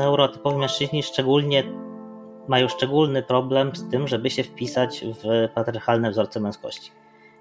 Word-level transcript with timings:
neurotypowi 0.00 0.58
mężczyźni 0.58 1.02
szczególnie 1.02 1.64
mają 2.48 2.68
szczególny 2.68 3.22
problem 3.22 3.76
z 3.76 3.90
tym, 3.90 4.08
żeby 4.08 4.30
się 4.30 4.42
wpisać 4.42 5.04
w 5.04 5.48
patriarchalne 5.54 6.10
wzorce 6.10 6.40
męskości 6.40 6.90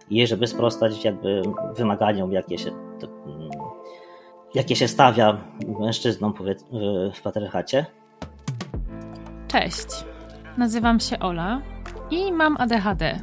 i 0.09 0.27
żeby 0.27 0.47
sprostać 0.47 1.05
jakby 1.05 1.41
wymaganiom, 1.75 2.31
jakie 2.31 2.57
się, 2.57 2.71
jakie 4.53 4.75
się 4.75 4.87
stawia 4.87 5.37
mężczyznom 5.79 6.33
w 7.13 7.21
patriarchacie. 7.21 7.85
Cześć, 9.47 9.87
nazywam 10.57 10.99
się 10.99 11.19
Ola 11.19 11.61
i 12.11 12.31
mam 12.31 12.57
ADHD. 12.59 13.19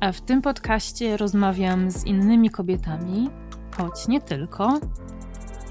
A 0.00 0.12
w 0.12 0.20
tym 0.20 0.42
podcaście 0.42 1.16
rozmawiam 1.16 1.90
z 1.90 2.06
innymi 2.06 2.50
kobietami, 2.50 3.30
choć 3.76 4.08
nie 4.08 4.20
tylko, 4.20 4.78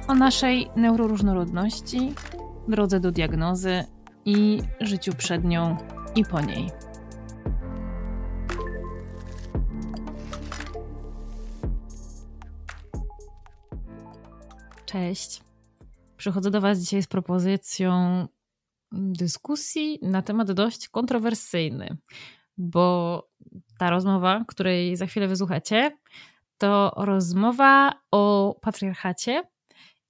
o 0.07 0.13
naszej 0.13 0.69
neuroróżnorodności, 0.75 2.13
drodze 2.67 2.99
do 2.99 3.11
diagnozy 3.11 3.83
i 4.25 4.59
życiu 4.81 5.13
przed 5.17 5.43
nią 5.43 5.77
i 6.15 6.25
po 6.25 6.41
niej. 6.41 6.69
Cześć. 14.85 15.41
Przychodzę 16.17 16.51
do 16.51 16.61
Was 16.61 16.79
dzisiaj 16.79 17.03
z 17.03 17.07
propozycją 17.07 18.27
dyskusji 18.91 19.99
na 20.01 20.21
temat 20.21 20.51
dość 20.51 20.89
kontrowersyjny, 20.89 21.97
bo 22.57 23.27
ta 23.77 23.89
rozmowa, 23.89 24.45
której 24.47 24.95
za 24.95 25.05
chwilę 25.05 25.27
wysłuchacie, 25.27 25.97
to 26.57 26.93
rozmowa 26.97 27.93
o 28.11 28.55
patriarchacie 28.61 29.43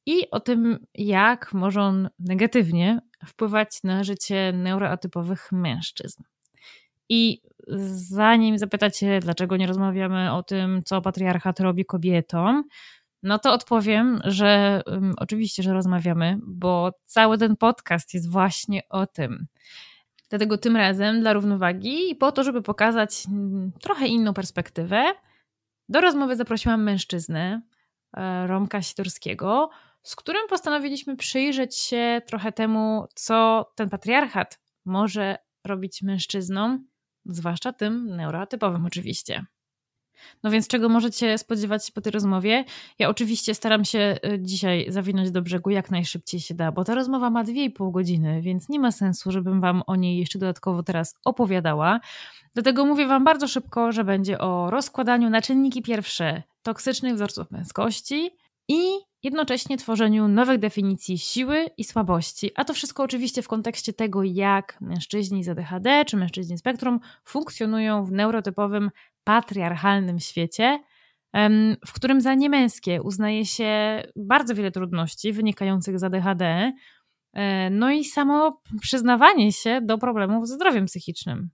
i 0.05 0.31
o 0.31 0.39
tym, 0.39 0.85
jak 0.95 1.53
może 1.53 1.81
on 1.81 2.09
negatywnie 2.19 2.99
wpływać 3.25 3.83
na 3.83 4.03
życie 4.03 4.53
neuroatypowych 4.53 5.51
mężczyzn. 5.51 6.23
I 7.09 7.41
zanim 7.87 8.57
zapytacie, 8.57 9.19
dlaczego 9.19 9.57
nie 9.57 9.67
rozmawiamy 9.67 10.33
o 10.33 10.43
tym, 10.43 10.81
co 10.85 11.01
patriarchat 11.01 11.59
robi 11.59 11.85
kobietom, 11.85 12.63
no 13.23 13.39
to 13.39 13.53
odpowiem, 13.53 14.19
że 14.23 14.81
um, 14.85 15.13
oczywiście, 15.17 15.63
że 15.63 15.73
rozmawiamy, 15.73 16.37
bo 16.47 16.91
cały 17.05 17.37
ten 17.37 17.57
podcast 17.57 18.13
jest 18.13 18.29
właśnie 18.29 18.81
o 18.89 19.07
tym. 19.07 19.47
Dlatego 20.29 20.57
tym 20.57 20.75
razem 20.77 21.21
dla 21.21 21.33
równowagi 21.33 22.11
i 22.11 22.15
po 22.15 22.31
to, 22.31 22.43
żeby 22.43 22.61
pokazać 22.61 23.23
mm, 23.27 23.71
trochę 23.81 24.07
inną 24.07 24.33
perspektywę, 24.33 25.03
do 25.89 26.01
rozmowy 26.01 26.35
zaprosiłam 26.35 26.83
mężczyznę, 26.83 27.61
e, 28.17 28.47
Romka 28.47 28.81
Sidorskiego, 28.81 29.69
z 30.03 30.15
którym 30.15 30.47
postanowiliśmy 30.49 31.15
przyjrzeć 31.15 31.75
się 31.75 32.21
trochę 32.25 32.51
temu, 32.51 33.07
co 33.15 33.65
ten 33.75 33.89
patriarchat 33.89 34.59
może 34.85 35.37
robić 35.63 36.01
mężczyznom, 36.01 36.87
zwłaszcza 37.25 37.73
tym 37.73 38.15
neurotypowym 38.15 38.85
oczywiście. 38.85 39.45
No 40.43 40.51
więc 40.51 40.67
czego 40.67 40.89
możecie 40.89 41.37
spodziewać 41.37 41.85
się 41.85 41.91
po 41.91 42.01
tej 42.01 42.11
rozmowie? 42.11 42.65
Ja 42.99 43.09
oczywiście 43.09 43.55
staram 43.55 43.85
się 43.85 44.17
y, 44.25 44.39
dzisiaj 44.39 44.85
zawinąć 44.89 45.31
do 45.31 45.41
brzegu 45.41 45.69
jak 45.69 45.91
najszybciej 45.91 46.39
się 46.39 46.53
da, 46.53 46.71
bo 46.71 46.83
ta 46.83 46.95
rozmowa 46.95 47.29
ma 47.29 47.43
2,5 47.43 47.91
godziny, 47.91 48.41
więc 48.41 48.69
nie 48.69 48.79
ma 48.79 48.91
sensu, 48.91 49.31
żebym 49.31 49.61
wam 49.61 49.83
o 49.87 49.95
niej 49.95 50.17
jeszcze 50.17 50.39
dodatkowo 50.39 50.83
teraz 50.83 51.15
opowiadała. 51.25 51.99
Dlatego 52.53 52.85
mówię 52.85 53.07
wam 53.07 53.23
bardzo 53.23 53.47
szybko, 53.47 53.91
że 53.91 54.03
będzie 54.03 54.39
o 54.39 54.69
rozkładaniu 54.69 55.29
na 55.29 55.41
czynniki 55.41 55.81
pierwsze 55.81 56.43
toksycznych 56.61 57.13
wzorców 57.13 57.51
męskości 57.51 58.31
i 58.67 58.81
jednocześnie 59.23 59.77
tworzeniu 59.77 60.27
nowych 60.27 60.59
definicji 60.59 61.17
siły 61.17 61.65
i 61.77 61.83
słabości. 61.83 62.51
A 62.55 62.65
to 62.65 62.73
wszystko 62.73 63.03
oczywiście 63.03 63.41
w 63.41 63.47
kontekście 63.47 63.93
tego, 63.93 64.23
jak 64.23 64.77
mężczyźni 64.81 65.43
z 65.43 65.49
ADHD 65.49 66.05
czy 66.05 66.17
mężczyźni 66.17 66.57
spektrum 66.57 66.99
funkcjonują 67.25 68.05
w 68.05 68.11
neurotypowym, 68.11 68.91
patriarchalnym 69.23 70.19
świecie, 70.19 70.79
w 71.85 71.93
którym 71.93 72.21
za 72.21 72.33
niemęskie 72.33 73.01
uznaje 73.01 73.45
się 73.45 74.03
bardzo 74.15 74.55
wiele 74.55 74.71
trudności 74.71 75.33
wynikających 75.33 75.99
z 75.99 76.03
ADHD, 76.03 76.73
e, 77.33 77.69
no 77.69 77.91
i 77.91 78.05
samo 78.05 78.61
przyznawanie 78.81 79.51
się 79.51 79.81
do 79.81 79.97
problemów 79.97 80.47
ze 80.47 80.55
zdrowiem 80.55 80.85
psychicznym. 80.85 81.49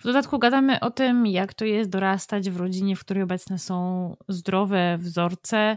W 0.00 0.04
dodatku 0.04 0.38
gadamy 0.38 0.80
o 0.80 0.90
tym, 0.90 1.26
jak 1.26 1.54
to 1.54 1.64
jest 1.64 1.90
dorastać 1.90 2.50
w 2.50 2.56
rodzinie, 2.56 2.96
w 2.96 3.00
której 3.00 3.22
obecne 3.22 3.58
są 3.58 4.16
zdrowe 4.28 4.98
wzorce, 4.98 5.76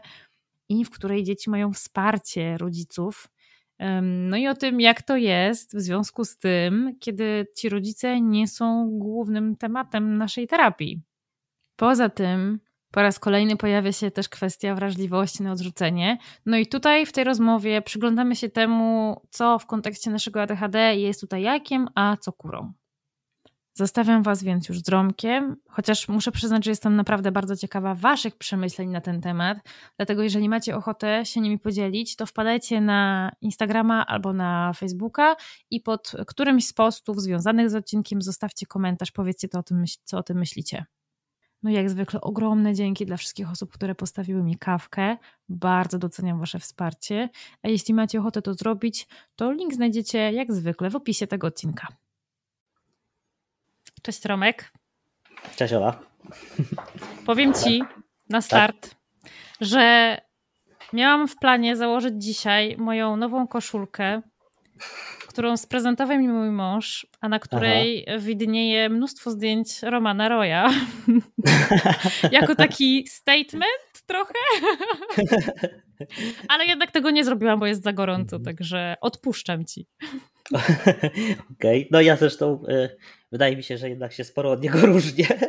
i 0.69 0.85
w 0.85 0.89
której 0.89 1.23
dzieci 1.23 1.49
mają 1.49 1.73
wsparcie 1.73 2.57
rodziców. 2.57 3.27
No 4.01 4.37
i 4.37 4.47
o 4.47 4.55
tym, 4.55 4.81
jak 4.81 5.01
to 5.01 5.17
jest 5.17 5.77
w 5.77 5.81
związku 5.81 6.25
z 6.25 6.37
tym, 6.37 6.95
kiedy 6.99 7.47
ci 7.57 7.69
rodzice 7.69 8.21
nie 8.21 8.47
są 8.47 8.89
głównym 8.91 9.55
tematem 9.55 10.17
naszej 10.17 10.47
terapii. 10.47 11.01
Poza 11.75 12.09
tym, 12.09 12.59
po 12.91 13.01
raz 13.01 13.19
kolejny 13.19 13.57
pojawia 13.57 13.91
się 13.91 14.11
też 14.11 14.29
kwestia 14.29 14.75
wrażliwości 14.75 15.43
na 15.43 15.51
odrzucenie. 15.51 16.17
No 16.45 16.57
i 16.57 16.67
tutaj 16.67 17.05
w 17.05 17.11
tej 17.11 17.23
rozmowie 17.23 17.81
przyglądamy 17.81 18.35
się 18.35 18.49
temu, 18.49 19.21
co 19.29 19.59
w 19.59 19.65
kontekście 19.65 20.11
naszego 20.11 20.41
ADHD 20.41 20.95
jest 20.95 21.21
tutaj 21.21 21.41
jakiem, 21.41 21.87
a 21.95 22.17
co 22.17 22.33
kurą. 22.33 22.73
Zostawiam 23.79 24.23
Was 24.23 24.43
więc 24.43 24.69
już 24.69 24.79
z 24.79 24.89
Romkiem, 24.89 25.55
chociaż 25.69 26.07
muszę 26.07 26.31
przyznać, 26.31 26.65
że 26.65 26.71
jestem 26.71 26.95
naprawdę 26.95 27.31
bardzo 27.31 27.55
ciekawa 27.55 27.95
Waszych 27.95 28.35
przemyśleń 28.35 28.89
na 28.89 29.01
ten 29.01 29.21
temat. 29.21 29.57
Dlatego, 29.97 30.23
jeżeli 30.23 30.49
macie 30.49 30.75
ochotę 30.75 31.25
się 31.25 31.41
nimi 31.41 31.59
podzielić, 31.59 32.15
to 32.15 32.25
wpadajcie 32.25 32.81
na 32.81 33.31
Instagrama 33.41 34.05
albo 34.05 34.33
na 34.33 34.73
Facebooka 34.73 35.35
i 35.71 35.81
pod 35.81 36.11
którymś 36.27 36.67
z 36.67 36.73
postów 36.73 37.21
związanych 37.21 37.69
z 37.69 37.75
odcinkiem 37.75 38.21
zostawcie 38.21 38.65
komentarz, 38.65 39.11
powiedzcie 39.11 39.47
to 39.47 39.59
o 39.59 39.63
tym, 39.63 39.83
co 40.03 40.17
o 40.17 40.23
tym 40.23 40.37
myślicie. 40.37 40.85
No 41.63 41.69
jak 41.69 41.89
zwykle 41.89 42.21
ogromne 42.21 42.73
dzięki 42.73 43.05
dla 43.05 43.17
wszystkich 43.17 43.51
osób, 43.51 43.71
które 43.73 43.95
postawiły 43.95 44.43
mi 44.43 44.57
kawkę. 44.57 45.17
Bardzo 45.49 45.97
doceniam 45.97 46.39
Wasze 46.39 46.59
wsparcie. 46.59 47.29
A 47.63 47.67
jeśli 47.67 47.93
macie 47.93 48.19
ochotę 48.19 48.41
to 48.41 48.53
zrobić, 48.53 49.07
to 49.35 49.51
link 49.51 49.73
znajdziecie 49.73 50.17
jak 50.17 50.53
zwykle 50.53 50.89
w 50.89 50.95
opisie 50.95 51.27
tego 51.27 51.47
odcinka. 51.47 51.87
Cześć 54.01 54.25
Romek. 54.25 54.71
Cześć 55.55 55.73
Ola. 55.73 55.99
Powiem 57.25 57.53
Ci 57.53 57.83
na 58.29 58.41
start, 58.41 58.89
tak? 58.89 59.31
że 59.61 60.17
miałam 60.93 61.27
w 61.27 61.35
planie 61.35 61.75
założyć 61.75 62.13
dzisiaj 62.17 62.77
moją 62.77 63.15
nową 63.17 63.47
koszulkę, 63.47 64.21
którą 65.27 65.57
sprezentował 65.57 66.19
mi 66.19 66.27
mój 66.27 66.49
mąż, 66.51 67.07
a 67.21 67.29
na 67.29 67.39
której 67.39 68.05
Aha. 68.07 68.17
widnieje 68.19 68.89
mnóstwo 68.89 69.31
zdjęć 69.31 69.83
Romana 69.83 70.29
Roya. 70.29 70.69
jako 72.31 72.55
taki 72.55 73.07
statement 73.07 74.03
trochę. 74.05 74.33
Ale 76.49 76.65
jednak 76.65 76.91
tego 76.91 77.09
nie 77.11 77.25
zrobiłam, 77.25 77.59
bo 77.59 77.65
jest 77.65 77.83
za 77.83 77.93
gorąco, 77.93 78.39
także 78.39 78.95
odpuszczam 79.01 79.65
ci. 79.65 79.87
Okej, 80.51 81.37
okay. 81.55 81.87
no 81.91 82.01
ja 82.01 82.15
zresztą 82.15 82.63
y, 82.69 82.89
wydaje 83.31 83.57
mi 83.57 83.63
się, 83.63 83.77
że 83.77 83.89
jednak 83.89 84.13
się 84.13 84.23
sporo 84.23 84.51
od 84.51 84.61
niego 84.61 84.79
różnię. 84.85 85.27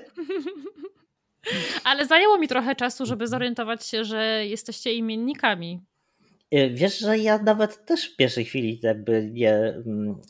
Ale 1.85 2.07
zajęło 2.07 2.39
mi 2.39 2.49
trochę 2.49 2.77
czasu, 2.77 3.07
żeby 3.07 3.27
zorientować 3.27 3.87
się, 3.87 4.05
że 4.05 4.47
jesteście 4.47 4.95
imiennikami. 4.95 5.81
Y, 6.55 6.71
wiesz, 6.75 6.99
że 6.99 7.19
ja 7.19 7.39
nawet 7.39 7.87
też 7.87 8.13
w 8.13 8.17
pierwszej 8.17 8.45
chwili 8.45 8.81
jakby 8.83 9.31
nie 9.33 9.55
mm, 9.55 10.21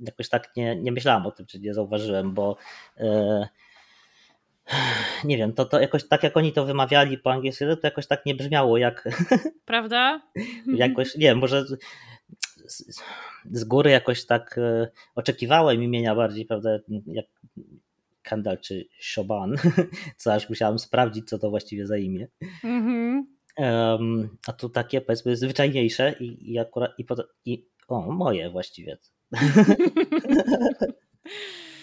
jakoś 0.00 0.28
tak 0.28 0.56
nie, 0.56 0.76
nie 0.76 0.92
myślałam 0.92 1.26
o 1.26 1.30
tym, 1.30 1.46
czy 1.46 1.60
nie 1.60 1.74
zauważyłem, 1.74 2.34
bo 2.34 2.56
y, 3.00 3.04
nie 5.24 5.36
wiem, 5.36 5.52
to, 5.52 5.64
to 5.64 5.80
jakoś 5.80 6.08
tak 6.08 6.22
jak 6.22 6.36
oni 6.36 6.52
to 6.52 6.64
wymawiali 6.64 7.18
po 7.18 7.32
angielsku, 7.32 7.64
to 7.64 7.86
jakoś 7.86 8.06
tak 8.06 8.26
nie 8.26 8.34
brzmiało 8.34 8.78
jak. 8.78 9.08
Prawda? 9.64 10.20
jakoś, 10.66 11.14
nie 11.14 11.26
wiem, 11.26 11.38
może 11.38 11.64
z, 12.66 13.02
z 13.50 13.64
góry 13.64 13.90
jakoś 13.90 14.26
tak 14.26 14.58
e, 14.58 14.88
oczekiwałem 15.14 15.82
imienia 15.82 16.14
bardziej, 16.14 16.46
prawda, 16.46 16.78
jak 17.06 17.26
Kendall 18.22 18.58
czy 18.58 18.88
Shoban, 19.00 19.54
co 20.16 20.34
aż 20.34 20.48
musiałem 20.48 20.78
sprawdzić, 20.78 21.28
co 21.28 21.38
to 21.38 21.50
właściwie 21.50 21.86
za 21.86 21.96
imię. 21.96 22.28
Mm-hmm. 22.64 23.22
Um, 23.56 24.36
a 24.46 24.52
tu 24.52 24.68
takie 24.68 25.00
powiedzmy 25.00 25.36
zwyczajniejsze 25.36 26.14
i, 26.20 26.52
i 26.52 26.58
akurat 26.58 26.90
i, 26.98 27.06
i 27.44 27.66
o, 27.88 28.12
moje 28.12 28.50
właściwie. 28.50 28.98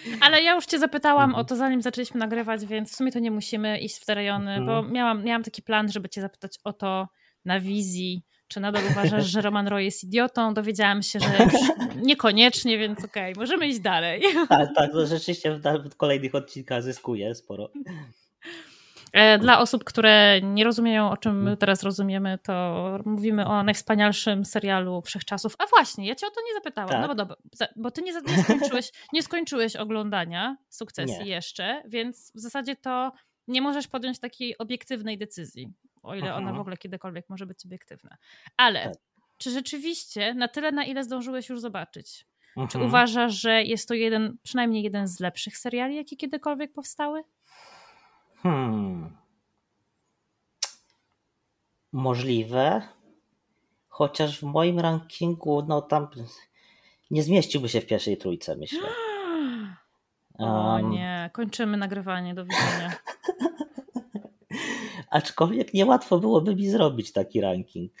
Ale 0.20 0.42
ja 0.42 0.54
już 0.54 0.66
cię 0.66 0.78
zapytałam 0.78 1.30
mhm. 1.30 1.40
o 1.40 1.44
to, 1.44 1.56
zanim 1.56 1.82
zaczęliśmy 1.82 2.20
nagrywać, 2.20 2.66
więc 2.66 2.92
w 2.92 2.96
sumie 2.96 3.12
to 3.12 3.18
nie 3.18 3.30
musimy 3.30 3.78
iść 3.78 3.96
w 3.96 4.04
te 4.04 4.14
rejony, 4.14 4.50
mhm. 4.50 4.66
bo 4.66 4.92
miałam, 4.92 5.24
miałam 5.24 5.42
taki 5.42 5.62
plan, 5.62 5.92
żeby 5.92 6.08
cię 6.08 6.20
zapytać 6.20 6.58
o 6.64 6.72
to 6.72 7.08
na 7.44 7.60
wizji, 7.60 8.22
czy 8.52 8.60
nadal 8.60 8.82
uważasz, 8.90 9.26
że 9.26 9.40
Roman 9.40 9.68
Roy 9.68 9.84
jest 9.84 10.04
idiotą? 10.04 10.54
Dowiedziałam 10.54 11.02
się, 11.02 11.20
że 11.20 11.48
niekoniecznie, 12.10 12.78
więc 12.78 13.04
okej, 13.04 13.32
okay, 13.32 13.42
możemy 13.42 13.66
iść 13.66 13.80
dalej. 13.80 14.22
Tak, 14.48 14.68
tak, 14.74 14.92
to 14.92 15.06
rzeczywiście 15.06 15.60
w, 15.90 15.96
kolejnych 15.96 16.34
odcinkach 16.34 16.82
zyskuje 16.82 17.34
sporo. 17.34 17.70
E, 19.12 19.38
dla 19.38 19.60
osób, 19.60 19.84
które 19.84 20.40
nie 20.42 20.64
rozumieją, 20.64 21.10
o 21.10 21.16
czym 21.16 21.42
my 21.42 21.56
teraz 21.56 21.82
rozumiemy, 21.82 22.38
to 22.42 22.98
mówimy 23.04 23.46
o 23.46 23.62
najwspanialszym 23.62 24.44
serialu 24.44 25.02
wszechczasów. 25.02 25.54
A 25.58 25.66
właśnie, 25.66 26.06
ja 26.06 26.14
cię 26.14 26.26
o 26.26 26.30
to 26.30 26.40
nie 26.40 26.54
zapytałam. 26.54 26.90
Tak. 26.90 27.00
No 27.00 27.08
bo 27.08 27.14
dobra, 27.14 27.36
bo 27.76 27.90
ty 27.90 28.02
nie, 28.02 28.12
nie, 28.12 28.44
skończyłeś, 28.44 28.90
nie 29.12 29.22
skończyłeś 29.22 29.76
oglądania 29.76 30.56
sukcesji 30.68 31.24
nie. 31.24 31.30
jeszcze, 31.30 31.82
więc 31.86 32.32
w 32.34 32.40
zasadzie 32.40 32.76
to 32.76 33.12
nie 33.48 33.62
możesz 33.62 33.88
podjąć 33.88 34.18
takiej 34.18 34.58
obiektywnej 34.58 35.18
decyzji, 35.18 35.72
o 36.02 36.14
ile 36.14 36.34
ona 36.34 36.52
w 36.52 36.60
ogóle 36.60 36.76
kiedykolwiek 36.76 37.28
może 37.28 37.46
być 37.46 37.66
obiektywna. 37.66 38.16
Ale 38.56 38.84
tak. 38.84 38.94
czy 39.38 39.50
rzeczywiście 39.50 40.34
na 40.34 40.48
tyle, 40.48 40.72
na 40.72 40.84
ile 40.84 41.04
zdążyłeś 41.04 41.48
już 41.48 41.60
zobaczyć, 41.60 42.26
czy 42.68 42.78
uważasz, 42.78 43.32
że 43.32 43.62
jest 43.62 43.88
to 43.88 43.94
jeden, 43.94 44.36
przynajmniej 44.42 44.82
jeden 44.82 45.08
z 45.08 45.20
lepszych 45.20 45.58
seriali, 45.58 45.96
jakie 45.96 46.16
kiedykolwiek 46.16 46.72
powstały? 46.72 47.22
Hmm. 48.42 49.16
Możliwe. 51.92 52.82
Chociaż 53.88 54.40
w 54.40 54.42
moim 54.42 54.80
rankingu, 54.80 55.64
no 55.68 55.82
tam 55.82 56.08
nie 57.10 57.22
zmieściłby 57.22 57.68
się 57.68 57.80
w 57.80 57.86
pierwszej 57.86 58.16
trójce, 58.16 58.56
myślę. 58.56 58.88
O 60.38 60.80
nie, 60.80 61.30
kończymy 61.32 61.76
nagrywanie, 61.76 62.34
do 62.34 62.44
widzenia. 62.44 62.92
Aczkolwiek 65.12 65.74
niełatwo 65.74 66.18
byłoby 66.18 66.56
mi 66.56 66.68
zrobić 66.68 67.12
taki 67.12 67.40
ranking. 67.40 67.92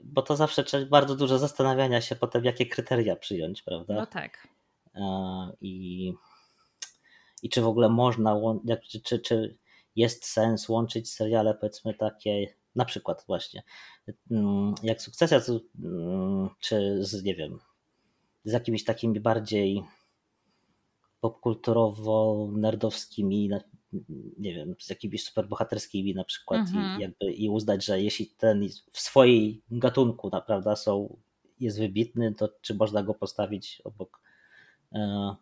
bo 0.00 0.22
to 0.22 0.36
zawsze 0.36 0.86
bardzo 0.90 1.16
dużo 1.16 1.38
zastanawiania 1.38 2.00
się 2.00 2.16
potem, 2.16 2.44
jakie 2.44 2.66
kryteria 2.66 3.16
przyjąć, 3.16 3.62
prawda? 3.62 3.94
No 3.94 4.06
tak. 4.06 4.48
I 5.60 6.12
i 7.42 7.48
czy 7.48 7.62
w 7.62 7.66
ogóle 7.66 7.88
można, 7.88 8.36
czy, 8.88 9.00
czy, 9.00 9.18
czy 9.18 9.58
jest 9.96 10.26
sens 10.26 10.68
łączyć 10.68 11.10
seriale, 11.10 11.54
powiedzmy 11.54 11.94
takie, 11.94 12.46
na 12.74 12.84
przykład 12.84 13.24
właśnie, 13.26 13.62
mm, 14.30 14.74
jak 14.82 15.02
Sukcesja, 15.02 15.40
mm, 15.84 16.48
czy 16.60 17.04
z, 17.04 17.24
nie 17.24 17.34
wiem, 17.34 17.58
z 18.44 18.52
jakimiś 18.52 18.84
takimi 18.84 19.20
bardziej 19.20 19.82
popkulturowo-nerdowskimi, 21.22 23.48
nie 24.38 24.54
wiem, 24.54 24.74
z 24.78 24.90
jakimiś 24.90 25.24
superbohaterskimi 25.24 26.14
na 26.14 26.24
przykład 26.24 26.60
mhm. 26.60 26.98
i, 26.98 27.02
jakby, 27.02 27.32
i 27.32 27.48
uznać, 27.48 27.84
że 27.84 28.02
jeśli 28.02 28.26
ten 28.26 28.68
w 28.92 29.00
swojej 29.00 29.62
gatunku 29.70 30.30
naprawdę 30.32 30.76
są, 30.76 31.16
jest 31.60 31.78
wybitny, 31.78 32.34
to 32.34 32.48
czy 32.60 32.74
można 32.74 33.02
go 33.02 33.14
postawić 33.14 33.82
obok 33.84 34.20
e, 34.92 35.34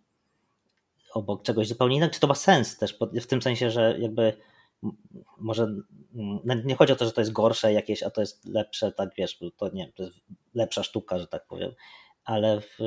obok 1.14 1.42
czegoś 1.42 1.68
zupełnie 1.68 1.96
innego, 1.96 2.14
czy 2.14 2.20
to 2.20 2.26
ma 2.26 2.34
sens 2.34 2.78
też 2.78 2.98
w 3.20 3.26
tym 3.26 3.42
sensie, 3.42 3.70
że 3.70 3.96
jakby 3.98 4.36
może 5.38 5.74
nie 6.64 6.74
chodzi 6.76 6.92
o 6.92 6.96
to, 6.96 7.04
że 7.04 7.12
to 7.12 7.20
jest 7.20 7.32
gorsze 7.32 7.72
jakieś, 7.72 8.02
a 8.02 8.10
to 8.10 8.20
jest 8.20 8.44
lepsze, 8.44 8.92
tak 8.92 9.10
wiesz, 9.18 9.40
to 9.56 9.68
nie 9.68 9.92
to 9.92 10.02
jest 10.02 10.16
lepsza 10.54 10.82
sztuka, 10.82 11.18
że 11.18 11.26
tak 11.26 11.46
powiem, 11.46 11.72
ale 12.24 12.60
w, 12.60 12.78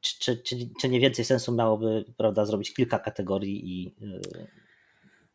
czy, 0.00 0.36
czy, 0.36 0.56
czy 0.80 0.88
nie 0.88 1.00
więcej 1.00 1.24
sensu 1.24 1.52
miałoby 1.52 2.04
prawda, 2.16 2.44
zrobić 2.44 2.74
kilka 2.74 2.98
kategorii 2.98 3.82
i. 3.82 3.94
Y, 4.04 4.46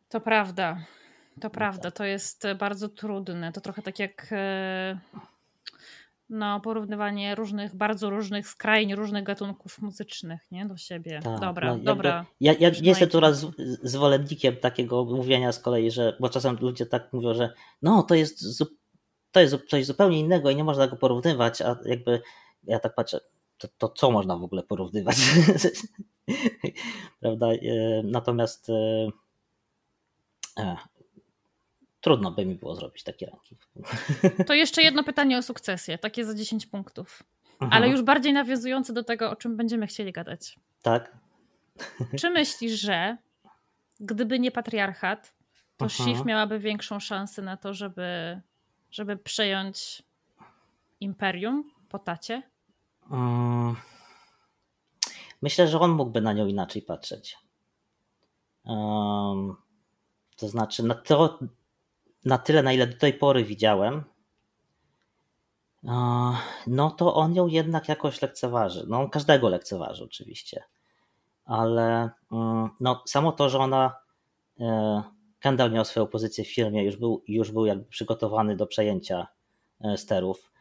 to 0.08 0.20
prawda. 0.20 0.78
To 1.40 1.48
no 1.48 1.50
prawda, 1.50 1.82
tak. 1.82 1.94
to 1.94 2.04
jest 2.04 2.46
bardzo 2.58 2.88
trudne. 2.88 3.52
To 3.52 3.60
trochę 3.60 3.82
tak 3.82 3.98
jak 3.98 4.28
e, 4.32 4.98
no, 6.30 6.60
porównywanie 6.60 7.34
różnych, 7.34 7.74
bardzo 7.74 8.10
różnych, 8.10 8.48
skrajnie 8.48 8.96
różnych 8.96 9.24
gatunków 9.24 9.78
muzycznych 9.82 10.40
nie? 10.50 10.66
do 10.66 10.76
siebie. 10.76 11.20
Tak, 11.24 11.40
dobra, 11.40 11.76
no, 11.76 11.82
dobra. 11.82 12.26
Ja, 12.40 12.52
ja 12.52 12.70
nie 12.70 12.88
jestem 12.88 13.08
tu 13.08 13.20
raz 13.20 13.46
zwolennikiem 13.82 14.56
takiego 14.56 15.04
mówienia 15.04 15.52
z 15.52 15.58
kolei, 15.58 15.90
że, 15.90 16.16
bo 16.20 16.28
czasem 16.28 16.56
ludzie 16.60 16.86
tak 16.86 17.12
mówią, 17.12 17.34
że 17.34 17.52
no 17.82 18.02
to 18.02 18.14
jest, 18.14 18.44
to 19.32 19.40
jest 19.40 19.56
coś 19.68 19.86
zupełnie 19.86 20.20
innego 20.20 20.50
i 20.50 20.56
nie 20.56 20.64
można 20.64 20.88
go 20.88 20.96
porównywać, 20.96 21.62
a 21.62 21.76
jakby 21.84 22.20
ja 22.64 22.78
tak 22.78 22.94
patrzę, 22.94 23.20
to, 23.58 23.68
to 23.78 23.88
co 23.88 24.10
można 24.10 24.36
w 24.36 24.44
ogóle 24.44 24.62
porównywać? 24.62 25.16
Prawda? 27.20 27.46
E, 27.46 28.02
natomiast 28.04 28.70
e, 30.58 30.76
trudno 32.00 32.30
by 32.30 32.46
mi 32.46 32.54
było 32.54 32.74
zrobić 32.74 33.02
taki 33.02 33.26
ranking. 33.26 33.60
To 34.46 34.54
jeszcze 34.54 34.82
jedno 34.82 35.04
pytanie 35.04 35.38
o 35.38 35.42
sukcesję, 35.42 35.98
takie 35.98 36.24
za 36.24 36.34
10 36.34 36.66
punktów. 36.66 37.22
Mhm. 37.52 37.72
Ale 37.72 37.88
już 37.88 38.02
bardziej 38.02 38.32
nawiązujące 38.32 38.92
do 38.92 39.04
tego, 39.04 39.30
o 39.30 39.36
czym 39.36 39.56
będziemy 39.56 39.86
chcieli 39.86 40.12
gadać. 40.12 40.58
Tak. 40.82 41.16
Czy 42.18 42.30
myślisz, 42.30 42.80
że 42.80 43.16
gdyby 44.00 44.38
nie 44.38 44.50
patriarchat, 44.50 45.34
to 45.76 45.84
mhm. 45.84 45.90
Shiv 45.90 46.24
miałaby 46.24 46.58
większą 46.58 47.00
szansę 47.00 47.42
na 47.42 47.56
to, 47.56 47.74
żeby, 47.74 48.40
żeby 48.90 49.16
przejąć 49.16 50.02
imperium 51.00 51.70
po 51.88 51.98
tacie? 51.98 52.42
Mm. 53.10 53.76
Myślę, 55.42 55.68
że 55.68 55.80
on 55.80 55.90
mógłby 55.90 56.20
na 56.20 56.32
nią 56.32 56.46
inaczej 56.46 56.82
patrzeć. 56.82 57.38
Um, 58.64 59.56
to 60.36 60.48
znaczy, 60.48 60.82
na 60.82 60.94
to, 60.94 61.38
na 62.24 62.38
tyle, 62.38 62.62
na 62.62 62.72
ile 62.72 62.86
do 62.86 62.98
tej 62.98 63.14
pory 63.14 63.44
widziałem, 63.44 64.04
no 66.66 66.90
to 66.90 67.14
on 67.14 67.34
ją 67.34 67.46
jednak 67.46 67.88
jakoś 67.88 68.22
lekceważy. 68.22 68.84
No 68.88 69.00
on 69.00 69.10
każdego 69.10 69.48
lekceważy 69.48 70.04
oczywiście, 70.04 70.64
ale 71.44 72.10
no, 72.80 73.02
samo 73.06 73.32
to, 73.32 73.48
że 73.48 73.58
ona 73.58 73.96
Kendall 75.40 75.72
miał 75.72 75.84
swoją 75.84 76.06
pozycję 76.06 76.44
w 76.44 76.54
firmie, 76.54 76.84
już 76.84 76.96
był, 76.96 77.22
już 77.28 77.52
był 77.52 77.66
jakby 77.66 77.84
przygotowany 77.84 78.56
do 78.56 78.66
przejęcia 78.66 79.26
sterów. 79.96 80.52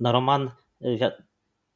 No 0.00 0.12
Roman 0.12 0.50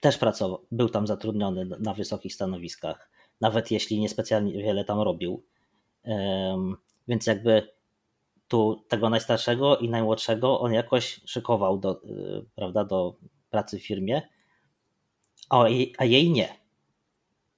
też 0.01 0.19
pracował, 0.19 0.67
był 0.71 0.89
tam 0.89 1.07
zatrudniony 1.07 1.65
na 1.65 1.95
wysokich 1.95 2.35
stanowiskach, 2.35 3.11
nawet 3.41 3.71
jeśli 3.71 4.01
niespecjalnie 4.01 4.53
wiele 4.53 4.85
tam 4.85 5.01
robił. 5.01 5.45
Więc 7.09 7.27
jakby 7.27 7.69
tu 8.49 8.85
tego 8.89 9.11
najstarszego 9.11 9.77
i 9.77 9.89
najmłodszego 9.89 10.61
on 10.61 10.73
jakoś 10.73 11.21
szykował 11.25 11.79
do, 11.79 12.03
y, 12.05 12.45
prawda, 12.55 12.85
do 12.85 13.17
pracy 13.51 13.79
w 13.79 13.87
firmie, 13.87 14.23
a 15.51 15.69
jej, 15.69 15.95
a 15.99 16.05
jej 16.05 16.31
nie. 16.31 16.49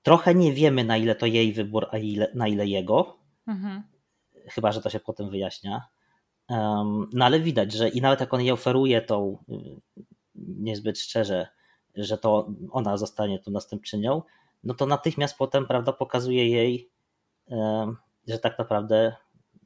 Trochę 0.03 0.35
nie 0.35 0.53
wiemy, 0.53 0.85
na 0.85 0.97
ile 0.97 1.15
to 1.15 1.27
jej 1.27 1.53
wybór, 1.53 1.87
a 1.91 1.99
ile, 1.99 2.31
na 2.35 2.49
ile 2.49 2.67
jego. 2.67 3.17
Mhm. 3.47 3.83
Chyba, 4.49 4.73
że 4.73 4.81
to 4.81 4.91
się 4.91 5.01
potem 5.01 5.31
wyjaśnia. 5.31 5.89
Um, 6.49 7.11
no 7.13 7.25
ale 7.25 7.41
widać, 7.41 7.73
że 7.73 7.89
i 7.89 8.01
nawet 8.01 8.21
jak 8.21 8.35
on 8.35 8.41
jej 8.41 8.51
oferuje 8.51 9.03
tą 9.03 9.39
niezbyt 10.35 10.99
szczerze, 10.99 11.49
że 11.97 12.19
to 12.19 12.49
ona 12.71 12.97
zostanie 12.97 13.39
tu 13.39 13.51
następczynią, 13.51 14.23
no 14.65 14.75
to 14.75 14.87
natychmiast 14.87 15.39
potem, 15.39 15.67
prawda, 15.67 15.93
pokazuje 15.93 16.49
jej, 16.49 16.91
że 18.29 18.39
tak 18.39 18.59
naprawdę 18.59 19.17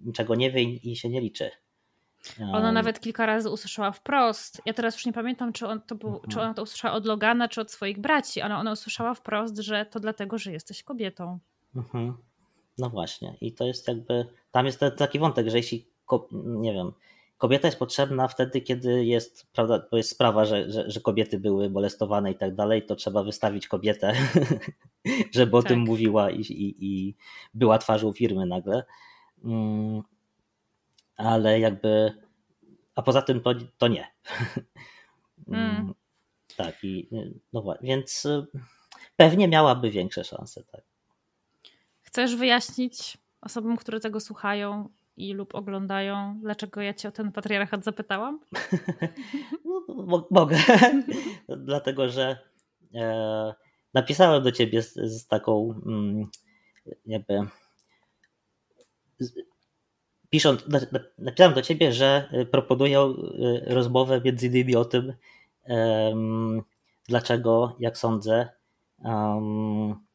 niczego 0.00 0.34
nie 0.34 0.50
wie 0.50 0.62
i 0.62 0.96
się 0.96 1.08
nie 1.08 1.20
liczy. 1.20 1.50
Ona 2.52 2.72
nawet 2.72 3.00
kilka 3.00 3.26
razy 3.26 3.50
usłyszała 3.50 3.92
wprost. 3.92 4.62
Ja 4.66 4.74
teraz 4.74 4.94
już 4.94 5.06
nie 5.06 5.12
pamiętam, 5.12 5.52
czy, 5.52 5.66
on 5.66 5.80
to 5.80 5.94
był, 5.94 6.08
mhm. 6.08 6.30
czy 6.30 6.40
ona 6.40 6.54
to 6.54 6.62
usłyszała 6.62 6.94
od 6.94 7.06
Logana, 7.06 7.48
czy 7.48 7.60
od 7.60 7.70
swoich 7.70 8.00
braci, 8.00 8.40
ale 8.40 8.56
ona 8.56 8.72
usłyszała 8.72 9.14
wprost, 9.14 9.58
że 9.58 9.86
to 9.86 10.00
dlatego, 10.00 10.38
że 10.38 10.52
jesteś 10.52 10.82
kobietą. 10.82 11.38
Mhm. 11.76 12.16
No 12.78 12.90
właśnie. 12.90 13.36
I 13.40 13.52
to 13.52 13.64
jest 13.64 13.88
jakby. 13.88 14.26
Tam 14.52 14.66
jest 14.66 14.80
taki 14.96 15.18
wątek, 15.18 15.48
że 15.48 15.56
jeśli, 15.56 15.86
nie 16.32 16.72
wiem, 16.72 16.92
kobieta 17.38 17.68
jest 17.68 17.78
potrzebna 17.78 18.28
wtedy, 18.28 18.60
kiedy 18.60 19.04
jest, 19.04 19.46
prawda, 19.52 19.86
bo 19.90 19.96
jest 19.96 20.10
sprawa, 20.10 20.44
że, 20.44 20.70
że, 20.70 20.90
że 20.90 21.00
kobiety 21.00 21.38
były 21.38 21.70
molestowane 21.70 22.30
i 22.30 22.34
tak 22.34 22.54
dalej, 22.54 22.86
to 22.86 22.96
trzeba 22.96 23.22
wystawić 23.22 23.68
kobietę, 23.68 24.12
żeby 25.34 25.56
o 25.56 25.62
tak. 25.62 25.68
tym 25.68 25.80
mówiła 25.80 26.30
i, 26.30 26.40
i, 26.40 26.76
i 26.86 27.16
była 27.54 27.78
twarzą 27.78 28.12
firmy 28.12 28.46
nagle. 28.46 28.84
Mm, 29.44 30.02
ale 31.16 31.60
jakby, 31.60 32.12
a 32.94 33.02
poza 33.02 33.22
tym 33.22 33.40
to, 33.40 33.54
to 33.78 33.88
nie. 33.88 34.06
Mm. 35.48 35.76
mm. 35.76 35.94
Tak, 36.56 36.84
i 36.84 37.08
no 37.52 37.62
właśnie, 37.62 37.88
więc 37.88 38.24
y, 38.24 38.46
pewnie 39.16 39.48
miałaby 39.48 39.90
większe 39.90 40.24
szanse, 40.24 40.64
tak. 40.64 40.80
Chcesz 42.00 42.36
wyjaśnić 42.36 43.18
osobom, 43.40 43.76
które 43.76 44.00
tego 44.00 44.20
słuchają 44.20 44.88
i 45.18 45.34
lub 45.34 45.54
oglądają, 45.54 46.38
dlaczego 46.42 46.80
ja 46.80 46.94
cię 46.94 47.08
o 47.08 47.12
ten 47.12 47.32
patriarchat 47.32 47.84
zapytałam? 47.84 48.40
no, 49.64 50.26
mogę, 50.30 50.56
dlatego 51.66 52.08
że 52.08 52.38
e, 52.94 53.54
napisałem 53.94 54.42
do 54.42 54.52
ciebie 54.52 54.82
z, 54.82 54.94
z 54.94 55.26
taką 55.26 55.80
mm, 55.86 56.26
jakby 57.06 57.40
pisząc, 60.30 60.64
napisałem 61.18 61.54
do 61.54 61.62
ciebie, 61.62 61.92
że 61.92 62.28
y, 62.32 62.46
proponuję 62.46 63.00
y, 63.00 63.74
rozmowę 63.74 64.20
między 64.24 64.46
innymi 64.46 64.76
o 64.76 64.84
tym, 64.84 65.12
dlaczego, 67.08 67.76
jak 67.80 67.98
sądzę, 67.98 68.48
um, 68.98 70.06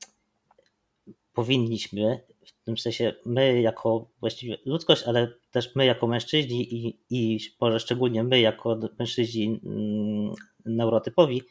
powinniśmy 1.34 2.22
w 2.52 2.64
tym 2.64 2.78
sensie 2.78 3.14
my 3.26 3.62
jako 3.62 4.08
właściwie 4.20 4.58
ludzkość, 4.66 5.04
ale 5.04 5.34
też 5.52 5.76
my 5.76 5.86
jako 5.86 6.08
mężczyźni 6.08 6.74
i, 6.74 7.00
i 7.10 7.40
może 7.62 7.80
szczególnie 7.80 8.24
my 8.24 8.40
jako 8.40 8.80
mężczyźni 9.00 9.60
mm, 9.66 10.34
neurotypowi 10.66 11.42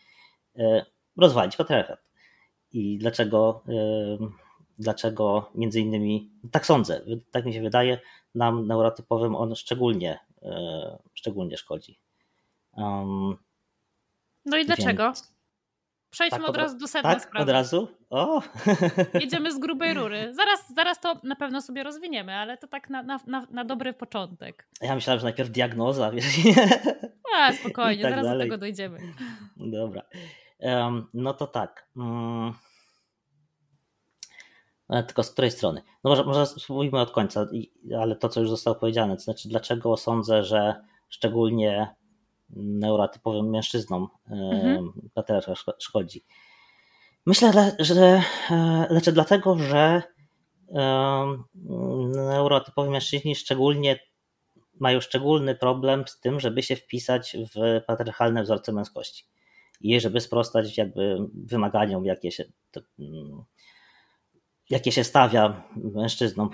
e, 0.57 0.87
rozwalić 1.17 1.57
patriarchat. 1.57 1.99
I 2.73 2.99
dlaczego, 2.99 3.63
e, 3.69 3.75
dlaczego 4.79 5.51
między 5.55 5.81
innymi, 5.81 6.31
tak 6.51 6.67
sądzę, 6.67 7.01
tak 7.31 7.45
mi 7.45 7.53
się 7.53 7.63
wydaje, 7.63 7.99
nam 8.35 8.67
neurotypowym 8.67 9.37
on 9.37 9.57
szczególnie, 9.57 10.19
e, 10.43 10.99
szczególnie 11.15 11.57
szkodzi. 11.57 11.99
Um, 12.77 13.37
no 14.45 14.59
i 14.59 14.67
dlaczego? 14.67 15.05
Więc, 15.05 15.33
Przejdźmy 16.13 16.39
tak, 16.39 16.49
od 16.49 16.57
razu 16.57 16.79
do 16.79 16.87
sedna 16.87 17.15
tak, 17.15 17.23
sprawy. 17.23 17.43
od 17.43 17.49
razu? 17.49 17.89
O! 18.11 18.43
Jedziemy 19.21 19.53
z 19.53 19.59
grubej 19.59 19.95
rury. 19.95 20.35
Zaraz, 20.35 20.75
zaraz 20.75 21.01
to 21.01 21.21
na 21.23 21.37
pewno 21.37 21.63
sobie 21.63 21.83
rozwiniemy, 21.83 22.35
ale 22.35 22.59
to 22.59 22.67
tak 22.67 22.91
na, 22.91 23.03
na, 23.03 23.47
na, 23.51 23.65
dobry 23.65 23.93
początek. 23.93 24.69
Ja 24.81 24.95
myślałem, 24.95 25.21
że 25.21 25.25
najpierw 25.25 25.51
diagnoza, 25.51 26.11
wiesz. 26.11 26.25
A, 27.37 27.53
spokojnie, 27.53 28.03
tak 28.03 28.11
zaraz 28.11 28.27
dalej. 28.27 28.39
do 28.39 28.45
tego 28.45 28.59
dojdziemy. 28.59 28.99
Dobra. 29.57 30.03
Um, 30.59 31.09
no 31.15 31.35
to 31.35 31.47
tak. 31.47 31.89
Um, 31.97 32.55
tylko 35.07 35.23
z 35.23 35.31
której 35.31 35.51
strony? 35.51 35.83
No 36.05 36.11
może, 36.11 36.25
może 36.25 36.47
spróbujmy 36.47 37.01
od 37.01 37.11
końca, 37.11 37.47
ale 37.99 38.17
to, 38.17 38.29
co 38.29 38.41
już 38.41 38.51
zostało 38.51 38.77
powiedziane, 38.77 39.17
to 39.17 39.23
znaczy 39.23 39.49
dlaczego 39.49 39.97
sądzę, 39.97 40.45
że 40.45 40.85
szczególnie 41.09 41.95
neurotypowym 42.57 43.51
mężczyznom 43.51 44.09
mhm. 44.31 44.93
szkodzi. 45.79 46.25
Myślę, 47.27 47.73
że 47.79 48.23
znaczy 48.91 49.13
dlatego, 49.13 49.59
że 49.59 50.03
neurotypowi 52.15 52.91
mężczyźni 52.91 53.35
szczególnie 53.35 53.99
mają 54.81 55.01
szczególny 55.01 55.55
problem 55.55 56.05
z 56.07 56.21
tym, 56.21 56.41
żeby 56.41 56.63
się 56.63 56.77
wpisać 56.77 57.37
w 57.55 57.81
patriarchalne 57.87 58.43
wzorce 58.43 58.73
męskości 58.73 59.25
i 59.81 60.01
żeby 60.01 60.21
sprostać 60.21 60.79
jakby 60.79 61.17
wymaganiom, 61.35 62.05
jakie 62.05 62.33
się, 62.33 62.45
jakie 64.71 64.93
się 64.93 65.05
stawia 65.05 65.63
mężczyznom 65.77 66.51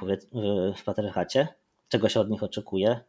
w 0.78 0.84
patriarchacie, 0.84 1.48
czego 1.88 2.08
się 2.08 2.20
od 2.20 2.30
nich 2.30 2.42
oczekuje 2.42 3.00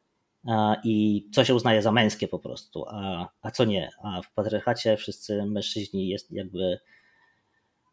i 0.83 1.27
co 1.33 1.45
się 1.45 1.55
uznaje 1.55 1.81
za 1.81 1.91
męskie 1.91 2.27
po 2.27 2.39
prostu, 2.39 2.85
a, 2.87 3.29
a 3.41 3.51
co 3.51 3.65
nie. 3.65 3.89
A 4.03 4.21
w 4.21 4.33
patriarchacie 4.33 4.97
wszyscy 4.97 5.45
mężczyźni 5.45 6.09
jest 6.09 6.31
jakby 6.31 6.79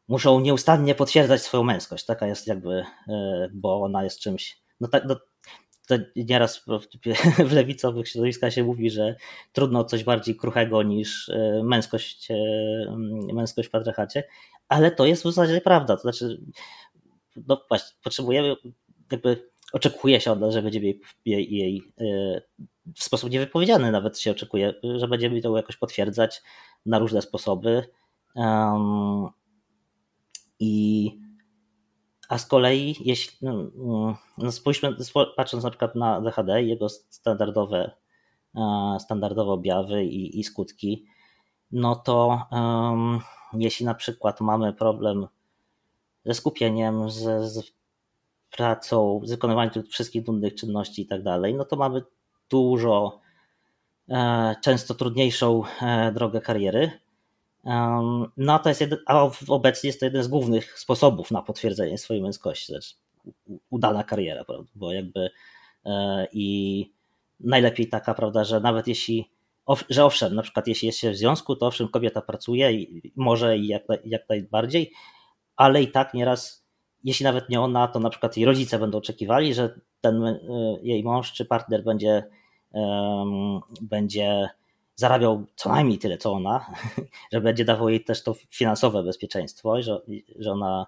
muszą 0.09 0.41
nieustannie 0.41 0.95
potwierdzać 0.95 1.43
swoją 1.43 1.63
męskość. 1.63 2.05
Taka 2.05 2.27
jest 2.27 2.47
jakby, 2.47 2.85
e, 3.09 3.49
bo 3.53 3.83
ona 3.83 4.05
jest 4.05 4.21
czymś. 4.21 4.59
No 4.81 4.89
tak, 4.89 5.05
no, 5.09 5.17
to 5.87 5.95
nieraz 6.17 6.65
w 7.49 7.53
lewicowych 7.53 8.09
środowiskach 8.09 8.53
się 8.53 8.65
mówi, 8.65 8.91
że 8.91 9.17
trudno 9.53 9.85
coś 9.85 10.05
bardziej 10.05 10.37
kruchego 10.37 10.83
niż 10.83 11.29
e, 11.29 11.63
męskość, 11.65 12.31
e, 12.31 12.37
męskość 13.33 13.69
w 13.69 13.71
patriarchacie, 13.71 14.25
ale 14.69 14.91
to 14.91 15.07
jest 15.07 15.23
w 15.23 15.25
zasadzie 15.25 15.61
prawda. 15.61 15.97
To 15.97 16.03
znaczy, 16.03 16.41
no 17.37 17.65
właśnie, 17.69 17.97
potrzebujemy 18.03 18.57
jakby 19.13 19.51
oczekuje 19.77 20.21
się 20.21 20.33
od 20.33 20.41
nas, 20.41 20.53
że 20.55 20.63
będziemy 20.63 20.87
jej, 20.87 21.01
jej, 21.25 21.53
jej 21.53 21.83
w 22.95 23.05
sposób 23.05 23.31
niewypowiedziany 23.31 23.91
nawet 23.93 24.19
się 24.19 24.31
oczekuje, 24.31 24.75
że 24.97 25.09
będziemy 25.09 25.41
to 25.41 25.57
jakoś 25.57 25.77
potwierdzać 25.77 26.43
na 26.87 26.99
różne 26.99 27.23
sposoby. 27.23 27.89
Um, 28.35 29.29
I 30.61 31.11
a 32.29 32.39
z 32.39 32.47
kolei, 32.47 32.97
jeśli 33.01 33.39
no, 33.43 33.71
no 34.39 34.53
spójrzmy, 34.53 34.97
patrząc 35.37 35.65
na 35.65 35.71
przykład 35.71 35.95
na 35.95 36.21
DHD 36.21 36.63
i 36.63 36.69
jego 36.69 36.89
standardowe, 36.89 37.91
e, 38.55 38.97
standardowe 39.01 39.53
objawy 39.53 40.05
i, 40.05 40.41
i 40.41 40.45
skutki, 40.45 41.07
no 41.73 41.97
to 41.97 42.47
um, 42.51 43.21
jeśli 43.53 43.87
na 43.87 43.95
przykład 43.95 44.41
mamy 44.41 44.73
problem 44.73 45.27
ze 46.25 46.35
skupieniem, 46.35 47.11
z, 47.11 47.53
z 47.53 47.76
pracą, 48.51 49.21
wykonywaniem 49.29 49.71
tych 49.71 49.89
wszystkich 49.89 50.29
innych 50.29 50.55
czynności 50.55 51.03
i 51.03 51.07
tak 51.07 51.23
dalej, 51.23 51.55
no 51.55 51.65
to 51.65 51.77
mamy 51.77 52.03
dużo, 52.51 53.21
e, 54.09 54.55
często 54.63 54.95
trudniejszą 54.95 55.63
e, 55.83 56.13
drogę 56.13 56.41
kariery. 56.41 56.91
No 58.37 58.59
to 58.59 58.69
jest 58.69 58.81
jeden, 58.81 58.99
a 59.07 59.29
obecnie 59.49 59.89
jest 59.89 60.01
to 60.01 60.07
jeden 60.07 60.23
z 60.23 60.29
głównych 60.29 60.79
sposobów 60.79 61.31
na 61.31 61.43
potwierdzenie 61.43 61.99
swojej 61.99 62.23
męskości, 62.23 62.73
znaczy 62.73 62.95
udana 63.71 64.05
kariera, 64.05 64.45
prawda? 64.45 64.71
bo 64.75 64.93
jakby 64.93 65.31
e, 65.87 66.27
i 66.33 66.91
najlepiej 67.41 67.89
taka, 67.89 68.15
prawda, 68.15 68.45
że 68.45 68.61
nawet 68.61 68.89
jeśli, 68.89 69.31
że 69.91 70.05
owszem, 70.05 70.35
na 70.35 70.43
przykład 70.43 70.67
jeśli 70.67 70.87
jest 70.87 70.99
się 70.99 71.11
w 71.11 71.17
związku, 71.17 71.57
to 71.57 71.67
owszem, 71.67 71.89
kobieta 71.89 72.21
pracuje 72.21 72.73
i 72.73 73.13
może 73.17 73.59
i 73.59 73.67
jak, 73.67 73.83
jak 74.05 74.29
najbardziej, 74.29 74.93
ale 75.57 75.83
i 75.83 75.89
tak 75.89 76.15
nieraz 76.15 76.66
jeśli 77.07 77.25
nawet 77.25 77.49
nie 77.49 77.61
ona, 77.61 77.89
to 77.89 78.01
na 78.01 78.11
przykład 78.11 78.37
jej 78.37 78.47
rodzice 78.47 78.79
będą 78.79 78.99
oczekiwali, 78.99 79.55
że 79.55 79.81
ten 80.01 80.25
e, 80.25 80.39
jej 80.83 81.05
mąż 81.05 81.33
czy 81.33 81.45
partner 81.45 81.85
będzie, 81.85 82.25
będzie 83.81 84.49
zarabiał 84.95 85.45
co 85.57 85.69
najmniej 85.69 85.99
tyle, 85.99 86.19
co 86.19 86.33
ona, 86.33 86.67
że 87.33 87.41
będzie 87.41 87.65
dawał 87.65 87.89
jej 87.89 88.05
też 88.05 88.23
to 88.23 88.35
finansowe 88.51 89.03
bezpieczeństwo, 89.03 89.83
że, 89.83 90.01
że 90.39 90.53
ona 90.53 90.87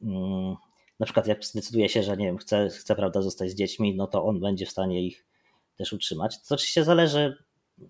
um, 0.00 0.56
na 0.98 1.06
przykład 1.06 1.26
jak 1.26 1.44
zdecyduje 1.44 1.88
się, 1.88 2.02
że 2.02 2.16
nie 2.16 2.26
wiem, 2.26 2.38
chce, 2.38 2.68
chce 2.68 2.96
prawda, 2.96 3.22
zostać 3.22 3.50
z 3.50 3.54
dziećmi, 3.54 3.96
no 3.96 4.06
to 4.06 4.24
on 4.24 4.40
będzie 4.40 4.66
w 4.66 4.70
stanie 4.70 5.06
ich 5.06 5.26
też 5.76 5.92
utrzymać. 5.92 6.42
To 6.48 6.54
oczywiście 6.54 6.84
zależy 6.84 7.36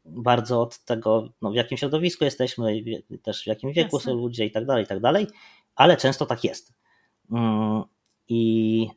bardzo 0.04 0.62
od 0.62 0.78
tego, 0.78 1.28
no, 1.42 1.50
w 1.50 1.54
jakim 1.54 1.78
środowisku 1.78 2.24
jesteśmy, 2.24 2.82
też 3.22 3.42
w 3.42 3.46
jakim 3.46 3.72
wieku 3.72 3.96
Jasne. 3.96 4.12
są 4.12 4.18
ludzie 4.18 4.44
i 4.44 4.50
tak 4.50 4.66
dalej, 4.66 4.84
i 4.84 4.86
tak 4.86 5.00
dalej, 5.00 5.26
ale 5.74 5.96
często 5.96 6.26
tak 6.26 6.44
jest. 6.44 6.75
Mm, 7.30 7.82
I 8.28 8.88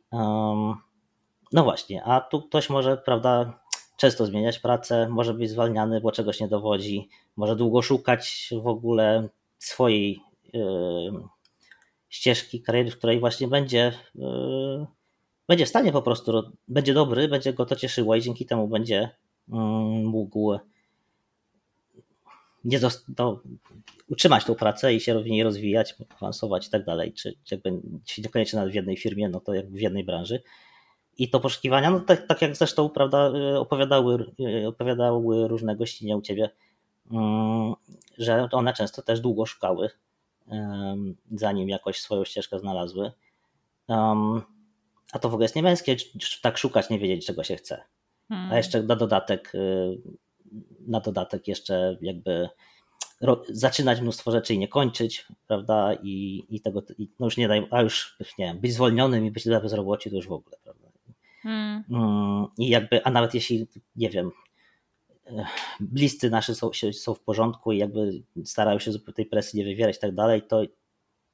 no 1.52 1.64
właśnie, 1.64 2.04
a 2.04 2.20
tu 2.20 2.42
ktoś 2.42 2.70
może, 2.70 2.96
prawda, 2.96 3.60
często 3.96 4.26
zmieniać 4.26 4.58
pracę, 4.58 5.08
może 5.08 5.34
być 5.34 5.50
zwalniany, 5.50 6.00
bo 6.00 6.12
czegoś 6.12 6.40
nie 6.40 6.48
dowodzi, 6.48 7.08
może 7.36 7.56
długo 7.56 7.82
szukać 7.82 8.50
w 8.62 8.66
ogóle 8.66 9.28
swojej 9.58 10.20
ścieżki 12.08 12.62
kariery, 12.62 12.90
w 12.90 12.98
której 12.98 13.20
właśnie 13.20 13.48
będzie, 13.48 13.92
yy, 14.14 14.86
będzie 15.48 15.66
w 15.66 15.68
stanie 15.68 15.92
po 15.92 16.02
prostu, 16.02 16.42
będzie 16.68 16.94
dobry, 16.94 17.28
będzie 17.28 17.52
go 17.52 17.66
to 17.66 17.76
cieszyło 17.76 18.16
i 18.16 18.22
dzięki 18.22 18.46
temu 18.46 18.68
będzie 18.68 19.10
yy, 19.48 19.58
mógł 20.04 20.58
nie 22.64 22.80
no, 23.18 23.40
utrzymać 24.08 24.44
tą 24.44 24.54
pracę 24.54 24.94
i 24.94 25.00
się 25.00 25.22
w 25.22 25.26
niej 25.26 25.42
rozwijać, 25.42 25.94
awansować 26.16 26.66
i 26.66 26.70
tak 26.70 26.84
dalej, 26.84 27.12
czy 27.12 27.34
jakby 27.50 27.80
niekoniecznie 28.18 28.56
nawet 28.56 28.72
w 28.72 28.76
jednej 28.76 28.96
firmie, 28.96 29.28
no 29.28 29.40
to 29.40 29.54
jak 29.54 29.70
w 29.70 29.80
jednej 29.80 30.04
branży. 30.04 30.42
I 31.18 31.30
to 31.30 31.40
poszukiwania, 31.40 31.90
no 31.90 32.00
tak, 32.00 32.26
tak 32.26 32.42
jak 32.42 32.56
zresztą 32.56 32.88
prawda, 32.88 33.32
opowiadały, 33.58 34.32
opowiadały 34.66 35.48
różne 35.48 35.76
gościnie 35.76 36.16
u 36.16 36.22
ciebie, 36.22 36.50
mm, 37.10 37.74
że 38.18 38.48
one 38.52 38.72
często 38.72 39.02
też 39.02 39.20
długo 39.20 39.46
szukały, 39.46 39.90
zanim 41.32 41.68
jakoś 41.68 42.00
swoją 42.00 42.24
ścieżkę 42.24 42.58
znalazły. 42.58 43.12
A 45.12 45.18
to 45.20 45.28
w 45.28 45.34
ogóle 45.34 45.44
jest 45.44 45.56
niemęskie, 45.56 45.96
tak 46.42 46.58
szukać, 46.58 46.90
nie 46.90 46.98
wiedzieć, 46.98 47.26
czego 47.26 47.44
się 47.44 47.56
chce. 47.56 47.82
A 48.50 48.56
jeszcze 48.56 48.82
na 48.82 48.96
dodatek 48.96 49.54
y, 49.54 49.98
na 50.86 51.00
dodatek 51.00 51.48
jeszcze 51.48 51.96
jakby 52.00 52.48
zaczynać 53.48 54.00
mnóstwo 54.00 54.30
rzeczy 54.30 54.54
i 54.54 54.58
nie 54.58 54.68
kończyć, 54.68 55.26
prawda? 55.46 55.94
I, 56.02 56.44
i 56.48 56.60
tego, 56.60 56.82
i, 56.98 57.08
no 57.18 57.26
już 57.26 57.36
nie 57.36 57.48
daj, 57.48 57.66
a 57.70 57.82
już 57.82 58.16
nie 58.38 58.44
wiem, 58.44 58.60
być 58.60 58.72
zwolnionym 58.72 59.26
i 59.26 59.30
być 59.30 59.46
na 59.46 59.60
bezrobocie 59.60 60.10
to 60.10 60.16
już 60.16 60.28
w 60.28 60.32
ogóle, 60.32 60.56
prawda? 60.64 60.88
Hmm. 61.42 61.84
Mm, 61.90 62.46
I 62.58 62.68
jakby, 62.68 63.04
a 63.04 63.10
nawet 63.10 63.34
jeśli, 63.34 63.66
nie 63.96 64.10
wiem, 64.10 64.30
bliscy 65.80 66.30
nasi 66.30 66.54
są, 66.54 66.70
są 66.92 67.14
w 67.14 67.20
porządku 67.20 67.72
i 67.72 67.78
jakby 67.78 68.22
starają 68.44 68.78
się 68.78 68.92
tej 69.14 69.26
presji 69.26 69.58
nie 69.58 69.64
wywierać 69.64 69.96
i 69.96 70.00
tak 70.00 70.14
dalej, 70.14 70.42
to, 70.42 70.62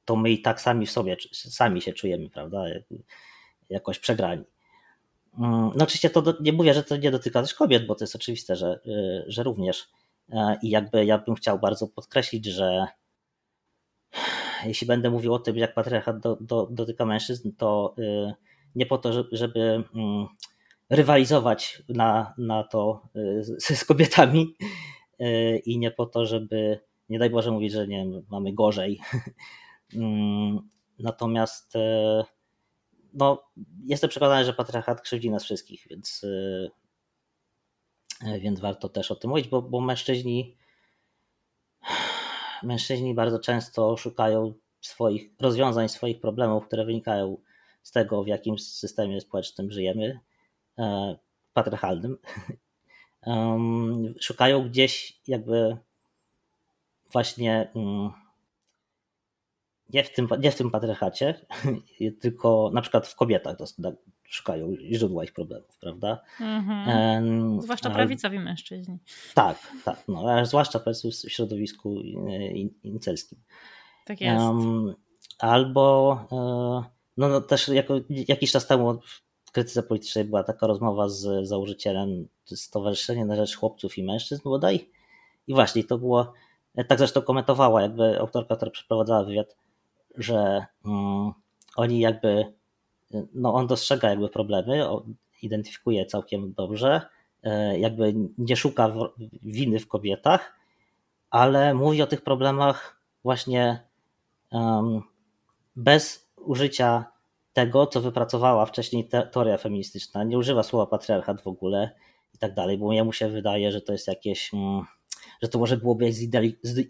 to 0.05 0.15
my 0.15 0.31
i 0.31 0.41
tak 0.41 0.61
sami 0.61 0.85
w 0.85 0.91
sobie, 0.91 1.17
sami 1.31 1.81
się 1.81 1.93
czujemy, 1.93 2.29
prawda? 2.29 2.65
Jakoś 3.69 3.99
przegrani. 3.99 4.43
Mm, 5.39 5.71
no 5.75 5.83
oczywiście 5.83 6.09
to 6.09 6.21
do, 6.21 6.33
nie 6.41 6.53
mówię, 6.53 6.73
że 6.73 6.83
to 6.83 6.97
nie 6.97 7.11
dotyka 7.11 7.41
też 7.41 7.53
kobiet, 7.53 7.87
bo 7.87 7.95
to 7.95 8.03
jest 8.03 8.15
oczywiste, 8.15 8.55
że, 8.55 8.79
y, 8.87 9.23
że 9.27 9.43
również. 9.43 9.89
E, 10.29 10.57
I 10.61 10.69
jakby 10.69 11.05
ja 11.05 11.17
bym 11.17 11.35
chciał 11.35 11.59
bardzo 11.59 11.87
podkreślić, 11.87 12.45
że 12.45 12.87
jeśli 14.65 14.87
będę 14.87 15.09
mówił 15.09 15.33
o 15.33 15.39
tym, 15.39 15.57
jak 15.57 15.73
patriarchat 15.73 16.19
do, 16.19 16.37
do, 16.41 16.67
dotyka 16.71 17.05
mężczyzn, 17.05 17.51
to 17.57 17.95
y, 17.99 18.33
nie 18.75 18.85
po 18.85 18.97
to, 18.97 19.27
żeby 19.31 19.83
mm, 19.95 20.27
rywalizować 20.89 21.83
na, 21.89 22.33
na 22.37 22.63
to 22.63 23.01
y, 23.15 23.43
z, 23.43 23.63
z 23.79 23.85
kobietami 23.85 24.55
i 25.65 25.79
nie 25.79 25.91
po 25.91 26.05
to, 26.05 26.25
żeby 26.25 26.79
nie 27.09 27.19
daj 27.19 27.29
Boże 27.29 27.51
mówić, 27.51 27.71
że 27.71 27.87
nie 27.87 28.05
mamy 28.29 28.53
gorzej. 28.53 28.99
Mm, 29.95 30.69
natomiast 30.99 31.73
no, 33.17 33.43
jestem 33.85 34.09
przekonany, 34.09 34.45
że 34.45 34.53
patriarchat 34.53 35.01
krzywdzi 35.01 35.29
nas 35.29 35.43
wszystkich, 35.43 35.87
więc, 35.89 36.25
więc 38.41 38.59
warto 38.59 38.89
też 38.89 39.11
o 39.11 39.15
tym 39.15 39.29
mówić, 39.29 39.47
bo, 39.47 39.61
bo 39.61 39.81
mężczyźni 39.81 40.57
mężczyźni 42.63 43.13
bardzo 43.13 43.39
często 43.39 43.97
szukają 43.97 44.53
swoich 44.81 45.29
rozwiązań 45.39 45.89
swoich 45.89 46.19
problemów, 46.19 46.67
które 46.67 46.85
wynikają 46.85 47.37
z 47.83 47.91
tego, 47.91 48.23
w 48.23 48.27
jakim 48.27 48.59
systemie 48.59 49.21
społecznym 49.21 49.71
żyjemy, 49.71 50.19
patriarchalnym. 51.53 52.17
Szukają 54.19 54.69
gdzieś 54.69 55.21
jakby 55.27 55.77
właśnie 57.11 57.71
mm, 57.75 58.11
nie 59.93 60.03
w 60.03 60.13
tym, 60.13 60.27
nie 60.39 60.51
w 60.51 60.55
tym 60.55 60.71
patriarchacie, 60.71 61.45
tylko 62.21 62.71
na 62.73 62.81
przykład 62.81 63.07
w 63.07 63.15
kobietach 63.15 63.57
szukają 64.23 64.75
źródła 64.91 65.23
ich 65.23 65.33
problemów, 65.33 65.77
prawda? 65.79 66.21
Mhm. 66.41 67.61
Zwłaszcza 67.61 67.89
prawicowi 67.89 68.39
mężczyźni. 68.39 68.97
Tak, 69.33 69.71
tak. 69.85 70.03
No, 70.07 70.45
zwłaszcza 70.45 70.79
w 70.79 71.31
środowisku 71.31 72.01
incelskim. 72.83 73.39
Tak 74.05 74.21
jest. 74.21 74.45
Um, 74.45 74.95
albo 75.39 76.19
e, 76.31 76.97
no, 77.17 77.29
no, 77.29 77.41
też 77.41 77.67
jako, 77.67 77.93
jakiś 78.09 78.51
czas 78.51 78.67
temu 78.67 78.99
w 79.45 79.51
krytyce 79.51 79.83
politycznej 79.83 80.25
była 80.25 80.43
taka 80.43 80.67
rozmowa 80.67 81.09
z 81.09 81.47
założycielem 81.47 82.27
Stowarzyszenia 82.45 83.25
na 83.25 83.35
Rzecz 83.35 83.55
Chłopców 83.55 83.97
i 83.97 84.03
Mężczyzn 84.03 84.41
bodaj. 84.43 84.89
I 85.47 85.53
właśnie 85.53 85.83
to 85.83 85.97
było, 85.97 86.33
tak 86.87 86.97
zresztą 86.97 87.21
komentowała 87.21 87.81
jakby 87.81 88.19
autorka, 88.19 88.55
która 88.55 88.71
przeprowadzała 88.71 89.23
wywiad, 89.23 89.55
że 90.17 90.65
um, 90.85 91.33
oni 91.75 91.99
jakby, 91.99 92.53
no 93.33 93.53
on 93.53 93.67
dostrzega 93.67 94.09
jakby 94.09 94.29
problemy, 94.29 94.85
identyfikuje 95.41 96.05
całkiem 96.05 96.53
dobrze, 96.53 97.01
e, 97.43 97.79
jakby 97.79 98.13
nie 98.37 98.55
szuka 98.55 98.93
winy 99.43 99.79
w 99.79 99.87
kobietach, 99.87 100.55
ale 101.29 101.73
mówi 101.73 102.01
o 102.01 102.07
tych 102.07 102.21
problemach 102.21 103.01
właśnie 103.23 103.83
um, 104.51 105.01
bez 105.75 106.31
użycia 106.37 107.05
tego, 107.53 107.87
co 107.87 108.01
wypracowała 108.01 108.65
wcześniej 108.65 109.09
teoria 109.31 109.57
feministyczna. 109.57 110.23
Nie 110.23 110.37
używa 110.37 110.63
słowa 110.63 110.85
patriarchat 110.85 111.41
w 111.41 111.47
ogóle 111.47 111.91
i 112.35 112.37
tak 112.37 112.53
dalej, 112.53 112.77
bo 112.77 112.93
jemu 112.93 113.13
się 113.13 113.29
wydaje, 113.29 113.71
że 113.71 113.81
to 113.81 113.91
jest 113.91 114.07
jakieś. 114.07 114.53
Mm, 114.53 114.85
że 115.41 115.47
to 115.49 115.59
może 115.59 115.77
byłoby 115.77 116.11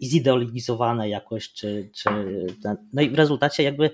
zideologizowane 0.02 1.08
jakoś, 1.08 1.52
czy, 1.52 1.90
czy 1.94 2.10
no 2.92 3.02
i 3.02 3.10
w 3.10 3.14
rezultacie 3.14 3.62
jakby 3.62 3.90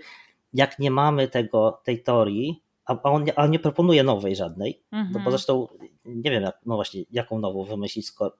jak 0.52 0.78
nie 0.78 0.90
mamy 0.90 1.28
tego, 1.28 1.80
tej 1.84 2.02
teorii, 2.02 2.62
a 2.86 3.02
on, 3.02 3.24
a 3.36 3.44
on 3.44 3.50
nie 3.50 3.58
proponuje 3.58 4.02
nowej 4.02 4.36
żadnej, 4.36 4.82
mhm. 4.92 5.12
no 5.12 5.20
bo 5.24 5.30
zresztą 5.30 5.68
nie 6.04 6.30
wiem, 6.30 6.42
jak, 6.42 6.58
no 6.66 6.74
właśnie, 6.74 7.02
jaką 7.10 7.38
nową 7.38 7.64
wymyślić, 7.64 8.06
skoro 8.06 8.36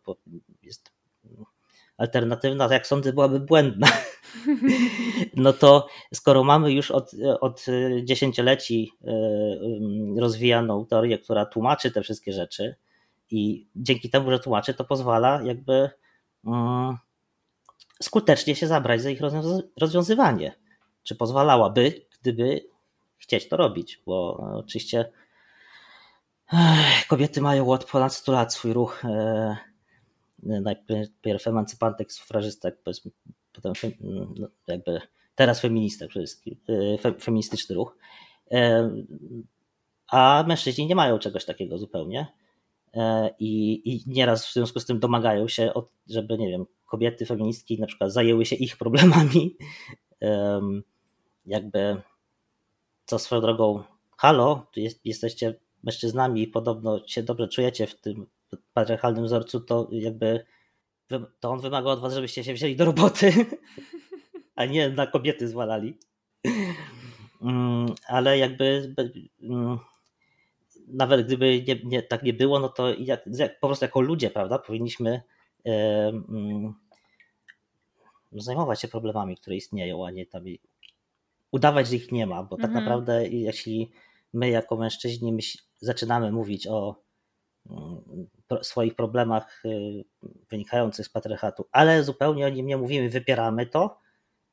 jest 0.63 0.93
alternatywna, 1.97 2.69
jak 2.73 2.87
sądzę, 2.87 3.13
byłaby 3.13 3.41
błędna. 3.41 3.87
No 5.37 5.53
to 5.53 5.89
skoro 6.15 6.45
mamy 6.45 6.73
już 6.73 6.91
od, 6.91 7.11
od 7.41 7.67
dziesięcioleci 8.05 8.93
e, 9.05 10.21
rozwijaną 10.21 10.87
teorię, 10.87 11.19
która 11.19 11.47
tłumaczy 11.47 11.91
te 11.91 12.03
wszystkie 12.03 12.33
rzeczy 12.33 12.75
i 13.31 13.67
dzięki 13.77 14.11
temu, 14.11 14.31
że 14.31 14.39
tłumaczy, 14.39 14.75
to 14.75 14.85
pozwala 14.85 15.43
jakby 15.43 15.91
skutecznie 18.03 18.55
się 18.55 18.67
zabrać 18.67 19.03
za 19.03 19.11
ich 19.11 19.21
rozwiązywanie. 19.81 20.57
Czy 21.03 21.15
pozwalałaby, 21.15 22.07
gdyby 22.21 22.67
chcieć 23.19 23.49
to 23.49 23.57
robić, 23.57 24.03
bo 24.07 24.37
oczywiście 24.37 25.13
kobiety 27.09 27.41
mają 27.41 27.71
od 27.71 27.85
ponad 27.85 28.15
100 28.15 28.33
lat 28.33 28.55
swój 28.55 28.73
ruch 28.73 29.05
e, 29.05 29.57
najpierw 30.43 31.47
emancypantek, 31.47 32.13
sufrażystek, 32.13 32.79
potem 33.53 33.73
no, 34.01 34.49
jakby 34.67 35.01
teraz 35.35 35.61
feministek, 35.61 36.11
e, 37.05 37.13
feministyczny 37.21 37.75
ruch. 37.75 37.97
E, 38.51 38.91
a 40.09 40.45
mężczyźni 40.49 40.87
nie 40.87 40.95
mają 40.95 41.19
czegoś 41.19 41.45
takiego 41.45 41.79
zupełnie. 41.79 42.27
E, 42.95 43.31
I, 43.39 43.83
i 43.95 44.03
nieraz 44.07 44.47
w 44.47 44.53
związku 44.53 44.81
z 44.81 44.87
tym 44.87 44.99
domagają 44.99 45.49
się, 45.49 45.73
żeby, 46.09 46.39
nie 46.39 46.49
wiem, 46.49 46.67
kobiety 46.87 47.27
feministki 47.27 47.81
na 47.81 47.87
przykład 47.87 48.13
zajęły 48.13 48.47
się 48.47 48.57
ich 48.57 48.77
problemami. 48.77 49.57
Jakby, 51.47 52.03
co 53.05 53.19
swoją 53.19 53.41
drogą, 53.43 53.83
halo, 54.17 54.67
jest, 54.77 55.07
jesteście 55.07 55.55
mężczyznami 55.83 56.43
i 56.43 56.49
podobno 56.49 57.01
się 57.07 57.23
dobrze 57.23 57.49
czujecie 57.49 57.87
w 57.87 58.01
tym 58.01 58.27
patriarchalnym 58.73 59.25
wzorcu, 59.25 59.61
to 59.61 59.89
jakby 59.93 60.45
to 61.41 61.51
on 61.51 61.61
wymaga 61.61 61.91
od 61.91 62.01
was, 62.01 62.15
żebyście 62.15 62.45
się 62.45 62.55
wzięli 62.55 62.77
do 62.77 62.85
roboty, 62.85 63.33
a 64.57 64.65
nie 64.65 64.91
na 64.91 65.07
kobiety 65.07 65.49
zwalali. 65.49 65.99
Mm, 67.43 67.95
ale 68.07 68.39
jakby 68.39 68.95
mm, 69.43 69.79
nawet 70.87 71.27
gdyby 71.27 71.65
nie, 71.69 71.81
nie, 71.85 72.03
tak 72.03 72.23
nie 72.23 72.33
było, 72.33 72.61
no 72.61 72.69
to 72.69 72.95
jak, 72.95 73.25
jak, 73.27 73.61
po 73.61 73.67
prostu 73.67 73.85
jako 73.85 74.01
ludzie, 74.01 74.31
prawda, 74.31 74.59
powinniśmy 74.59 75.23
mm, 75.65 76.75
zajmować 78.33 78.81
się 78.81 78.89
problemami, 78.89 79.37
które 79.37 79.57
istnieją, 79.57 80.07
a 80.07 80.11
nie 80.11 80.27
tam 80.27 80.45
udawać, 81.51 81.89
że 81.89 81.97
ich 81.97 82.13
nie 82.13 82.27
ma, 82.27 82.43
bo 82.43 82.57
tak 82.57 82.67
mhm. 82.67 82.85
naprawdę 82.85 83.29
jeśli 83.29 83.91
my 84.33 84.49
jako 84.49 84.77
mężczyźni 84.77 85.33
myśl, 85.33 85.59
zaczynamy 85.81 86.33
mówić 86.33 86.67
o 86.67 87.05
swoich 88.63 88.95
problemach 88.95 89.65
y, 89.65 90.05
wynikających 90.51 91.07
z 91.07 91.09
patriarchatu, 91.09 91.67
ale 91.73 92.05
zupełnie 92.05 92.47
o 92.47 92.49
nim 92.49 92.67
nie 92.67 92.77
mówimy, 92.77 93.09
wypieramy 93.09 93.67
to, 93.67 93.99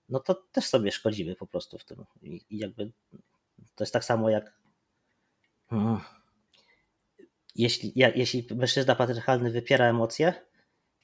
no 0.10 0.20
to 0.20 0.36
też 0.52 0.66
sobie 0.66 0.92
szkodzimy 0.92 1.36
po 1.36 1.48
prostu 1.48 1.78
w 1.78 1.86
tym. 1.86 2.06
I 2.22 2.42
jakby 2.50 2.92
to 3.76 3.84
jest 3.84 3.94
tak 3.94 4.06
samo 4.06 4.30
jak 4.30 4.62
jeśli, 7.56 7.94
jeśli 7.96 8.48
mężczyzna 8.56 8.96
patriarchalny 8.96 9.52
wypiera 9.52 9.86
emocje, 9.86 10.34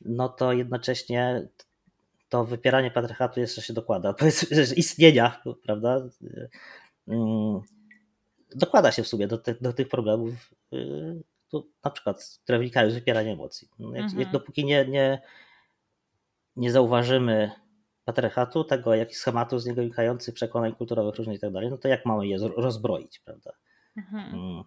no 0.02 0.30
to 0.30 0.54
jednocześnie 0.54 1.48
to 2.30 2.46
wypieranie 2.46 2.92
patriarchatu 2.92 3.40
jeszcze 3.40 3.62
się 3.62 3.74
dokłada, 3.74 4.14
powiedzmy, 4.20 4.66
że 4.66 4.76
istnienia, 4.76 5.42
prawda? 5.64 6.10
Hmm, 7.06 7.62
dokłada 8.56 8.92
się 8.92 9.04
w 9.04 9.08
sumie 9.08 9.28
do, 9.28 9.38
te, 9.38 9.56
do 9.62 9.74
tych 9.74 9.88
problemów 9.88 10.54
y, 10.74 11.24
na 11.84 11.92
przykład, 11.92 12.40
które 12.44 12.58
wynikają 12.58 12.92
z 12.92 12.94
wypierania 12.94 13.32
emocji. 13.32 13.70
No, 13.80 13.96
jak, 13.96 14.06
mhm. 14.06 14.32
dopóki 14.32 14.66
nie, 14.66 14.86
nie, 14.86 15.22
nie 16.56 16.72
zauważymy 16.72 17.52
patriarchatu, 18.06 18.64
tego 18.64 18.96
jak 18.96 19.16
schematu 19.16 19.60
z 19.60 19.66
niego 19.66 19.82
wynikających 19.82 20.34
przekonań 20.34 20.76
kulturowych 20.76 21.16
różnych 21.16 21.38
i 21.38 21.40
tak 21.40 21.52
dalej, 21.52 21.70
no 21.70 21.78
to 21.78 21.88
jak 21.88 22.06
mamy 22.06 22.28
je 22.28 22.38
rozbroić, 22.56 23.20
prawda? 23.20 23.52
Mhm. 23.98 24.64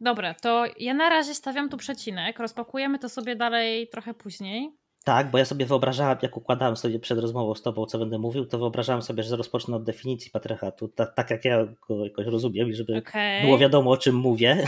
Dobra, 0.00 0.34
to 0.34 0.64
ja 0.78 0.94
na 0.94 1.08
razie 1.08 1.34
stawiam 1.34 1.68
tu 1.68 1.76
przecinek, 1.76 2.38
rozpakujemy 2.38 2.98
to 2.98 3.08
sobie 3.08 3.36
dalej 3.36 3.88
trochę 3.88 4.14
później. 4.14 4.72
Tak, 5.06 5.30
bo 5.30 5.38
ja 5.38 5.44
sobie 5.44 5.66
wyobrażałem, 5.66 6.18
jak 6.22 6.36
układałem 6.36 6.76
sobie 6.76 6.98
przed 6.98 7.18
rozmową 7.18 7.54
z 7.54 7.62
tobą, 7.62 7.86
co 7.86 7.98
będę 7.98 8.18
mówił, 8.18 8.46
to 8.46 8.58
wyobrażałem 8.58 9.02
sobie, 9.02 9.22
że 9.22 9.36
rozpocznę 9.36 9.76
od 9.76 9.84
definicji 9.84 10.30
patriarchatu, 10.30 10.88
tak, 10.88 11.14
tak 11.14 11.30
jak 11.30 11.44
ja 11.44 11.66
go 11.88 12.04
jakoś 12.04 12.26
rozumiem, 12.26 12.68
i 12.68 12.74
żeby 12.74 12.96
okay. 12.96 13.42
było 13.42 13.58
wiadomo, 13.58 13.90
o 13.90 13.96
czym 13.96 14.14
mówię. 14.14 14.66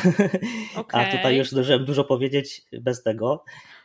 Okay. 0.77 1.07
A 1.09 1.17
tutaj 1.17 1.37
już 1.37 1.51
zdążyłem 1.51 1.85
dużo 1.85 2.05
powiedzieć 2.05 2.63
bez 2.73 3.03
tego. 3.03 3.45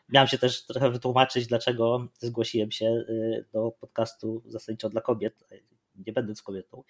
Miałem 0.09 0.27
się 0.27 0.37
też 0.37 0.65
trochę 0.65 0.91
wytłumaczyć, 0.91 1.47
dlaczego 1.47 2.07
zgłosiłem 2.19 2.71
się 2.71 2.85
y, 2.85 3.45
do 3.53 3.71
podcastu 3.71 4.43
zasadniczo 4.45 4.89
dla 4.89 5.01
kobiet, 5.01 5.43
nie 5.95 6.13
będąc 6.13 6.41
kobietą. 6.41 6.83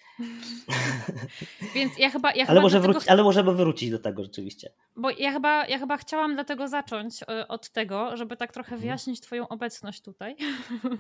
Więc 1.76 1.98
ja 1.98 2.10
chyba. 2.10 2.34
Ja 2.34 2.46
ale, 2.48 2.62
może 2.62 2.78
dlatego... 2.78 2.94
wróci, 2.94 3.10
ale 3.10 3.24
możemy 3.24 3.54
wrócić 3.54 3.92
do 3.92 4.00
tego 4.00 4.24
rzeczywiście. 4.24 4.72
Bo 4.96 5.10
ja 5.10 5.32
chyba, 5.32 5.66
ja 5.66 5.80
chyba 5.80 5.98
chciałam 5.98 6.34
dlatego 6.34 6.68
zacząć 6.68 7.24
e, 7.24 7.48
od 7.48 7.70
tego, 7.70 8.18
żeby 8.18 8.38
tak 8.38 8.54
trochę 8.54 8.68
mhm. 8.68 8.82
wyjaśnić 8.82 9.22
Twoją 9.22 9.48
obecność 9.48 10.02
tutaj. 10.02 10.36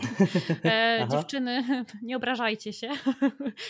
e, 0.65 1.07
dziewczyny, 1.11 1.63
nie 2.01 2.17
obrażajcie 2.17 2.73
się. 2.73 2.89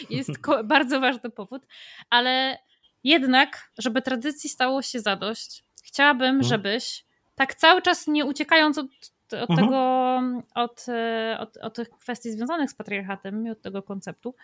Jest 0.10 0.32
bardzo 0.64 1.00
ważny 1.00 1.30
powód, 1.30 1.62
ale 2.10 2.58
jednak, 3.04 3.72
żeby 3.78 4.02
tradycji 4.02 4.50
stało 4.50 4.82
się 4.82 5.00
zadość, 5.00 5.64
chciałabym, 5.84 6.36
mhm. 6.36 6.44
żebyś 6.44 7.06
tak 7.36 7.56
cały 7.56 7.82
czas 7.82 8.08
nie 8.08 8.26
uciekając 8.26 8.78
od 8.78 9.13
od 9.32 9.50
mhm. 9.50 9.60
tego, 9.60 10.22
od, 10.56 10.86
e, 10.90 11.38
od, 11.40 11.58
od 11.58 11.76
tych 11.76 11.90
kwestii 11.90 12.32
związanych 12.32 12.72
z 12.72 12.76
patriarchatem 12.76 13.48
i 13.48 13.50
od 13.50 13.62
tego 13.62 13.84
konceptu, 13.84 14.36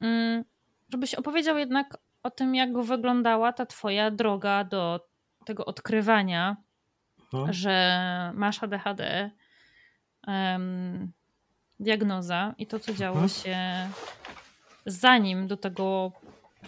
mm, 0.00 0.44
żebyś 0.92 1.14
opowiedział 1.14 1.58
jednak 1.58 1.98
o 2.22 2.30
tym, 2.30 2.54
jak 2.54 2.82
wyglądała 2.82 3.52
ta 3.52 3.66
twoja 3.66 4.10
droga 4.10 4.64
do 4.64 5.00
tego 5.44 5.64
odkrywania, 5.66 6.56
mhm. 7.34 7.52
że 7.52 8.32
masz 8.34 8.62
ADHD, 8.62 9.30
um, 10.26 11.12
diagnoza 11.80 12.54
i 12.58 12.66
to, 12.66 12.78
co 12.78 12.94
działo 12.94 13.20
mhm. 13.20 13.28
się 13.28 13.58
zanim 14.86 15.46
do 15.46 15.56
tego 15.56 16.12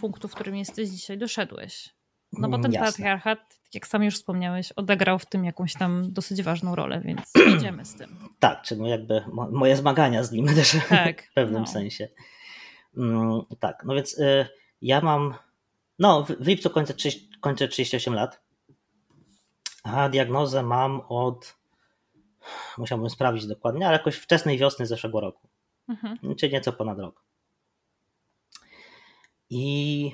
punktu, 0.00 0.28
w 0.28 0.34
którym 0.34 0.56
jesteś 0.56 0.88
dzisiaj, 0.88 1.18
doszedłeś. 1.18 1.97
No 2.32 2.48
bo 2.48 2.58
ten 2.58 2.72
Jasne. 2.72 2.86
patriarchat, 2.92 3.38
tak 3.48 3.74
jak 3.74 3.86
sam 3.86 4.02
już 4.02 4.14
wspomniałeś, 4.14 4.72
odegrał 4.72 5.18
w 5.18 5.26
tym 5.26 5.44
jakąś 5.44 5.74
tam 5.74 6.12
dosyć 6.12 6.42
ważną 6.42 6.74
rolę, 6.74 7.00
więc 7.00 7.20
idziemy 7.56 7.84
z 7.84 7.94
tym. 7.94 8.16
Tak, 8.38 8.62
czy 8.62 8.76
no 8.76 8.86
jakby 8.88 9.24
mo- 9.32 9.50
moje 9.50 9.76
zmagania 9.76 10.24
z 10.24 10.32
nim 10.32 10.46
też 10.54 10.76
Tak, 10.88 11.22
w 11.22 11.32
pewnym 11.34 11.60
no. 11.60 11.66
sensie. 11.66 12.08
Mm, 12.96 13.40
tak, 13.60 13.84
no 13.84 13.94
więc 13.94 14.18
y, 14.18 14.46
ja 14.82 15.00
mam, 15.00 15.34
no 15.98 16.22
w, 16.24 16.28
w 16.30 16.46
lipcu 16.46 16.70
kończę, 16.70 16.94
30, 16.94 17.30
kończę 17.40 17.68
38 17.68 18.14
lat, 18.14 18.40
a 19.82 20.08
diagnozę 20.08 20.62
mam 20.62 21.00
od, 21.08 21.56
musiałbym 22.78 23.10
sprawdzić 23.10 23.46
dokładnie, 23.46 23.86
ale 23.86 23.96
jakoś 23.98 24.16
wczesnej 24.16 24.58
wiosny 24.58 24.86
zeszłego 24.86 25.20
roku, 25.20 25.48
Mhm. 25.88 26.36
czy 26.36 26.48
nieco 26.50 26.72
ponad 26.72 26.98
rok. 26.98 27.22
I, 29.50 30.12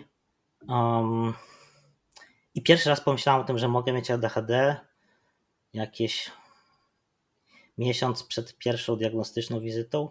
um, 0.69 1.35
I 2.55 2.63
pierwszy 2.63 2.89
raz 2.89 3.01
pomyślałem 3.01 3.43
o 3.43 3.45
tym, 3.45 3.59
że 3.59 3.69
mogę 3.69 3.93
mieć 3.93 4.11
ADHD 4.11 4.77
jakieś 5.73 6.31
miesiąc 7.79 8.23
przed 8.23 8.59
pierwszą 8.59 8.97
diagnostyczną 8.97 9.61
wizytą. 9.61 10.09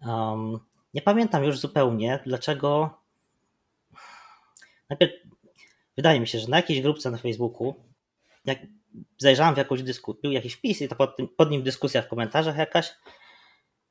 Um, 0.00 0.58
nie 0.94 1.02
pamiętam 1.02 1.44
już 1.44 1.58
zupełnie, 1.58 2.22
dlaczego. 2.26 2.90
Najpierw 4.90 5.12
wydaje 5.96 6.20
mi 6.20 6.26
się, 6.26 6.38
że 6.38 6.48
na 6.48 6.56
jakiejś 6.56 6.80
grupce 6.80 7.10
na 7.10 7.18
Facebooku, 7.18 7.74
jak 8.44 8.58
zajrzałem 9.18 9.54
w 9.54 9.58
jakąś 9.58 9.82
dyskusję, 9.82 10.20
był 10.22 10.32
jakiś 10.32 10.54
wpis 10.54 10.82
i 10.82 10.88
to 10.88 10.96
pod, 10.96 11.16
tym, 11.16 11.28
pod 11.28 11.50
nim 11.50 11.62
dyskusja 11.62 12.02
w 12.02 12.08
komentarzach 12.08 12.56
jakaś 12.56 12.94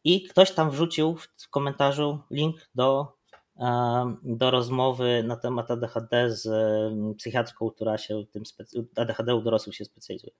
i 0.03 0.23
ktoś 0.23 0.51
tam 0.51 0.71
wrzucił 0.71 1.15
w 1.15 1.49
komentarzu 1.49 2.19
link 2.31 2.69
do, 2.75 3.14
do 4.23 4.51
rozmowy 4.51 5.23
na 5.23 5.35
temat 5.35 5.71
ADHD 5.71 6.31
z 6.31 6.47
psychiatrką, 7.17 7.69
która 7.71 7.97
się 7.97 8.23
tym 8.31 8.43
specy- 8.45 8.85
ADHD 8.95 9.35
u 9.35 9.41
dorosłych 9.41 9.75
się 9.75 9.85
specjalizuje. 9.85 10.33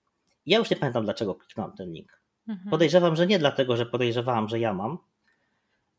Ja 0.46 0.58
już 0.58 0.70
nie 0.70 0.78
pamiętam 0.78 1.04
dlaczego 1.04 1.36
kliknąłem 1.36 1.72
ten 1.72 1.92
link. 1.92 2.22
Mhm. 2.48 2.70
Podejrzewam, 2.70 3.16
że 3.16 3.28
nie 3.28 3.40
dlatego, 3.40 3.78
że 3.78 3.86
podejrzewałam, 3.86 4.50
że 4.50 4.60
ja 4.60 4.74
mam, 4.74 4.98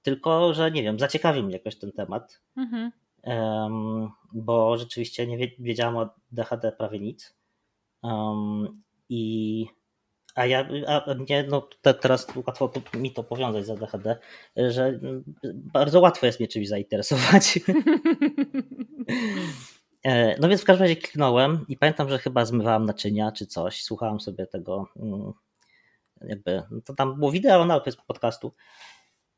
tylko 0.03 0.55
że 0.55 0.71
nie 0.71 0.83
wiem, 0.83 0.99
zaciekawił 0.99 1.43
mnie 1.43 1.53
jakoś 1.53 1.77
ten 1.77 1.93
temat, 1.93 2.41
Mhm. 2.57 2.93
em, 3.23 4.09
bo 4.33 4.77
rzeczywiście 4.79 5.27
nie 5.27 5.39
wie- 5.39 5.51
wiedziałam 5.59 5.97
o 5.97 6.09
DHD 6.33 6.73
prawie 6.73 7.01
nic. 7.01 7.37
Em, 8.05 8.83
I 9.09 9.67
a 10.37 10.47
ja, 10.47 10.69
a 10.87 11.15
mnie, 11.15 11.47
no 11.51 11.69
te, 11.83 11.95
teraz 11.95 12.27
łatwo 12.47 12.69
to, 12.69 12.99
mi 12.99 13.13
to 13.13 13.25
powiązać 13.25 13.67
z 13.67 13.71
ADHD, 13.71 14.17
że 14.57 14.87
mm, 14.87 15.25
bardzo 15.55 16.01
łatwo 16.01 16.27
jest 16.27 16.41
mnie 16.41 16.49
czymś 16.49 16.69
zainteresować. 16.69 17.59
E, 20.03 20.41
No 20.41 20.49
więc 20.49 20.63
w 20.63 20.65
każdym 20.65 20.83
razie 20.83 20.97
kliknąłem 20.97 21.65
i 21.69 21.77
pamiętam, 21.77 22.09
że 22.09 22.19
chyba 22.19 22.45
zmywałam 22.45 22.85
naczynia 22.85 23.33
czy 23.33 23.47
coś, 23.47 23.83
słuchałam 23.83 24.21
sobie 24.21 24.47
tego, 24.47 24.89
mm, 24.97 25.33
jakby, 26.21 26.63
no 26.71 26.81
to 26.81 26.95
tam 26.95 27.19
było 27.19 27.31
wideo 27.31 27.65
na 27.65 27.77
opis 27.77 27.97
podcastu 27.97 28.55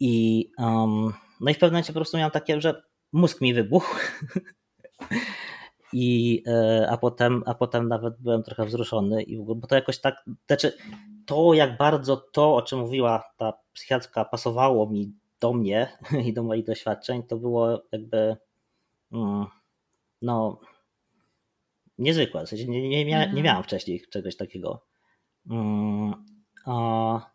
i 0.01 0.45
um, 0.59 1.13
no 1.41 1.51
i 1.51 1.55
w 1.55 1.59
pewnym 1.59 1.73
momencie 1.73 1.93
po 1.93 1.99
prostu 1.99 2.17
miałem 2.17 2.31
takie, 2.31 2.61
że 2.61 2.83
mózg 3.13 3.41
mi 3.41 3.55
wybuchł 3.55 3.97
i 5.93 6.43
e, 6.47 6.87
a 6.91 6.97
potem, 6.97 7.43
a 7.47 7.55
potem 7.55 7.89
nawet 7.89 8.15
byłem 8.21 8.43
trochę 8.43 8.65
wzruszony 8.65 9.23
i 9.23 9.37
w 9.37 9.41
ogóle, 9.41 9.57
bo 9.57 9.67
to 9.67 9.75
jakoś 9.75 9.99
tak, 9.99 10.25
znaczy 10.47 10.73
to 11.27 11.55
jak 11.55 11.77
bardzo 11.77 12.17
to, 12.17 12.55
o 12.57 12.63
czym 12.63 12.79
mówiła 12.79 13.25
ta 13.37 13.53
psychiatrka 13.73 14.25
pasowało 14.25 14.91
mi 14.91 15.13
do 15.41 15.53
mnie 15.53 15.99
i 16.27 16.33
do 16.33 16.43
moich 16.43 16.65
doświadczeń, 16.65 17.23
to 17.23 17.37
było 17.37 17.83
jakby 17.93 18.37
mm, 19.13 19.47
no 20.23 20.61
niezwykłe. 21.99 22.47
W 22.47 22.49
sensie 22.49 22.69
nie, 22.69 22.89
nie, 22.89 23.05
mia, 23.05 23.19
nie 23.19 23.25
Mhm. 23.25 23.45
miałem 23.45 23.63
wcześniej 23.63 24.05
czegoś 24.11 24.37
takiego. 24.37 24.85
Mm, 25.51 26.25
a, 26.67 27.31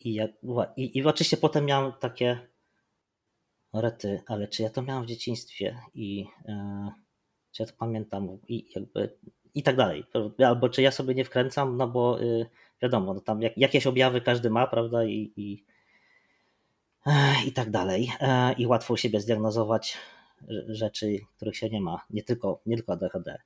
i, 0.00 0.14
jak, 0.14 0.30
i, 0.76 0.98
I 0.98 1.04
oczywiście 1.04 1.36
potem 1.36 1.64
miałem 1.64 1.92
takie 1.92 2.48
rety, 3.80 4.22
ale 4.26 4.48
czy 4.48 4.62
ja 4.62 4.70
to 4.70 4.82
miałem 4.82 5.04
w 5.04 5.06
dzieciństwie 5.06 5.78
i 5.94 6.26
e, 6.48 6.92
czy 7.52 7.62
ja 7.62 7.66
to 7.66 7.72
pamiętam 7.78 8.38
i 8.48 8.66
jakby 8.74 9.16
i 9.54 9.62
tak 9.62 9.76
dalej. 9.76 10.04
Albo 10.46 10.68
czy 10.68 10.82
ja 10.82 10.90
sobie 10.90 11.14
nie 11.14 11.24
wkręcam, 11.24 11.76
no 11.76 11.88
bo 11.88 12.22
y, 12.22 12.46
wiadomo, 12.82 13.14
no 13.14 13.20
tam 13.20 13.42
jak, 13.42 13.58
jakieś 13.58 13.86
objawy 13.86 14.20
każdy 14.20 14.50
ma, 14.50 14.66
prawda, 14.66 15.04
i, 15.04 15.32
i, 15.36 15.64
i 17.46 17.52
tak 17.52 17.70
dalej. 17.70 18.12
E, 18.20 18.52
I 18.52 18.66
łatwo 18.66 18.94
u 18.94 18.96
siebie 18.96 19.20
zdiagnozować 19.20 19.98
rzeczy, 20.68 21.18
których 21.36 21.56
się 21.56 21.70
nie 21.70 21.80
ma, 21.80 22.04
nie 22.10 22.22
tylko, 22.22 22.60
nie 22.66 22.76
tylko 22.76 22.92
ADHD. 22.92 23.38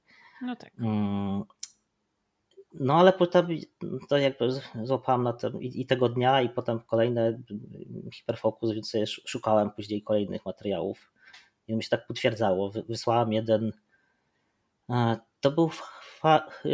No 0.43 0.57
tak. 0.57 0.73
Mm, 2.75 2.87
No 2.87 2.95
ale 2.95 3.13
potem 3.13 3.49
to 4.09 4.19
jakby 4.19 4.49
złapałem 4.85 5.23
na 5.23 5.33
tym 5.33 5.63
i, 5.63 5.81
i 5.81 5.87
tego 5.87 6.09
dnia, 6.09 6.43
i 6.43 6.49
potem 6.49 6.81
kolejne 6.81 7.27
mm, 7.27 7.43
hiperfokus, 8.15 8.73
więc 8.73 8.93
szukałem 9.07 9.71
później 9.71 10.03
kolejnych 10.03 10.47
materiałów. 10.47 11.13
I 11.69 11.75
mi 11.75 11.83
się 11.83 11.89
tak 11.91 12.07
potwierdzało. 12.07 12.71
Wy- 12.71 12.83
Wysłałem 12.83 13.33
jeden. 13.33 13.73
e, 14.91 15.17
To 15.41 15.51
był 15.51 15.71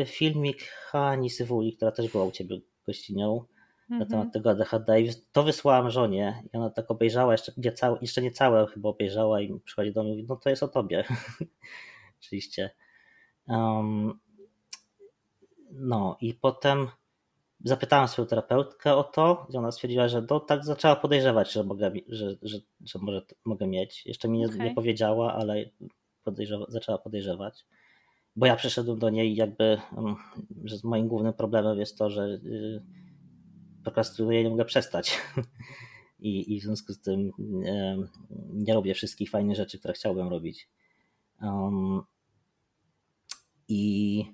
filmik 0.07 0.63
Hani 0.91 1.31
Sywuli, 1.31 1.77
która 1.77 1.91
też 1.93 2.13
była 2.13 2.25
u 2.25 2.31
ciebie 2.31 2.61
gościnią 2.87 3.45
na 3.89 3.97
Mhm. 3.97 4.11
temat 4.11 4.33
tego 4.33 4.51
ADHD. 4.51 5.01
I 5.01 5.11
to 5.33 5.43
wysłałem 5.43 5.91
żonie 5.91 6.43
i 6.53 6.57
ona 6.57 6.71
tak 6.71 6.91
obejrzała, 6.91 7.33
jeszcze 7.33 7.53
nie 7.57 7.73
całe, 7.73 7.99
jeszcze 8.01 8.23
nie 8.23 8.31
całe 8.31 8.67
chyba 8.67 8.89
obejrzała 8.89 9.41
i 9.41 9.61
przychodzi 9.65 9.93
do 9.93 10.03
mnie 10.03 10.13
i 10.13 10.15
mówi, 10.17 10.27
no 10.29 10.37
to 10.37 10.51
jest 10.51 10.63
o 10.63 10.69
tobie. 10.69 11.05
Oczywiście. 12.21 12.71
Um, 13.49 14.21
no 15.75 16.17
i 16.21 16.35
potem 16.35 16.89
zapytałem 17.65 18.09
swoją 18.09 18.29
terapeutkę 18.29 18.95
o 18.95 19.05
to 19.05 19.47
i 19.51 19.57
ona 19.57 19.73
stwierdziła, 19.73 20.09
że 20.09 20.27
no, 20.31 20.41
tak 20.41 20.65
zaczęła 20.65 20.97
podejrzewać, 20.97 21.53
że 21.53 21.65
mogę, 21.65 21.91
że, 22.09 22.37
że, 22.43 22.59
że 22.81 22.99
może 22.99 23.23
mogę 23.45 23.67
mieć. 23.67 24.07
Jeszcze 24.07 24.29
mi 24.29 24.39
nie, 24.39 24.47
Okej. 24.47 24.61
nie 24.61 24.75
powiedziała, 24.75 25.35
ale 25.35 25.71
podejrzewa, 26.25 26.65
zaczęła 26.69 26.99
podejrzewać. 26.99 27.67
Bo 28.37 28.47
ja 28.47 28.57
przyszedłem 28.57 28.99
do 28.99 29.11
niej 29.11 29.35
jakby, 29.35 29.79
um, 29.97 30.17
że 30.65 30.77
moim 30.85 31.09
głównym 31.09 31.33
problemem 31.33 31.79
jest 31.79 31.99
to, 31.99 32.11
że 32.11 32.23
y, 32.25 32.83
prokrastynuję 33.83 34.41
i 34.41 34.45
nie 34.45 34.51
mogę 34.51 34.65
przestać. 34.65 35.19
I, 36.19 36.55
I 36.55 36.61
w 36.61 36.63
związku 36.63 36.93
z 36.93 37.01
tym 37.01 37.31
nie 38.53 38.75
robię 38.75 38.95
wszystkich 38.95 39.31
fajnych 39.31 39.57
rzeczy, 39.57 39.79
które 39.79 39.95
chciałbym 39.95 40.29
robić. 40.29 40.69
Um, 41.43 42.03
I 43.69 44.25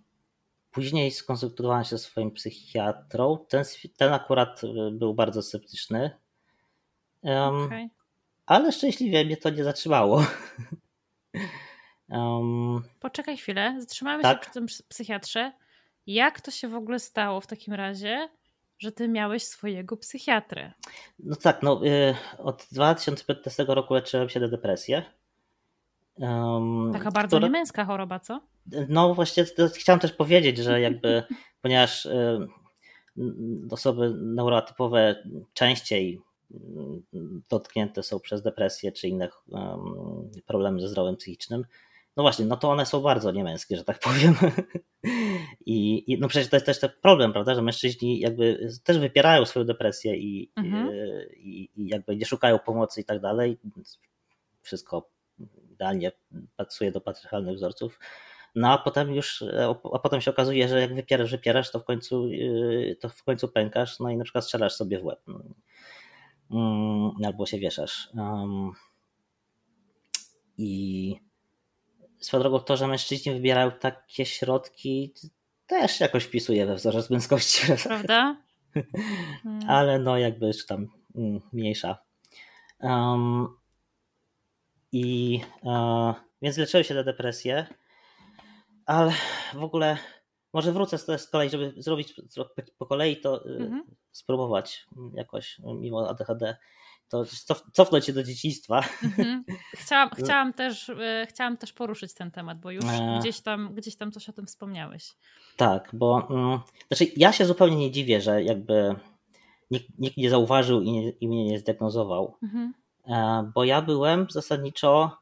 później 0.71 1.11
skonsultowałem 1.11 1.85
się 1.85 1.91
ze 1.91 1.99
swoim 1.99 2.31
psychiatrą. 2.31 3.47
Ten, 3.49 3.65
ten 3.97 4.13
akurat 4.13 4.65
y, 4.65 4.91
był 4.93 5.15
bardzo 5.15 5.43
sceptyczny. 5.43 6.11
Um, 7.23 7.65
Okej. 7.65 7.91
Ale 8.47 8.73
szczęśliwie 8.73 9.25
mnie 9.25 9.37
to 9.37 9.51
nie 9.51 9.65
zatrzymało. 9.65 10.25
um, 12.09 12.83
Poczekaj 13.01 13.37
chwilę, 13.37 13.77
zatrzymamy 13.79 14.23
Tak. 14.23 14.39
się 14.39 14.43
przy 14.43 14.51
tym 14.53 14.67
psy- 14.67 14.83
psychiatrze. 14.89 15.53
Jak 16.07 16.41
to 16.41 16.51
się 16.51 16.69
w 16.69 16.75
ogóle 16.75 16.99
stało 16.99 17.41
w 17.41 17.47
takim 17.47 17.75
razie, 17.75 18.29
że 18.79 18.93
ty 18.93 19.09
miałeś 19.09 19.43
swojego 19.43 19.97
psychiatrę? 19.97 20.73
no 21.19 21.37
tak, 21.37 21.63
no, 21.63 21.87
y, 21.87 22.15
od 22.39 22.67
2015 22.73 23.65
roku 23.69 23.95
leczyłem 23.95 24.29
się 24.29 24.41
na 24.41 24.49
depresję. 24.49 25.03
Um, 26.19 26.91
Taka 26.93 27.11
bardzo 27.11 27.37
która- 27.37 27.47
niemęska 27.49 27.85
choroba, 27.85 28.21
co? 28.21 28.41
No 28.89 29.15
właśnie 29.15 29.45
chciałem 29.77 30.01
też 30.01 30.13
powiedzieć, 30.13 30.59
że 30.59 30.81
jakby 30.81 31.23
ponieważ 31.63 32.07
y, 32.07 32.39
n- 33.19 33.69
osoby 33.71 34.15
neurotypowe 34.17 35.23
częściej 35.53 36.21
mm, 36.51 37.03
dotknięte 37.49 38.03
są 38.03 38.21
przez 38.21 38.43
depresję 38.43 38.93
czy 38.93 39.09
inne 39.09 39.29
um, 39.49 40.31
problemy 40.47 40.81
ze 40.81 40.89
zdrowiem 40.89 41.17
psychicznym, 41.17 41.65
no 42.17 42.23
właśnie, 42.23 42.45
no 42.47 42.57
to 42.57 42.71
one 42.71 42.87
są 42.87 43.01
bardzo 43.01 43.33
niemęskie, 43.33 43.77
że 43.77 43.85
tak 43.85 43.99
powiem. 44.09 44.35
I, 45.67 46.05
I 46.13 46.19
no 46.21 46.29
przecież 46.29 46.49
to 46.51 46.57
jest 46.57 46.67
też 46.67 46.81
ten 46.81 46.91
problem, 47.03 47.33
prawda, 47.33 47.55
że 47.55 47.63
mężczyźni 47.63 48.21
jakby 48.21 48.69
też 48.85 48.99
wypierają 48.99 49.45
swoją 49.47 49.67
depresję 49.67 50.17
i, 50.17 50.51
Mhm. 50.57 50.89
y, 50.89 51.31
i, 51.37 51.71
i 51.77 51.89
jakby 51.89 52.17
nie 52.17 52.27
szukają 52.27 52.59
pomocy 52.59 53.01
i 53.01 53.05
tak 53.05 53.21
dalej. 53.21 53.59
Wszystko 54.63 55.09
idealnie 55.81 56.13
pasuje 56.57 56.93
do 56.93 57.01
patriarchalnych 57.01 57.57
wzorców. 57.57 57.99
No 58.55 58.73
a 58.73 58.79
potem 58.79 59.15
już, 59.15 59.45
a 59.93 59.99
potem 59.99 60.21
się 60.21 60.31
okazuje, 60.31 60.69
że 60.69 60.81
jak 60.81 60.95
wypierasz, 60.95 61.31
wypierasz, 61.31 61.71
to 61.71 61.81
w 61.81 61.85
końcu, 61.85 62.29
yy, 62.29 62.97
to 63.01 63.09
w 63.09 63.25
końcu 63.25 63.49
pękasz, 63.49 63.99
no 63.99 64.11
i 64.11 64.17
na 64.17 64.25
przykład 64.25 64.45
strzelasz 64.45 64.73
sobie 64.75 65.01
w 65.01 65.05
łeb. 65.05 65.21
No. 65.27 65.41
Mm, 66.51 67.11
albo 67.25 67.47
się 67.47 67.59
wieszasz. 67.59 68.09
I 70.59 71.17
swoją 72.21 72.43
drogą 72.43 72.61
to, 72.61 72.77
że 72.77 72.87
mężczyźni 72.87 73.33
wybierają 73.33 73.71
takie 73.71 74.27
środki, 74.27 75.15
też 75.67 76.01
jakoś 76.01 76.25
wpisuje 76.25 76.67
we 76.67 76.75
wzorzec 76.75 77.11
męskości. 77.11 77.67
Prawda? 77.85 78.37
Mm. 79.45 79.71
Ale 79.71 79.99
no 79.99 80.19
jakby 80.19 80.47
już 80.47 80.67
tam 80.67 80.89
mm, 81.15 81.41
mniejsza. 81.53 81.99
Um, 82.81 83.49
I 84.93 85.41
więc 86.43 86.57
leczyły 86.57 86.85
się 86.85 86.95
te 86.95 87.05
depresje, 87.05 87.67
ale 88.87 89.13
w 89.55 89.63
ogóle 89.63 89.99
może 90.53 90.73
wrócę 90.73 91.19
z 91.19 91.29
kolei, 91.29 91.51
żeby 91.51 91.75
zrobić 91.77 92.15
po 92.79 92.87
kolei, 92.87 93.21
to 93.21 93.47
y, 93.47 93.57
mhm. 93.57 93.83
spróbować 94.13 94.87
jakoś 95.15 95.61
mimo 95.81 96.09
ADHD 96.09 96.57
to 97.11 97.25
cofnąć 97.73 98.05
się 98.05 98.13
do 98.13 98.23
dzieciństwa. 98.23 98.85
Mhm. 99.05 99.45
Chciałam, 99.83 100.11
chciałam, 100.19 100.53
też, 100.53 100.89
y, 100.89 101.27
chciałam 101.29 101.57
też 101.57 101.73
poruszyć 101.73 102.15
ten 102.15 102.31
temat, 102.31 102.61
bo 102.61 102.71
już 102.71 102.85
e... 102.85 103.19
gdzieś, 103.21 103.41
tam, 103.41 103.75
gdzieś 103.75 103.97
tam 103.97 104.13
coś 104.13 104.29
o 104.29 104.33
tym 104.33 104.47
wspomniałeś. 104.47 105.13
Tak, 105.57 105.91
bo 105.93 106.29
mm, 106.31 106.59
znaczy 106.89 107.13
ja 107.17 107.33
się 107.33 107.47
zupełnie 107.47 107.77
nie 107.77 107.91
dziwię, 107.91 108.21
że 108.21 108.43
jakby 108.43 108.95
nikt, 109.71 109.87
nikt 109.99 110.17
nie 110.17 110.31
zauważył 110.31 110.83
i, 110.83 110.93
nie, 110.93 111.11
i 111.11 111.29
mnie 111.29 111.45
nie 111.45 111.59
zdiagnozował, 111.59 112.37
mhm. 112.43 112.75
E, 113.11 113.51
bo 113.55 113.65
ja 113.65 113.83
byłem 113.83 114.27
zasadniczo, 114.31 115.17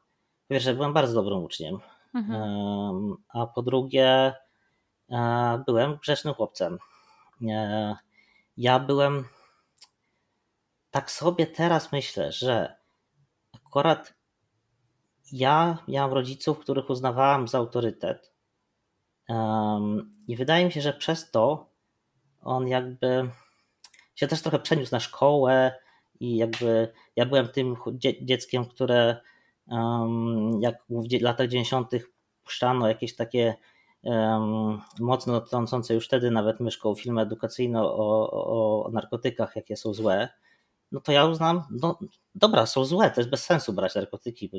wiesz, 0.49 0.63
że 0.63 0.73
byłem 0.73 0.93
bardzo 0.93 1.13
dobrym 1.13 1.43
uczniem, 1.43 1.79
mhm. 2.13 3.15
a 3.29 3.47
po 3.47 3.61
drugie 3.61 4.33
E, 5.11 5.63
byłem 5.65 5.97
grzecznym 5.97 6.33
chłopcem. 6.33 6.79
E, 7.49 7.95
ja 8.57 8.79
byłem. 8.79 9.25
Tak 10.91 11.11
sobie 11.11 11.47
teraz 11.47 11.91
myślę, 11.91 12.31
że 12.31 12.75
akurat 13.65 14.13
ja 15.31 15.77
miałem 15.87 16.13
rodziców, 16.13 16.59
których 16.59 16.89
uznawałem 16.89 17.47
za 17.47 17.57
autorytet. 17.57 18.33
I 20.27 20.35
wydaje 20.35 20.65
mi 20.65 20.71
się, 20.71 20.81
że 20.81 20.93
przez 20.93 21.31
to 21.31 21.69
on 22.41 22.67
jakby 22.67 23.29
się 24.15 24.27
też 24.27 24.41
trochę 24.41 24.59
przeniósł 24.59 24.91
na 24.91 24.99
szkołę 24.99 25.79
i 26.19 26.37
jakby 26.37 26.93
ja 27.15 27.25
byłem 27.25 27.47
tym 27.47 27.75
dzieckiem, 28.21 28.65
które 28.65 29.17
jak 30.59 30.75
w 30.89 31.21
latach 31.21 31.47
90. 31.47 31.91
puszczano 32.43 32.87
jakieś 32.87 33.15
takie 33.15 33.55
mocno 34.99 35.41
trącące 35.41 35.93
już 35.93 36.05
wtedy 36.05 36.31
nawet 36.31 36.59
myszką 36.59 36.95
filmy 36.95 37.21
edukacyjne 37.21 37.81
o, 37.81 38.31
o, 38.85 38.89
narkotykach, 38.91 39.55
jakie 39.55 39.77
są 39.77 39.93
złe, 39.93 40.29
no 40.91 40.99
to 40.99 41.11
ja 41.11 41.25
uznam, 41.25 41.63
no 41.71 41.99
dobra, 42.35 42.65
są 42.65 42.85
złe, 42.85 43.11
to 43.11 43.21
jest 43.21 43.29
bez 43.29 43.43
sensu 43.43 43.73
brać 43.73 43.95
narkotyki, 43.95 44.49
bo 44.49 44.57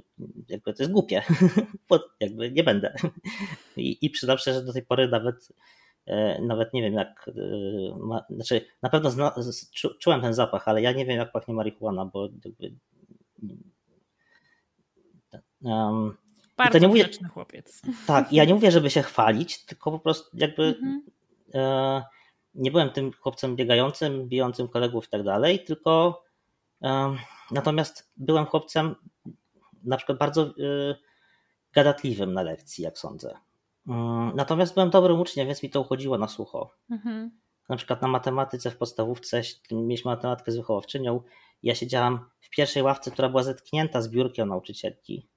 jakby 0.49 0.75
to 0.75 0.83
jest 0.83 0.92
głupie, 0.92 1.23
bo 1.88 1.99
jakby 2.20 2.51
nie 2.51 2.64
będę. 2.64 2.94
I, 3.77 3.99
i 4.03 4.11
przyznam 4.11 4.38
szczerze, 4.38 4.61
że 4.61 4.66
do 4.66 4.73
tej 4.73 4.83
pory 4.83 5.09
nawet 5.09 5.49
nawet 6.40 6.73
nie 6.73 6.83
wiem 6.83 6.94
jak, 6.94 7.29
e, 7.29 8.35
znaczy 8.35 8.66
na 8.83 8.88
pewno 8.88 9.11
zna, 9.11 9.35
czu, 9.73 9.99
czułem 9.99 10.20
ten 10.20 10.35
zapach, 10.35 10.68
ale 10.68 10.83
ja 10.83 10.92
nie 10.92 11.07
wiem 11.07 11.16
jak 11.16 11.33
pachnie 11.33 11.55
marihuana, 11.55 12.05
bo 12.05 12.29
jakby 12.44 12.75
um, 15.62 16.16
bardzo 16.57 16.73
to 16.73 16.79
nie 16.79 16.88
mówię, 16.88 17.09
chłopiec. 17.35 17.83
Tak, 18.07 18.33
ja 18.33 18.44
nie 18.44 18.55
mówię, 18.55 18.70
żeby 18.70 18.90
się 18.90 19.03
chwalić, 19.03 19.64
tylko 19.64 19.90
po 19.90 19.99
prostu 19.99 20.37
jakby 20.37 20.62
mhm. 20.62 21.03
e, 21.55 22.03
nie 22.55 22.70
byłem 22.70 22.90
tym 22.90 23.12
chłopcem 23.12 23.57
biegającym, 23.57 24.29
bijącym 24.29 24.68
kolegów 24.68 25.07
i 25.07 25.11
tak 25.11 25.23
dalej, 25.23 25.64
tylko 25.64 26.25
e, 26.83 27.16
natomiast 27.51 28.11
byłem 28.16 28.46
chłopcem 28.46 28.94
na 29.85 29.96
przykład 29.96 30.18
bardzo 30.18 30.42
e, 30.42 30.53
gadatliwym 31.73 32.33
na 32.33 32.42
lekcji, 32.42 32.85
jak 32.85 32.99
sądzę. 32.99 33.35
Mm, 33.86 34.32
natomiast 34.36 34.74
byłem 34.74 34.90
dobrym 34.90 35.20
uczniem, 35.20 35.46
więc 35.46 35.62
mi 35.62 35.70
to 35.70 35.80
uchodziło 35.80 36.18
na 36.18 36.28
sucho. 36.28 36.74
Mhm. 36.90 37.40
Na 37.68 37.76
przykład 37.76 38.02
na 38.02 38.08
matematyce 38.08 38.70
w 38.70 38.76
podstawówce 38.76 39.42
mieliśmy 39.70 40.10
matematykę 40.10 40.52
z 40.52 40.56
wychowawczynią. 40.56 41.22
Ja 41.62 41.74
siedziałam 41.74 42.30
w 42.40 42.50
pierwszej 42.50 42.82
ławce, 42.82 43.10
która 43.10 43.28
była 43.28 43.42
zetknięta 43.42 44.02
z 44.02 44.08
biurkiem 44.08 44.48
nauczycielki. 44.48 45.28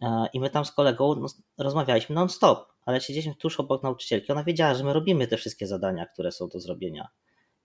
E, 0.00 0.26
I 0.32 0.40
my 0.40 0.50
tam 0.50 0.64
z 0.64 0.72
kolegą 0.72 1.14
no, 1.14 1.26
rozmawialiśmy 1.58 2.14
non-stop, 2.14 2.72
ale 2.86 3.00
siedzieliśmy 3.00 3.34
tuż 3.34 3.60
obok 3.60 3.82
nauczycielki. 3.82 4.32
Ona 4.32 4.44
wiedziała, 4.44 4.74
że 4.74 4.84
my 4.84 4.92
robimy 4.92 5.26
te 5.26 5.36
wszystkie 5.36 5.66
zadania, 5.66 6.06
które 6.06 6.32
są 6.32 6.48
do 6.48 6.60
zrobienia. 6.60 7.08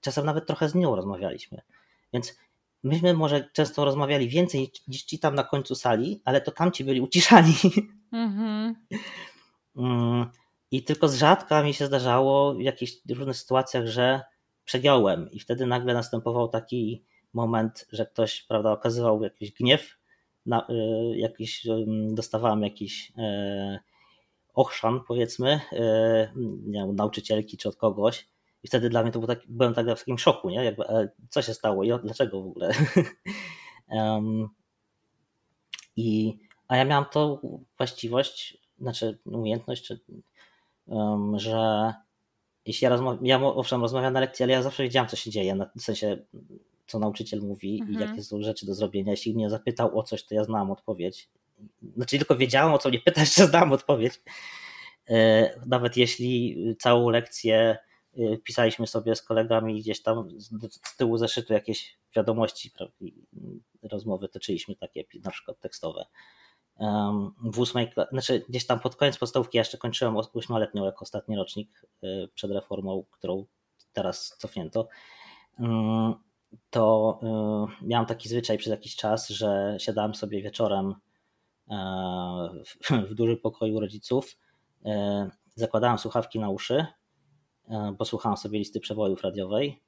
Czasem 0.02 0.26
nawet 0.26 0.48
trochę 0.48 0.70
z 0.70 0.76
nią 0.76 0.96
rozmawialiśmy. 0.96 1.62
Więc 2.14 2.38
myśmy 2.84 3.14
może 3.14 3.50
często 3.54 3.86
rozmawiali 3.86 4.30
więcej 4.30 4.72
niż 4.88 5.04
ci 5.04 5.20
tam 5.20 5.36
na 5.36 5.44
końcu 5.44 5.76
sali, 5.76 6.22
ale 6.26 6.42
to 6.42 6.52
tamci 6.52 6.84
byli 6.84 7.02
uciszani. 7.02 7.54
Mm-hmm. 8.14 8.74
I 10.72 10.84
tylko 10.84 11.08
z 11.08 11.16
rzadka 11.16 11.64
mi 11.64 11.74
się 11.74 11.86
zdarzało 11.86 12.54
w 12.54 12.62
jakichś 12.62 12.94
różnych 13.10 13.38
sytuacjach, 13.38 13.88
że 13.88 14.22
przegiąłem 14.66 15.32
i 15.32 15.40
wtedy 15.40 15.66
nagle 15.66 15.94
następował 15.94 16.48
taki 16.48 17.04
moment, 17.34 17.88
że 17.92 18.06
ktoś 18.06 18.42
prawda, 18.42 18.72
okazywał 18.72 19.24
jakiś 19.24 19.52
gniew 19.52 19.98
na, 20.46 20.68
y, 20.70 21.18
jakiś, 21.18 21.68
dostawałem 22.10 22.64
jakiś 22.64 23.14
e, 23.18 23.80
ochrzan, 24.54 25.00
powiedzmy, 25.08 25.60
nie 26.66 26.80
wiem, 26.80 26.96
nauczycielki 26.96 27.58
czy 27.58 27.70
od 27.70 27.76
kogoś. 27.76 28.28
I 28.64 28.68
wtedy 28.68 28.90
dla 28.90 29.04
mnie 29.04 29.12
to 29.12 29.20
był 29.20 29.36
byłem 29.48 29.74
tak 29.74 29.86
w 29.86 30.00
takim 30.00 30.18
szoku, 30.18 30.50
nie? 30.50 30.64
Jakby, 30.64 30.88
e, 30.88 31.10
co 31.30 31.42
się 31.42 31.54
stało 31.54 31.84
i 31.84 31.92
dlaczego 32.04 32.42
w 32.42 32.48
ogóle. 32.48 32.72
um, 33.88 34.50
i, 35.96 36.38
a 36.68 36.78
ja 36.78 36.86
miałam 36.86 37.06
tą 37.06 37.40
właściwość, 37.78 38.58
znaczy 38.84 39.18
umiejętność, 39.26 39.84
czy, 39.84 40.00
um, 40.86 41.40
że 41.40 41.94
jeśli 42.66 42.86
ja 42.86 42.90
rozmawiam, 42.90 43.26
ja 43.26 43.42
owszem 43.42 43.82
rozmawiam 43.82 44.14
na 44.14 44.20
lekcji, 44.20 44.44
ale 44.44 44.54
ja 44.54 44.62
zawsze 44.62 44.84
wiedziałam, 44.84 45.10
co 45.10 45.16
się 45.16 45.32
dzieje, 45.32 45.58
w 45.76 45.82
sensie 45.82 46.18
co 46.88 47.00
nauczyciel 47.00 47.42
mówi 47.42 47.80
mhm. 47.82 48.00
i 48.00 48.02
jakie 48.02 48.24
są 48.24 48.42
rzeczy 48.42 48.66
do 48.66 48.76
zrobienia. 48.76 49.12
Jeśli 49.12 49.36
mnie 49.36 49.50
zapytał 49.50 50.00
o 50.00 50.04
coś, 50.04 50.26
to 50.26 50.36
ja 50.36 50.44
znałam 50.44 50.72
odpowiedź. 50.72 51.30
Znaczy 51.96 52.18
tylko 52.18 52.36
wiedziałam, 52.36 52.74
o 52.74 52.78
co 52.78 52.90
mnie 52.90 53.00
pytać, 53.00 53.36
że 53.36 53.48
znałam 53.48 53.72
odpowiedź. 53.72 54.22
E, 55.10 55.60
nawet 55.66 55.98
jeśli 55.98 56.58
całą 56.80 57.10
lekcję 57.10 57.78
e, 58.18 58.38
pisaliśmy 58.38 58.88
sobie 58.88 59.16
z 59.16 59.22
kolegami 59.22 59.82
gdzieś 59.82 60.02
tam 60.02 60.30
z 60.84 60.98
tyłu 60.98 61.18
zeszytu 61.18 61.54
jakieś 61.54 61.98
wiadomości, 62.16 62.72
rozmowy 63.84 64.30
toczyliśmy 64.30 64.76
takie 64.76 65.04
na 65.24 65.32
przykład 65.32 65.60
tekstowe. 65.60 66.06
W 67.44 67.60
ósmej, 67.60 67.92
znaczy 68.12 68.46
gdzieś 68.50 68.66
tam 68.66 68.80
pod 68.80 68.96
koniec 68.96 69.18
podstawówki 69.18 69.58
jeszcze 69.58 69.78
kończyłem 69.78 70.18
ośmioletnią 70.34 70.86
jako 70.86 71.02
ostatni 71.02 71.36
rocznik 71.36 71.86
e, 72.04 72.08
przed 72.28 72.52
reformą, 72.52 73.04
którą 73.12 73.46
teraz 73.94 74.36
cofnięto. 74.38 74.88
To 76.70 77.20
y, 77.82 77.86
miałem 77.86 78.06
taki 78.06 78.30
zwyczaj 78.30 78.58
przez 78.58 78.72
jakiś 78.72 78.96
czas, 78.96 79.30
że 79.30 79.78
siadałem 79.80 80.16
sobie 80.16 80.42
wieczorem 80.42 80.96
e, 81.70 81.76
w 83.10 83.14
dużym 83.16 83.38
pokoju 83.38 83.80
rodziców, 83.80 84.38
e, 84.86 85.30
zakładałem 85.56 85.98
słuchawki 85.98 86.40
na 86.40 86.50
uszy, 86.50 86.86
e, 87.70 87.96
bo 87.98 88.06
słuchałem 88.06 88.38
sobie 88.38 88.60
listy 88.60 88.80
przewojów 88.80 89.22
radiowej 89.22 89.84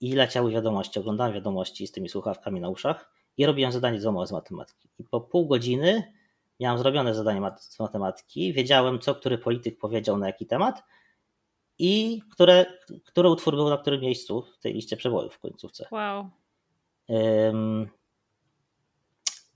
i 0.00 0.12
leciały 0.12 0.50
wiadomości, 0.50 0.98
oglądałem 0.98 1.32
wiadomości 1.32 1.86
z 1.86 1.92
tymi 1.92 2.08
słuchawkami 2.08 2.60
na 2.60 2.68
uszach 2.68 3.12
i 3.38 3.46
robiłem 3.46 3.72
zadanie 3.72 4.00
domowe 4.00 4.26
z 4.26 4.32
matematyki. 4.32 4.88
I 4.98 5.04
po 5.04 5.20
pół 5.20 5.46
godziny 5.46 6.12
miałem 6.60 6.78
zrobione 6.78 7.14
zadanie 7.14 7.50
z 7.58 7.80
matematyki, 7.80 8.52
wiedziałem, 8.52 8.98
co 8.98 9.14
który 9.14 9.38
polityk 9.38 9.78
powiedział 9.78 10.18
na 10.18 10.26
jaki 10.26 10.46
temat 10.46 10.82
i 11.78 12.22
które, 12.32 12.66
który 13.04 13.28
utwór 13.28 13.54
był 13.54 13.68
na 13.68 13.78
którym 13.78 14.00
miejscu 14.00 14.42
w 14.42 14.58
tej 14.58 14.74
liście 14.74 14.96
przebojów 14.96 15.34
w 15.34 15.38
końcówce. 15.38 15.88
Wow. 15.90 16.30
Um, 17.08 17.88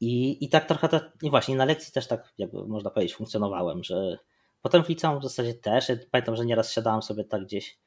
i, 0.01 0.45
I 0.45 0.49
tak 0.49 0.67
trochę, 0.67 1.01
i 1.23 1.31
właśnie 1.31 1.57
na 1.57 1.65
lekcji 1.65 1.93
też 1.93 2.07
tak, 2.07 2.33
jakby 2.39 2.67
można 2.67 2.91
powiedzieć, 2.91 3.17
funkcjonowałem, 3.17 3.85
że 3.85 4.19
potem 4.63 4.85
w 4.85 4.89
liceum 4.89 5.21
w 5.21 5.23
zasadzie 5.23 5.55
też, 5.55 5.89
ja 5.89 5.97
pamiętam, 6.11 6.37
że 6.37 6.45
nieraz 6.45 6.73
siadałem 6.73 7.03
sobie 7.03 7.25
tak 7.25 7.43
gdzieś 7.45 7.79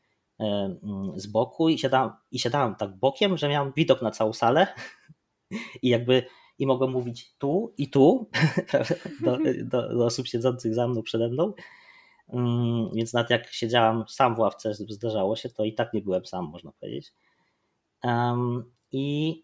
z 1.15 1.27
boku 1.27 1.69
i 1.69 1.77
siadałem, 1.77 2.11
i 2.31 2.39
siadałem 2.39 2.75
tak 2.75 2.95
bokiem, 2.95 3.37
że 3.37 3.49
miałem 3.49 3.73
widok 3.75 4.01
na 4.01 4.11
całą 4.11 4.33
salę 4.33 4.67
i 5.81 5.89
jakby 5.89 6.23
i 6.59 6.65
mogłem 6.65 6.91
mówić 6.91 7.35
tu 7.37 7.73
i 7.77 7.89
tu 7.89 8.29
do, 9.23 9.37
do, 9.63 9.95
do 9.97 10.05
osób 10.05 10.27
siedzących 10.27 10.73
za 10.73 10.87
mną 10.87 11.01
przede 11.01 11.29
mną 11.29 11.53
Mm, 12.29 12.89
więc 12.93 13.13
nawet 13.13 13.29
jak 13.29 13.47
siedziałam 13.53 14.05
sam 14.07 14.35
w 14.35 14.39
ławce, 14.39 14.73
zdarzało 14.73 15.35
się, 15.35 15.49
to 15.49 15.63
i 15.63 15.73
tak 15.73 15.93
nie 15.93 16.01
byłem 16.01 16.25
sam, 16.25 16.45
można 16.45 16.71
powiedzieć. 16.71 17.13
I 18.91 19.41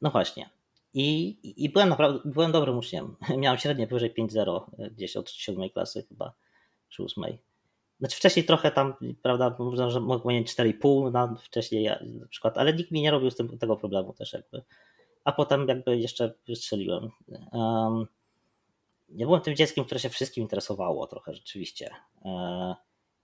no 0.00 0.10
właśnie. 0.10 0.50
I, 0.94 1.38
I 1.64 1.70
byłem 1.70 1.88
naprawdę 1.88 2.20
byłem 2.24 2.52
dobrym 2.52 2.78
uczniem. 2.78 3.16
Miałem 3.38 3.58
średnie 3.58 3.86
powyżej 3.86 4.14
5-0 4.14 4.60
e, 4.78 4.90
gdzieś 4.90 5.16
od 5.16 5.30
7 5.30 5.70
klasy 5.70 6.06
chyba, 6.08 6.32
czy 6.88 7.02
8. 7.02 7.24
Znaczy 8.00 8.16
wcześniej 8.16 8.44
trochę 8.44 8.70
tam, 8.70 8.94
prawda, 9.22 9.56
można, 9.58 9.90
że 9.90 10.00
mogłem 10.00 10.36
mieć 10.36 10.54
4,5 10.54 11.12
na 11.12 11.34
wcześniej 11.34 11.82
ja, 11.82 11.98
na 12.20 12.26
przykład, 12.26 12.58
ale 12.58 12.74
nikt 12.74 12.90
mi 12.90 13.02
nie 13.02 13.10
robił 13.10 13.30
z 13.30 13.36
tym, 13.36 13.58
tego 13.58 13.76
problemu 13.76 14.12
też 14.12 14.32
jakby. 14.32 14.62
A 15.24 15.32
potem 15.32 15.68
jakby 15.68 15.98
jeszcze 15.98 16.34
wystrzeliłem. 16.48 17.10
Um, 17.52 18.06
ja 19.08 19.26
byłem 19.26 19.40
tym 19.40 19.56
dzieckiem, 19.56 19.84
które 19.84 20.00
się 20.00 20.08
wszystkim 20.08 20.42
interesowało 20.42 21.06
trochę 21.06 21.34
rzeczywiście. 21.34 21.90
E, 22.24 22.74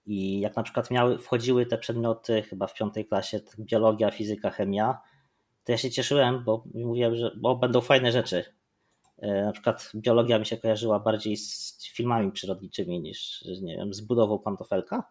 I 0.07 0.41
jak 0.41 0.57
na 0.57 0.63
przykład 0.63 0.91
miały, 0.91 1.19
wchodziły 1.19 1.67
te 1.67 1.79
przedmioty 1.79 2.43
chyba 2.43 2.67
w 2.67 2.75
piątej 2.75 3.07
klasie, 3.07 3.41
biologia, 3.59 4.11
fizyka, 4.11 4.51
chemia, 4.51 4.99
to 5.65 5.73
ja 5.73 5.79
się 5.79 5.91
cieszyłem, 5.91 6.45
bo 6.45 6.65
mówiłem, 6.75 7.17
że 7.17 7.33
bo 7.37 7.57
będą 7.57 7.81
fajne 7.81 8.13
rzeczy. 8.13 8.45
E, 9.19 9.45
na 9.45 9.53
przykład 9.53 9.91
biologia 9.95 10.39
mi 10.39 10.47
się 10.47 10.57
kojarzyła 10.57 11.01
bardziej 11.01 11.37
z 11.37 11.79
filmami 11.95 12.33
przyrodniczymi 12.33 13.01
niż 13.01 13.45
nie 13.63 13.77
wiem, 13.77 13.95
z 13.95 14.01
budową 14.01 14.39
pantofelka. 14.39 15.05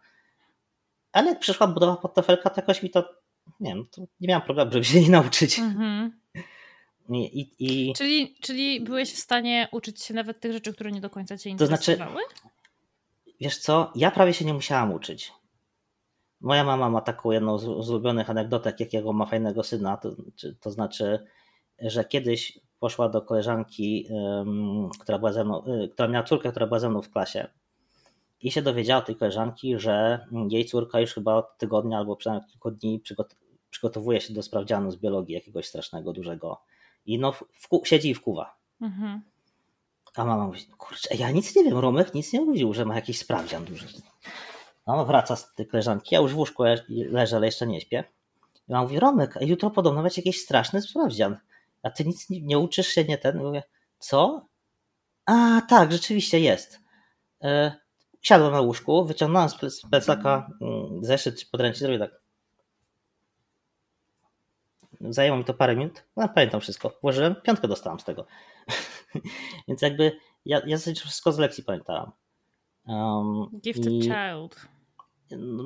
Ale 1.11 1.29
jak 1.29 1.39
przyszła 1.39 1.67
budowa 1.67 1.97
pantofelka, 1.97 2.49
to 2.49 2.61
jakoś 2.61 2.83
mi 2.83 2.89
to, 2.89 3.09
nie 3.59 3.73
wiem, 3.73 3.87
to 3.91 4.01
nie 4.19 4.27
miałem 4.27 4.41
problemu, 4.41 4.71
żeby 4.71 4.85
się 4.85 4.99
jej 4.99 5.09
nauczyć. 5.19 5.59
Mhm. 5.59 6.19
I, 7.09 7.39
i, 7.39 7.49
i... 7.59 7.93
Czyli, 7.93 8.35
czyli 8.41 8.81
byłeś 8.81 9.13
w 9.13 9.17
stanie 9.17 9.67
uczyć 9.71 10.03
się 10.03 10.13
nawet 10.13 10.39
tych 10.39 10.51
rzeczy, 10.51 10.73
które 10.73 10.91
nie 10.91 11.01
do 11.01 11.09
końca 11.09 11.37
cię 11.37 11.49
interesowały? 11.49 11.97
To 11.97 12.13
znaczy, 12.13 12.55
wiesz 13.39 13.57
co, 13.57 13.91
ja 13.95 14.11
prawie 14.11 14.33
się 14.33 14.45
nie 14.45 14.53
musiałam 14.53 14.93
uczyć. 14.93 15.33
Moja 16.41 16.63
mama 16.63 16.89
ma 16.89 17.01
taką 17.01 17.31
jedną 17.31 17.57
z 17.57 17.89
ulubionych 17.89 18.29
anegdotek, 18.29 18.79
jakiego 18.79 19.13
ma 19.13 19.25
fajnego 19.25 19.63
syna, 19.63 19.97
to, 19.97 20.15
to 20.59 20.71
znaczy, 20.71 21.25
że 21.79 22.05
kiedyś 22.05 22.59
poszła 22.79 23.09
do 23.09 23.21
koleżanki, 23.21 24.07
która, 24.99 25.19
była 25.19 25.33
ze 25.33 25.43
mną, 25.43 25.65
y, 25.65 25.89
która 25.89 26.07
miała 26.07 26.25
córkę, 26.25 26.51
która 26.51 26.67
była 26.67 26.79
ze 26.79 26.89
mną 26.89 27.01
w 27.01 27.09
klasie 27.09 27.47
i 28.41 28.51
się 28.51 28.61
dowiedziała 28.61 29.01
tej 29.01 29.15
koleżanki, 29.15 29.79
że 29.79 30.27
jej 30.49 30.65
córka 30.65 30.99
już 30.99 31.13
chyba 31.13 31.35
od 31.35 31.57
tygodnia 31.57 31.97
albo 31.97 32.15
przynajmniej 32.15 32.51
kilku 32.51 32.71
dni 32.71 32.99
przygot 32.99 33.35
przygotowuje 33.69 34.21
się 34.21 34.33
do 34.33 34.43
sprawdzianu 34.43 34.91
z 34.91 34.95
biologii 34.95 35.35
jakiegoś 35.35 35.67
strasznego, 35.67 36.13
dużego 36.13 36.61
i 37.05 37.19
no, 37.19 37.33
siedzi 37.83 38.09
i 38.09 38.13
wkuwa. 38.13 38.55
Mhm. 38.81 39.21
A 40.15 40.25
mama 40.25 40.47
mówi, 40.47 40.65
kurczę, 40.77 41.15
ja 41.15 41.31
nic 41.31 41.55
nie 41.55 41.63
wiem, 41.63 41.77
Romek 41.77 42.13
nic 42.13 42.33
nie 42.33 42.41
mówił, 42.41 42.73
że 42.73 42.85
ma 42.85 42.95
jakiś 42.95 43.19
sprawdzian 43.19 43.65
duży. 43.65 43.87
No, 44.87 45.05
wraca 45.05 45.35
z 45.35 45.53
tej 45.53 45.67
koleżanki, 45.67 46.15
ja 46.15 46.21
już 46.21 46.33
w 46.33 46.37
łóżku 46.37 46.63
leżę, 46.89 47.35
ale 47.35 47.45
jeszcze 47.45 47.67
nie 47.67 47.81
śpię. 47.81 48.03
I 48.67 48.71
mama 48.71 48.83
mówi, 48.83 48.99
Romek, 48.99 49.37
jutro 49.41 49.69
podobno 49.69 50.03
będzie 50.03 50.21
jakiś 50.21 50.41
straszny 50.41 50.81
sprawdzian. 50.81 51.37
A 51.85 51.89
ty 51.89 52.05
nic 52.05 52.29
nie, 52.29 52.41
nie 52.41 52.59
uczysz 52.59 52.87
się, 52.87 53.03
nie 53.03 53.17
ten? 53.17 53.37
mówię, 53.37 53.63
co? 53.99 54.47
A, 55.25 55.61
tak, 55.69 55.91
rzeczywiście 55.91 56.39
jest. 56.39 56.79
E, 57.43 57.75
siadłem 58.21 58.51
na 58.51 58.61
łóżku, 58.61 59.05
wyciągnąłem 59.05 59.49
z 59.49 59.81
plecaka 59.89 60.49
mm, 60.61 61.05
zeszyt 61.05 61.39
czy 61.39 61.45
podręcznik, 61.51 61.79
zrobię 61.79 61.99
tak. 61.99 62.21
Zajęło 65.01 65.37
mi 65.37 65.45
to 65.45 65.53
parę 65.53 65.75
minut, 65.75 66.03
no 66.15 66.29
pamiętam 66.29 66.61
wszystko. 66.61 66.97
Włożyłem, 67.01 67.35
piątkę 67.35 67.67
dostałem 67.67 67.99
z 67.99 68.03
tego. 68.03 68.25
Więc 69.67 69.81
jakby 69.81 70.11
ja, 70.45 70.61
ja 70.65 70.77
wszystko 70.77 71.31
z 71.31 71.37
lekcji 71.37 71.63
pamiętałam. 71.63 72.11
Um, 72.87 73.59
Gifted 73.61 73.93
i... 73.93 74.01
child. 74.01 74.74
No, 75.37 75.63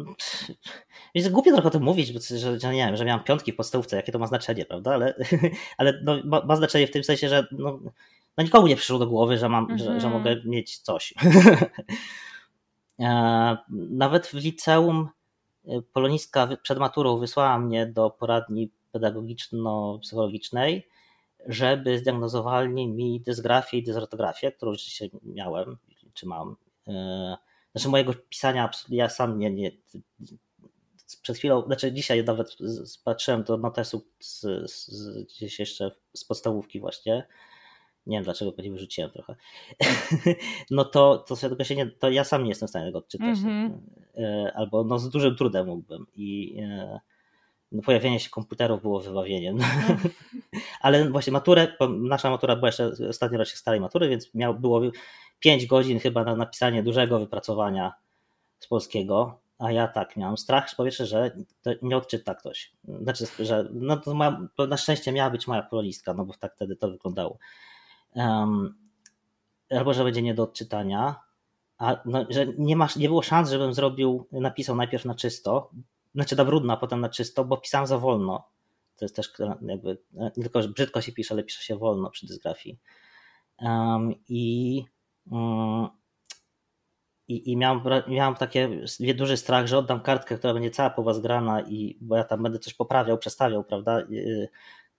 jest 1.14 1.32
głupio 1.32 1.52
trochę 1.52 1.68
o 1.68 1.72
tym 1.72 1.84
mówić, 1.84 2.12
bo, 2.14 2.20
że, 2.20 2.60
że 2.60 2.74
nie 2.74 2.86
wiem, 2.86 2.98
że 2.98 3.06
miałam 3.06 3.24
piątki 3.24 3.54
w 3.54 3.56
podstawówce, 3.56 3.96
jakie 3.96 4.12
to 4.12 4.20
ma 4.20 4.28
znaczenie, 4.28 4.66
prawda? 4.66 4.94
Ale, 4.94 5.16
ale 5.78 6.02
no, 6.04 6.18
ma, 6.26 6.46
ma, 6.46 6.56
znaczenie 6.56 6.88
w 6.88 6.92
tym 6.92 7.04
sensie, 7.04 7.30
że 7.30 7.48
no, 7.52 7.80
no 8.38 8.44
nikomu 8.44 8.68
nie 8.68 8.76
przyszło 8.76 9.00
do 9.00 9.08
głowy, 9.08 9.38
że, 9.38 9.50
mam, 9.50 9.78
że, 9.78 9.86
że 9.86 9.92
mhm. 9.92 10.14
mogę 10.14 10.42
mieć 10.46 10.78
coś. 10.78 11.14
E, 13.02 13.58
nawet 13.90 14.28
w 14.28 14.34
liceum 14.34 15.10
e, 15.68 15.82
polonistka 15.82 16.48
przed 16.64 16.80
maturą 16.80 17.18
wysłała 17.18 17.60
mnie 17.60 17.86
do 17.86 18.10
poradni 18.10 18.72
pedagogiczno-psychologicznej, 18.92 20.88
żeby 21.48 22.00
zdiagnozowali 22.00 22.88
mi 22.88 23.22
dysgrafię 23.22 23.78
i 23.78 23.84
dysrotografię, 23.84 24.52
którą 24.52 24.74
rzeczywiście 24.74 25.10
miałem, 25.24 25.78
czy 26.14 26.26
mam. 26.26 26.56
Znaczy 27.72 27.90
mojego 27.90 28.14
pisania 28.14 28.70
ja 28.90 29.10
sam 29.10 29.40
nie, 29.40 29.52
nie 29.52 29.72
przed 31.22 31.38
chwilą, 31.38 31.64
znaczy 31.66 31.92
dzisiaj 31.92 32.24
nawet 32.24 32.58
patrzyłem 33.06 33.44
do 33.44 33.58
notesu 33.58 34.08
z, 34.20 34.42
z, 34.72 35.24
gdzieś 35.24 35.60
jeszcze 35.60 35.92
z 36.14 36.26
podstawówki 36.26 36.80
właśnie, 36.80 37.28
nie 38.06 38.18
wiem 38.18 38.24
dlaczego 38.24 38.52
go 38.52 38.62
nie 38.62 38.72
wyrzuciłem 38.72 39.12
trochę, 39.12 39.36
no 40.72 40.86
to, 40.86 41.18
to, 41.18 41.36
tego 41.36 41.64
się 41.64 41.76
nie, 41.76 41.86
to 41.88 42.10
ja 42.10 42.24
sam 42.24 42.44
nie 42.44 42.50
jestem 42.50 42.68
w 42.68 42.70
stanie 42.70 42.86
tego 42.86 42.98
odczytać. 42.98 43.38
Mm-hmm. 43.38 43.70
Albo 44.56 44.84
no, 44.84 45.00
z 45.00 45.10
dużym 45.10 45.36
trudem 45.36 45.68
mógłbym. 45.68 46.06
I 46.16 46.58
e, 46.62 47.00
no, 47.72 47.82
pojawienie 47.82 48.20
się 48.20 48.30
komputerów 48.30 48.82
było 48.82 49.00
wybawieniem. 49.00 49.58
No. 49.58 49.66
Ale 50.82 51.10
właśnie 51.10 51.34
maturę, 51.34 51.68
nasza 52.00 52.30
matura 52.30 52.56
była 52.56 52.68
jeszcze 52.68 52.92
ostatni 53.10 53.38
rocznik 53.38 53.58
starej 53.58 53.82
matury, 53.82 54.10
więc 54.10 54.34
miał, 54.34 54.60
było 54.60 54.82
5 55.40 55.66
godzin 55.66 56.00
chyba 56.00 56.24
na 56.24 56.36
napisanie 56.36 56.84
dużego 56.84 57.20
wypracowania 57.20 57.94
z 58.60 58.68
polskiego, 58.68 59.40
a 59.60 59.72
ja 59.72 59.88
tak, 59.88 60.18
miałem 60.18 60.38
strach 60.38 60.76
po 60.78 60.84
pierwsze, 60.84 61.06
że 61.06 61.38
nie 61.82 61.98
odczyta 61.98 62.36
ktoś. 62.36 62.72
Znaczy, 63.02 63.26
że 63.40 63.70
no 63.72 63.98
to, 63.98 64.14
ma, 64.14 64.48
to 64.56 64.68
na 64.68 64.78
szczęście 64.78 65.12
miała 65.12 65.30
być 65.30 65.48
moja 65.48 65.64
polonistka, 65.64 66.14
no 66.14 66.26
bo 66.26 66.34
tak 66.34 66.56
wtedy 66.56 66.76
to 66.76 66.92
wyglądało. 66.92 67.38
Um, 68.16 68.76
albo 69.70 69.94
że 69.94 70.04
będzie 70.04 70.22
nie 70.22 70.34
do 70.34 70.44
odczytania, 70.44 71.16
a 71.78 71.98
no, 72.06 72.26
że 72.30 72.48
nie, 72.58 72.76
masz, 72.76 72.96
nie 72.96 73.08
było 73.08 73.22
szans, 73.22 73.50
żebym 73.50 73.74
zrobił, 73.74 74.28
napisał 74.32 74.76
najpierw 74.76 75.06
na 75.06 75.16
czysto, 75.16 75.72
znaczy 76.16 76.36
na 76.36 76.46
brudno, 76.46 76.74
a 76.74 76.78
potem 76.78 77.02
na 77.02 77.10
czysto, 77.10 77.46
bo 77.46 77.58
pisałem 77.58 77.88
za 77.88 77.98
wolno. 77.98 78.48
To 78.96 79.06
jest 79.06 79.16
też 79.16 79.34
jakby, 79.62 79.98
nie 80.14 80.44
tylko 80.44 80.62
że 80.62 80.70
brzydko 80.70 81.02
się 81.02 81.12
pisze, 81.12 81.34
ale 81.34 81.44
pisze 81.44 81.64
się 81.64 81.78
wolno 81.78 82.10
przy 82.10 82.28
dysgrafii. 82.28 82.80
Um, 83.62 84.14
I 84.28 84.84
i, 87.30 87.52
i 87.52 87.58
miałem, 87.58 87.82
miałem 88.08 88.36
duży 89.16 89.38
strach, 89.38 89.68
że 89.68 89.78
oddam 89.78 90.02
kartkę, 90.02 90.38
która 90.38 90.54
będzie 90.54 90.72
cała 90.72 90.90
po 90.90 91.04
was 91.04 91.20
grana 91.20 91.62
i 91.62 91.98
bo 92.02 92.16
ja 92.16 92.24
tam 92.24 92.44
będę 92.44 92.60
coś 92.60 92.74
poprawiał, 92.74 93.18
przestawiał, 93.18 93.64
prawda? 93.64 94.02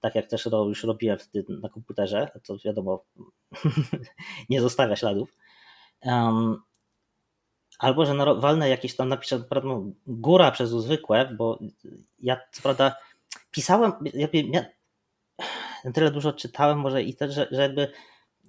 Tak 0.00 0.14
jak 0.14 0.26
też 0.26 0.46
już 0.68 0.84
robiłem 0.84 1.18
wtedy 1.18 1.58
na 1.62 1.68
komputerze, 1.68 2.30
to 2.44 2.56
wiadomo, 2.64 3.04
nie 4.50 4.60
zostawia 4.60 4.96
śladów. 4.96 5.36
Um, 6.02 6.62
albo 7.78 8.06
że 8.06 8.14
walnę 8.40 8.68
jakieś 8.68 8.96
tam, 8.96 9.08
napiszę 9.08 9.40
prawda, 9.40 9.68
góra 10.06 10.50
przez 10.50 10.70
zwykłe, 10.70 11.34
bo 11.36 11.58
ja 12.18 12.40
co 12.52 12.62
prawda 12.62 12.96
pisałem, 13.50 13.92
ja, 14.14 14.28
ja 14.52 14.64
tyle 15.94 16.10
dużo 16.10 16.32
czytałem 16.32 16.78
może 16.78 17.02
i 17.02 17.14
też, 17.14 17.34
że, 17.34 17.48
że 17.50 17.62
jakby 17.62 17.92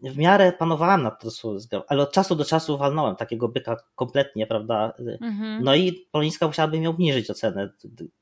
w 0.01 0.17
miarę 0.17 0.51
panowałem 0.51 1.03
nad 1.03 1.23
słowem, 1.33 1.61
ale 1.87 2.03
od 2.03 2.11
czasu 2.11 2.35
do 2.35 2.45
czasu 2.45 2.77
walnąłem 2.77 3.15
takiego 3.15 3.47
byka 3.47 3.77
kompletnie, 3.95 4.47
prawda? 4.47 4.93
Mhm. 5.21 5.63
No 5.63 5.75
i 5.75 6.07
Polińska 6.11 6.47
musiałaby 6.47 6.79
mi 6.79 6.87
obniżyć 6.87 7.29
ocenę, 7.29 7.69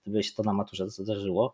gdyby 0.03 0.23
się 0.23 0.33
to 0.33 0.43
na 0.43 0.53
maturze 0.53 0.89
zdarzyło. 0.89 1.53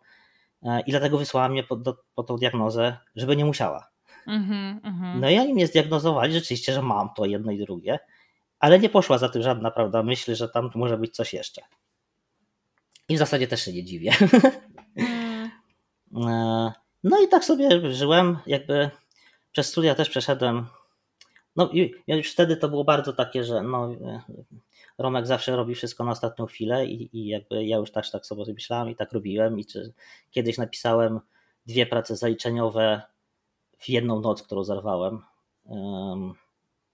E, 0.64 0.82
I 0.82 0.92
dlatego 0.92 1.18
wysłała 1.18 1.50
mnie 1.50 1.64
po, 1.64 1.76
do, 1.76 1.98
po 2.16 2.24
tą 2.24 2.38
diagnozę, 2.38 2.98
żeby 3.16 3.36
nie 3.36 3.46
musiała. 3.46 3.90
Mhm, 4.28 4.80
mhm. 4.84 5.20
No 5.20 5.30
i 5.30 5.40
oni 5.40 5.54
mnie 5.54 5.68
zdiagnozowali 5.68 6.34
rzeczywiście, 6.34 6.74
że 6.74 6.82
mam 6.82 7.10
to 7.16 7.26
jedno 7.26 7.52
i 7.52 7.58
drugie, 7.58 8.00
ale 8.60 8.80
nie 8.80 8.90
poszła 8.90 9.18
za 9.18 9.30
tym 9.30 9.42
żadna, 9.42 9.72
prawda, 9.72 10.04
myśl, 10.04 10.36
że 10.36 10.50
tam 10.50 10.70
może 10.76 10.98
być 10.98 11.16
coś 11.16 11.34
jeszcze. 11.34 11.62
I 13.10 13.16
w 13.16 13.20
zasadzie 13.20 13.48
też 13.48 13.66
się 13.66 13.74
nie 13.74 13.84
dziwię. 13.84 14.12
Mm. 14.98 16.28
E, 16.28 16.74
no 17.04 17.22
i 17.24 17.28
tak 17.28 17.46
sobie 17.46 17.94
żyłem, 17.94 18.38
jakby 18.48 18.90
przez 19.56 19.68
studia 19.68 19.96
też 19.96 20.10
przeszedłem. 20.10 20.66
No 21.56 21.70
i 21.70 21.94
już 22.08 22.32
wtedy 22.32 22.58
to 22.58 22.70
było 22.70 22.84
bardzo 22.84 23.14
takie, 23.14 23.44
że 23.44 23.64
no, 23.64 23.90
Romek 24.98 25.28
zawsze 25.28 25.56
robi 25.56 25.76
wszystko 25.76 26.04
na 26.04 26.12
ostatnią 26.12 26.46
chwilę 26.46 26.86
i, 26.86 27.18
i 27.18 27.28
jakby 27.28 27.66
ja 27.66 27.78
już 27.78 27.92
też 27.92 28.12
tak 28.12 28.26
sobie 28.26 28.54
myślałem 28.54 28.90
i 28.90 28.96
tak 28.96 29.12
robiłem 29.12 29.60
i 29.60 29.66
czy, 29.66 29.94
kiedyś 30.32 30.58
napisałem 30.58 31.20
dwie 31.66 31.86
prace 31.86 32.16
zaliczeniowe 32.16 33.02
w 33.78 33.90
jedną 33.90 34.22
noc, 34.22 34.44
którą 34.44 34.64
zerwałem. 34.64 35.22
Um, 35.66 36.34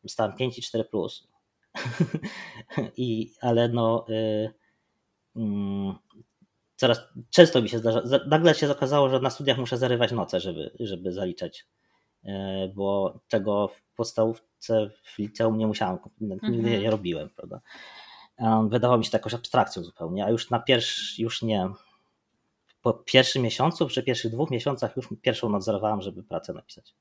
stałem 0.08 0.36
5 0.36 0.58
i 0.58 0.62
4 0.62 0.84
plus. 0.84 1.28
I, 2.97 3.34
ale 3.41 3.69
no 3.69 4.06
y, 4.10 4.54
coraz 6.76 7.02
często 7.30 7.62
mi 7.62 7.69
się 7.69 7.80
zdarza. 7.80 8.19
Nagle 8.28 8.56
się 8.56 8.71
okazało, 8.71 9.10
że 9.10 9.19
na 9.19 9.30
studiach 9.30 9.58
muszę 9.58 9.78
zarywać 9.78 10.12
noce, 10.12 10.39
żeby, 10.39 10.71
żeby 10.80 11.12
zaliczać 11.12 11.65
E, 11.65 11.81
bo 12.76 13.19
tego 13.28 13.67
w 13.67 13.96
podstawówce 13.96 14.90
w 15.04 15.17
liceum 15.17 15.58
nie 15.58 15.67
musiałem, 15.67 15.98
nigdy 16.22 16.48
mhm. 16.48 16.82
nie 16.82 16.92
robiłem, 16.92 17.30
prawda. 17.30 17.62
Wydawało 18.69 18.98
mi 18.98 19.06
się 19.06 19.12
to 19.12 19.17
jakąś 19.17 19.34
abstrakcją 19.34 19.84
zupełnie, 19.84 20.26
a 20.26 20.30
już 20.30 20.50
na 20.50 20.60
pierwszy, 20.60 21.22
już 21.22 21.42
nie, 21.42 21.69
po 22.82 22.94
pierwszym 22.94 23.42
miesiącu, 23.42 23.88
przy 23.88 24.04
pierwszych 24.04 24.32
dwóch 24.32 24.52
miesiącach 24.52 24.96
już 24.96 25.10
pierwszą 25.22 25.50
nadzorowałem, 25.50 26.02
żeby 26.02 26.24
pracę 26.24 26.54
napisać. 26.54 26.96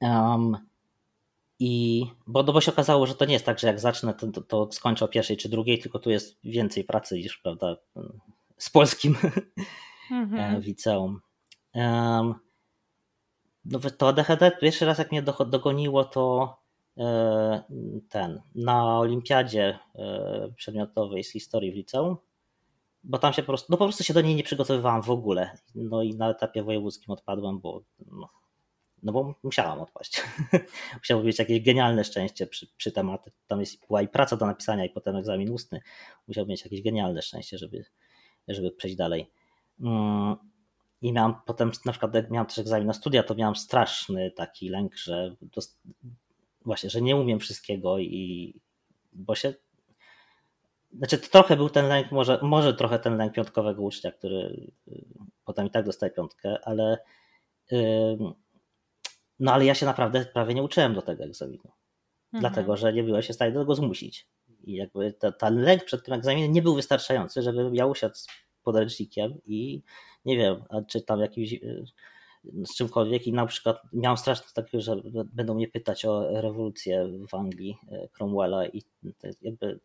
Um, 0.00 0.56
I 1.58 2.04
bo, 2.26 2.42
no 2.42 2.52
bo 2.52 2.60
się 2.60 2.72
okazało, 2.72 3.06
że 3.06 3.14
to 3.14 3.24
nie 3.24 3.32
jest 3.32 3.44
tak, 3.44 3.58
że 3.58 3.66
jak 3.66 3.80
zacznę, 3.80 4.14
to, 4.14 4.26
to, 4.26 4.40
to 4.40 4.72
skończę 4.72 5.04
o 5.04 5.08
pierwszej 5.08 5.36
czy 5.36 5.48
drugiej, 5.48 5.78
tylko 5.78 5.98
tu 5.98 6.10
jest 6.10 6.38
więcej 6.44 6.84
pracy 6.84 7.16
niż, 7.16 7.38
prawda, 7.38 7.76
z 8.58 8.70
polskim 8.70 9.16
mhm. 10.10 10.62
w 10.62 10.66
liceum. 10.66 11.20
Um, 11.74 12.34
no 13.64 13.78
to 13.98 14.08
ADHD 14.08 14.50
pierwszy 14.60 14.86
raz 14.86 14.98
jak 14.98 15.12
mnie 15.12 15.22
dogoniło 15.22 16.04
to 16.04 16.56
e, 16.98 17.62
ten, 18.08 18.42
na 18.54 18.98
olimpiadzie 18.98 19.78
e, 19.94 20.52
przedmiotowej 20.56 21.24
z 21.24 21.32
historii 21.32 21.72
w 21.72 21.74
liceum 21.74 22.16
bo 23.04 23.18
tam 23.18 23.32
się 23.32 23.42
po 23.42 23.46
prostu, 23.46 23.66
no 23.70 23.76
po 23.76 23.84
prostu 23.84 24.04
się 24.04 24.14
do 24.14 24.20
niej 24.20 24.34
nie 24.34 24.42
przygotowywałam 24.42 25.02
w 25.02 25.10
ogóle. 25.10 25.58
No 25.74 26.02
i 26.02 26.14
na 26.14 26.30
etapie 26.30 26.62
wojewódzkim 26.62 27.10
odpadłem, 27.10 27.60
bo 27.60 27.82
no, 28.06 28.28
no 29.02 29.12
bo 29.12 29.34
musiałam 29.42 29.80
odpaść. 29.80 30.22
Musiało 30.98 31.22
być 31.22 31.38
jakieś 31.38 31.62
genialne 31.62 32.04
szczęście 32.04 32.46
przy, 32.46 32.66
przy 32.76 32.92
tematy. 32.92 33.30
Tam 33.46 33.60
jest, 33.60 33.86
była 33.86 34.02
i 34.02 34.08
praca 34.08 34.36
do 34.36 34.46
napisania, 34.46 34.84
i 34.84 34.90
potem 34.90 35.16
egzamin 35.16 35.50
ustny. 35.50 35.80
Musiał 36.28 36.46
mieć 36.46 36.64
jakieś 36.64 36.82
genialne 36.82 37.22
szczęście, 37.22 37.58
żeby, 37.58 37.84
żeby 38.48 38.70
przejść 38.70 38.96
dalej. 38.96 39.30
Mm, 39.80 40.36
I 41.02 41.12
miałam 41.12 41.40
potem, 41.46 41.72
na 41.84 41.92
przykład, 41.92 42.14
jak 42.14 42.30
miałam 42.30 42.46
też 42.46 42.58
egzamin 42.58 42.86
na 42.86 42.92
studia, 42.92 43.22
to 43.22 43.34
miałam 43.34 43.56
straszny 43.56 44.30
taki 44.30 44.68
lęk, 44.68 44.96
że 44.96 45.36
właśnie, 46.64 46.90
że 46.90 47.02
nie 47.02 47.16
umiem 47.16 47.38
wszystkiego 47.38 47.98
i 47.98 48.54
bo 49.12 49.34
się. 49.34 49.54
Znaczy, 50.92 51.18
to 51.18 51.28
trochę 51.28 51.56
był 51.56 51.68
ten 51.68 51.88
lęk, 51.88 52.12
może, 52.12 52.38
może 52.42 52.74
trochę 52.74 52.98
ten 52.98 53.16
lęk 53.16 53.32
piątkowego 53.32 53.82
ucznia, 53.82 54.12
który 54.12 54.70
y, 54.88 55.04
potem 55.44 55.66
i 55.66 55.70
tak 55.70 55.84
dostaje 55.84 56.12
piątkę, 56.12 56.58
ale. 56.64 56.98
Yy, 57.70 58.18
no 59.40 59.52
ale 59.52 59.64
ja 59.64 59.74
się 59.74 59.86
naprawdę 59.86 60.24
prawie 60.24 60.54
nie 60.54 60.62
uczyłem 60.62 60.94
do 60.94 61.02
tego 61.02 61.24
egzaminu. 61.24 61.72
Mhm. 62.32 62.40
Dlatego, 62.40 62.76
że 62.76 62.92
nie 62.92 63.02
byłem 63.02 63.22
się 63.22 63.32
w 63.32 63.36
stanie 63.36 63.52
do 63.52 63.60
tego 63.60 63.74
zmusić. 63.74 64.28
I 64.64 64.74
jakby 64.74 65.12
ten 65.38 65.60
lęk 65.60 65.84
przed 65.84 66.04
tym 66.04 66.14
egzaminem 66.14 66.52
nie 66.52 66.62
był 66.62 66.74
wystarczający, 66.74 67.42
żebym 67.42 67.74
ja 67.74 67.86
usiadł 67.86 68.14
z 68.14 68.26
podręcznikiem 68.62 69.40
i 69.46 69.82
nie 70.28 70.36
wiem, 70.36 70.64
czy 70.86 71.02
tam 71.02 71.20
jakiś 71.20 71.52
y, 71.52 71.84
z 72.44 72.76
czymkolwiek 72.76 73.26
i 73.26 73.32
na 73.32 73.46
przykład 73.46 73.82
miałem 73.92 74.16
strasznie 74.16 74.46
takiego, 74.54 74.82
że 74.82 74.96
będą 75.24 75.54
mnie 75.54 75.68
pytać 75.68 76.04
o 76.04 76.40
rewolucję 76.40 77.08
w 77.28 77.34
Anglii 77.34 77.78
y, 77.92 78.08
Cromwella 78.12 78.66
i 78.66 78.82
jakby 79.42 79.80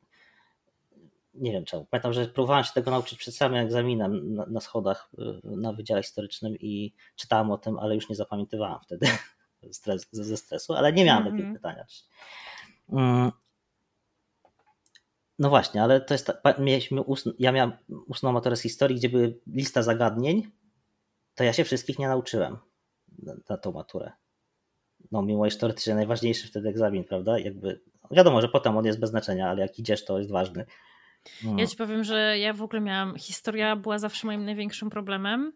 nie 1.34 1.52
wiem 1.52 1.66
czemu. 1.66 1.86
Pamiętam, 1.86 2.14
że 2.14 2.28
próbowałem 2.28 2.64
się 2.64 2.74
tego 2.74 2.92
nauczyć 2.92 3.20
przed 3.20 3.36
samym 3.36 3.58
egzaminem 3.58 4.36
na, 4.36 4.46
na 4.46 4.60
schodach 4.60 5.10
y, 5.20 5.58
na 5.58 5.74
Wydziale 5.74 6.04
Historycznym 6.04 6.56
i 6.60 6.94
czytałem 7.16 7.52
o 7.52 7.58
tym, 7.58 7.80
ale 7.80 7.96
już 7.96 8.10
nie 8.10 8.16
zapamiętywałem 8.16 8.80
wtedy. 8.84 9.08
stres, 9.72 10.08
ze 10.12 10.38
stresu, 10.38 10.74
ale 10.74 10.94
nie 10.94 11.06
miałem 11.06 11.24
mm 11.24 11.34
-hmm. 11.34 11.38
takiego 11.38 11.56
pytania. 11.56 11.86
No 15.40 15.50
właśnie, 15.50 15.84
ale 15.84 16.02
to 16.02 16.14
jest. 16.14 16.32
Mieliśmy 16.60 17.02
ja 17.40 17.52
miałem 17.52 17.72
ustną 18.08 18.32
maturę 18.32 18.56
z 18.56 18.62
historii, 18.62 18.98
gdzie 18.98 19.10
były 19.10 19.40
lista 19.48 19.84
zagadnień, 19.84 20.48
to 21.36 21.44
ja 21.44 21.54
się 21.54 21.64
wszystkich 21.64 22.00
nie 22.00 22.08
nauczyłem 22.08 22.58
na, 23.20 23.34
na 23.50 23.58
tą 23.58 23.72
maturę. 23.72 24.12
No, 25.12 25.22
mimo 25.22 25.46
iż 25.46 25.58
teoretycznie 25.58 25.96
najważniejszy 25.96 26.48
wtedy 26.48 26.70
egzamin, 26.70 27.04
prawda? 27.04 27.40
Jakby, 27.40 27.82
wiadomo, 28.12 28.42
że 28.42 28.50
potem 28.50 28.78
on 28.78 28.86
jest 28.86 29.00
bez 29.00 29.10
znaczenia, 29.10 29.50
ale 29.50 29.62
jak 29.62 29.80
idziesz, 29.80 30.06
to 30.06 30.18
jest 30.18 30.32
ważny. 30.32 30.66
Ja 31.58 31.68
ci 31.68 31.78
powiem, 31.78 32.04
że 32.04 32.40
ja 32.40 32.54
w 32.54 32.62
ogóle 32.62 32.82
miałam. 32.82 33.18
Historia 33.18 33.76
była 33.76 34.00
zawsze 34.00 34.28
moim 34.28 34.46
największym 34.46 34.90
problemem. 34.90 35.54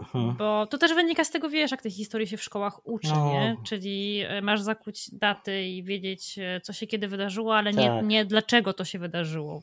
Mhm. 0.00 0.36
Bo 0.36 0.66
to 0.66 0.78
też 0.78 0.94
wynika 0.94 1.24
z 1.24 1.30
tego, 1.30 1.48
wiesz, 1.48 1.70
jak 1.70 1.82
tej 1.82 1.92
historii 1.92 2.26
się 2.26 2.36
w 2.36 2.42
szkołach 2.42 2.86
uczy, 2.86 3.08
no. 3.14 3.32
nie? 3.32 3.56
Czyli 3.64 4.20
e, 4.20 4.42
masz 4.42 4.60
zakuć 4.60 5.10
daty 5.12 5.62
i 5.66 5.82
wiedzieć, 5.82 6.38
e, 6.38 6.60
co 6.60 6.72
się 6.72 6.86
kiedy 6.86 7.08
wydarzyło, 7.08 7.56
ale 7.56 7.74
tak. 7.74 7.82
nie, 7.82 8.02
nie 8.02 8.24
dlaczego 8.24 8.72
to 8.72 8.84
się 8.84 8.98
wydarzyło. 8.98 9.62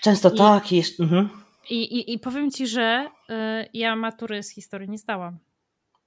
Często 0.00 0.30
I, 0.30 0.38
tak. 0.38 0.72
Jest, 0.72 1.00
mhm. 1.00 1.28
i, 1.70 1.82
i, 1.82 2.12
I 2.12 2.18
powiem 2.18 2.50
ci, 2.50 2.66
że 2.66 3.10
y, 3.30 3.34
ja 3.74 3.96
matury 3.96 4.42
z 4.42 4.50
historii 4.50 4.90
nie 4.90 4.98
zdałam. 4.98 5.38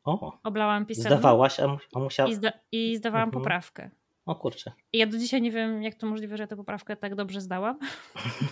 O. 0.03 0.37
Oblałam 0.43 0.85
pisemną. 0.85 1.09
Zdawałaś, 1.09 1.59
a 1.59 1.99
musiała... 1.99 2.29
I, 2.29 2.35
zda, 2.35 2.51
i 2.71 2.97
zdawałam 2.97 3.29
mhm. 3.29 3.43
poprawkę. 3.43 3.89
O 4.25 4.35
kurczę. 4.35 4.71
Ja 4.93 5.07
do 5.07 5.17
dzisiaj 5.17 5.41
nie 5.41 5.51
wiem, 5.51 5.83
jak 5.83 5.95
to 5.95 6.07
możliwe, 6.07 6.37
że 6.37 6.43
ja 6.43 6.47
tę 6.47 6.55
poprawkę 6.55 6.95
tak 6.95 7.15
dobrze 7.15 7.41
zdałam. 7.41 7.79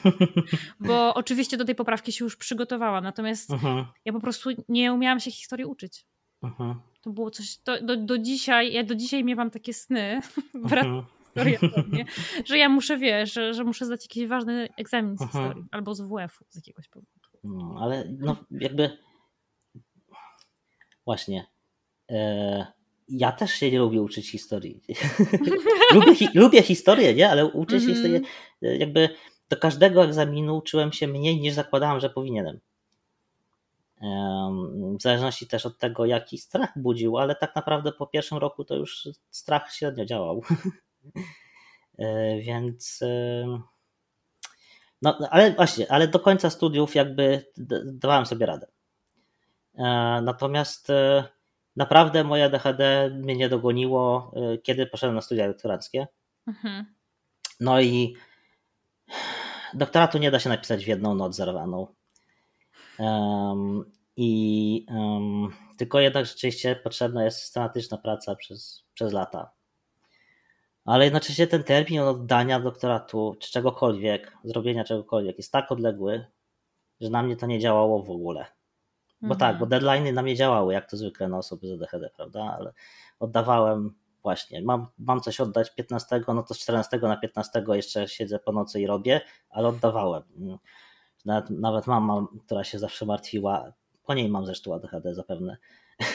Bo 0.80 1.14
oczywiście 1.14 1.58
do 1.58 1.66
tej 1.66 1.76
poprawki 1.76 2.12
się 2.12 2.26
już 2.26 2.38
przygotowałam, 2.38 3.04
natomiast. 3.04 3.50
-huh. 3.50 3.86
ja 4.06 4.14
po 4.14 4.20
prostu 4.20 4.50
nie 4.70 4.94
umiałam 4.94 5.20
się 5.20 5.32
historii 5.32 5.66
uczyć. 5.66 6.06
-huh. 6.44 6.76
To 7.02 7.10
było 7.10 7.32
coś, 7.32 7.58
to, 7.58 7.82
do, 7.82 7.98
do 7.98 8.18
dzisiaj, 8.18 8.74
ja 8.74 8.84
do 8.84 8.96
dzisiaj 8.96 9.24
miewam 9.24 9.52
takie 9.52 9.74
sny, 9.74 10.20
-huh. 10.54 11.04
mnie, 11.88 12.06
że 12.46 12.58
ja 12.58 12.70
muszę, 12.70 12.98
wiesz, 12.98 13.34
że, 13.34 13.54
że 13.54 13.64
muszę 13.64 13.86
zdać 13.86 14.06
jakiś 14.06 14.28
ważny 14.28 14.70
egzamin 14.78 15.18
z 15.18 15.22
mhm. 15.22 15.44
historii 15.44 15.68
albo 15.72 15.96
z 15.96 16.02
WF-u 16.02 16.46
z 16.50 16.56
jakiegoś 16.56 16.88
powodu. 16.88 17.12
No, 17.44 17.78
ale 17.82 18.06
no 18.20 18.36
jakby 18.52 18.98
właśnie. 21.06 21.48
E 22.12 22.79
ja 23.10 23.32
też 23.32 23.52
się 23.52 23.72
nie 23.72 23.80
lubię 23.80 24.02
uczyć 24.02 24.32
historii. 24.32 24.82
lubię, 25.94 26.16
hi 26.16 26.28
lubię 26.34 26.64
historię, 26.64 27.14
nie? 27.14 27.30
ale 27.30 27.42
się 27.42 27.52
mm 27.58 27.66
-hmm. 27.66 27.88
historii, 27.88 28.22
jakby 28.62 29.10
do 29.50 29.58
każdego 29.58 30.04
egzaminu 30.04 30.58
uczyłem 30.58 30.92
się 30.92 31.08
mniej 31.08 31.40
niż 31.40 31.54
zakładałem, 31.54 32.00
że 32.00 32.10
powinienem. 32.10 32.60
W 35.00 35.02
zależności 35.02 35.48
też 35.48 35.66
od 35.66 35.78
tego, 35.78 36.06
jaki 36.06 36.38
strach 36.38 36.70
budził, 36.76 37.18
ale 37.18 37.36
tak 37.36 37.56
naprawdę 37.56 37.92
po 37.92 38.08
pierwszym 38.08 38.38
roku 38.38 38.66
to 38.66 38.76
już 38.76 39.10
strach 39.30 39.74
średnio 39.74 40.06
działał. 40.06 40.42
E, 42.02 42.40
więc. 42.40 43.00
No, 45.02 45.18
ale 45.32 45.52
właśnie, 45.52 45.92
ale 45.92 46.08
do 46.08 46.20
końca 46.20 46.50
studiów 46.50 46.96
jakby 46.96 47.46
dawałem 47.86 48.26
sobie 48.26 48.46
radę. 48.46 48.68
E, 49.78 49.84
natomiast 50.24 50.88
naprawdę 51.76 52.24
moje 52.24 52.50
DHD 52.50 53.10
mnie 53.10 53.36
nie 53.36 53.50
dogoniło, 53.50 54.32
y, 54.54 54.58
kiedy 54.58 54.86
poszedłem 54.86 55.16
na 55.16 55.22
studia 55.22 55.48
doktoranckie. 55.48 56.08
Mhm. 56.48 56.86
No 57.60 57.82
i 57.82 58.16
doktoratu 59.74 60.18
nie 60.18 60.32
da 60.32 60.40
się 60.40 60.50
napisać 60.50 60.86
w 60.86 60.88
jedną 60.88 61.16
noc 61.16 61.36
zerwaną. 61.36 61.88
Um, 63.00 63.92
I 64.18 64.86
um, 64.90 65.54
tylko 65.78 66.00
jednak 66.00 66.26
rzeczywiście 66.26 66.76
potrzebna 66.76 67.26
jest 67.26 67.40
systematyczna 67.40 67.98
praca 67.98 68.36
przez, 68.36 68.86
przez 68.94 69.14
lata. 69.14 69.52
Ale 70.86 71.06
jednocześnie 71.06 71.48
ten 71.48 71.64
termin 71.64 72.00
oddania 72.00 72.60
doktoratu 72.60 73.36
czy 73.40 73.52
czegokolwiek, 73.52 74.38
zrobienia 74.44 74.84
czegokolwiek 74.84 75.38
jest 75.38 75.52
tak 75.52 75.72
odległy, 75.72 76.26
że 77.02 77.10
na 77.10 77.24
mnie 77.24 77.36
to 77.36 77.46
nie 77.46 77.60
działało 77.60 78.04
w 78.04 78.10
ogóle. 78.10 78.46
Bo 79.22 79.36
tak, 79.36 79.60
bo 79.60 79.66
mhm. 79.66 79.82
deadline'y 79.82 80.14
na 80.14 80.22
mnie 80.22 80.36
działały, 80.36 80.74
jak 80.74 80.90
to 80.90 80.98
zwykle 80.98 81.28
na 81.28 81.38
osoby 81.38 81.68
z 81.68 81.72
ADHD, 81.72 82.10
prawda? 82.16 82.56
Ale 82.58 82.74
oddawałem 83.20 83.96
właśnie, 84.24 84.62
mam, 84.62 84.88
mam 85.00 85.22
coś 85.22 85.40
oddać 85.40 85.76
15, 85.76 86.22
no 86.28 86.44
to 86.44 86.54
z 86.54 86.60
14 86.60 86.98
na 86.98 87.18
15 87.18 87.64
jeszcze 87.68 88.08
siedzę 88.08 88.40
po 88.40 88.52
nocy 88.52 88.82
i 88.82 88.88
robię, 88.88 89.22
ale 89.50 89.68
oddawałem. 89.68 90.24
Nawet, 91.26 91.50
nawet 91.50 91.88
mama, 91.88 92.28
która 92.46 92.64
się 92.64 92.80
zawsze 92.80 93.06
martwiła, 93.06 93.74
po 94.06 94.14
niej 94.14 94.30
mam 94.30 94.46
zresztą 94.46 94.76
ADHD 94.76 95.16
zapewne. 95.16 95.58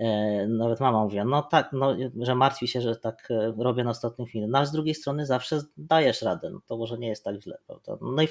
E, 0.00 0.46
nawet 0.46 0.80
mama 0.80 1.04
mówiła, 1.04 1.24
no 1.24 1.42
tak, 1.42 1.72
no, 1.72 1.96
że 2.20 2.34
martwi 2.34 2.68
się, 2.68 2.80
że 2.80 2.96
tak 2.96 3.28
e, 3.30 3.52
robię 3.58 3.84
na 3.84 3.90
ostatnim 3.90 4.28
chwili. 4.28 4.46
No 4.48 4.58
ale 4.58 4.66
z 4.66 4.72
drugiej 4.72 4.94
strony 4.94 5.26
zawsze 5.26 5.60
dajesz 5.76 6.22
radę, 6.22 6.50
no 6.50 6.60
to 6.66 6.76
może 6.76 6.98
nie 6.98 7.08
jest 7.08 7.24
tak 7.24 7.42
źle, 7.42 7.58
prawda? 7.66 7.96
No 8.00 8.22
i 8.22 8.28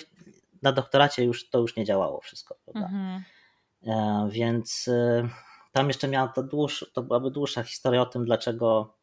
na 0.61 0.71
doktoracie 0.71 1.23
już 1.23 1.49
to 1.49 1.59
już 1.59 1.75
nie 1.75 1.85
działało 1.85 2.21
wszystko, 2.21 2.55
prawda? 2.65 2.85
Mhm. 2.85 3.23
E, 3.86 4.27
więc 4.31 4.88
e, 4.88 5.29
tam 5.71 5.88
jeszcze 5.88 6.07
miała 6.07 6.27
to 6.27 6.43
dłuższe, 6.43 6.86
to 6.93 7.03
byłaby 7.03 7.31
dłuższa 7.31 7.63
historia 7.63 8.01
o 8.01 8.05
tym, 8.05 8.25
dlaczego 8.25 8.95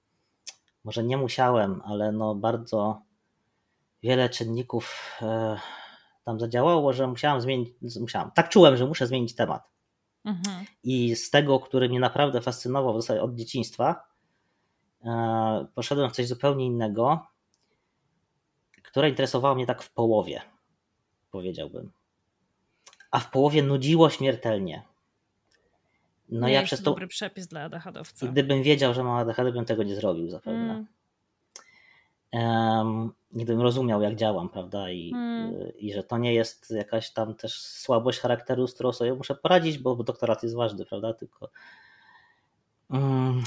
może 0.84 1.04
nie 1.04 1.16
musiałem, 1.16 1.82
ale 1.84 2.12
no 2.12 2.34
bardzo 2.34 3.02
wiele 4.02 4.28
czynników 4.28 5.18
e, 5.22 5.56
tam 6.24 6.40
zadziałało, 6.40 6.92
że 6.92 7.06
musiałem 7.06 7.40
zmienić, 7.40 7.74
musiałem, 8.00 8.30
tak 8.30 8.48
czułem, 8.48 8.76
że 8.76 8.86
muszę 8.86 9.06
zmienić 9.06 9.34
temat. 9.34 9.70
Mhm. 10.24 10.66
I 10.82 11.16
z 11.16 11.30
tego, 11.30 11.60
który 11.60 11.88
mnie 11.88 12.00
naprawdę 12.00 12.40
fascynował 12.40 12.94
w 12.98 13.02
zasadzie 13.02 13.22
od 13.22 13.34
dzieciństwa, 13.34 14.04
poszedłem 15.74 16.10
w 16.10 16.12
coś 16.12 16.28
zupełnie 16.28 16.66
innego, 16.66 17.26
które 18.82 19.08
interesowało 19.08 19.54
mnie 19.54 19.66
tak 19.66 19.82
w 19.82 19.92
połowie, 19.92 20.42
powiedziałbym 21.30 21.92
a 23.12 23.20
w 23.20 23.30
połowie 23.30 23.62
nudziło 23.62 24.10
śmiertelnie. 24.10 24.82
No 26.28 26.46
nie 26.46 26.52
ja 26.52 26.62
przez 26.62 26.82
to. 26.82 26.90
dobry 26.90 27.06
przepis 27.06 27.46
dla 27.46 27.62
ADHD-owca. 27.62 28.26
Gdybym 28.26 28.62
wiedział, 28.62 28.94
że 28.94 29.04
mam 29.04 29.16
ADHD, 29.16 29.52
bym 29.52 29.64
tego 29.64 29.82
nie 29.82 29.96
zrobił 29.96 30.30
zapewne. 30.30 30.84
Mm. 32.32 32.78
Um, 32.78 33.12
gdybym 33.32 33.60
rozumiał, 33.60 34.02
jak 34.02 34.16
działam, 34.16 34.48
prawda? 34.48 34.90
I, 34.90 35.12
mm. 35.14 35.54
I 35.78 35.92
że 35.92 36.02
to 36.02 36.18
nie 36.18 36.34
jest 36.34 36.70
jakaś 36.70 37.10
tam 37.10 37.34
też 37.34 37.60
słabość 37.60 38.18
charakteru, 38.18 38.66
z 38.66 38.74
którą 38.74 38.92
sobie 38.92 39.14
muszę 39.14 39.34
poradzić, 39.34 39.78
bo, 39.78 39.96
bo 39.96 40.04
doktorat 40.04 40.42
jest 40.42 40.54
ważny, 40.54 40.84
prawda? 40.86 41.14
Tylko. 41.14 41.50
Um, 42.90 43.42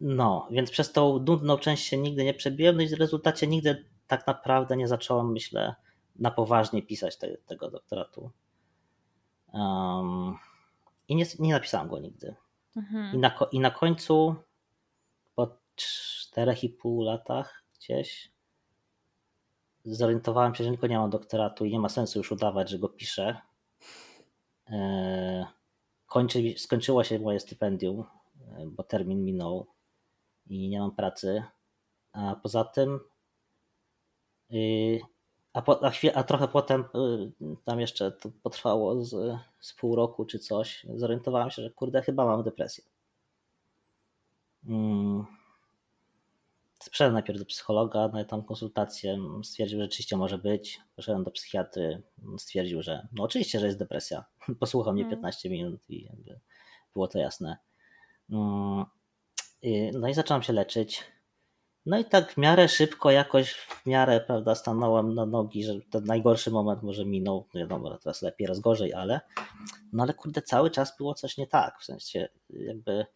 no, 0.00 0.48
więc 0.50 0.70
przez 0.70 0.92
tą 0.92 1.18
nudną 1.18 1.58
część 1.58 1.86
się 1.86 1.96
nigdy 1.98 2.24
nie 2.24 2.34
przebiłem, 2.34 2.76
no 2.76 2.82
i 2.82 2.88
w 2.88 2.92
rezultacie 2.92 3.46
nigdy 3.46 3.84
tak 4.06 4.26
naprawdę 4.26 4.76
nie 4.76 4.88
zacząłem, 4.88 5.32
myślę, 5.32 5.74
na 6.16 6.30
poważnie 6.30 6.82
pisać 6.82 7.16
te, 7.16 7.36
tego 7.36 7.70
doktoratu. 7.70 8.30
Um, 9.54 10.38
I 11.08 11.16
nie, 11.16 11.24
nie 11.38 11.52
napisałam 11.52 11.88
go 11.88 11.98
nigdy. 11.98 12.34
Mhm. 12.76 13.14
I, 13.14 13.18
na, 13.18 13.38
I 13.52 13.60
na 13.60 13.70
końcu, 13.70 14.34
po 15.34 15.56
4,5 16.36 17.04
latach 17.04 17.64
gdzieś, 17.74 18.32
zorientowałem 19.84 20.54
się, 20.54 20.64
że 20.64 20.70
tylko 20.70 20.86
nie 20.86 20.98
mam 20.98 21.10
doktoratu 21.10 21.64
i 21.64 21.72
nie 21.72 21.80
ma 21.80 21.88
sensu 21.88 22.18
już 22.18 22.32
udawać, 22.32 22.70
że 22.70 22.78
go 22.78 22.88
piszę. 22.88 23.40
E, 24.70 25.46
kończy, 26.06 26.54
skończyło 26.56 27.04
się 27.04 27.18
moje 27.18 27.40
stypendium, 27.40 28.00
e, 28.00 28.66
bo 28.66 28.82
termin 28.82 29.24
minął 29.24 29.66
i 30.46 30.68
nie 30.68 30.80
mam 30.80 30.94
pracy. 30.94 31.42
A 32.12 32.36
poza 32.36 32.64
tym, 32.64 33.00
y, 34.52 35.00
a, 35.54 35.62
po, 35.62 35.84
a, 35.84 35.90
chwil, 35.90 36.10
a 36.14 36.24
trochę 36.24 36.48
potem, 36.48 36.80
y, 36.80 37.56
tam 37.64 37.80
jeszcze 37.80 38.12
to 38.12 38.30
potrwało 38.42 39.04
z, 39.04 39.38
z 39.60 39.74
pół 39.74 39.96
roku 39.96 40.24
czy 40.24 40.38
coś, 40.38 40.86
zorientowałem 40.94 41.50
się, 41.50 41.62
że 41.62 41.70
kurde, 41.70 42.02
chyba 42.02 42.26
mam 42.26 42.42
depresję. 42.42 42.84
Hmm 44.66 45.26
Sprzedałem 46.84 47.14
najpierw 47.14 47.38
do 47.38 47.44
psychologa, 47.44 48.10
no 48.12 48.20
i 48.20 48.24
tam 48.24 48.42
konsultację, 48.42 49.18
stwierdził, 49.42 49.78
że 49.78 49.84
rzeczywiście 49.84 50.16
może 50.16 50.38
być. 50.38 50.80
Poszedłem 50.96 51.24
do 51.24 51.30
psychiatry, 51.30 52.02
stwierdził, 52.38 52.82
że 52.82 53.08
no 53.12 53.24
oczywiście, 53.24 53.60
że 53.60 53.66
jest 53.66 53.78
depresja. 53.78 54.24
Posłuchał 54.60 54.92
mnie 54.92 55.04
15 55.10 55.48
hmm. 55.48 55.66
minut 55.66 55.90
i 55.90 56.08
było 56.94 57.08
to 57.08 57.18
jasne. 57.18 57.56
Mm, 58.30 58.84
no 59.92 60.08
i 60.08 60.14
zacząłem 60.14 60.42
się 60.42 60.52
leczyć. 60.52 61.04
No 61.86 61.98
i 61.98 62.04
tak 62.04 62.32
w 62.32 62.36
miarę 62.36 62.68
szybko, 62.68 63.10
jakoś 63.10 63.52
w 63.52 63.86
miarę, 63.86 64.20
prawda, 64.20 64.54
stanąłem 64.54 65.14
na 65.14 65.26
nogi, 65.26 65.64
że 65.64 65.72
ten 65.90 66.04
najgorszy 66.04 66.50
moment 66.50 66.82
może 66.82 67.04
minął. 67.04 67.46
No 67.54 67.60
wiadomo, 67.60 67.98
teraz 67.98 68.22
lepiej, 68.22 68.46
raz 68.46 68.60
gorzej, 68.60 68.94
ale 68.94 69.20
no 69.92 70.02
ale 70.02 70.14
kurde, 70.14 70.42
cały 70.42 70.70
czas 70.70 70.96
było 70.96 71.14
coś 71.14 71.36
nie 71.36 71.46
tak. 71.46 71.80
W 71.80 71.84
sensie 71.84 72.28
jakby 72.50 73.06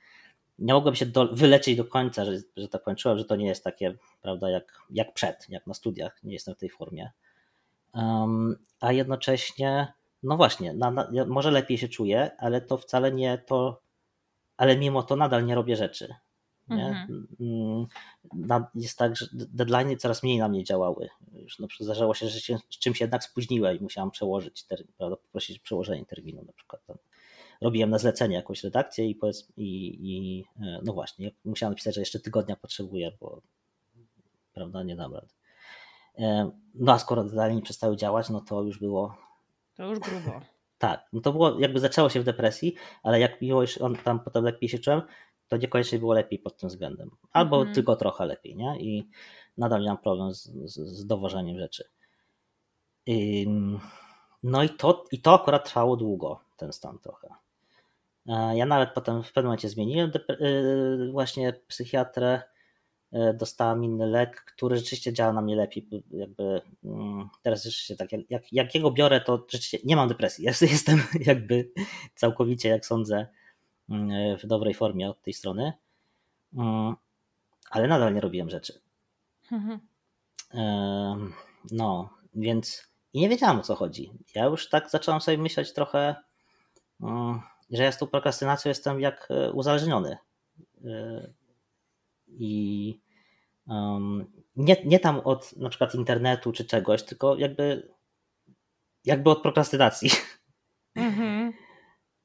nie 0.59 0.75
mogłem 0.75 0.95
się 0.95 1.07
do, 1.07 1.29
wylecieć 1.29 1.77
do 1.77 1.85
końca, 1.85 2.25
że, 2.25 2.33
że 2.57 2.69
tak 2.69 2.83
kończyłem, 2.83 3.19
że 3.19 3.25
to 3.25 3.37
nie 3.37 3.47
jest 3.47 3.65
takie, 3.65 3.95
prawda, 4.23 4.51
jak, 4.51 4.81
jak 4.91 5.15
przed, 5.15 5.47
jak 5.49 5.67
na 5.67 5.75
studiach, 5.75 6.23
nie 6.23 6.33
jestem 6.33 6.55
w 6.55 6.59
tej 6.59 6.71
formie. 6.71 7.11
Um, 7.95 8.57
a 8.81 8.93
jednocześnie, 8.93 9.93
no 10.23 10.37
właśnie, 10.37 10.73
na, 10.73 10.91
na, 10.91 11.09
może 11.27 11.51
lepiej 11.51 11.79
się 11.79 11.89
czuję, 11.89 12.31
ale 12.39 12.61
to 12.61 12.77
wcale 12.77 13.13
nie 13.13 13.39
to, 13.39 13.81
ale 14.57 14.77
mimo 14.77 15.03
to 15.03 15.17
nadal 15.17 15.47
nie 15.47 15.55
robię 15.55 15.77
rzeczy. 15.77 16.15
Nie? 16.71 16.87
Mhm. 16.87 17.29
Mm, 17.41 18.67
jest 18.75 18.99
tak, 18.99 19.17
że 19.17 19.27
deadline'y 19.33 19.97
coraz 19.97 20.23
mniej 20.23 20.39
na 20.39 20.49
mnie 20.49 20.65
działały. 20.65 21.09
Już 21.33 21.59
przykład 21.69 21.85
zdarzało 21.85 22.15
się, 22.15 22.29
że 22.29 22.41
się 22.41 22.59
z 22.71 22.79
czymś 22.79 23.01
jednak 23.01 23.25
spóźniłem 23.25 23.79
i 23.79 23.83
musiałam 23.83 24.11
przełożyć, 24.11 24.65
prawda, 24.99 25.17
poprosić 25.17 25.59
przełożenie 25.59 26.07
terminu 26.07 26.45
na 26.45 26.53
przykład. 26.53 26.87
Tam 26.87 26.97
robiłem 27.61 27.91
na 27.91 27.99
zlecenie 27.99 28.37
jakąś 28.37 28.65
redakcję 28.65 29.09
i, 29.09 29.15
powiedz, 29.15 29.49
i, 29.57 29.99
i 30.03 30.45
e, 30.61 30.81
no 30.83 30.93
właśnie, 30.93 31.31
musiałem 31.45 31.73
napisać, 31.73 31.95
że 31.95 32.01
jeszcze 32.01 32.21
tygodnia 32.21 32.57
potrzebuję, 32.57 33.13
bo 33.21 33.43
prawda, 34.55 34.83
nie 34.83 34.97
dam 34.97 35.15
rady. 35.15 35.29
E, 36.19 36.51
no 36.75 36.93
a 36.93 36.99
skoro 36.99 37.49
nie 37.55 37.63
przestały 37.63 37.97
działać, 37.97 38.29
no 38.31 38.41
to 38.41 38.63
już 38.63 38.79
było. 38.79 39.17
To 39.77 39.87
już 39.87 39.99
grubo. 39.99 40.41
Tak, 40.79 41.09
no 41.13 41.21
to 41.21 41.33
było, 41.33 41.59
jakby 41.59 41.81
zaczęło 41.81 42.09
się 42.09 42.21
w 42.21 42.25
depresji, 42.25 42.75
ale 43.03 43.21
jak 43.21 43.43
miło 43.43 43.63
już 43.63 43.79
on 43.79 43.97
tam 43.97 44.21
potem 44.21 44.45
lepiej 44.45 44.69
się 44.69 44.79
czułem, 44.79 45.03
to 45.49 45.57
niekoniecznie 45.57 45.99
było 45.99 46.15
lepiej 46.15 46.39
pod 46.39 46.57
tym 46.57 46.69
względem. 46.69 47.11
Albo 47.33 47.63
mm. 47.63 47.75
tylko 47.75 47.97
trochę 47.97 48.27
lepiej, 48.27 48.57
nie? 48.57 48.81
I 48.81 49.09
nadal 49.59 49.83
miałem 49.83 49.99
problem 49.99 50.35
z, 50.35 50.43
z, 50.45 50.75
z 50.75 51.07
dowożeniem 51.07 51.59
rzeczy. 51.59 51.85
No 54.43 54.63
i 54.63 54.71
to, 54.71 55.05
i 55.13 55.21
to 55.21 55.35
akurat 55.35 55.65
trwało 55.65 55.97
długo, 55.97 56.41
ten 56.57 56.73
stan 56.73 56.99
trochę. 56.99 57.29
E, 58.27 58.57
ja 58.57 58.67
nawet 58.67 58.91
potem 58.95 59.23
w 59.23 59.33
pewnym 59.33 59.49
momencie 59.49 59.69
zmieniłem 59.69 60.11
e, 60.29 61.13
właśnie 61.13 61.53
psychiatrę, 61.69 62.43
e, 63.13 63.35
dostałem 63.35 63.85
inny 63.85 64.07
lek, 64.07 64.45
który 64.45 64.77
rzeczywiście 64.77 65.13
działa 65.13 65.33
na 65.33 65.41
mnie 65.41 65.57
lepiej. 65.57 65.89
Jakby 66.11 66.61
mm, 66.85 67.29
teraz 67.43 67.65
rzeczywiście 67.65 67.97
tak, 67.97 68.13
jak, 68.13 68.31
jak, 68.31 68.53
jak 68.53 68.75
jego 68.75 68.91
biorę, 68.91 69.21
to 69.21 69.47
rzeczywiście 69.49 69.79
nie 69.85 69.97
mam 69.97 70.09
depresji. 70.09 70.45
Jestem 70.61 71.03
jakby 71.21 71.71
całkowicie, 72.15 72.69
jak 72.69 72.87
sądzę, 72.87 73.27
w 74.43 74.47
dobrej 74.47 74.75
formie 74.75 75.11
od 75.11 75.23
tej 75.23 75.33
strony. 75.33 75.73
Mm, 76.55 76.97
ale 77.71 77.89
nadal 77.89 78.15
nie 78.15 78.21
robiłem 78.21 78.51
rzeczy. 78.51 78.81
Mhm. 79.53 79.81
No, 81.73 82.11
więc 82.35 82.89
i 83.13 83.21
nie 83.21 83.29
wiedziałem 83.29 83.59
o 83.59 83.63
co 83.63 83.75
chodzi. 83.75 84.13
Ja 84.35 84.45
już 84.45 84.69
tak 84.69 84.91
zacząłem 84.91 85.21
sobie 85.21 85.39
myśleć 85.39 85.73
trochę 85.73 86.15
że 87.71 87.83
ja 87.83 87.93
z 87.93 87.99
tą 87.99 88.07
prokrastynacją 88.07 88.69
jestem 88.69 89.01
jak 89.01 89.29
e, 89.31 89.53
uzależniony. 89.53 90.19
E, 90.85 91.31
I 92.29 93.01
nie, 94.57 94.77
nie 94.85 95.01
tam 95.01 95.21
od 95.21 95.57
na 95.57 95.69
przykład 95.69 95.95
internetu 95.95 96.53
czy 96.53 96.65
czegoś, 96.65 97.03
tylko 97.03 97.37
jakby, 97.37 97.89
jakby 99.05 99.31
od 99.31 99.43
prokrastynacji. 99.43 100.11
Mm-hmm. 100.97 101.53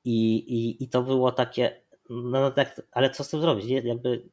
I, 0.05 0.35
i, 0.35 0.83
I 0.83 0.89
to 0.89 1.03
było 1.03 1.31
takie, 1.31 1.81
no 2.09 2.51
tak, 2.51 2.81
ale 2.91 3.09
co 3.09 3.23
z 3.23 3.29
tym 3.29 3.41
zrobić? 3.41 3.65
Jakby 3.83 4.29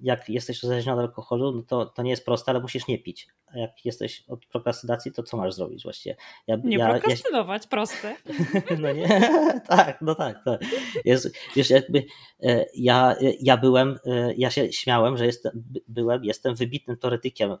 jak 0.00 0.28
jesteś 0.28 0.62
uzależniony 0.62 1.02
od 1.02 1.08
alkoholu, 1.08 1.52
no 1.52 1.62
to, 1.62 1.86
to 1.86 2.02
nie 2.02 2.10
jest 2.10 2.24
proste, 2.24 2.50
ale 2.50 2.60
musisz 2.60 2.86
nie 2.86 2.98
pić. 2.98 3.28
A 3.46 3.58
jak 3.58 3.84
jesteś 3.84 4.24
od 4.28 4.46
prokrastynacji, 4.46 5.12
to 5.12 5.22
co 5.22 5.36
masz 5.36 5.54
zrobić 5.54 5.82
właściwie? 5.82 6.16
Ja, 6.46 6.56
nie 6.64 6.76
ja, 6.76 6.88
prokrastynować, 6.88 7.62
ja... 7.62 7.68
proste. 7.68 8.16
No 8.82 8.92
nie, 8.92 9.08
tak, 9.68 9.98
no 10.00 10.14
tak. 10.14 10.44
tak. 10.44 10.60
Jest, 11.04 11.36
wiesz, 11.56 11.70
jakby 11.70 12.04
e, 12.42 12.66
ja, 12.74 13.16
ja 13.40 13.56
byłem, 13.56 13.98
e, 14.06 14.34
ja 14.34 14.50
się 14.50 14.72
śmiałem, 14.72 15.16
że 15.16 15.26
jestem, 15.26 15.64
byłem, 15.88 16.24
jestem 16.24 16.54
wybitnym 16.54 16.96
teoretykiem, 16.96 17.52
e, 17.52 17.56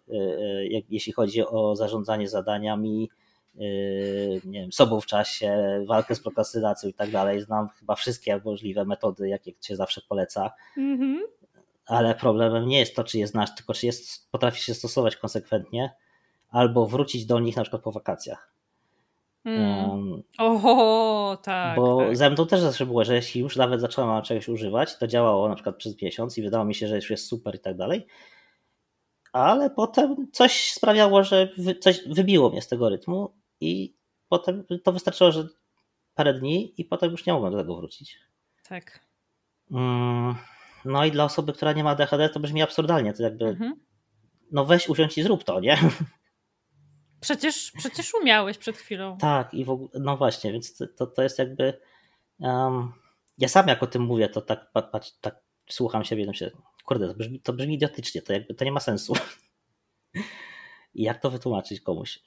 jeśli 0.90 1.12
chodzi 1.12 1.46
o 1.46 1.76
zarządzanie 1.76 2.28
zadaniami, 2.28 3.10
nie 4.44 4.60
wiem, 4.60 4.72
sobą 4.72 5.00
w 5.00 5.06
czasie, 5.06 5.84
walkę 5.86 6.14
z 6.14 6.20
prokrastynacją 6.20 6.88
i 6.90 6.94
tak 6.94 7.10
dalej. 7.10 7.40
Znam 7.40 7.68
chyba 7.68 7.94
wszystkie 7.94 8.40
możliwe 8.44 8.84
metody, 8.84 9.28
jakie 9.28 9.52
się 9.60 9.76
zawsze 9.76 10.00
poleca. 10.08 10.50
Mm 10.76 11.00
-hmm 11.00 11.34
ale 11.86 12.14
problemem 12.14 12.68
nie 12.68 12.78
jest 12.78 12.96
to, 12.96 13.04
czy 13.04 13.18
je 13.18 13.26
znasz, 13.26 13.54
tylko 13.54 13.74
czy 13.74 13.86
jest, 13.86 14.30
potrafisz 14.30 14.64
się 14.64 14.74
stosować 14.74 15.16
konsekwentnie, 15.16 15.94
albo 16.50 16.86
wrócić 16.86 17.26
do 17.26 17.40
nich 17.40 17.56
na 17.56 17.62
przykład 17.62 17.82
po 17.82 17.92
wakacjach. 17.92 18.54
Mm. 19.44 19.90
Um, 19.90 20.22
Oho, 20.38 21.38
tak. 21.42 21.76
Bo 21.76 21.98
tak. 21.98 22.16
ze 22.16 22.30
mną 22.30 22.46
też 22.46 22.60
zawsze 22.60 22.86
było, 22.86 23.04
że 23.04 23.14
jeśli 23.14 23.40
już 23.40 23.56
nawet 23.56 23.80
zacząłem 23.80 24.22
czegoś 24.22 24.48
używać, 24.48 24.98
to 24.98 25.06
działało 25.06 25.48
na 25.48 25.54
przykład 25.54 25.76
przez 25.76 26.02
miesiąc 26.02 26.38
i 26.38 26.42
wydawało 26.42 26.64
mi 26.64 26.74
się, 26.74 26.88
że 26.88 26.96
już 26.96 27.10
jest 27.10 27.26
super 27.26 27.54
i 27.54 27.58
tak 27.58 27.76
dalej, 27.76 28.06
ale 29.32 29.70
potem 29.70 30.26
coś 30.32 30.72
sprawiało, 30.72 31.24
że 31.24 31.48
wy, 31.58 31.74
coś 31.74 32.08
wybiło 32.08 32.50
mnie 32.50 32.62
z 32.62 32.68
tego 32.68 32.88
rytmu 32.88 33.30
i 33.60 33.96
potem 34.28 34.64
to 34.84 34.92
wystarczyło, 34.92 35.32
że 35.32 35.48
parę 36.14 36.34
dni 36.34 36.80
i 36.80 36.84
potem 36.84 37.10
już 37.10 37.26
nie 37.26 37.32
mogłem 37.32 37.52
do 37.52 37.58
tego 37.58 37.76
wrócić. 37.76 38.18
Tak. 38.68 39.00
Um, 39.70 40.34
no 40.84 41.04
i 41.04 41.10
dla 41.10 41.24
osoby, 41.24 41.52
która 41.52 41.72
nie 41.72 41.84
ma 41.84 41.90
ADHD, 41.90 42.28
to 42.28 42.40
brzmi 42.40 42.62
absurdalnie. 42.62 43.12
To 43.12 43.22
jakby, 43.22 43.44
mhm. 43.44 43.74
no 44.52 44.64
weź 44.64 44.88
usiądź 44.88 45.18
i 45.18 45.22
zrób 45.22 45.44
to, 45.44 45.60
nie? 45.60 45.78
Przecież, 47.20 47.72
przecież 47.78 48.14
umiałeś 48.14 48.58
przed 48.58 48.76
chwilą. 48.76 49.18
Tak, 49.18 49.54
i 49.54 49.64
w 49.64 49.70
ogóle, 49.70 49.90
no 49.94 50.16
właśnie, 50.16 50.52
więc 50.52 50.78
to, 50.96 51.06
to 51.06 51.22
jest 51.22 51.38
jakby. 51.38 51.80
Um, 52.38 52.92
ja 53.38 53.48
sam 53.48 53.68
jak 53.68 53.82
o 53.82 53.86
tym 53.86 54.02
mówię, 54.02 54.28
to 54.28 54.40
tak, 54.40 54.72
patrz, 54.72 55.10
tak 55.20 55.36
słucham 55.70 56.04
siebie, 56.04 56.26
no 56.26 56.32
się, 56.32 56.50
kurde, 56.84 57.08
to 57.08 57.14
brzmi, 57.14 57.40
to 57.40 57.52
brzmi 57.52 57.74
idiotycznie, 57.74 58.22
to 58.22 58.32
jakby 58.32 58.54
to 58.54 58.64
nie 58.64 58.72
ma 58.72 58.80
sensu. 58.80 59.12
I 60.94 61.02
jak 61.02 61.20
to 61.20 61.30
wytłumaczyć 61.30 61.80
komuś? 61.80 62.20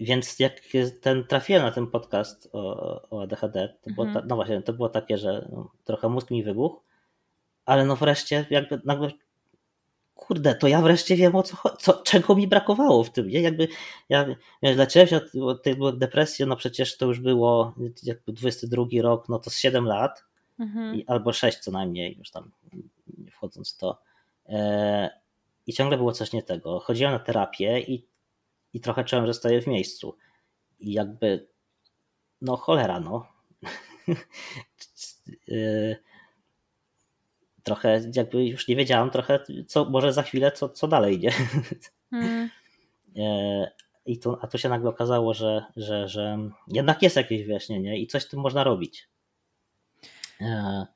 Więc 0.00 0.38
jak 0.38 0.60
ten 1.00 1.24
trafiłem 1.24 1.62
na 1.62 1.70
ten 1.70 1.86
podcast 1.86 2.48
o, 2.52 3.02
o 3.10 3.22
ADHD, 3.22 3.74
to 3.82 3.90
było 3.90 4.06
mhm. 4.06 4.22
ta, 4.22 4.28
no 4.28 4.36
właśnie, 4.36 4.62
to 4.62 4.72
było 4.72 4.88
takie, 4.88 5.18
że 5.18 5.48
no, 5.52 5.70
trochę 5.84 6.08
mózg 6.08 6.30
mi 6.30 6.42
wybuchł, 6.42 6.80
ale 7.64 7.84
no 7.84 7.96
wreszcie 7.96 8.46
jakby 8.50 8.80
nagle 8.84 9.10
kurde, 10.14 10.54
to 10.54 10.68
ja 10.68 10.82
wreszcie 10.82 11.16
wiem 11.16 11.36
o 11.36 11.42
co, 11.42 11.56
co 11.80 11.92
czego 11.92 12.34
mi 12.34 12.48
brakowało 12.48 13.04
w 13.04 13.10
tym, 13.10 13.28
nie? 13.28 13.40
Jakby 13.40 13.68
ja, 14.08 14.26
ja 14.62 14.76
leczyłem 14.76 15.08
się 15.08 15.20
od, 15.42 15.62
tej 15.62 15.76
depresji, 15.94 16.46
no 16.46 16.56
przecież 16.56 16.96
to 16.96 17.06
już 17.06 17.20
było 17.20 17.74
jakby 18.02 18.32
22 18.32 18.84
rok, 19.02 19.28
no 19.28 19.38
to 19.38 19.50
z 19.50 19.58
7 19.58 19.84
lat, 19.84 20.24
mhm. 20.58 20.94
i, 20.94 21.06
albo 21.06 21.32
6 21.32 21.58
co 21.58 21.70
najmniej, 21.70 22.16
już 22.18 22.30
tam 22.30 22.50
wchodząc 23.32 23.74
w 23.74 23.76
to. 23.76 23.98
E, 24.48 25.10
I 25.66 25.72
ciągle 25.72 25.96
było 25.96 26.12
coś 26.12 26.32
nie 26.32 26.42
tego. 26.42 26.80
Chodziłem 26.80 27.12
na 27.12 27.18
terapię 27.18 27.80
i 27.80 28.09
i 28.72 28.80
trochę 28.80 29.04
czułem, 29.04 29.26
że 29.26 29.34
stoję 29.34 29.62
w 29.62 29.66
miejscu. 29.66 30.16
I 30.78 30.92
jakby, 30.92 31.48
no 32.40 32.56
cholera, 32.56 33.00
no. 33.00 33.26
Y, 35.48 35.96
trochę 37.62 38.00
jakby 38.14 38.46
już 38.46 38.68
nie 38.68 38.76
wiedziałam 38.76 39.10
trochę, 39.10 39.40
co 39.66 39.84
może 39.84 40.12
za 40.12 40.22
chwilę, 40.22 40.52
co, 40.52 40.68
co 40.68 40.88
dalej, 40.88 41.18
nie? 41.18 41.32
Mm. 42.12 42.50
I 44.06 44.18
tu, 44.18 44.36
a 44.40 44.46
tu 44.46 44.58
się 44.58 44.68
nagle 44.68 44.90
okazało, 44.90 45.34
że, 45.34 45.64
że, 45.76 46.08
że 46.08 46.38
jednak 46.68 47.02
jest 47.02 47.16
jakieś 47.16 47.46
wyjaśnienie 47.46 47.98
i 47.98 48.06
coś 48.06 48.22
z 48.22 48.28
tym 48.28 48.40
można 48.40 48.64
robić. 48.64 49.08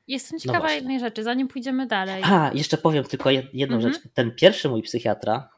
Jestem 0.08 0.36
no 0.36 0.40
ciekawa 0.40 0.66
no 0.66 0.74
jednej 0.74 1.00
rzeczy, 1.00 1.22
zanim 1.22 1.48
pójdziemy 1.48 1.86
dalej. 1.86 2.22
A, 2.26 2.50
jeszcze 2.54 2.78
powiem 2.78 3.04
tylko 3.04 3.30
jedną 3.30 3.76
mhm. 3.76 3.92
rzecz. 3.92 4.02
Ten 4.14 4.34
pierwszy 4.34 4.68
mój 4.68 4.82
psychiatra, 4.82 5.48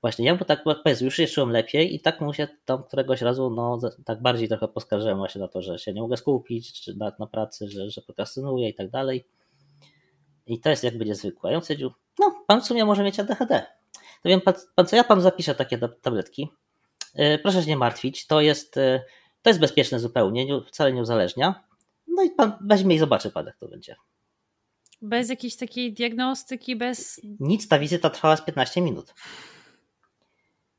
właśnie 0.00 0.26
ja 0.26 0.34
mu 0.34 0.44
tak 0.44 0.64
powiedzmy, 0.64 1.04
już 1.04 1.16
się 1.16 1.26
czułem 1.26 1.50
lepiej 1.50 1.94
i 1.94 2.00
tak 2.00 2.20
mu 2.20 2.34
się 2.34 2.48
tam 2.64 2.82
któregoś 2.82 3.22
razu 3.22 3.50
no, 3.50 3.78
tak 4.04 4.22
bardziej 4.22 4.48
trochę 4.48 4.68
poskarżyłem 4.68 5.18
właśnie 5.18 5.40
na 5.40 5.48
to, 5.48 5.62
że 5.62 5.78
się 5.78 5.92
nie 5.92 6.00
mogę 6.00 6.16
skupić, 6.16 6.80
czy 6.80 6.96
na, 6.96 7.12
na 7.18 7.26
pracy, 7.26 7.68
że, 7.68 7.90
że 7.90 8.02
prokrastynuję 8.02 8.68
i 8.68 8.74
tak 8.74 8.90
dalej. 8.90 9.24
I 10.46 10.60
to 10.60 10.70
jest 10.70 10.84
jakby 10.84 11.04
niezwykłe. 11.04 11.52
I 11.52 11.54
on 11.54 11.62
stwierdził, 11.62 11.92
no 12.18 12.44
pan 12.46 12.60
w 12.60 12.66
sumie 12.66 12.84
może 12.84 13.02
mieć 13.02 13.20
ADHD. 13.20 13.66
To 14.22 14.28
wiem 14.28 14.40
pan, 14.40 14.54
pan 14.74 14.86
co, 14.86 14.96
ja 14.96 15.04
panu 15.04 15.20
zapiszę 15.20 15.54
takie 15.54 15.78
tabletki. 15.78 16.48
Yy, 17.14 17.38
proszę 17.38 17.62
się 17.62 17.68
nie 17.68 17.76
martwić, 17.76 18.26
to 18.26 18.40
jest, 18.40 18.76
yy, 18.76 19.00
to 19.42 19.50
jest 19.50 19.60
bezpieczne 19.60 20.00
zupełnie, 20.00 20.46
nie, 20.46 20.60
wcale 20.60 20.92
nie 20.92 21.00
uzależnia. 21.00 21.64
No 22.08 22.22
i 22.22 22.30
pan 22.30 22.52
weźmie 22.60 22.96
i 22.96 22.98
zobaczy 22.98 23.30
pan, 23.30 23.46
jak 23.46 23.56
to 23.56 23.68
będzie. 23.68 23.96
Bez 25.02 25.28
jakiejś 25.30 25.56
takiej 25.56 25.92
diagnostyki, 25.92 26.76
bez. 26.76 27.20
Nic, 27.40 27.68
ta 27.68 27.78
wizyta 27.78 28.10
trwała 28.10 28.36
z 28.36 28.44
15 28.44 28.80
minut. 28.80 29.14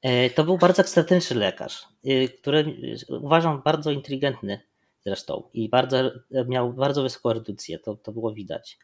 E, 0.01 0.29
to 0.29 0.43
był 0.43 0.57
bardzo 0.57 0.81
ekscentryczny 0.81 1.35
lekarz, 1.35 1.87
e, 2.05 2.27
który 2.27 2.75
uważam 3.09 3.61
bardzo 3.61 3.91
inteligentny 3.91 4.59
zresztą 5.05 5.43
i 5.53 5.69
bardzo, 5.69 6.11
miał 6.47 6.73
bardzo 6.73 7.03
wysoką 7.03 7.33
redukcję, 7.33 7.79
to, 7.79 7.95
to 7.95 8.11
było 8.11 8.33
widać. 8.33 8.77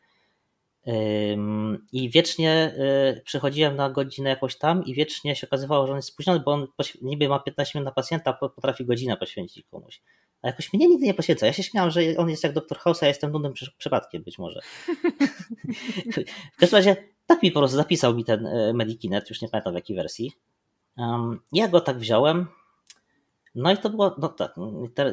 I 1.92 2.10
wiecznie 2.10 2.52
e, 2.52 3.22
przychodziłem 3.22 3.76
na 3.76 3.90
godzinę 3.90 4.30
jakoś 4.30 4.58
tam 4.58 4.86
i 4.86 4.94
wiecznie 4.94 5.36
się 5.36 5.48
okazywało, 5.48 5.88
że 5.88 5.92
on 5.92 5.98
jest 5.98 6.08
spóźniony, 6.08 6.40
bo 6.40 6.52
on 6.52 6.68
niby 7.02 7.28
ma 7.28 7.40
15 7.40 7.80
minut 7.80 7.86
na 7.86 7.92
pacjenta, 7.92 8.34
potrafi 8.34 8.86
godzinę 8.86 9.18
poświęcić 9.18 9.66
komuś. 9.72 10.02
A 10.42 10.48
jakoś 10.48 10.74
mnie 10.74 10.88
nigdy 10.88 11.06
nie 11.06 11.14
poświęca. 11.14 11.46
Ja 11.46 11.54
się 11.54 11.64
śmiałam, 11.64 11.92
że 11.92 12.02
on 12.18 12.30
jest 12.30 12.44
jak 12.44 12.54
doktor 12.54 12.78
House, 12.78 13.04
a 13.04 13.06
ja 13.06 13.08
jestem 13.08 13.32
nudnym 13.32 13.54
przypadkiem 13.78 14.24
być 14.24 14.38
może. 14.38 14.60
w 16.56 16.58
każdym 16.60 16.78
razie 16.78 16.96
tak 17.26 17.44
mi 17.44 17.52
po 17.52 17.60
prostu 17.60 17.78
zapisał 17.78 18.16
mi 18.16 18.26
ten 18.26 18.48
Medikinet, 18.74 19.30
już 19.30 19.42
nie 19.42 19.50
pamiętam 19.50 19.74
w 19.74 19.76
jakiej 19.76 19.96
wersji. 19.96 20.32
Ja 21.52 21.68
go 21.68 21.82
tak 21.82 21.98
wziąłem. 21.98 22.48
No 23.56 23.72
i 23.72 23.78
to 23.78 23.90
było, 23.90 24.16
no 24.18 24.30
tak, 24.30 24.56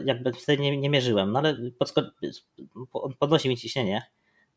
jakby 0.04 0.32
wtedy 0.32 0.62
nie, 0.62 0.76
nie 0.76 0.90
mierzyłem, 0.90 1.32
no 1.32 1.38
ale 1.38 1.56
podnosi 3.18 3.48
mi 3.48 3.56
ciśnienie, 3.56 4.02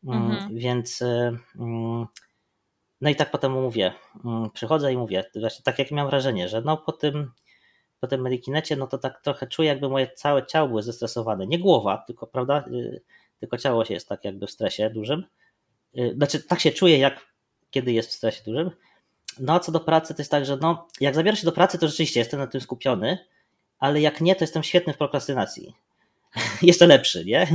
mm, 0.04 0.30
mhm. 0.30 0.56
więc 0.56 1.02
mm, 1.58 2.06
no 3.00 3.10
i 3.10 3.16
tak 3.16 3.30
potem 3.30 3.52
mówię, 3.52 3.92
mm, 4.24 4.50
przychodzę 4.50 4.92
i 4.92 4.96
mówię, 4.96 5.24
właśnie 5.40 5.62
tak 5.62 5.78
jak 5.78 5.90
miałem 5.90 6.10
wrażenie, 6.10 6.48
że 6.48 6.62
no 6.62 6.76
po 6.76 6.92
tym, 6.92 7.30
po 8.00 8.06
tym 8.06 8.20
medikinecie, 8.20 8.76
no 8.76 8.86
to 8.86 8.98
tak 8.98 9.20
trochę 9.22 9.46
czuję, 9.46 9.68
jakby 9.68 9.88
moje 9.88 10.10
całe 10.10 10.46
ciało 10.46 10.68
było 10.68 10.82
zestresowane. 10.82 11.46
Nie 11.46 11.58
głowa, 11.58 12.04
tylko, 12.06 12.26
prawda, 12.26 12.64
y, 12.72 13.02
tylko 13.40 13.58
ciało 13.58 13.84
się 13.84 13.94
jest 13.94 14.08
tak 14.08 14.24
jakby 14.24 14.46
w 14.46 14.50
stresie 14.50 14.90
dużym. 14.90 15.24
Y, 15.98 16.14
znaczy, 16.16 16.42
tak 16.42 16.60
się 16.60 16.72
czuję, 16.72 16.98
jak 16.98 17.26
kiedy 17.70 17.92
jest 17.92 18.10
w 18.10 18.12
stresie 18.12 18.42
dużym. 18.44 18.70
No 19.40 19.54
a 19.54 19.60
co 19.60 19.72
do 19.72 19.80
pracy, 19.80 20.14
to 20.14 20.20
jest 20.20 20.30
tak, 20.30 20.46
że 20.46 20.56
no, 20.56 20.88
jak 21.00 21.14
zabiorę 21.14 21.36
się 21.36 21.44
do 21.44 21.52
pracy, 21.52 21.78
to 21.78 21.88
rzeczywiście 21.88 22.20
jestem 22.20 22.40
na 22.40 22.46
tym 22.46 22.60
skupiony, 22.60 23.18
ale 23.78 24.00
jak 24.00 24.20
nie, 24.20 24.36
to 24.36 24.44
jestem 24.44 24.62
świetny 24.62 24.92
w 24.92 24.96
prokrastynacji. 24.96 25.74
Jeszcze 26.62 26.86
lepszy, 26.86 27.24
nie? 27.24 27.46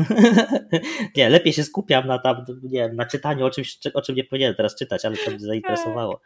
nie, 1.16 1.30
lepiej 1.30 1.54
się 1.54 1.64
skupiam 1.64 2.08
na 2.08 2.20
tam, 2.20 2.46
nie 2.64 2.80
wiem, 2.80 2.96
na 2.96 3.06
czytaniu 3.06 3.46
o 3.46 3.50
czymś, 3.50 3.80
o 3.94 4.02
czym 4.02 4.16
nie 4.16 4.24
powinienem 4.24 4.56
teraz 4.56 4.76
czytać, 4.76 5.06
ale 5.06 5.18
to 5.18 5.32
mnie 5.32 5.40
zainteresowało. 5.40 6.22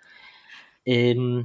Um, 0.87 1.43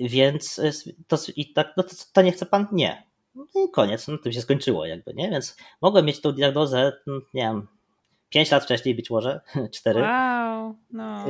więc 0.00 0.60
to, 1.06 1.16
i 1.36 1.52
tak, 1.52 1.72
no 1.76 1.82
to, 1.82 1.90
to 2.12 2.22
nie 2.22 2.32
chce 2.32 2.46
pan? 2.46 2.66
Nie. 2.72 3.06
No 3.34 3.46
i 3.54 3.70
koniec, 3.70 4.08
no 4.08 4.18
tym 4.18 4.32
się 4.32 4.40
skończyło 4.40 4.86
jakby, 4.86 5.14
nie? 5.14 5.30
Więc 5.30 5.56
mogłem 5.80 6.06
mieć 6.06 6.20
tą 6.20 6.32
diagnozę, 6.32 6.92
nie 7.34 7.42
wiem, 7.42 7.66
5 8.28 8.50
lat 8.50 8.64
wcześniej 8.64 8.94
być 8.94 9.10
może, 9.10 9.40
4. 9.74 10.00
Wow, 10.00 10.74
no. 10.90 11.24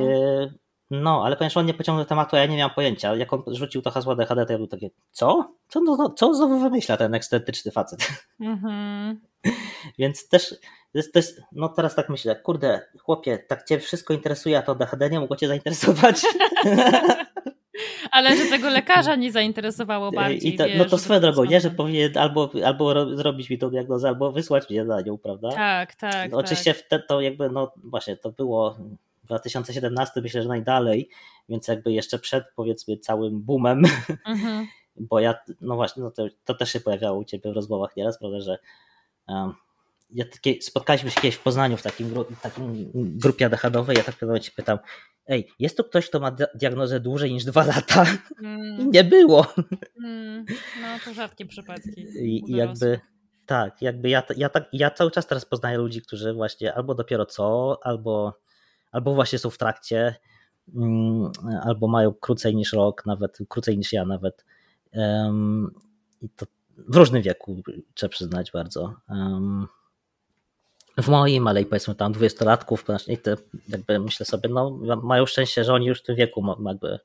No, 0.91 1.21
ale 1.25 1.35
ponieważ 1.35 1.57
on 1.57 1.65
nie 1.65 1.73
pociągnął 1.73 2.05
tematu, 2.05 2.35
ja 2.35 2.45
nie 2.45 2.57
miałem 2.57 2.75
pojęcia. 2.75 3.15
Jak 3.15 3.33
on 3.33 3.43
rzucił 3.47 3.81
to 3.81 3.91
hasło 3.91 4.15
DHD, 4.15 4.45
to 4.45 4.51
ja 4.51 4.57
był 4.57 4.67
takie, 4.67 4.89
co? 5.11 5.53
Co, 5.67 5.81
no, 5.81 6.09
co 6.09 6.33
znowu 6.33 6.59
wymyśla 6.59 6.97
ten 6.97 7.15
ekscentryczny 7.15 7.71
facet? 7.71 7.99
Mm-hmm. 8.41 9.15
Więc 9.99 10.27
też, 10.29 10.55
jest, 10.93 11.41
no 11.51 11.69
teraz 11.69 11.95
tak 11.95 12.09
myślę, 12.09 12.35
kurde, 12.35 12.81
chłopie, 12.99 13.37
tak 13.37 13.63
cię 13.63 13.79
wszystko 13.79 14.13
interesuje, 14.13 14.57
a 14.57 14.61
to 14.61 14.75
DHD 14.75 15.09
nie 15.09 15.19
mogło 15.19 15.35
cię 15.35 15.47
zainteresować. 15.47 16.21
Ale 18.11 18.37
że 18.37 18.45
tego 18.45 18.69
lekarza 18.69 19.15
nie 19.15 19.31
zainteresowało 19.31 20.11
bardziej. 20.11 20.53
I 20.53 20.57
to, 20.57 20.65
wiesz, 20.65 20.77
no 20.77 20.85
to 20.85 20.97
swoją 20.97 21.19
drogą, 21.19 21.45
nie, 21.45 21.61
że 21.61 21.71
powinien 21.71 22.17
albo, 22.17 22.49
albo 22.65 23.15
zrobić 23.15 23.49
mi 23.49 23.57
tą 23.57 23.69
diagnozę, 23.69 24.07
albo 24.07 24.31
wysłać 24.31 24.69
mnie 24.69 24.83
na 24.83 25.01
nią, 25.01 25.17
prawda? 25.17 25.49
Tak, 25.49 25.95
tak. 25.95 26.31
No, 26.31 26.37
oczywiście 26.37 26.73
tak. 26.73 26.83
wtedy 26.83 27.03
to 27.07 27.21
jakby, 27.21 27.49
no 27.49 27.71
właśnie, 27.83 28.17
to 28.17 28.31
było 28.31 28.77
2017 29.27 30.21
myślę, 30.21 30.41
że 30.41 30.49
najdalej, 30.49 31.09
więc 31.49 31.67
jakby 31.67 31.91
jeszcze 31.91 32.19
przed 32.19 32.43
powiedzmy 32.55 32.97
całym 32.97 33.41
boomem, 33.41 33.83
mhm. 34.25 34.67
bo 35.09 35.19
ja, 35.19 35.35
no 35.61 35.75
właśnie, 35.75 36.03
no 36.03 36.11
to, 36.11 36.27
to, 36.45 36.53
też 36.53 36.71
się 36.71 36.79
pojawiało 36.79 37.19
u 37.19 37.23
Ciebie 37.23 37.51
w 37.51 37.55
rozmowach 37.55 37.95
nieraz, 37.95 38.19
prawda, 38.19 38.39
że 38.39 38.59
um, 39.27 39.53
ja 40.09 40.25
takie, 40.25 40.61
spotkaliśmy 40.61 41.11
się 41.11 41.21
kiedyś 41.21 41.35
w 41.35 41.43
Poznaniu 41.43 41.77
w 41.77 41.81
takim, 41.81 42.13
takim 42.41 42.91
grupie 42.93 43.45
ADHD-owej, 43.45 43.97
ja 43.97 44.03
tak 44.03 44.15
Cię 44.41 44.51
pytam, 44.55 44.79
ej, 45.27 45.47
jest 45.59 45.77
tu 45.77 45.83
ktoś, 45.83 46.09
kto 46.09 46.19
ma 46.19 46.35
diagnozę 46.55 46.99
dłużej 46.99 47.33
niż 47.33 47.45
dwa 47.45 47.65
lata? 47.65 48.05
Mm. 48.43 48.81
I 48.81 48.85
nie 48.85 49.03
było. 49.03 49.45
Mm. 50.03 50.45
No 50.81 50.87
to 51.05 51.13
rzadkie 51.13 51.45
przypadki. 51.45 52.01
I, 52.25 52.51
i 52.51 52.55
jakby 52.55 52.99
tak, 53.47 53.81
jakby 53.81 54.09
ja, 54.09 54.23
ja, 54.37 54.49
tak, 54.49 54.69
ja 54.73 54.91
cały 54.91 55.11
czas 55.11 55.27
teraz 55.27 55.45
poznaję 55.45 55.77
ludzi, 55.77 56.01
którzy 56.01 56.33
właśnie 56.33 56.73
albo 56.73 56.95
dopiero 56.95 57.25
co, 57.25 57.79
albo 57.83 58.39
albo 58.91 59.15
właśnie 59.15 59.39
są 59.39 59.49
w 59.49 59.57
trakcie, 59.57 60.15
mm, 60.75 61.31
albo 61.63 61.87
mają 61.87 62.13
krócej 62.13 62.55
niż 62.55 62.73
rok, 62.73 63.05
nawet 63.05 63.37
krócej 63.49 63.77
niż 63.77 63.93
ja 63.93 64.05
nawet. 64.05 64.45
I 66.21 66.29
to 66.29 66.45
w 66.77 66.95
różnym 66.95 67.21
wieku, 67.21 67.61
trzeba 67.93 68.09
przyznać 68.09 68.51
bardzo. 68.51 68.93
W 70.97 71.07
moim, 71.07 71.47
ale 71.47 71.61
i 71.61 71.65
powiedzmy 71.65 71.95
tam 71.95 72.11
dwudziestolatków, 72.11 72.85
i 73.07 73.17
te 73.17 73.35
jakby 73.69 73.99
myślę 73.99 74.25
sobie, 74.25 74.49
no 74.49 74.79
mają 75.03 75.25
szczęście, 75.25 75.63
że 75.63 75.73
oni 75.73 75.85
już 75.85 75.99
w 75.99 76.03
tym 76.03 76.15
wieku 76.15 76.55
jakby 76.65 76.99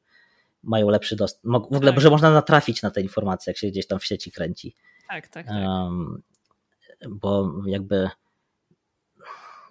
mają 0.62 0.88
lepszy 0.88 1.16
dostęp. 1.16 1.52
W 1.70 1.76
ogóle, 1.76 1.92
tak. 1.92 2.00
że 2.00 2.10
można 2.10 2.30
natrafić 2.30 2.82
na 2.82 2.90
te 2.90 3.00
informacje, 3.00 3.50
jak 3.50 3.58
się 3.58 3.68
gdzieś 3.68 3.86
tam 3.86 3.98
w 3.98 4.04
sieci 4.04 4.32
kręci. 4.32 4.74
Tak, 5.08 5.28
tak, 5.28 5.46
tak. 5.46 5.56
Um, 5.56 6.22
bo 7.08 7.52
jakby 7.66 8.10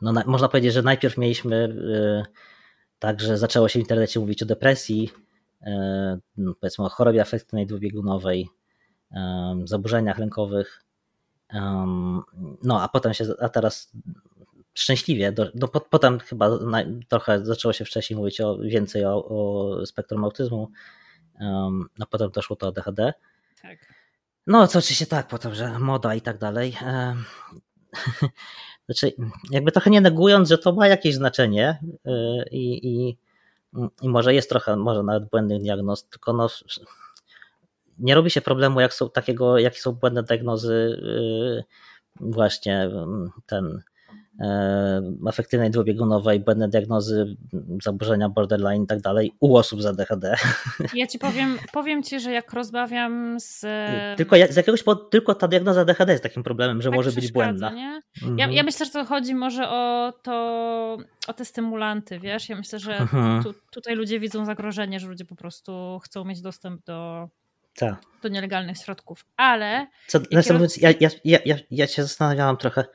no, 0.02 0.12
na, 0.12 0.24
można 0.26 0.48
powiedzieć, 0.48 0.74
że 0.74 0.82
najpierw 0.82 1.18
mieliśmy 1.18 1.56
y, 1.56 2.24
tak, 3.00 3.22
że 3.22 3.38
zaczęło 3.38 3.68
się 3.68 3.80
w 3.80 3.82
internecie 3.82 4.20
mówić 4.20 4.44
o 4.44 4.46
depresji, 4.46 5.12
y, 5.62 5.68
no, 6.38 6.54
powiedzmy 6.60 6.86
o 6.86 6.90
chorobie 6.90 7.22
afektywnej 7.22 7.68
dwubiegunowej, 7.68 8.50
zaburzeniach 9.64 10.18
lękowych. 10.18 10.84
No 12.64 12.82
a 12.82 12.88
potem 12.88 13.14
się, 13.14 13.26
a 13.40 13.50
teraz 13.50 13.92
szczęśliwie, 14.74 15.32
do, 15.32 15.52
no, 15.56 15.68
potem 15.68 16.20
chyba 16.20 16.58
na, 16.58 16.84
trochę 17.08 17.46
zaczęło 17.46 17.74
się 17.74 17.86
wcześniej 17.86 18.18
mówić 18.18 18.42
o, 18.42 18.58
więcej 18.58 19.06
o, 19.06 19.26
o 19.26 19.86
spektrum 19.86 20.24
autyzmu, 20.24 20.72
a 22.00 22.06
potem 22.06 22.32
doszło 22.32 22.56
to 22.56 22.68
ADHD. 22.68 23.14
Tak. 23.62 23.78
No, 24.48 24.68
co 24.68 24.80
oczywiście 24.80 25.06
tak, 25.06 25.28
potem, 25.28 25.56
że 25.56 25.80
moda 25.80 26.16
i 26.16 26.22
tak 26.22 26.38
dalej. 26.38 26.78
Znaczy, 28.86 29.14
jakby 29.52 29.72
trochę 29.72 29.90
nie 29.90 30.02
negując, 30.02 30.50
że 30.50 30.58
to 30.58 30.74
ma 30.74 30.88
jakieś 30.88 31.16
znaczenie 31.16 31.80
y, 32.08 32.10
i, 32.52 32.88
i, 32.88 33.18
i 34.02 34.10
może 34.10 34.34
jest 34.34 34.50
trochę, 34.50 34.76
może 34.76 35.04
nawet 35.04 35.30
błędnych 35.30 35.62
diagnoz, 35.62 36.08
tylko 36.08 36.34
no, 36.34 36.48
nie 38.00 38.16
robi 38.16 38.30
się 38.30 38.42
problemu, 38.42 38.80
jak 38.80 38.94
są 38.94 39.10
takiego, 39.10 39.58
jakie 39.58 39.80
są 39.80 39.92
błędne 39.92 40.24
diagnozy, 40.24 40.74
y, 40.74 41.64
właśnie 42.20 42.90
ten 43.46 43.82
E, 43.82 43.91
afektywnej 45.28 45.72
dwubiegunowej, 45.72 46.40
błędne 46.40 46.70
diagnozy, 46.70 47.36
zaburzenia 47.84 48.30
borderline 48.30 48.84
i 48.84 48.88
tak 48.88 49.02
dalej 49.02 49.32
u 49.40 49.56
osób 49.56 49.82
z 49.82 49.86
ADHD. 49.86 50.36
Ja 50.94 51.08
ci 51.08 51.20
powiem, 51.20 51.58
powiem 51.72 52.04
ci, 52.04 52.20
że 52.20 52.32
jak 52.32 52.54
rozmawiam 52.54 53.40
z... 53.40 53.66
Tylko 54.18 54.36
z 54.50 54.56
jakiegoś 54.56 54.84
powodu, 54.84 55.10
tylko 55.10 55.36
ta 55.36 55.48
diagnoza 55.48 55.82
ADHD 55.82 56.12
jest 56.12 56.24
takim 56.24 56.44
problemem, 56.44 56.82
że 56.82 56.90
tak 56.90 56.96
może 56.96 57.12
być 57.12 57.32
błędna. 57.32 57.70
Mhm. 57.70 58.02
Ja, 58.38 58.48
ja, 58.48 58.64
myślę, 58.64 58.86
że 58.86 58.92
to 58.92 59.06
chodzi 59.06 59.36
może 59.36 59.70
o 59.70 60.14
to, 60.24 60.98
o 61.28 61.34
te 61.34 61.46
stymulanty, 61.46 62.20
wiesz? 62.20 62.50
Ja 62.50 62.56
myślę, 62.56 62.80
że 62.80 62.98
mhm. 62.98 63.44
tu, 63.44 63.54
tutaj 63.72 63.96
ludzie 63.96 64.20
widzą 64.20 64.46
zagrożenie, 64.46 65.00
że 65.00 65.08
ludzie 65.08 65.26
po 65.26 65.36
prostu 65.36 66.00
chcą 66.04 66.26
mieć 66.26 66.42
dostęp 66.42 66.86
do 66.86 67.30
tak. 67.76 67.96
do 68.22 68.30
nielegalnych 68.30 68.78
środków, 68.78 69.26
ale... 69.38 69.88
Co, 70.08 70.20
ja, 70.82 71.10
ja, 71.24 71.40
ja, 71.46 71.56
ja 71.72 71.88
się 71.88 72.04
zastanawiałam 72.04 72.58
trochę, 72.58 72.86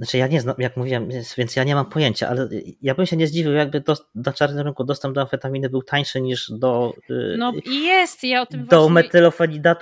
znaczy 0.00 0.18
ja 0.18 0.26
nie 0.26 0.40
znam, 0.40 0.54
jak 0.58 0.76
mówiłem, 0.76 1.08
więc 1.36 1.56
ja 1.56 1.64
nie 1.64 1.74
mam 1.74 1.86
pojęcia, 1.86 2.28
ale 2.28 2.48
ja 2.82 2.94
bym 2.94 3.06
się 3.06 3.16
nie 3.16 3.26
zdziwił, 3.26 3.52
jakby 3.52 3.80
do, 3.80 3.96
na 4.14 4.32
czarnym 4.32 4.66
rynku 4.66 4.84
dostęp 4.84 5.14
do 5.14 5.20
amfetaminy 5.20 5.70
był 5.70 5.82
tańszy 5.82 6.20
niż 6.20 6.50
do. 6.50 6.94
Y, 7.10 7.36
no 7.38 7.52
jest, 7.66 8.24
ja 8.24 8.42
o 8.42 8.46
tym 8.46 8.60
Do 8.60 8.66
właśnie... 8.66 8.94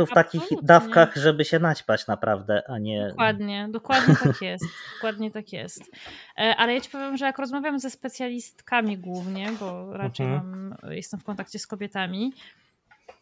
w 0.07 0.11
takich 0.11 0.43
dawkach, 0.63 1.17
żeby 1.17 1.45
się 1.45 1.59
naćpać 1.59 2.07
naprawdę, 2.07 2.63
a 2.69 2.79
nie. 2.79 3.09
Dokładnie, 3.09 3.69
dokładnie 3.71 4.17
tak 4.23 4.43
jest. 4.43 4.65
dokładnie 4.95 5.31
tak 5.31 5.53
jest. 5.53 5.83
E, 6.39 6.57
ale 6.57 6.75
ja 6.75 6.81
ci 6.81 6.91
powiem, 6.91 7.17
że 7.17 7.25
jak 7.25 7.39
rozmawiam 7.39 7.79
ze 7.79 7.91
specjalistkami 7.91 8.99
głównie, 8.99 9.53
bo 9.61 9.93
raczej 9.93 10.27
mhm. 10.27 10.69
mam, 10.69 10.93
jestem 10.93 11.21
w 11.21 11.25
kontakcie 11.25 11.59
z 11.59 11.67
kobietami, 11.67 12.33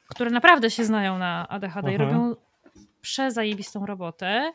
które 0.09 0.31
naprawdę 0.31 0.71
się 0.71 0.85
znają 0.85 1.19
na 1.19 1.49
ADHD 1.49 1.89
mhm. 1.89 1.95
i 1.95 1.97
robią 1.97 2.35
przezajebistą 3.01 3.87
robotę, 3.87 4.53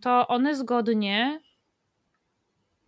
to 0.00 0.28
one 0.28 0.54
zgodnie 0.54 1.40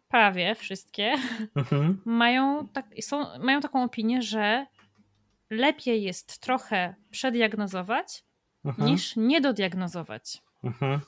prawie 0.09 0.55
wszystkie 0.55 1.15
mhm. 1.57 2.03
mają, 2.05 2.69
tak, 2.69 2.87
są, 3.01 3.39
mają 3.39 3.61
taką 3.61 3.85
opinię, 3.85 4.23
że 4.23 4.67
lepiej 5.51 6.03
jest 6.03 6.39
trochę 6.39 6.95
przediagnozować 7.11 8.25
mhm. 8.65 8.89
niż 8.89 9.17
niedodiagnozować. 9.17 10.43
Mhm. 10.65 11.01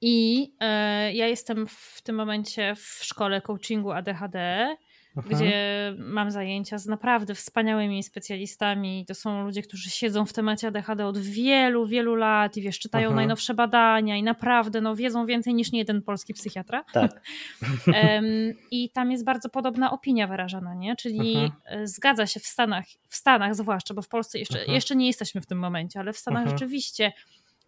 I 0.00 0.48
e, 0.60 1.12
ja 1.12 1.26
jestem 1.26 1.66
w 1.66 2.02
tym 2.02 2.16
momencie 2.16 2.74
w 2.74 3.04
szkole 3.04 3.40
coachingu 3.40 3.92
ADHD 3.92 4.36
Aha. 5.16 5.28
gdzie 5.30 5.94
mam 5.98 6.30
zajęcia 6.30 6.78
z 6.78 6.86
naprawdę 6.86 7.34
wspaniałymi 7.34 8.02
specjalistami. 8.02 9.04
To 9.08 9.14
są 9.14 9.44
ludzie, 9.44 9.62
którzy 9.62 9.90
siedzą 9.90 10.26
w 10.26 10.32
temacie 10.32 10.68
ADHD 10.68 11.06
od 11.06 11.18
wielu, 11.18 11.86
wielu 11.86 12.14
lat 12.14 12.56
i 12.56 12.62
wiesz, 12.62 12.78
czytają 12.78 13.06
Aha. 13.06 13.16
najnowsze 13.16 13.54
badania 13.54 14.16
i 14.16 14.22
naprawdę 14.22 14.80
no, 14.80 14.96
wiedzą 14.96 15.26
więcej 15.26 15.54
niż 15.54 15.72
nie 15.72 15.78
jeden 15.78 16.02
polski 16.02 16.34
psychiatra. 16.34 16.84
Tak. 16.92 17.22
I 18.70 18.90
tam 18.90 19.10
jest 19.10 19.24
bardzo 19.24 19.48
podobna 19.48 19.90
opinia 19.90 20.26
wyrażana, 20.26 20.74
nie? 20.74 20.96
Czyli 20.96 21.36
Aha. 21.36 21.56
E, 21.64 21.86
zgadza 21.86 22.26
się 22.26 22.40
w 22.40 22.46
Stanach, 22.46 22.84
w 23.08 23.16
Stanach 23.16 23.54
zwłaszcza, 23.54 23.94
bo 23.94 24.02
w 24.02 24.08
Polsce 24.08 24.38
jeszcze, 24.38 24.64
jeszcze 24.66 24.96
nie 24.96 25.06
jesteśmy 25.06 25.40
w 25.40 25.46
tym 25.46 25.58
momencie, 25.58 26.00
ale 26.00 26.12
w 26.12 26.18
Stanach 26.18 26.48
rzeczywiście 26.48 27.12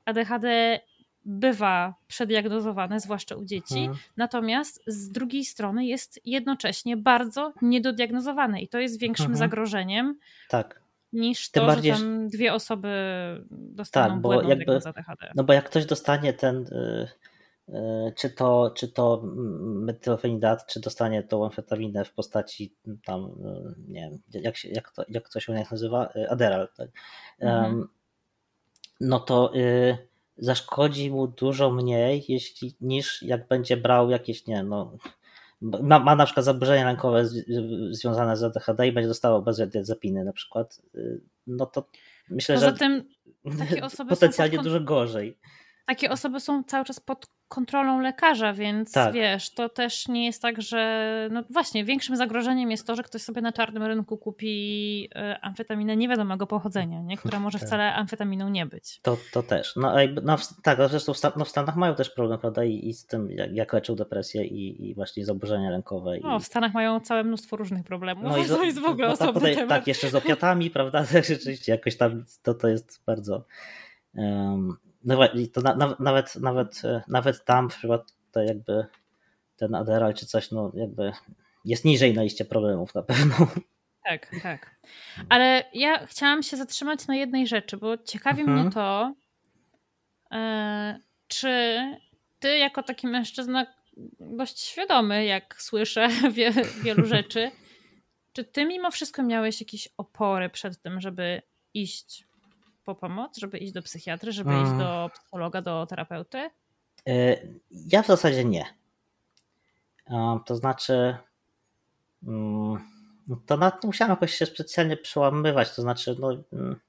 ADHD 0.05 0.81
bywa 1.25 1.95
przediagnozowane, 2.07 3.01
zwłaszcza 3.01 3.37
u 3.37 3.45
dzieci, 3.45 3.79
mhm. 3.79 3.99
natomiast 4.17 4.83
z 4.87 5.11
drugiej 5.11 5.45
strony 5.45 5.87
jest 5.87 6.21
jednocześnie 6.25 6.97
bardzo 6.97 7.53
niedodiagnozowane 7.63 8.61
i 8.61 8.69
to 8.69 8.79
jest 8.79 8.99
większym 8.99 9.27
mhm. 9.27 9.39
zagrożeniem 9.39 10.19
tak. 10.49 10.81
niż 11.13 11.51
Tym 11.51 11.61
to, 11.61 11.67
bardziej... 11.67 11.93
że 11.93 11.99
tam 11.99 12.29
dwie 12.29 12.55
osoby 12.55 12.89
dostaną 13.51 14.15
tak, 14.15 14.21
bo 14.21 14.43
jakby, 14.43 14.77
ADHD. 14.77 15.33
No 15.35 15.45
bo 15.45 15.53
jak 15.53 15.65
ktoś 15.65 15.87
dostanie 15.87 16.33
ten 16.33 16.57
y, 16.57 17.09
y, 17.69 18.13
czy 18.17 18.31
to, 18.31 18.73
czy 18.77 18.89
to 18.89 19.23
metylofenidat, 19.65 20.67
czy 20.67 20.81
dostanie 20.81 21.23
tą 21.23 21.45
amfetaminę 21.45 22.05
w 22.05 22.13
postaci 22.13 22.75
tam, 23.05 23.25
y, 23.25 23.75
nie 23.89 24.01
wiem, 24.01 24.43
jak, 24.43 24.57
się, 24.57 24.69
jak, 24.69 24.91
to, 24.91 25.05
jak 25.09 25.29
to 25.29 25.41
się 25.41 25.65
nazywa, 25.71 26.09
Aderal, 26.31 26.69
tak? 26.77 26.89
mhm. 27.41 27.89
no 29.01 29.21
to 29.21 29.53
zaszkodzi 30.37 31.11
mu 31.11 31.27
dużo 31.27 31.71
mniej, 31.71 32.25
jeśli, 32.29 32.75
niż 32.81 33.23
jak 33.23 33.49
będzie 33.49 33.77
brał 33.77 34.11
jakieś, 34.11 34.47
nie 34.47 34.63
no, 34.63 34.97
ma, 35.63 35.99
ma 35.99 36.17
na 36.17 36.25
przykład 36.25 36.45
zaburzenia 36.45 36.85
rękowe 36.85 37.27
z, 37.27 37.45
związane 37.91 38.37
z 38.37 38.43
ADHD 38.43 38.87
i 38.87 38.93
będzie 38.93 39.09
dostawał 39.09 39.43
bezdiazepiny 39.43 40.25
na 40.25 40.33
przykład, 40.33 40.81
y, 40.95 41.21
no 41.47 41.67
to 41.67 41.89
myślę, 42.31 42.55
Poza 42.55 42.71
że 42.71 42.77
tym 42.77 43.09
takie 43.69 43.85
osoby 43.85 44.11
potencjalnie 44.11 44.59
dużo 44.59 44.81
gorzej. 44.81 45.39
Takie 45.87 46.11
osoby 46.11 46.41
są 46.41 46.65
cały 46.65 46.85
czas 46.85 47.01
pod 47.01 47.27
kontrolą 47.55 48.01
lekarza, 48.01 48.53
więc 48.53 48.93
tak. 48.93 49.15
wiesz, 49.15 49.51
to 49.51 49.69
też 49.69 50.09
nie 50.09 50.27
jest 50.27 50.43
tak, 50.43 50.63
że 50.63 51.29
no 51.33 51.43
właśnie, 51.51 51.85
większym 51.85 52.17
zagrożeniem 52.17 52.71
jest 52.71 52.87
to, 52.87 52.97
że 52.97 53.03
ktoś 53.03 53.23
sobie 53.23 53.43
na 53.43 53.53
czarnym 53.53 53.83
rynku 53.83 54.19
kupi 54.19 55.09
e, 55.15 55.39
amfetaminę 55.43 55.97
niewiadomego 55.97 56.47
pochodzenia, 56.47 57.03
nie? 57.03 57.17
która 57.17 57.41
może 57.41 57.59
tak. 57.59 57.69
wcale 57.69 57.95
amfetaminą 57.95 58.49
nie 58.49 58.67
być. 58.67 59.01
To, 59.03 59.17
to 59.33 59.43
też. 59.43 59.77
No, 59.77 59.95
no 60.23 60.37
tak, 60.63 60.79
zresztą 60.91 61.15
w, 61.15 61.37
no, 61.37 61.45
w 61.45 61.49
Stanach 61.49 61.77
mają 61.77 61.95
też 61.95 62.11
problem, 62.11 62.39
prawda, 62.39 62.65
i, 62.65 62.89
i 62.89 62.95
z 62.95 63.07
tym, 63.07 63.31
jak, 63.31 63.53
jak 63.53 63.73
leczą 63.73 63.95
depresję 63.95 64.45
i, 64.45 64.89
i 64.89 64.95
właśnie 64.95 65.25
zaburzenia 65.25 65.71
rękowe. 65.71 66.19
No, 66.23 66.37
i... 66.37 66.41
w 66.41 66.45
Stanach 66.45 66.75
mają 66.75 67.01
całe 67.01 67.25
mnóstwo 67.25 67.57
różnych 67.57 67.85
problemów. 67.85 68.25
No 68.25 68.39
i 68.39 68.47
to 68.59 68.65
jest 68.65 68.79
w 68.79 68.87
ogóle 68.87 69.09
no, 69.09 69.17
tak, 69.17 69.35
tutaj, 69.35 69.69
tak, 69.69 69.87
jeszcze 69.87 70.11
z 70.11 70.15
opiatami, 70.15 70.71
prawda, 70.77 71.05
rzeczywiście 71.29 71.73
jakoś 71.73 71.97
tam 71.97 72.25
to, 72.43 72.55
to 72.55 72.69
jest 72.69 73.03
bardzo... 73.07 73.45
Um, 74.15 74.84
to 75.53 75.61
na, 75.61 75.77
na, 75.77 75.97
nawet, 75.99 76.37
nawet, 76.37 76.85
e, 76.85 77.03
nawet 77.09 77.45
tam 77.45 77.71
w 77.71 77.77
przypadku 77.77 78.13
jakby 78.47 78.87
ten 79.57 79.75
Adderall 79.75 80.15
czy 80.15 80.27
coś, 80.27 80.51
no 80.51 80.73
jakby 80.75 81.13
jest 81.65 81.85
niżej 81.85 82.15
na 82.15 82.23
liście 82.23 82.45
problemów 82.45 82.95
na 82.95 83.03
pewno. 83.03 83.35
Tak, 84.05 84.31
tak. 84.43 84.77
Ale 85.29 85.65
ja 85.73 86.07
chciałam 86.07 86.43
się 86.43 86.57
zatrzymać 86.57 87.07
na 87.07 87.17
jednej 87.17 87.47
rzeczy, 87.47 87.77
bo 87.77 87.99
ciekawi 87.99 88.41
mhm. 88.41 88.61
mnie 88.61 88.71
to, 88.71 89.15
e, 90.33 91.01
czy 91.29 91.79
ty 92.39 92.59
jako 92.59 92.83
taki 92.83 93.07
mężczyzna 93.07 93.67
dość 94.21 94.61
świadomy, 94.61 95.25
jak 95.25 95.63
słyszę 95.63 96.09
wie, 96.33 96.53
wielu 96.83 97.05
rzeczy, 97.15 97.51
czy 98.33 98.45
ty 98.45 98.67
mimo 98.67 98.91
wszystko 98.91 99.23
miałeś 99.23 99.61
jakieś 99.61 99.89
opory 99.97 100.51
przed 100.51 100.83
tym, 100.83 101.01
żeby 101.01 101.43
iść 101.75 102.27
po 102.85 102.95
pomoc, 102.95 103.39
żeby 103.39 103.59
iść 103.59 103.73
do 103.73 103.83
psychiatry, 103.83 104.33
żeby 104.33 104.51
hmm. 104.51 104.67
iść 104.67 104.79
do 104.79 105.11
psychologa, 105.15 105.63
do 105.63 105.87
terapeuty? 105.87 106.51
E, 107.09 107.37
ja 107.71 108.03
w 108.03 108.07
zasadzie 108.07 108.45
nie. 108.45 108.65
To 110.47 110.57
znaczy, 110.57 111.17
mm, 112.23 112.79
to 113.47 113.57
na 113.57 113.71
to 113.71 113.87
musiałem 113.87 114.11
jakoś 114.11 114.35
się 114.35 114.47
specjalnie 114.47 114.97
przełamywać. 114.97 115.75
To 115.75 115.83
znaczy, 115.83 116.17
no, 116.21 116.33
mm, 116.53 116.81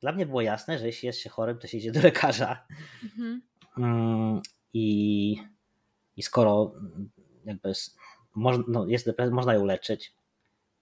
dla 0.00 0.12
mnie 0.12 0.26
było 0.26 0.40
jasne, 0.40 0.78
że 0.78 0.86
jeśli 0.86 1.06
jest 1.06 1.20
się 1.20 1.30
chorym, 1.30 1.58
to 1.58 1.66
się 1.66 1.78
idzie 1.78 1.92
do 1.92 2.00
lekarza. 2.02 2.66
Mhm. 3.02 3.42
Mm, 3.78 4.42
I, 4.72 5.36
I 6.16 6.22
skoro 6.22 6.72
jakby 7.44 7.72
można, 8.34 8.64
no 8.68 8.86
jest 8.86 9.06
depresja, 9.06 9.34
można 9.34 9.54
ją 9.54 9.64
leczyć, 9.64 10.14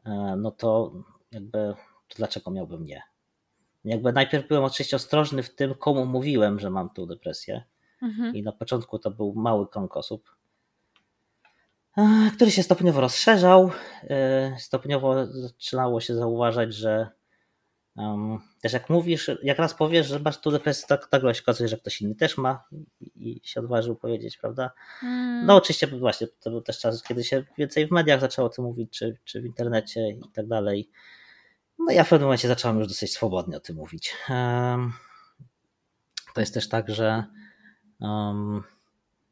e, 0.05 0.37
no 0.39 0.51
to 0.51 0.93
jakby 1.33 1.75
to 2.09 2.17
dlaczego 2.17 2.51
miałbym 2.51 2.85
nie? 2.87 3.03
Jakby 3.85 4.13
najpierw 4.13 4.49
byłem 4.49 4.65
oczywiście 4.65 4.97
ostrożny 4.97 5.43
w 5.43 5.55
tym, 5.55 5.75
komu 5.75 6.07
mówiłem, 6.07 6.61
że 6.61 6.71
mam 6.71 6.91
tą 6.91 7.07
depresję. 7.07 7.65
Mhm. 8.03 8.35
I 8.35 8.43
na 8.43 8.53
początku 8.53 8.99
to 8.99 9.11
był 9.11 9.35
mały 9.35 9.69
krąg 9.69 9.97
osób, 9.97 10.37
e, 11.97 12.31
który 12.35 12.51
się 12.51 12.63
stopniowo 12.63 13.01
rozszerzał. 13.01 13.71
E, 14.03 14.57
stopniowo 14.59 15.27
zaczynało 15.27 16.01
się 16.01 16.15
zauważać, 16.15 16.75
że 16.75 17.09
um, 17.97 18.39
też 18.61 18.73
jak 18.73 18.91
mówisz, 18.91 19.31
jak 19.43 19.59
raz 19.59 19.75
powiesz, 19.75 20.07
że 20.07 20.19
masz 20.19 20.41
tu 20.41 20.51
depresję, 20.51 20.87
tak, 20.89 21.07
tak 21.09 21.23
się 21.23 21.43
okazuje, 21.43 21.69
że 21.69 21.77
ktoś 21.77 22.01
inny 22.01 22.15
też 22.15 22.39
ma 22.39 22.65
i, 23.01 23.41
się 23.45 23.61
odważył 23.61 23.97
powiedzieć, 23.97 24.37
prawda? 24.37 24.71
Mm. 25.03 25.47
No 25.47 25.57
oczywiście 25.57 25.87
właśnie 25.87 26.27
to 26.41 26.51
był 26.51 26.61
też 26.61 26.79
czas, 26.79 27.03
kiedy 27.03 27.25
się 27.25 27.45
więcej 27.59 27.87
w 27.87 27.91
mediach 27.91 28.21
zaczęło 28.21 28.49
o 28.49 28.51
tym 28.51 28.65
mówić, 28.65 28.99
czy, 28.99 29.19
czy 29.25 29.43
w 29.43 29.47
internecie 29.47 30.09
i 30.09 30.21
tak 30.35 30.47
dalej. 30.47 30.91
No 31.79 31.93
ja 31.93 32.05
w 32.05 32.09
pewnym 32.09 32.27
momencie 32.27 32.49
zacząłem 32.49 32.79
już 32.79 32.89
dosyć 32.89 33.12
swobodnie 33.12 33.57
o 33.57 33.61
tym 33.61 33.77
mówić. 33.77 34.14
To 36.35 36.41
jest 36.41 36.55
też 36.55 36.68
tak, 36.68 36.91
że 36.91 37.25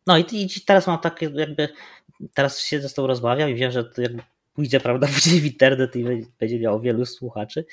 no 0.06 0.18
i, 0.18 0.48
teraz 0.66 0.86
mam 0.86 0.98
takie 0.98 1.30
jakby, 1.34 1.68
teraz 2.34 2.60
się 2.60 2.80
ze 2.80 2.88
sobą 2.88 3.08
rozmawiam 3.08 3.50
i 3.50 3.54
wiem, 3.54 3.70
że 3.70 3.84
to 3.84 4.02
jakby 4.02 4.22
pójdzie 4.54 4.80
prawda 4.80 5.06
pójdzie 5.12 5.40
w 5.40 5.44
internet 5.44 5.96
i 5.96 6.04
będzie 6.40 6.58
miało 6.60 6.80
wielu 6.80 7.06
słuchaczy 7.06 7.64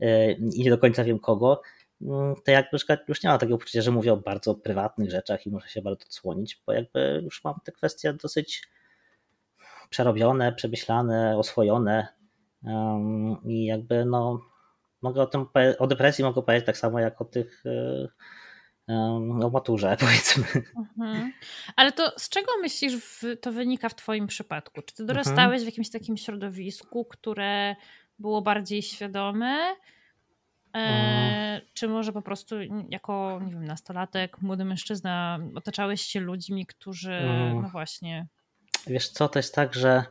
e, 0.00 0.32
i 0.32 0.62
nie 0.62 0.70
do 0.70 0.78
końca 0.78 1.04
wiem 1.04 1.18
kogo, 1.18 1.62
mm, 2.02 2.34
to 2.44 2.50
jak 2.50 2.72
na 2.72 2.78
przykład 2.78 3.08
już 3.08 3.22
nie 3.22 3.30
mam 3.30 3.38
takiego 3.38 3.58
poczucia, 3.58 3.82
że 3.82 3.90
mówię 3.90 4.12
o 4.12 4.16
bardzo 4.16 4.54
prywatnych 4.54 5.10
rzeczach 5.10 5.46
i 5.46 5.50
muszę 5.50 5.68
się 5.68 5.82
bardzo 5.82 6.04
odsłonić, 6.06 6.62
bo 6.66 6.72
jakby 6.72 7.20
już 7.24 7.44
mam 7.44 7.54
te 7.64 7.72
kwestie 7.72 8.12
dosyć 8.12 8.68
przerobione, 9.90 10.52
przemyślane, 10.52 11.38
oswojone, 11.38 12.08
i 13.44 13.64
jakby 13.64 14.04
no, 14.04 14.40
mogę 15.02 15.22
o 15.22 15.26
tym 15.26 15.46
o 15.78 15.86
depresji 15.86 16.24
mogę 16.24 16.42
powiedzieć 16.42 16.66
tak 16.66 16.76
samo 16.76 17.00
jak 17.00 17.20
o 17.20 17.24
tych 17.24 17.64
o 19.42 19.50
maturze, 19.52 19.96
powiedzmy. 20.00 20.44
Mhm. 20.76 21.32
Ale 21.76 21.92
to 21.92 22.12
z 22.16 22.28
czego 22.28 22.52
myślisz, 22.62 23.24
to 23.40 23.52
wynika 23.52 23.88
w 23.88 23.94
Twoim 23.94 24.26
przypadku? 24.26 24.82
Czy 24.82 24.94
Ty 24.94 25.04
dorastałeś 25.04 25.60
mhm. 25.60 25.62
w 25.62 25.66
jakimś 25.66 25.90
takim 25.90 26.16
środowisku, 26.16 27.04
które 27.04 27.76
było 28.18 28.42
bardziej 28.42 28.82
świadome? 28.82 29.76
E, 30.74 30.78
mm. 30.78 31.60
Czy 31.74 31.88
może 31.88 32.12
po 32.12 32.22
prostu 32.22 32.56
jako, 32.88 33.40
nie 33.44 33.52
wiem, 33.52 33.64
nastolatek, 33.64 34.42
młody 34.42 34.64
mężczyzna 34.64 35.38
otaczałeś 35.54 36.02
się 36.02 36.20
ludźmi, 36.20 36.66
którzy, 36.66 37.12
mm. 37.12 37.62
no 37.62 37.68
właśnie. 37.68 38.26
Wiesz 38.86 39.08
co, 39.08 39.28
to 39.28 39.38
jest 39.38 39.54
tak, 39.54 39.74
że 39.74 40.04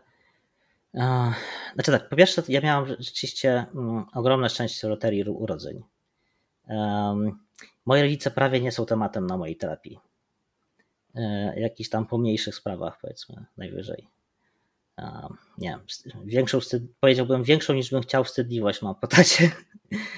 znaczy 1.74 1.92
tak, 1.92 2.10
po 2.10 2.16
pierwsze, 2.16 2.44
ja 2.48 2.62
miałam 2.62 2.86
rzeczywiście 3.00 3.66
mm, 3.76 4.06
ogromne 4.14 4.50
szczęście 4.50 4.88
w 4.88 4.90
loterii 4.90 5.24
urodzeń. 5.24 5.84
Moi 7.86 8.02
rodzice 8.02 8.32
prawie 8.32 8.62
nie 8.62 8.72
są 8.72 8.86
tematem 8.86 9.28
na 9.28 9.38
mojej 9.38 9.56
terapii. 9.56 10.00
e, 11.16 11.60
jakichś 11.60 11.90
tam 11.90 12.06
pomniejszych 12.06 12.56
sprawach, 12.56 12.98
powiedzmy, 13.02 13.46
najwyżej. 13.58 14.08
Nie 15.58 15.70
wiem, 15.70 15.82
większą, 16.26 16.60
powiedziałbym 17.00 17.44
większą 17.44 17.74
niż 17.74 17.92
bym 17.92 18.02
chciał 18.02 18.24
wstydliwość 18.24 18.82
mam 18.82 18.96
po 18.96 19.08
tacie. 19.08 19.52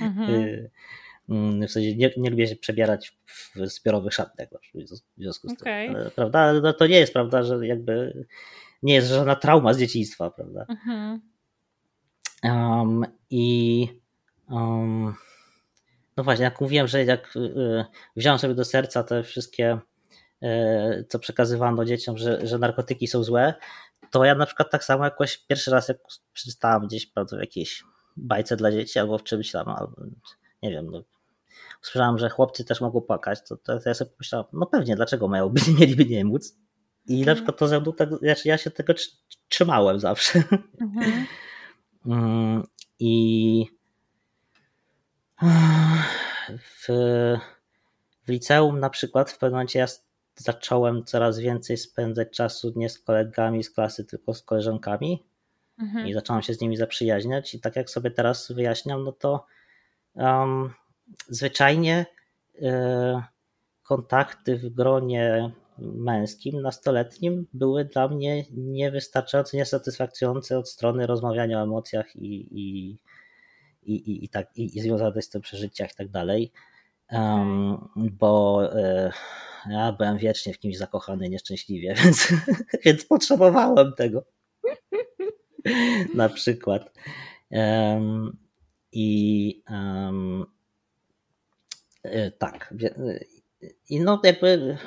Mhm. 0.02 0.70
Mm, 1.30 1.62
w 1.68 1.72
sensie 1.72 1.96
nie, 1.96 2.12
nie 2.18 2.30
lubię 2.30 2.48
się 2.48 2.56
przebierać 2.56 3.18
w 3.28 3.68
zbiorowych 3.68 4.14
szatach 4.14 4.48
w 4.74 5.22
związku 5.22 5.50
z 5.50 5.52
okay. 5.52 5.88
tym. 5.88 6.12
Prawda? 6.16 6.54
No 6.54 6.74
to 6.74 6.88
nie 6.88 7.00
jest 7.00 7.14
prawda, 7.14 7.44
że 7.44 7.68
jakby 7.68 8.26
nie 8.84 8.94
jest 8.94 9.08
żadna 9.08 9.36
trauma 9.36 9.74
z 9.74 9.80
dzieciństwa, 9.80 10.32
prawda? 10.32 10.66
Mhm. 10.70 11.22
Um, 12.44 13.06
I 13.30 13.88
um, 14.50 15.14
no 16.18 16.24
właśnie, 16.24 16.44
jak 16.44 16.62
mówiłem, 16.62 16.88
że 16.88 17.06
jak 17.06 17.36
y, 17.36 17.86
wziąłem 18.16 18.40
sobie 18.40 18.56
do 18.56 18.66
serca 18.66 19.04
te 19.04 19.24
wszystkie, 19.24 19.80
y, 20.44 21.06
co 21.10 21.20
przekazywano 21.20 21.86
dzieciom, 21.86 22.18
że, 22.18 22.48
że 22.48 22.58
narkotyki 22.58 23.08
są 23.08 23.24
złe, 23.24 23.54
to 24.12 24.26
ja 24.26 24.36
na 24.36 24.46
przykład 24.46 24.72
tak 24.72 24.84
samo 24.84 25.04
jakoś 25.04 25.38
pierwszy 25.38 25.72
raz, 25.72 25.88
jak 25.88 25.98
przeczytałem 26.34 26.88
gdzieś 26.88 27.06
prawda, 27.06 27.38
w 27.38 27.40
jakiejś 27.40 27.84
bajce 28.18 28.58
dla 28.58 28.72
dzieci 28.72 29.00
albo 29.00 29.18
w 29.18 29.24
czymś 29.24 29.52
tam, 29.52 29.70
albo, 29.70 29.96
nie 30.64 30.72
wiem, 30.72 30.92
no, 30.92 31.04
usłyszałem, 31.84 32.18
że 32.18 32.30
chłopcy 32.30 32.66
też 32.66 32.82
mogą 32.82 33.02
płakać, 33.02 33.40
to, 33.48 33.58
to, 33.58 33.80
to 33.80 33.90
ja 33.90 33.94
sobie 33.94 34.12
pomyślałem, 34.12 34.48
no 34.54 34.66
pewnie, 34.66 34.96
dlaczego 34.96 35.28
mają, 35.28 35.54
mieliby 35.80 36.06
nie 36.06 36.26
móc? 36.26 36.58
I 37.06 37.26
na 37.26 37.36
przykład 37.36 37.58
to 37.58 37.68
ze 37.68 37.80
mną, 37.80 37.94
tak, 37.94 38.10
znaczy 38.10 38.48
ja 38.48 38.58
się 38.58 38.72
tego 38.72 38.94
trzymałem 39.50 40.00
zawsze. 40.00 40.44
Mhm. 40.82 41.26
Mm, 42.06 42.64
I 43.00 43.66
w, 46.60 46.88
w 48.24 48.30
liceum 48.30 48.80
na 48.80 48.90
przykład 48.90 49.32
w 49.32 49.38
pewnym 49.38 49.52
momencie 49.52 49.80
ja 49.80 49.88
zacząłem 50.36 51.04
coraz 51.04 51.40
więcej 51.40 51.78
spędzać 51.78 52.30
czasu 52.30 52.74
nie 52.76 52.90
z 52.90 53.00
kolegami 53.00 53.64
z 53.64 53.72
klasy, 53.72 54.06
tylko 54.06 54.34
z 54.34 54.44
koleżankami 54.44 55.24
mhm. 55.80 56.08
i 56.08 56.14
zacząłem 56.14 56.42
się 56.42 56.54
z 56.54 56.62
nimi 56.62 56.78
zaprzyjaźniać 56.78 57.54
i 57.54 57.60
tak 57.60 57.76
jak 57.76 57.90
sobie 57.90 58.12
teraz 58.12 58.52
wyjaśniam, 58.52 59.04
no 59.04 59.12
to 59.12 59.46
um, 60.14 60.74
zwyczajnie 61.28 62.06
y, 62.56 62.62
kontakty 63.84 64.58
w 64.58 64.70
gronie 64.70 65.52
męskim, 65.82 66.62
nastoletnim 66.62 67.48
były 67.54 67.86
dla 67.86 68.08
mnie 68.08 68.46
niewystarczająco 68.52 69.58
niesatysfakcjonujące 69.58 70.58
od 70.58 70.70
strony 70.70 71.08
rozmawiania 71.08 71.60
o 71.60 71.64
emocjach 71.64 72.16
i, 72.16 72.48
i, 72.52 72.98
i, 73.84 74.26
i, 74.26 74.30
tak, 74.30 74.58
i, 74.58 74.78
i 74.78 74.82
związane 74.82 75.22
z 75.22 75.30
tym 75.30 75.42
przeżyciach 75.42 75.92
i 75.92 75.96
tak 75.96 76.10
dalej. 76.10 76.52
Um, 77.12 77.90
bo 77.96 78.62
e, 78.76 79.12
ja 79.70 79.92
byłem 79.92 80.18
wiecznie 80.18 80.54
w 80.54 80.60
kimś 80.60 80.78
zakochany 80.78 81.30
nieszczęśliwie, 81.30 81.96
więc, 82.04 82.34
więc 82.86 83.06
potrzebowałem 83.06 83.94
tego. 83.94 84.26
Na 86.16 86.30
przykład. 86.30 86.94
Um, 87.52 88.38
I 88.92 89.64
um, 89.70 90.46
tak. 92.38 92.74
I 93.90 94.00
no 94.00 94.22
jakby 94.24 94.78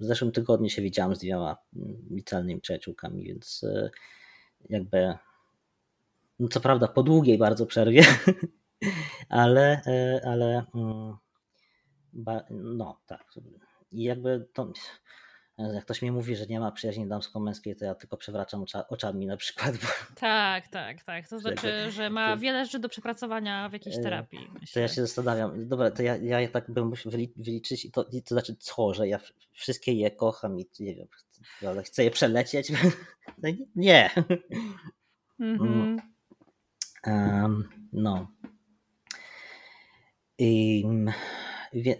w 0.00 0.04
zeszłym 0.04 0.32
tygodniu 0.32 0.68
się 0.68 0.82
widziałam 0.82 1.14
z 1.14 1.18
dwiema 1.18 1.56
licealnymi 2.10 2.60
przyjaciółkami, 2.60 3.24
więc 3.24 3.64
e, 3.64 3.90
jakby 4.68 5.14
no 6.38 6.48
co 6.48 6.60
prawda 6.60 6.88
po 6.88 7.02
długiej 7.02 7.38
bardzo 7.38 7.66
przerwie, 7.66 8.02
ale, 9.28 9.82
e, 9.86 10.20
ale 10.26 10.64
mm, 10.74 11.16
no 12.50 13.00
tak. 13.06 13.34
I 13.92 14.02
jakby 14.02 14.48
to 14.52 14.72
jak 15.58 15.84
ktoś 15.84 16.02
mi 16.02 16.10
mówi, 16.10 16.36
że 16.36 16.46
nie 16.46 16.60
ma 16.60 16.72
przyjaźni 16.72 17.08
damsko-męskiej, 17.08 17.76
to 17.76 17.84
ja 17.84 17.94
tylko 17.94 18.16
przewracam 18.16 18.62
ocza, 18.62 18.88
oczami 18.88 19.26
na 19.26 19.36
przykład. 19.36 19.76
Bo... 19.76 19.86
Tak, 20.20 20.68
tak, 20.68 21.04
tak. 21.04 21.28
To 21.28 21.38
znaczy, 21.38 21.90
że 21.90 22.10
ma 22.10 22.36
wiele 22.36 22.64
rzeczy 22.64 22.78
do 22.78 22.88
przepracowania 22.88 23.68
w 23.68 23.72
jakiejś 23.72 23.96
e, 23.96 24.00
terapii. 24.00 24.48
Myślę. 24.60 24.74
To 24.74 24.80
ja 24.80 24.88
się 24.88 25.00
zastanawiam. 25.00 25.68
Dobra, 25.68 25.90
to 25.90 26.02
ja, 26.02 26.16
ja 26.16 26.48
tak 26.48 26.70
bym 26.70 26.88
musiał 26.88 27.12
wyliczyć 27.36 27.84
i 27.84 27.90
to, 27.90 28.04
to 28.04 28.34
znaczy 28.34 28.56
co, 28.58 28.94
że 28.94 29.08
ja 29.08 29.20
wszystkie 29.52 29.92
je 29.92 30.10
kocham 30.10 30.60
i 30.60 30.66
nie 30.80 30.94
wiem, 30.94 31.08
chcę 31.84 32.04
je 32.04 32.10
przelecieć? 32.10 32.72
No 33.42 33.48
nie. 33.76 34.10
Mhm. 35.40 36.00
Um, 37.06 37.68
no. 37.92 38.26
I, 40.38 40.84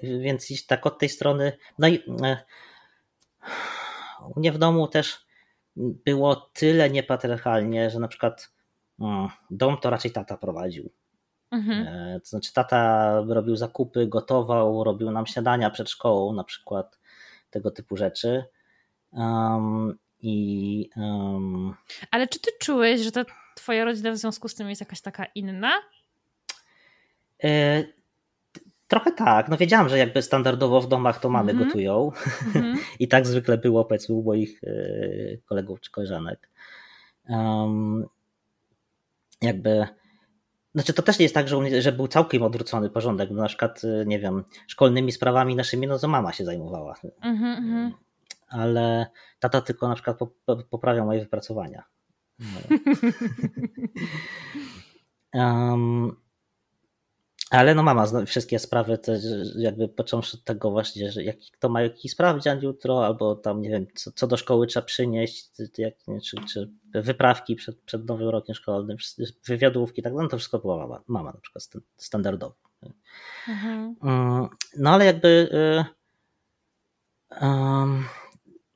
więc 0.03 0.67
tak 0.67 0.87
od 0.87 0.99
tej 0.99 1.09
strony, 1.09 1.53
no 1.79 1.89
i 1.89 2.03
e, 2.25 2.37
u 4.35 4.41
mnie 4.41 4.53
w 4.53 4.59
domu 4.59 4.89
też 4.89 5.27
było 5.77 6.37
tyle 6.37 6.91
niepatriarchalnie, 6.91 7.91
że 7.91 8.01
na 8.01 8.09
przykład 8.09 8.53
dom 9.51 9.79
to 9.79 9.91
raczej 9.91 10.11
tata 10.11 10.37
prowadził. 10.37 10.93
Mhm. 11.51 11.87
E, 11.89 12.21
to 12.21 12.27
znaczy, 12.27 12.53
tata 12.53 13.13
robił 13.29 13.57
zakupy, 13.57 14.07
gotował, 14.07 14.85
robił 14.85 15.11
nam 15.11 15.27
śniadania 15.27 15.71
przed 15.71 15.91
szkołą, 15.91 16.33
na 16.33 16.45
przykład 16.45 16.99
tego 17.51 17.71
typu 17.71 17.97
rzeczy. 17.97 18.45
Um, 19.13 19.99
i, 20.21 20.91
um... 20.97 21.75
Ale 22.11 22.29
czy 22.29 22.41
ty 22.41 22.51
czułeś, 22.61 23.01
że 23.01 23.13
ta 23.13 23.25
twoja 23.57 23.85
rodzina 23.85 24.11
w 24.11 24.17
związku 24.17 24.49
z 24.49 24.55
tym 24.55 24.69
jest 24.69 24.81
jakaś 24.81 25.01
taka 25.01 25.25
inna? 25.25 25.73
Trochę 28.89 29.13
tak. 29.13 29.49
No 29.49 29.57
wiedziałam, 29.57 29.89
że 29.89 29.99
jakby 29.99 30.23
standardowo 30.23 30.81
w 30.81 30.89
domach 30.89 31.21
to 31.21 31.31
mamy 31.31 31.53
mm 31.53 31.63
-hmm. 31.63 31.67
gotują. 31.67 32.13
Mm 32.55 32.75
-hmm. 32.75 32.79
I 33.01 33.09
tak 33.09 33.27
zwykle 33.27 33.59
było 33.59 33.85
powiedzmy 33.85 34.15
u 34.15 34.23
moich 34.23 34.65
e, 34.65 35.37
kolegów 35.37 35.81
czy 35.81 35.91
koleżanek. 35.91 36.51
Um, 37.29 38.05
jakby 39.43 39.87
znaczy 40.75 40.93
to 40.93 41.03
też 41.03 41.19
nie 41.19 41.23
jest 41.23 41.35
tak, 41.35 41.49
że, 41.49 41.83
że 41.83 41.93
był 41.93 42.09
całkiem 42.09 42.43
odwrócony 42.43 42.91
porządek. 42.91 43.31
Na 43.31 43.47
przykład, 43.47 43.83
e, 43.85 44.07
nie 44.07 44.19
wiem, 44.19 44.45
szkolnymi 44.69 45.13
sprawami 45.13 45.57
naszymi, 45.57 45.87
no 45.87 45.99
to 45.99 46.09
mama 46.09 46.33
się 46.33 46.45
zajmowała. 46.45 46.95
Mm 47.21 47.39
-hmm. 47.39 47.91
Ale 48.49 49.07
tata 49.39 49.61
tylko 49.61 49.89
na 49.89 49.95
przykład 49.95 50.19
poprawiał 50.71 51.07
moje 51.07 51.21
wypracowania. 51.21 51.83
Um, 55.35 56.17
Ale 57.51 57.75
no 57.75 57.83
mama 57.83 58.07
wszystkie 58.27 58.59
sprawy, 58.59 58.99
te, 58.99 59.21
jakby 59.57 59.89
począwszy 59.89 60.37
od 60.37 60.45
tego 60.45 60.71
właśnie, 60.71 61.13
że 61.13 61.25
jak, 61.25 61.37
kto 61.53 61.69
ma 61.69 61.83
jakiś 61.83 62.13
sprawdzian 62.13 62.63
jutro, 62.63 63.07
albo 63.07 63.37
tam 63.37 63.63
nie 63.63 63.71
wiem, 63.71 63.87
co, 63.95 64.13
co 64.13 64.27
do 64.27 64.37
szkoły 64.37 64.67
trzeba 64.67 64.87
przynieść, 64.87 65.51
jak, 65.79 65.95
czy, 66.25 66.37
czy 66.53 66.71
wyprawki 66.95 67.57
przed, 67.57 67.81
przed 67.81 68.09
nowym 68.09 68.29
rokiem 68.29 68.55
szkolnym, 68.55 68.97
wywiadówki, 69.47 70.03
tak 70.03 70.13
no 70.13 70.29
to 70.29 70.37
wszystko 70.37 70.59
była 70.59 70.77
mama, 70.77 71.03
mama 71.07 71.33
na 71.33 71.41
przykład 71.41 71.69
standardowo. 71.97 72.55
Mhm. 73.49 73.97
Mm, 74.03 74.49
no 74.77 74.91
ale 74.91 75.05
jakby 75.05 75.49
um, 77.41 78.05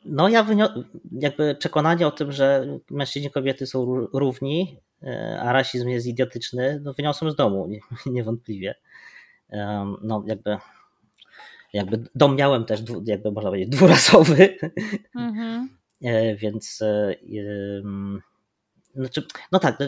no 0.05 0.29
ja 0.29 0.47
jakby 1.13 1.55
przekonanie 1.55 2.07
o 2.07 2.11
tym, 2.11 2.33
że 2.33 2.79
mężczyźni 2.91 3.29
i 3.29 3.31
kobiety 3.31 3.67
są 3.67 4.07
równi, 4.13 4.81
a 5.41 5.53
rasizm 5.53 5.89
jest 5.89 6.07
idiotyczny, 6.07 6.81
no 6.85 6.93
wyniosłem 6.93 7.31
z 7.31 7.37
domu, 7.37 7.69
niewątpliwie. 8.07 8.75
No 10.03 10.25
jakby, 10.27 10.57
jakby 11.73 12.05
dom 12.15 12.37
miałem 12.37 12.65
też, 12.65 12.81
jakby 13.05 13.33
można 13.33 13.51
powiedzieć, 13.51 13.69
dwurasowy, 13.69 14.59
mhm. 15.15 15.69
E, 16.03 16.37
więc 16.37 16.83
e, 16.83 17.15
znaczy, 18.95 19.27
no 19.53 19.59
tak, 19.59 19.79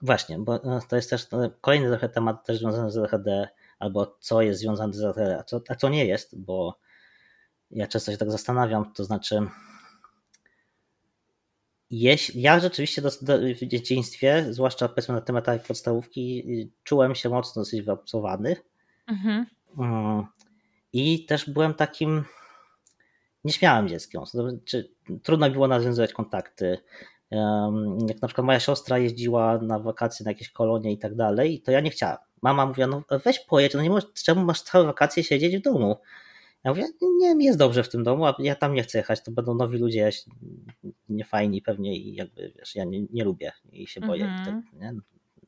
właśnie, 0.00 0.38
bo 0.38 0.58
to 0.88 0.96
jest 0.96 1.10
też 1.10 1.26
kolejny 1.60 1.88
trochę 1.88 2.08
temat 2.08 2.46
też 2.46 2.58
związany 2.58 2.90
z 2.90 2.96
LHD, 2.96 3.48
albo 3.78 4.16
co 4.20 4.42
jest 4.42 4.60
związane 4.60 4.92
z 4.92 5.00
LHD, 5.00 5.38
a 5.38 5.42
co, 5.42 5.60
a 5.68 5.74
co 5.74 5.88
nie 5.88 6.06
jest, 6.06 6.38
bo 6.38 6.78
ja 7.70 7.86
często 7.86 8.12
się 8.12 8.18
tak 8.18 8.30
zastanawiam, 8.30 8.92
to 8.92 9.04
znaczy 9.04 9.40
jeśli, 11.90 12.42
ja 12.42 12.60
rzeczywiście 12.60 13.02
do, 13.02 13.10
do, 13.22 13.38
w 13.38 13.66
dzieciństwie, 13.66 14.46
zwłaszcza 14.50 14.88
powiedzmy 14.88 15.14
na 15.14 15.20
tematach 15.20 15.66
podstawówki, 15.66 16.44
czułem 16.84 17.14
się 17.14 17.28
mocno 17.28 17.62
dosyć 17.62 17.82
wyobcowany. 17.82 18.56
Mhm. 19.06 19.46
Mm. 19.78 20.24
I 20.92 21.26
też 21.26 21.50
byłem 21.50 21.74
takim 21.74 22.24
nieśmiałym 23.44 23.88
dzieckiem. 23.88 24.26
Znaczy, 24.26 24.90
trudno 25.22 25.50
było 25.50 25.68
nawiązywać 25.68 26.12
kontakty. 26.12 26.78
Jak 28.08 28.22
na 28.22 28.28
przykład 28.28 28.46
moja 28.46 28.60
siostra 28.60 28.98
jeździła 28.98 29.58
na 29.58 29.78
wakacje 29.78 30.24
na 30.24 30.30
jakieś 30.30 30.50
kolonie 30.50 30.92
i 30.92 30.98
tak 30.98 31.14
dalej, 31.14 31.62
to 31.62 31.70
ja 31.70 31.80
nie 31.80 31.90
chciałem. 31.90 32.16
Mama 32.42 32.66
mówiła, 32.66 32.86
no 32.86 33.02
weź 33.24 33.38
pojedź, 33.40 33.74
no 33.74 33.82
nie 33.82 33.90
możesz, 33.90 34.12
czemu 34.24 34.44
masz 34.44 34.62
całe 34.62 34.84
wakacje 34.84 35.24
siedzieć 35.24 35.56
w 35.56 35.62
domu? 35.62 35.96
Ja 36.64 36.70
mówię, 36.70 36.84
nie, 37.18 37.34
mi 37.34 37.44
jest 37.44 37.58
dobrze 37.58 37.82
w 37.82 37.88
tym 37.88 38.04
domu, 38.04 38.26
a 38.26 38.36
ja 38.38 38.54
tam 38.54 38.74
nie 38.74 38.82
chcę 38.82 38.98
jechać, 38.98 39.22
to 39.22 39.30
będą 39.30 39.54
nowi 39.54 39.78
ludzie, 39.78 40.00
ja 40.00 40.12
się, 40.12 40.30
niefajni 41.08 41.62
pewnie 41.62 41.96
i 41.96 42.14
jakby, 42.14 42.52
wiesz, 42.58 42.74
ja 42.74 42.84
nie, 42.84 43.02
nie 43.10 43.24
lubię 43.24 43.52
i 43.72 43.86
się 43.86 44.00
boję 44.00 44.24
-hmm. 44.24 44.44
tak, 44.44 44.54
nie? 44.80 44.94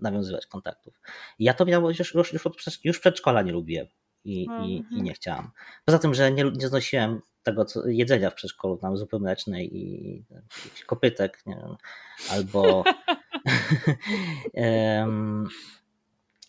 nawiązywać 0.01 0.47
kontaktów. 0.47 1.01
I 1.39 1.45
ja 1.45 1.55
to 1.55 1.65
miałem 1.65 1.95
już, 1.99 2.15
już, 2.15 2.33
już, 2.33 2.47
od, 2.47 2.57
już 2.85 2.99
przedszkola 2.99 3.43
nie 3.43 3.53
lubiłem. 3.53 3.87
i, 4.25 4.47
i, 4.65 4.85
i 4.91 5.03
nie 5.03 5.15
chciałam. 5.15 5.51
Poza 5.85 5.99
tym, 5.99 6.15
że 6.15 6.33
nie, 6.33 6.45
nie 6.45 6.69
znosiłem 6.69 7.21
tego 7.43 7.65
co, 7.65 7.89
jedzenia 7.89 8.31
w 8.31 8.35
przedszkolu, 8.35 8.77
tam 8.77 8.97
zupy 8.97 9.19
mlecznej 9.19 9.77
i 9.77 10.25
kopytek, 10.87 11.43
nie 11.47 11.55
wiem, 11.55 11.77
albo 12.31 12.85
um, 14.55 15.49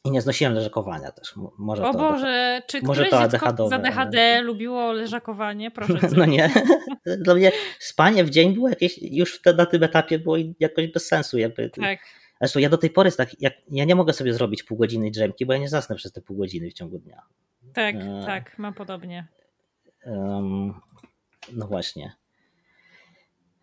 i 0.07 0.11
nie 0.11 0.21
znosiłem 0.21 0.53
leżakowania 0.53 1.11
też. 1.11 1.33
Może 1.57 1.87
o 1.87 1.91
to 1.91 1.97
Boże, 1.97 2.61
czy 2.67 2.81
może 2.81 3.05
to 3.05 3.19
ADHD, 3.19 3.69
za 3.69 3.79
DHD 3.79 4.41
lubiło 4.41 4.91
leżakowanie? 4.91 5.71
Proszę 5.71 5.93
No 6.17 6.25
nie. 6.25 6.51
Dla 7.25 7.35
mnie 7.35 7.51
spanie 7.79 8.23
w 8.23 8.29
dzień 8.29 8.53
było 8.53 8.69
jakieś, 8.69 8.99
już 9.01 9.39
na 9.57 9.65
tym 9.65 9.83
etapie 9.83 10.19
było 10.19 10.37
jakoś 10.59 10.87
bez 10.87 11.07
sensu. 11.07 11.37
Jakby. 11.37 11.69
Tak. 11.69 11.99
Zresztą 12.41 12.59
ja 12.59 12.69
do 12.69 12.77
tej 12.77 12.89
pory 12.89 13.11
tak, 13.11 13.41
jak, 13.41 13.53
ja 13.71 13.85
nie 13.85 13.95
mogę 13.95 14.13
sobie 14.13 14.33
zrobić 14.33 14.63
pół 14.63 14.77
godziny 14.77 15.11
drzemki, 15.11 15.45
bo 15.45 15.53
ja 15.53 15.59
nie 15.59 15.69
zasnę 15.69 15.95
przez 15.95 16.11
te 16.11 16.21
pół 16.21 16.37
godziny 16.37 16.69
w 16.69 16.73
ciągu 16.73 16.99
dnia. 16.99 17.21
Tak, 17.73 17.95
e... 17.95 18.23
tak, 18.25 18.57
mam 18.57 18.73
podobnie. 18.73 19.27
Um, 20.05 20.73
no 21.53 21.67
właśnie. 21.67 22.15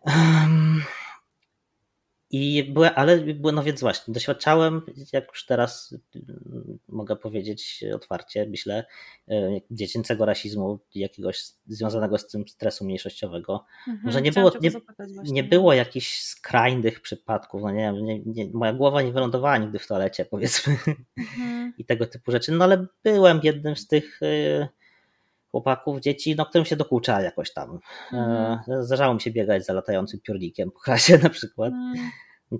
Um, 0.05 0.83
i 2.29 2.63
były, 2.63 2.89
ale 2.89 3.23
no 3.53 3.63
więc 3.63 3.81
właśnie, 3.81 4.13
doświadczałem, 4.13 4.81
jak 5.13 5.27
już 5.27 5.45
teraz 5.45 5.95
mm, 6.15 6.79
mogę 6.87 7.15
powiedzieć 7.15 7.83
otwarcie, 7.95 8.47
myślę, 8.49 8.85
e, 9.29 9.59
dziecięcego 9.71 10.25
rasizmu, 10.25 10.79
jakiegoś 10.95 11.43
związanego 11.67 12.17
z 12.17 12.27
tym 12.27 12.47
stresu 12.47 12.85
mniejszościowego. 12.85 13.65
Mhm, 13.87 14.11
że 14.11 14.21
nie 14.21 14.31
było, 14.31 14.51
nie, 14.61 14.71
nie 15.23 15.43
było 15.43 15.73
jakichś 15.73 16.21
skrajnych 16.21 17.01
przypadków, 17.01 17.61
no 17.61 17.71
nie 17.71 17.81
wiem, 17.81 18.05
nie, 18.05 18.19
nie, 18.25 18.49
moja 18.53 18.73
głowa 18.73 19.01
nie 19.01 19.11
wylądowała 19.11 19.57
nigdy 19.57 19.79
w 19.79 19.87
toalecie, 19.87 20.25
powiedzmy, 20.25 20.77
mhm. 21.17 21.73
i 21.77 21.85
tego 21.85 22.07
typu 22.07 22.31
rzeczy, 22.31 22.51
no 22.51 22.63
ale 22.63 22.85
byłem 23.03 23.39
jednym 23.43 23.75
z 23.75 23.87
tych 23.87 24.19
e, 24.23 24.67
chłopaków, 25.55 25.99
dzieci, 25.99 26.35
no 26.35 26.45
którym 26.45 26.65
się 26.65 26.75
dokucza 26.75 27.21
jakoś 27.21 27.53
tam. 27.53 27.79
Mhm. 28.13 28.83
Zdarzało 28.83 29.13
mi 29.13 29.21
się 29.21 29.31
biegać 29.31 29.65
za 29.65 29.73
latającym 29.73 30.19
piórnikiem 30.19 30.71
po 30.71 30.79
klasie 30.79 31.17
na 31.23 31.29
przykład. 31.29 31.73
Mhm. 31.73 32.11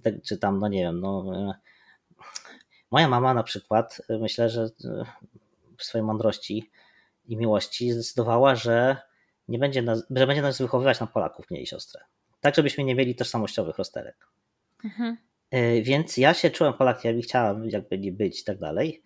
Tak, 0.03 0.13
czy 0.23 0.37
tam, 0.37 0.59
no 0.59 0.67
nie 0.67 0.79
wiem, 0.79 0.99
no 0.99 1.31
e, 1.35 1.53
moja 2.91 3.07
mama 3.07 3.33
na 3.33 3.43
przykład, 3.43 4.01
e, 4.09 4.17
myślę, 4.17 4.49
że 4.49 4.69
w 5.77 5.83
swojej 5.83 6.05
mądrości 6.05 6.71
i 7.25 7.37
miłości 7.37 7.91
zdecydowała, 7.91 8.55
że 8.55 8.97
nie 9.47 9.59
będzie 9.59 9.81
nas, 9.81 10.03
że 10.09 10.27
będzie 10.27 10.41
nas 10.41 10.61
wychowywać 10.61 10.99
na 10.99 11.07
Polaków, 11.07 11.51
mnie 11.51 11.61
i 11.61 11.67
siostrę. 11.67 12.01
Tak, 12.41 12.55
żebyśmy 12.55 12.83
nie 12.83 12.95
mieli 12.95 13.15
tożsamościowych 13.15 13.77
rozterek. 13.77 14.27
Mhm. 14.83 15.17
Więc 15.81 16.17
ja 16.17 16.33
się 16.33 16.49
czułem 16.49 16.73
Polakiem 16.73 17.19
i 17.19 17.21
chciałem 17.21 17.69
jakby 17.69 17.97
nie 17.97 18.11
być 18.11 18.41
i 18.41 18.43
tak 18.43 18.59
dalej. 18.59 19.03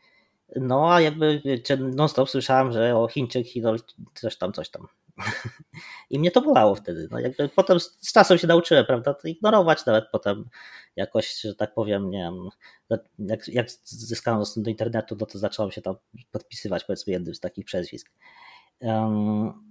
No 0.56 0.94
a 0.94 1.02
jakby 1.02 1.42
non-stop 1.80 2.30
słyszałem, 2.30 2.72
że 2.72 2.98
o 2.98 3.08
Chińczyk, 3.08 3.48
Chinol, 3.48 3.80
coś 4.14 4.38
tam, 4.38 4.54
coś 4.54 4.70
tam. 4.70 4.88
I 6.10 6.20
mnie 6.20 6.32
to 6.32 6.42
bolało 6.42 6.76
wtedy. 6.76 7.08
No 7.12 7.20
jakby 7.20 7.50
potem 7.50 7.80
z 7.80 8.14
czasem 8.14 8.38
się 8.38 8.48
nauczyłem, 8.48 8.86
prawda, 8.86 9.14
to 9.14 9.28
ignorować 9.28 9.86
nawet 9.86 10.06
potem 10.12 10.50
jakoś, 10.96 11.42
że 11.42 11.56
tak 11.56 11.74
powiem, 11.74 12.10
nie 12.10 12.20
wiem, 12.20 12.50
jak, 13.20 13.48
jak 13.48 13.72
zyskałem 13.84 14.40
dostęp 14.40 14.66
do 14.66 14.70
internetu, 14.70 15.18
no 15.20 15.26
to 15.26 15.40
zacząłem 15.40 15.72
się 15.72 15.82
tam 15.82 15.96
podpisywać 16.32 16.84
powiedzmy 16.84 17.14
jednym 17.14 17.36
z 17.36 17.40
takich 17.40 17.66
przezwisk. 17.66 18.12
Um, 18.80 19.70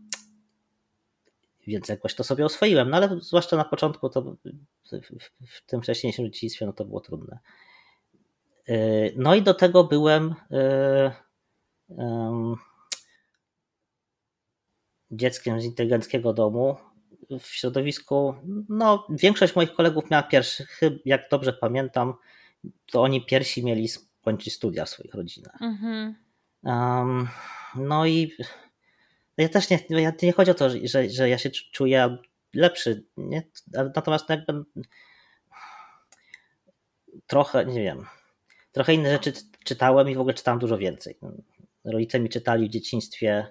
więc 1.66 1.88
jakoś 1.88 2.14
to 2.14 2.24
sobie 2.24 2.44
oswoiłem, 2.44 2.90
no 2.90 2.96
ale 2.96 3.20
zwłaszcza 3.20 3.56
na 3.56 3.64
początku 3.64 4.08
to 4.08 4.22
w, 4.22 4.36
w, 4.92 5.48
w 5.48 5.66
tym 5.66 5.82
wcześniejszym 5.82 6.24
dzieciństwie 6.24 6.66
no 6.66 6.72
to 6.72 6.84
było 6.84 7.00
trudne. 7.00 7.38
E, 8.68 8.74
no 9.16 9.34
i 9.34 9.42
do 9.42 9.54
tego 9.54 9.84
byłem 9.84 10.34
e, 10.50 11.12
dzieckiem 15.10 15.60
z 15.60 15.64
inteligenckiego 15.64 16.32
domu 16.32 16.76
w 17.40 17.46
środowisku. 17.46 18.34
No, 18.68 19.06
większość 19.10 19.56
moich 19.56 19.74
kolegów 19.74 20.10
miała 20.10 20.22
pierwszy, 20.22 20.66
jak 21.04 21.28
dobrze 21.30 21.52
pamiętam, 21.52 22.14
to 22.86 23.02
oni 23.02 23.26
pierwsi 23.26 23.64
mieli 23.64 23.88
skończyć 23.88 24.54
studia 24.54 24.84
w 24.84 24.88
swoich 24.88 25.14
rodzinach. 25.14 25.62
Mhm. 25.62 26.14
Um, 26.62 27.28
no 27.74 28.06
i 28.06 28.32
ja 29.36 29.48
też 29.48 29.70
nie, 29.70 29.78
ja, 29.88 30.12
nie 30.22 30.32
chodzi 30.32 30.50
o 30.50 30.54
to, 30.54 30.70
że, 30.70 31.08
że 31.10 31.28
ja 31.28 31.38
się 31.38 31.50
czuję 31.50 32.18
lepszy, 32.54 33.04
nie? 33.16 33.42
natomiast 33.94 34.28
jakby 34.28 34.64
trochę, 37.26 37.66
nie 37.66 37.82
wiem, 37.82 38.06
trochę 38.78 38.94
inne 38.94 39.10
rzeczy 39.10 39.32
czytałem 39.64 40.10
i 40.10 40.14
w 40.14 40.20
ogóle 40.20 40.34
czytałem 40.34 40.60
dużo 40.60 40.78
więcej. 40.78 41.18
Rodzice 41.84 42.20
mi 42.20 42.28
czytali 42.28 42.68
w 42.68 42.72
dzieciństwie, 42.72 43.46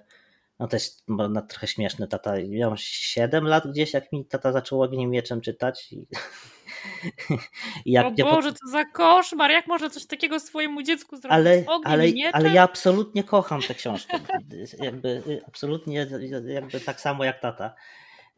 no 0.58 0.68
to 0.68 0.76
jest 0.76 1.04
no, 1.08 1.42
trochę 1.42 1.66
śmieszne, 1.66 2.08
tata, 2.08 2.34
miałem 2.48 2.76
7 2.78 3.44
lat 3.44 3.66
gdzieś, 3.70 3.92
jak 3.92 4.12
mi 4.12 4.24
tata 4.24 4.52
zaczął 4.52 4.82
ogniem 4.82 5.10
mieczem 5.10 5.40
czytać 5.40 5.92
i, 5.92 6.06
I 7.86 7.92
jak 7.92 8.06
o 8.06 8.10
Boże, 8.10 8.52
to 8.52 8.68
za 8.70 8.84
koszmar, 8.84 9.50
jak 9.50 9.66
można 9.66 9.90
coś 9.90 10.06
takiego 10.06 10.40
swojemu 10.40 10.82
dziecku 10.82 11.16
zrobić 11.16 11.32
ale, 11.32 11.64
ale, 11.84 12.04
ale 12.32 12.50
ja 12.50 12.62
absolutnie 12.62 13.24
kocham 13.24 13.62
tę 13.62 13.74
książkę, 13.74 14.18
jakby 14.82 15.22
absolutnie 15.46 16.06
jakby 16.44 16.80
tak 16.80 17.00
samo 17.00 17.24
jak 17.24 17.40
tata. 17.40 17.74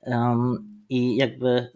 Um, 0.03 0.81
I 0.89 1.17
jakby 1.17 1.71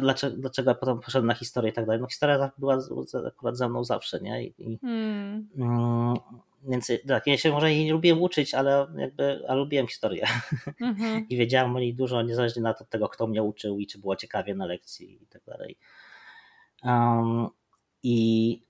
dlaczego, 0.00 0.36
dlaczego 0.36 0.70
ja 0.70 0.74
potem 0.74 1.00
poszedłem 1.00 1.26
na 1.26 1.34
historię 1.34 1.70
i 1.70 1.74
tak 1.74 1.86
dalej. 1.86 2.00
No 2.00 2.06
historia 2.06 2.50
była 2.58 2.78
akurat 3.26 3.56
ze 3.56 3.68
mną 3.68 3.84
zawsze, 3.84 4.20
nie? 4.20 4.44
I, 4.44 4.78
hmm. 4.80 5.48
um, 5.58 6.16
więc 6.64 6.92
tak, 7.08 7.26
ja 7.26 7.38
się 7.38 7.52
może 7.52 7.72
jej 7.72 7.84
nie 7.84 7.92
lubiłem 7.92 8.22
uczyć, 8.22 8.54
ale 8.54 8.86
jakby 8.96 9.44
ale 9.48 9.58
lubiłem 9.58 9.86
historię. 9.86 10.26
Mhm. 10.80 11.28
I 11.28 11.36
wiedziałem 11.36 11.76
o 11.76 11.80
niej 11.80 11.94
dużo, 11.94 12.22
niezależnie 12.22 12.70
od 12.70 12.88
tego, 12.88 13.08
kto 13.08 13.26
mnie 13.26 13.42
uczył 13.42 13.78
i 13.78 13.86
czy 13.86 13.98
było 13.98 14.16
ciekawie 14.16 14.54
na 14.54 14.66
lekcji 14.66 15.22
i 15.22 15.26
tak 15.26 15.42
dalej. 15.46 15.76
Um, 16.84 17.48
I 18.02 18.62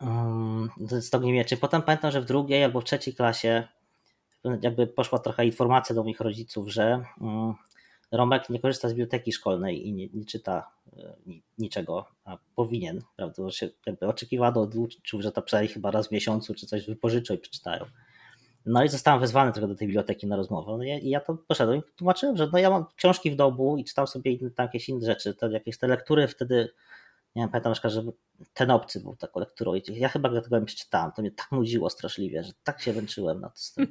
um, 0.00 0.70
z 0.78 1.10
tego 1.10 1.26
nie 1.26 1.32
wiem, 1.32 1.44
czy 1.44 1.56
potem 1.56 1.82
pamiętam, 1.82 2.10
że 2.10 2.20
w 2.20 2.24
drugiej 2.24 2.64
albo 2.64 2.80
w 2.80 2.84
trzeciej 2.84 3.14
klasie 3.14 3.68
jakby 4.62 4.86
poszła 4.86 5.18
trochę 5.18 5.46
informacja 5.46 5.94
do 5.94 6.02
moich 6.02 6.20
rodziców, 6.20 6.68
że 6.68 7.04
um, 7.20 7.54
Romek 8.12 8.50
nie 8.50 8.60
korzysta 8.60 8.88
z 8.88 8.92
biblioteki 8.92 9.32
szkolnej 9.32 9.88
i 9.88 9.92
nie, 9.92 10.08
nie 10.14 10.24
czyta 10.24 10.70
e, 10.96 11.14
niczego, 11.58 12.06
a 12.24 12.38
powinien, 12.56 13.02
prawda? 13.16 13.42
Bo 13.42 13.50
się 13.50 13.68
jakby 13.86 14.06
oczekiwano 14.06 14.60
od 14.60 14.74
uczniów, 14.74 15.22
że 15.22 15.32
to 15.32 15.42
przynajmniej 15.42 15.74
chyba 15.74 15.90
raz 15.90 16.08
w 16.08 16.10
miesiącu 16.10 16.54
czy 16.54 16.66
coś 16.66 16.86
wypożyczą 16.86 17.34
i 17.34 17.38
przeczytają. 17.38 17.84
No 18.66 18.84
i 18.84 18.88
zostałem 18.88 19.20
wezwany 19.20 19.52
trochę 19.52 19.68
do 19.68 19.74
tej 19.74 19.88
biblioteki 19.88 20.26
na 20.26 20.36
rozmowę. 20.36 20.74
No 20.78 20.84
i 20.84 21.08
ja 21.08 21.20
to 21.20 21.36
poszedłem 21.48 21.78
i 21.78 21.82
tłumaczyłem, 21.96 22.36
że 22.36 22.48
no 22.52 22.58
ja 22.58 22.70
mam 22.70 22.84
książki 22.96 23.30
w 23.30 23.36
domu 23.36 23.76
i 23.76 23.84
czytam 23.84 24.06
sobie 24.06 24.32
inne, 24.32 24.50
tam 24.50 24.66
jakieś 24.66 24.88
inne 24.88 25.06
rzeczy. 25.06 25.34
To 25.34 25.50
jakieś 25.50 25.78
te 25.78 25.86
lektury 25.86 26.28
wtedy, 26.28 26.68
nie 27.36 27.42
wiem, 27.42 27.48
pamiętam 27.48 27.70
na 27.70 27.74
przykład, 27.74 27.92
że 27.92 28.02
ten 28.54 28.70
obcy 28.70 29.00
był 29.00 29.16
taką 29.16 29.40
lekturą 29.40 29.74
i 29.74 29.82
ja 29.88 30.08
chyba 30.08 30.40
tego 30.40 30.58
nie 30.58 30.66
przeczytałem. 30.66 31.12
To 31.12 31.22
mnie 31.22 31.30
tak 31.30 31.52
nudziło 31.52 31.90
straszliwie, 31.90 32.44
że 32.44 32.52
tak 32.64 32.82
się 32.82 32.92
węczyłem 32.92 33.40
na 33.40 33.48
to. 33.48 33.56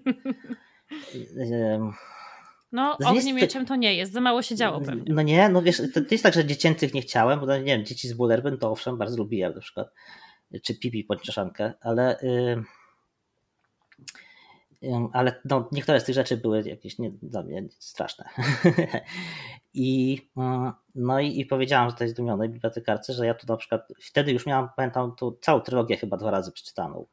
No, 2.71 2.97
ogniem 3.05 3.35
mieczem 3.35 3.65
to 3.65 3.75
nie 3.75 3.95
jest, 3.95 4.11
za 4.11 4.21
mało 4.21 4.41
się 4.41 4.55
działo 4.55 4.81
pewnie. 4.81 5.13
No 5.13 5.21
nie, 5.21 5.49
no 5.49 5.61
wiesz, 5.61 5.81
to, 5.93 6.01
to 6.01 6.07
jest 6.11 6.23
tak, 6.23 6.33
że 6.33 6.45
dziecięcych 6.45 6.93
nie 6.93 7.01
chciałem, 7.01 7.39
bo 7.39 7.57
nie 7.57 7.63
wiem, 7.63 7.85
dzieci 7.85 8.07
z 8.07 8.13
Bullerbyn 8.13 8.57
to 8.57 8.71
owszem, 8.71 8.97
bardzo 8.97 9.17
lubiłem 9.17 9.53
na 9.55 9.61
przykład, 9.61 9.87
czy 10.63 10.79
Pipi 10.79 11.03
Pończeszankę, 11.03 11.73
ale 11.81 12.17
yy, 12.21 12.63
ale 15.13 15.41
no, 15.45 15.69
niektóre 15.71 15.99
z 15.99 16.03
tych 16.03 16.15
rzeczy 16.15 16.37
były 16.37 16.63
jakieś 16.63 16.99
nie, 16.99 17.11
dla 17.11 17.43
mnie 17.43 17.63
straszne. 17.79 18.29
I, 19.73 20.11
yy, 20.37 20.71
no 20.95 21.19
i, 21.19 21.39
i 21.39 21.45
powiedziałam 21.45 21.89
że 21.89 21.95
to 21.95 22.03
jest 22.03 22.15
zdumionej 22.15 22.49
bibliotekarce, 22.49 23.13
że 23.13 23.25
ja 23.25 23.33
tu 23.33 23.47
na 23.47 23.57
przykład, 23.57 23.93
wtedy 24.01 24.31
już 24.31 24.45
miałam, 24.45 24.69
pamiętam, 24.75 25.15
tu 25.15 25.37
całą 25.41 25.59
trylogię 25.59 25.97
chyba 25.97 26.17
dwa 26.17 26.31
razy 26.31 26.51
przeczytaną 26.51 27.05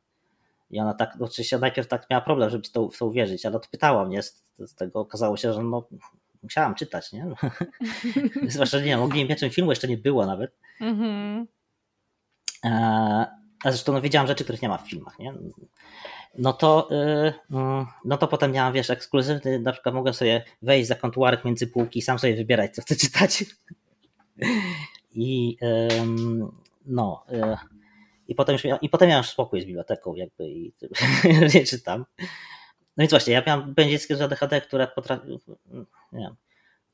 i 0.71 0.81
ona 0.81 0.95
tak, 0.95 1.17
oczywiście 1.21 1.59
najpierw 1.59 1.89
tak 1.89 2.11
miała 2.11 2.21
problem, 2.21 2.51
żeby 2.51 2.65
w 2.65 2.71
to, 2.71 2.89
w 2.89 2.99
to 2.99 3.07
uwierzyć, 3.07 3.47
ale 3.47 3.57
odpytała 3.57 4.05
mnie 4.05 4.23
z, 4.23 4.45
z 4.59 4.75
tego, 4.75 5.01
okazało 5.01 5.37
się, 5.37 5.53
że 5.53 5.63
no, 5.63 5.89
musiałam 6.43 6.75
czytać, 6.75 7.13
nie? 7.13 7.27
Zwłaszcza, 8.49 8.79
nie 8.79 8.85
wiem, 8.85 9.03
Ogniem 9.03 9.29
Mieczem 9.29 9.51
filmu 9.51 9.73
jeszcze 9.73 9.89
nie 9.89 9.99
było 9.99 10.27
nawet. 10.27 10.57
Mm-hmm. 10.81 11.47
A 13.65 13.71
zresztą 13.71 13.93
no, 13.93 14.01
wiedziałam 14.01 14.27
rzeczy, 14.27 14.45
których 14.45 14.63
nie 14.63 14.69
ma 14.69 14.79
w 14.79 14.89
filmach, 14.89 15.19
nie? 15.19 15.35
No 16.39 16.53
to, 16.53 16.89
yy, 16.91 17.33
no 18.05 18.17
to 18.19 18.29
potem 18.29 18.53
miałam, 18.53 18.73
wiesz, 18.73 18.91
ekskluzywny, 18.91 19.59
na 19.59 19.73
przykład 19.73 19.95
mogłem 19.95 20.15
sobie 20.15 20.45
wejść 20.63 20.89
za 20.89 20.95
kontuarek 20.95 21.45
między 21.45 21.67
półki 21.67 21.99
i 21.99 22.03
sam 22.03 22.19
sobie 22.19 22.37
wybierać, 22.37 22.75
co 22.75 22.83
chcę 22.83 22.97
czytać. 22.97 23.45
I 25.13 25.57
yy, 25.61 25.89
no, 26.87 27.25
yy, 27.31 27.57
i 28.29 28.35
potem, 28.35 28.53
już 28.53 28.65
miał, 28.65 28.79
i 28.83 28.89
potem 28.89 29.09
miałem 29.09 29.25
spokój 29.25 29.61
z 29.61 29.65
biblioteką 29.65 30.15
jakby 30.15 30.49
i 30.49 30.73
nie 31.55 31.65
czytam. 31.65 32.05
No 32.19 33.03
więc 33.03 33.11
właśnie, 33.11 33.33
ja 33.33 33.43
miałem 33.47 33.75
dzieckiem 33.79 34.17
z 34.17 34.21
ADHD, 34.21 34.61
które 34.61 34.87
potrafi, 34.87 35.29
nie 36.13 36.21
wiem, 36.21 36.37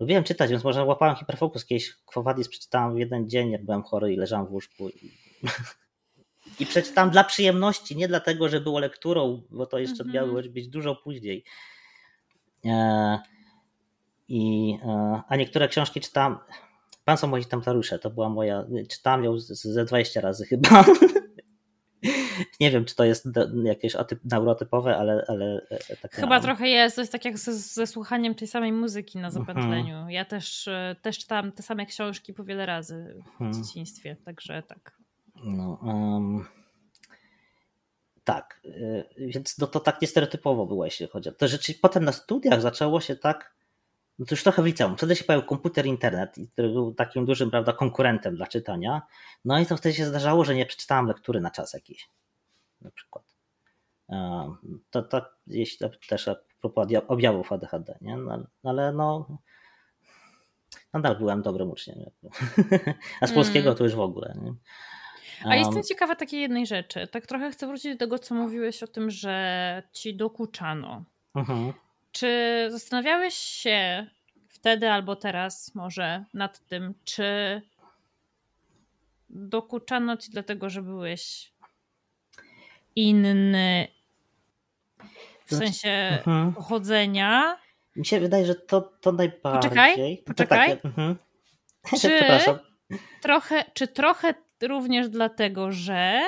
lubiłem 0.00 0.24
czytać, 0.24 0.50
więc 0.50 0.64
może 0.64 0.84
łapałem 0.84 1.16
hiperfokus. 1.16 1.64
Kiedyś 1.64 1.94
Kwowadis 2.06 2.48
przeczytałem 2.48 2.94
w 2.94 2.98
jeden 2.98 3.28
dzień, 3.28 3.50
jak 3.50 3.64
byłem 3.64 3.82
chory 3.82 4.12
i 4.12 4.16
leżałem 4.16 4.46
w 4.46 4.52
łóżku. 4.52 4.88
I... 4.88 5.10
I 6.60 6.66
przeczytałem 6.66 7.10
dla 7.10 7.24
przyjemności, 7.24 7.96
nie 7.96 8.08
dlatego, 8.08 8.48
że 8.48 8.60
było 8.60 8.78
lekturą, 8.78 9.42
bo 9.50 9.66
to 9.66 9.78
jeszcze 9.78 10.04
Mhm. 10.04 10.14
miało 10.14 10.42
być 10.42 10.68
dużo 10.68 10.96
później. 10.96 11.44
E, 12.64 13.18
I, 14.28 14.78
e, 14.84 15.22
a 15.28 15.36
niektóre 15.36 15.68
książki 15.68 16.00
czytałem. 16.00 16.38
Pan 17.04 17.16
są 17.16 17.26
moi 17.26 17.44
tamtarusze, 17.44 17.98
to 17.98 18.10
była 18.10 18.28
moja. 18.28 18.64
Czytałem 18.88 19.24
ją 19.24 19.38
ze 19.38 19.84
20 19.84 20.20
razy 20.20 20.46
chyba. 20.46 20.84
Nie 22.60 22.70
wiem, 22.70 22.84
czy 22.84 22.94
to 22.94 23.04
jest 23.04 23.28
jakieś 23.64 23.96
atyp, 23.96 24.20
neurotypowe, 24.24 24.96
ale, 24.96 25.24
ale 25.28 25.66
tak 26.02 26.12
Chyba 26.14 26.26
miałem. 26.28 26.42
trochę 26.42 26.68
jest, 26.68 26.96
to 26.96 27.02
jest 27.02 27.12
tak 27.12 27.24
jak 27.24 27.38
ze, 27.38 27.54
ze 27.54 27.86
słuchaniem 27.86 28.34
tej 28.34 28.48
samej 28.48 28.72
muzyki 28.72 29.18
na 29.18 29.28
Mhm. 29.28 29.44
zapętleniu. 29.46 30.08
Ja 30.08 30.24
też, 30.24 30.68
e, 30.68 30.96
też 31.02 31.18
czytałam 31.18 31.52
te 31.52 31.62
same 31.62 31.86
książki 31.86 32.34
po 32.34 32.44
wiele 32.44 32.66
razy 32.66 33.14
w 33.38 33.42
Mhm. 33.42 33.52
dzieciństwie, 33.64 34.16
także 34.24 34.62
tak. 34.62 34.92
No, 35.44 35.78
em, 35.86 36.44
tak, 38.24 38.60
więc 39.18 39.58
no 39.58 39.66
to 39.66 39.80
tak 39.80 40.02
niestereotypowo 40.02 40.66
było, 40.66 40.84
jeśli 40.84 41.08
chodzi 41.08 41.28
o 41.28 41.32
to. 41.32 41.48
Rzeczywiście 41.48 41.80
potem 41.82 42.04
na 42.04 42.12
studiach 42.12 42.60
zaczęło 42.60 43.00
się 43.00 43.16
tak, 43.16 43.54
no 44.18 44.26
to 44.26 44.34
już 44.34 44.42
trochę 44.42 44.62
w 44.62 44.66
liceum. 44.66 44.96
Wtedy 44.96 45.16
się 45.16 45.24
pojawił 45.24 45.48
komputer, 45.48 45.86
internet, 45.86 46.36
który 46.52 46.68
był 46.68 46.94
takim 46.94 47.24
dużym 47.26 47.50
prawda, 47.50 47.72
konkurentem 47.72 48.36
dla 48.36 48.46
czytania. 48.46 49.02
No 49.44 49.58
i 49.60 49.66
to 49.66 49.76
wtedy 49.76 49.94
się 49.94 50.06
zdarzało, 50.06 50.44
że 50.44 50.54
nie 50.54 50.66
przeczytałem 50.66 51.06
lektury 51.06 51.40
na 51.40 51.50
czas 51.50 51.72
jakiś. 51.74 52.08
Na 52.84 52.90
przykład. 52.90 53.24
Em, 54.08 54.56
To, 54.90 55.02
to 55.02 55.22
jeśli 55.46 55.78
to 55.78 55.90
też 56.08 56.28
a 56.28 56.36
propos 56.60 56.86
obja- 56.86 57.06
objawów 57.08 57.52
ADHD, 57.52 57.98
nie? 58.00 58.16
No, 58.16 58.46
ale 58.64 58.92
no 58.92 59.38
nadal 60.92 61.16
byłem 61.16 61.42
dobrym 61.42 61.70
uczniem. 61.70 61.98
A 63.20 63.26
z 63.26 63.32
polskiego 63.32 63.66
Mm. 63.68 63.78
to 63.78 63.84
już 63.84 63.94
w 63.94 64.00
ogóle. 64.00 64.34
Nie? 64.42 64.52
A 65.44 65.52
Em, 65.54 65.58
jestem 65.58 65.82
ciekawa 65.82 66.14
takiej 66.16 66.40
jednej 66.40 66.66
rzeczy. 66.66 67.06
Tak 67.06 67.26
trochę 67.26 67.50
chcę 67.50 67.66
wrócić 67.66 67.92
do 67.92 67.98
tego, 67.98 68.18
co 68.18 68.34
mówiłeś 68.34 68.82
o 68.82 68.86
tym, 68.86 69.10
że 69.10 69.82
ci 69.92 70.16
dokuczano. 70.16 71.04
mhm. 71.34 71.72
Czy 72.12 72.66
zastanawiałeś 72.70 73.34
się 73.34 74.06
wtedy 74.48 74.90
albo 74.90 75.16
teraz 75.16 75.74
może 75.74 76.24
nad 76.34 76.66
tym, 76.66 76.94
czy 77.04 77.62
dokuczano 79.30 80.16
ci 80.16 80.30
dlatego, 80.30 80.70
że 80.70 80.82
byłeś 80.82 81.52
inny 82.96 83.88
w 85.44 85.48
znaczy- 85.50 85.64
sensie 85.66 85.88
Mhm. 85.90 86.52
pochodzenia? 86.52 87.58
Mi 87.96 88.06
się 88.06 88.20
wydaje, 88.20 88.46
że 88.46 88.54
to, 88.54 88.80
to 89.00 89.12
najbardziej. 89.12 89.70
Poczekaj, 89.70 90.18
To 90.18 90.24
poczekaj. 90.32 90.68
takie, 90.70 90.88
mhm. 90.88 91.16
Czy-. 92.00 92.58
Trochę, 93.22 93.64
czy 93.74 93.88
trochę 93.88 94.34
również 94.62 95.08
dlatego, 95.08 95.72
że 95.72 96.20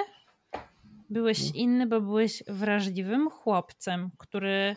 byłeś 1.10 1.38
Mhm. 1.38 1.56
inny, 1.56 1.86
bo 1.86 2.00
byłeś 2.00 2.42
wrażliwym 2.48 3.30
chłopcem, 3.30 4.10
który 4.18 4.76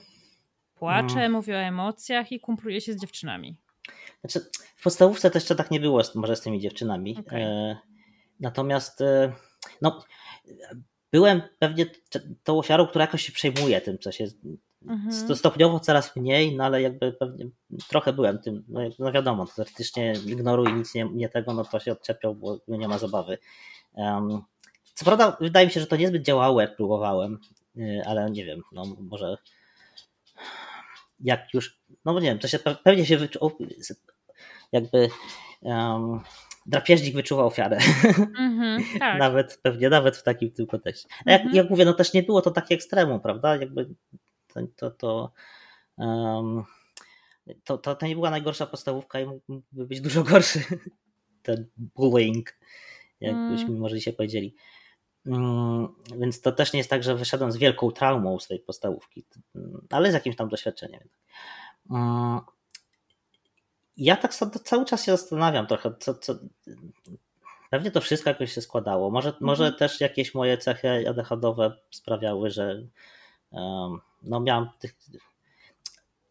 płacze, 0.75 1.03
Mhm. 1.13 1.31
mówi 1.31 1.53
o 1.53 1.57
emocjach 1.57 2.31
i 2.31 2.39
kumpluje 2.39 2.81
się 2.81 2.93
z 2.93 3.01
dziewczynami. 3.01 3.55
Znaczy, 4.21 4.49
w 4.75 4.83
podstawówce 4.83 5.31
to 5.31 5.37
jeszcze 5.37 5.55
tak 5.55 5.71
nie 5.71 5.79
było 5.79 6.01
może 6.15 6.35
z 6.35 6.41
tymi 6.41 6.59
dziewczynami. 6.59 7.17
Okej. 7.19 7.43
E, 7.43 7.77
natomiast 8.39 9.01
e, 9.01 9.33
no, 9.81 10.03
byłem 11.11 11.41
pewnie 11.59 11.85
tą 12.43 12.57
ofiarą, 12.59 12.87
która 12.87 13.03
jakoś 13.05 13.21
się 13.25 13.31
przejmuje 13.31 13.81
tym, 13.81 13.99
co 13.99 14.11
się. 14.11 14.27
Mhm. 14.87 15.27
To 15.27 15.35
stopniowo 15.35 15.79
coraz 15.79 16.15
mniej, 16.15 16.55
no 16.55 16.63
ale 16.63 16.81
jakby 16.81 17.11
pewnie 17.13 17.45
trochę 17.89 18.13
byłem 18.13 18.39
tym, 18.39 18.63
no, 18.67 18.81
jak- 18.81 18.99
no 18.99 19.11
wiadomo, 19.11 19.45
to 19.45 19.53
teoretycznie 19.55 20.13
ignoruj 20.25 20.73
nic 20.73 20.95
nie, 20.95 21.09
nie 21.13 21.29
tego, 21.29 21.53
no 21.53 21.65
to 21.65 21.79
się 21.79 21.91
odczepiał, 21.91 22.35
bo 22.35 22.59
nie 22.67 22.87
ma 22.87 22.97
zabawy. 22.97 23.37
Em, 23.95 24.41
co 24.93 25.05
prawda 25.05 25.37
wydaje 25.41 25.65
mi 25.67 25.71
się, 25.73 25.79
że 25.79 25.87
to 25.87 25.95
niezbyt 25.95 26.23
działało, 26.23 26.61
jak 26.61 26.75
próbowałem, 26.75 27.39
y, 27.77 28.01
ale 28.05 28.31
nie 28.31 28.45
wiem, 28.45 28.61
no 28.71 28.83
może 28.99 29.37
jak 31.19 31.53
już, 31.53 31.79
no 32.05 32.13
bo 32.13 32.19
nie 32.19 32.29
wiem, 32.29 32.39
to 32.39 32.47
się 32.47 32.57
pe- 32.57 32.75
pewnie 32.83 33.05
się 33.05 33.17
wyczuł, 33.17 33.51
jakby 34.71 35.09
um, 35.61 36.21
drapieżnik 36.69 37.15
wyczuwa 37.15 37.43
ofiarę. 37.43 37.77
Mhm, 38.39 38.83
tak. 38.99 39.19
Nawet 39.19 39.59
pewnie, 39.63 39.89
nawet 39.89 40.17
w 40.17 40.23
takim 40.23 40.51
tym 40.51 40.67
kontekście. 40.67 41.09
A 41.25 41.31
jak, 41.31 41.41
Mhm. 41.41 41.55
jak 41.57 41.69
mówię, 41.69 41.85
no 41.85 41.93
też 41.93 42.13
nie 42.13 42.23
było 42.23 42.41
to 42.41 42.51
takie 42.51 42.75
ekstremum, 42.75 43.19
prawda? 43.19 43.55
Jakby 43.55 43.89
to, 44.53 44.59
to, 44.75 44.91
to, 44.91 45.31
um, 45.97 46.63
to, 47.63 47.77
to, 47.77 47.95
to 47.95 48.05
nie 48.07 48.15
była 48.15 48.29
najgorsza 48.29 48.65
podstawówka 48.65 49.19
i 49.19 49.25
mógłby 49.25 49.85
być 49.87 50.01
dużo 50.01 50.23
gorszy 50.23 50.59
ten 51.43 51.67
bullying, 51.77 52.57
jakbyśmy 53.21 53.67
Mm. 53.69 53.79
może 53.79 53.95
dzisiaj 53.95 54.13
powiedzieli. 54.13 54.55
Mm, 55.25 55.87
Więc 56.17 56.41
to 56.41 56.51
też 56.51 56.73
nie 56.73 56.77
jest 56.77 56.89
tak, 56.89 57.03
że 57.03 57.15
wyszedłem 57.15 57.51
z 57.51 57.57
wielką 57.57 57.91
traumą 57.91 58.39
z 58.39 58.47
tej 58.47 58.59
podstawówki, 58.59 59.25
mm, 59.55 59.87
ale 59.89 60.11
z 60.11 60.13
jakimś 60.13 60.35
tam 60.35 60.49
doświadczeniem. 60.49 61.01
Ja 63.99 64.15
tak 64.15 64.33
cały 64.63 64.85
czas 64.85 65.05
się 65.05 65.11
zastanawiam 65.11 65.67
trochę, 65.67 65.93
co, 65.99 66.13
co, 66.13 66.35
pewnie 67.69 67.91
to 67.91 68.01
wszystko 68.01 68.29
jakoś 68.29 68.53
się 68.53 68.61
składało. 68.61 69.11
Może, 69.11 69.33
może 69.39 69.73
też 69.73 70.01
jakieś 70.01 70.33
moje 70.33 70.57
cechy 70.57 71.09
ADHD-owe 71.09 71.71
sprawiały, 71.91 72.49
że 72.49 72.83
um, 73.51 73.99
no 74.23 74.39
miałem 74.39 74.69
tych, 74.79 74.95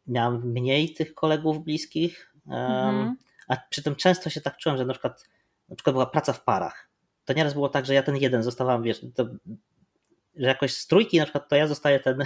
miałem 0.06 0.52
mniej 0.52 0.94
tych 0.94 1.14
kolegów 1.14 1.64
bliskich, 1.64 2.34
um, 2.46 2.56
Mhm. 2.56 3.16
a 3.48 3.56
przy 3.70 3.82
tym 3.82 3.96
często 3.96 4.30
się 4.30 4.40
tak 4.40 4.56
czułem, 4.56 4.78
że 4.78 4.84
na 4.84 4.92
przykład, 4.92 5.28
na 5.68 5.76
przykład 5.76 5.94
była 5.94 6.06
praca 6.06 6.32
w 6.32 6.44
parach. 6.44 6.88
To 7.24 7.32
nieraz 7.32 7.54
było 7.54 7.68
tak, 7.68 7.86
że 7.86 7.94
ja 7.94 8.02
ten 8.02 8.16
jeden 8.16 8.42
zostawałem, 8.42 8.82
wiesz, 8.82 9.00
to, 9.14 9.24
że 10.36 10.48
jakoś 10.48 10.74
z 10.74 10.86
trójki 10.86 11.18
na 11.18 11.24
przykład 11.24 11.48
to 11.48 11.56
ja 11.56 11.66
zostaję 11.66 12.00
ten 12.00 12.22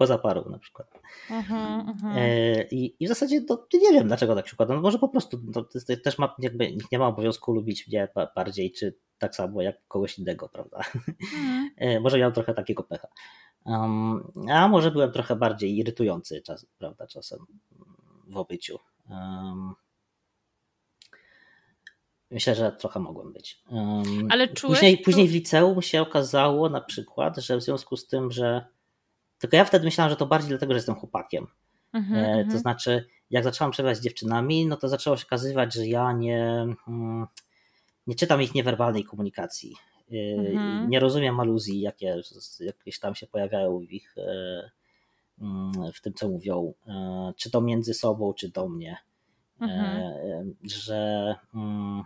poza 0.00 0.18
parą 0.18 0.44
na 0.50 0.58
przykład. 0.58 1.00
Mhm. 1.30 1.96
E, 2.16 2.62
I, 2.64 2.96
I 3.00 3.06
w 3.06 3.08
zasadzie 3.08 3.40
nie 3.74 3.92
wiem, 3.92 4.06
dlaczego 4.08 4.34
tak 4.34 4.48
się 4.48 4.52
układa. 4.54 4.74
No 4.74 4.80
może 4.80 4.98
po 4.98 5.08
prostu 5.08 5.40
no, 5.54 5.64
też 6.04 6.18
ma, 6.18 6.34
jakby 6.38 6.72
nikt 6.72 6.92
nie 6.92 6.98
ma 6.98 7.06
obowiązku 7.06 7.52
lubić 7.52 7.88
mnie 7.88 8.08
ba- 8.14 8.32
bardziej, 8.36 8.72
czy 8.72 8.98
tak 9.18 9.34
samo 9.34 9.62
jak 9.62 9.86
kogoś 9.88 10.18
innego, 10.18 10.48
prawda? 10.48 10.80
E, 11.76 12.00
Może 12.00 12.18
miałem 12.18 12.32
trochę 12.32 12.54
takiego 12.54 12.82
pecha. 12.82 13.08
Um, 13.64 14.32
a 14.50 14.68
może 14.68 14.90
byłem 14.90 15.12
trochę 15.12 15.36
bardziej 15.36 15.76
irytujący 15.76 16.42
czas, 16.42 16.66
prawda, 16.78 17.06
czasem 17.06 17.38
w 18.26 18.36
obyciu. 18.36 18.78
Um, 19.10 19.74
myślę, 22.30 22.54
że 22.54 22.72
trochę 22.72 23.00
mogłem 23.00 23.32
być. 23.32 23.62
Um, 23.70 24.28
Ale 24.30 24.48
czułeś 24.48 24.78
później, 24.78 24.98
później 24.98 25.28
w 25.28 25.32
liceum 25.32 25.82
się 25.82 26.02
okazało 26.02 26.68
na 26.68 26.80
przykład, 26.80 27.38
że 27.38 27.56
w 27.56 27.62
związku 27.62 27.96
z 27.96 28.06
tym, 28.06 28.30
że 28.30 28.66
tylko 29.40 29.56
ja 29.56 29.64
wtedy 29.64 29.84
myślałem, 29.84 30.10
że 30.10 30.16
to 30.16 30.26
bardziej 30.26 30.48
dlatego, 30.48 30.72
że 30.72 30.78
jestem 30.78 30.94
chłopakiem. 30.94 31.46
Mhm, 31.92 32.24
E, 32.24 32.34
To 32.34 32.40
mhm. 32.40 32.58
znaczy, 32.58 33.04
jak 33.30 33.44
zaczęłam 33.44 33.70
przebywać 33.70 33.98
z 33.98 34.00
dziewczynami, 34.00 34.66
no 34.66 34.76
to 34.76 34.88
zaczęło 34.88 35.16
się 35.16 35.26
okazywać, 35.26 35.74
że 35.74 35.86
ja 35.86 36.12
nie, 36.12 36.66
mm, 36.88 37.26
nie 38.06 38.14
czytam 38.14 38.42
ich 38.42 38.54
niewerbalnej 38.54 39.04
komunikacji. 39.04 39.76
E, 40.12 40.50
Mhm. 40.50 40.90
Nie 40.90 41.00
rozumiem 41.00 41.40
aluzji, 41.40 41.80
jakie 41.80 42.22
jakieś 42.60 42.98
tam 42.98 43.14
się 43.14 43.26
pojawiają 43.26 43.78
w 43.78 43.92
ich 43.92 44.14
e, 44.18 44.70
mm, 45.40 45.72
w 45.94 46.00
tym, 46.00 46.14
co 46.14 46.28
mówią, 46.28 46.74
czy 47.36 47.50
to 47.50 47.60
między 47.60 47.94
sobą, 47.94 48.34
czy 48.34 48.48
do 48.48 48.68
mnie. 48.68 48.96
Mhm. 49.60 50.54
Że 50.64 51.34
mm, 51.54 52.02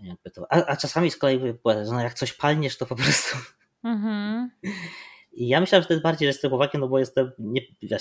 jakby 0.00 0.30
to, 0.30 0.46
a, 0.52 0.66
a 0.66 0.76
czasami 0.76 1.10
z 1.10 1.16
kolei 1.16 1.40
no 1.64 2.00
jak 2.00 2.14
coś 2.14 2.32
palniesz, 2.32 2.78
to 2.78 2.86
po 2.86 2.96
prostu 2.96 3.38
Mhm. 3.84 4.50
i 5.34 5.48
ja 5.48 5.60
myślałem, 5.60 5.82
że 5.82 5.88
to 5.88 5.94
jest 5.94 6.02
bardziej, 6.02 6.32
że 6.32 6.48
no 6.78 6.88
bo 6.88 6.98
jestem, 6.98 7.32
nie, 7.38 7.60
ja 7.82 7.98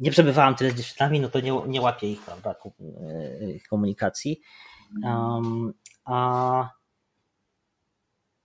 nie, 0.00 0.10
przebywałem 0.10 0.54
tyle 0.54 0.70
z 0.70 0.74
dziewczynami, 0.74 1.20
no 1.20 1.28
to 1.28 1.40
nie, 1.40 1.62
nie 1.66 1.80
łapię 1.80 2.10
ich, 2.12 2.22
prawda, 2.22 2.54
e, 3.40 3.50
ich 3.50 3.68
komunikacji. 3.68 4.40
Um, 5.04 5.72
a, 6.04 6.68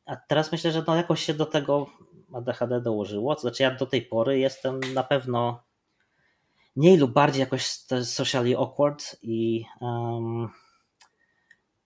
a 0.06 0.16
teraz 0.16 0.52
myślę, 0.52 0.72
że 0.72 0.84
no 0.88 0.96
jakoś 0.96 1.24
się 1.24 1.34
do 1.34 1.46
tego 1.46 1.88
ADHD 2.34 2.82
dołożyło, 2.82 3.36
to 3.36 3.42
znaczy 3.42 3.64
ja 3.64 3.76
do 3.76 3.86
tej 3.86 4.02
pory 4.02 4.40
jestem 4.40 4.80
na 4.94 5.04
pewno 5.04 5.64
mniej 6.76 6.98
lub 6.98 7.12
bardziej 7.12 7.40
jakoś 7.40 7.68
socially 8.04 8.58
awkward 8.58 9.16
i 9.22 9.66
um, 9.82 10.50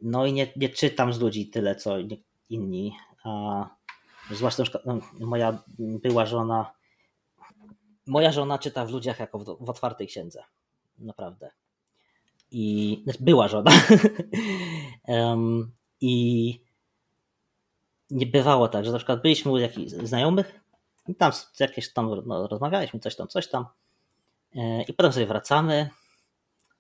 no 0.02 0.26
i 0.26 0.34
nie, 0.34 0.48
nie 0.56 0.70
czytam 0.70 1.14
z 1.14 1.20
ludzi 1.20 1.49
tyle, 1.49 1.76
co 1.76 1.95
inni. 2.49 2.95
A, 3.24 3.79
zwłaszcza 4.32 4.64
no, 4.86 5.00
moja 5.20 5.64
była 5.78 6.26
żona, 6.26 6.72
moja 8.08 8.32
żona 8.32 8.58
czyta 8.58 8.86
w 8.86 8.92
ludziach 8.92 9.20
jako 9.20 9.40
w, 9.40 9.46
w 9.60 9.70
otwartej 9.70 10.08
księdze. 10.08 10.44
Naprawdę. 10.98 11.52
I 12.52 13.02
znaczy 13.04 13.20
była 13.22 13.48
żona. 13.48 13.72
Em, 15.08 15.72
I 16.02 16.64
nie 18.10 18.26
bywało 18.26 18.68
tak, 18.68 18.86
że 18.86 18.92
na 18.92 18.98
przykład 18.98 19.22
byliśmy 19.22 19.52
u 19.52 19.58
jakichś 19.58 19.92
znajomych 19.92 20.60
i 21.08 21.16
tam 21.16 21.32
jakieś 21.60 21.94
tam 21.94 22.24
no, 22.26 22.48
rozmawialiśmy, 22.48 23.00
coś 23.00 23.16
tam, 23.16 23.28
coś 23.28 23.48
tam. 23.48 23.66
E, 24.56 24.84
I 24.84 24.94
potem 24.94 25.14
sobie 25.14 25.26
wracamy 25.26 25.90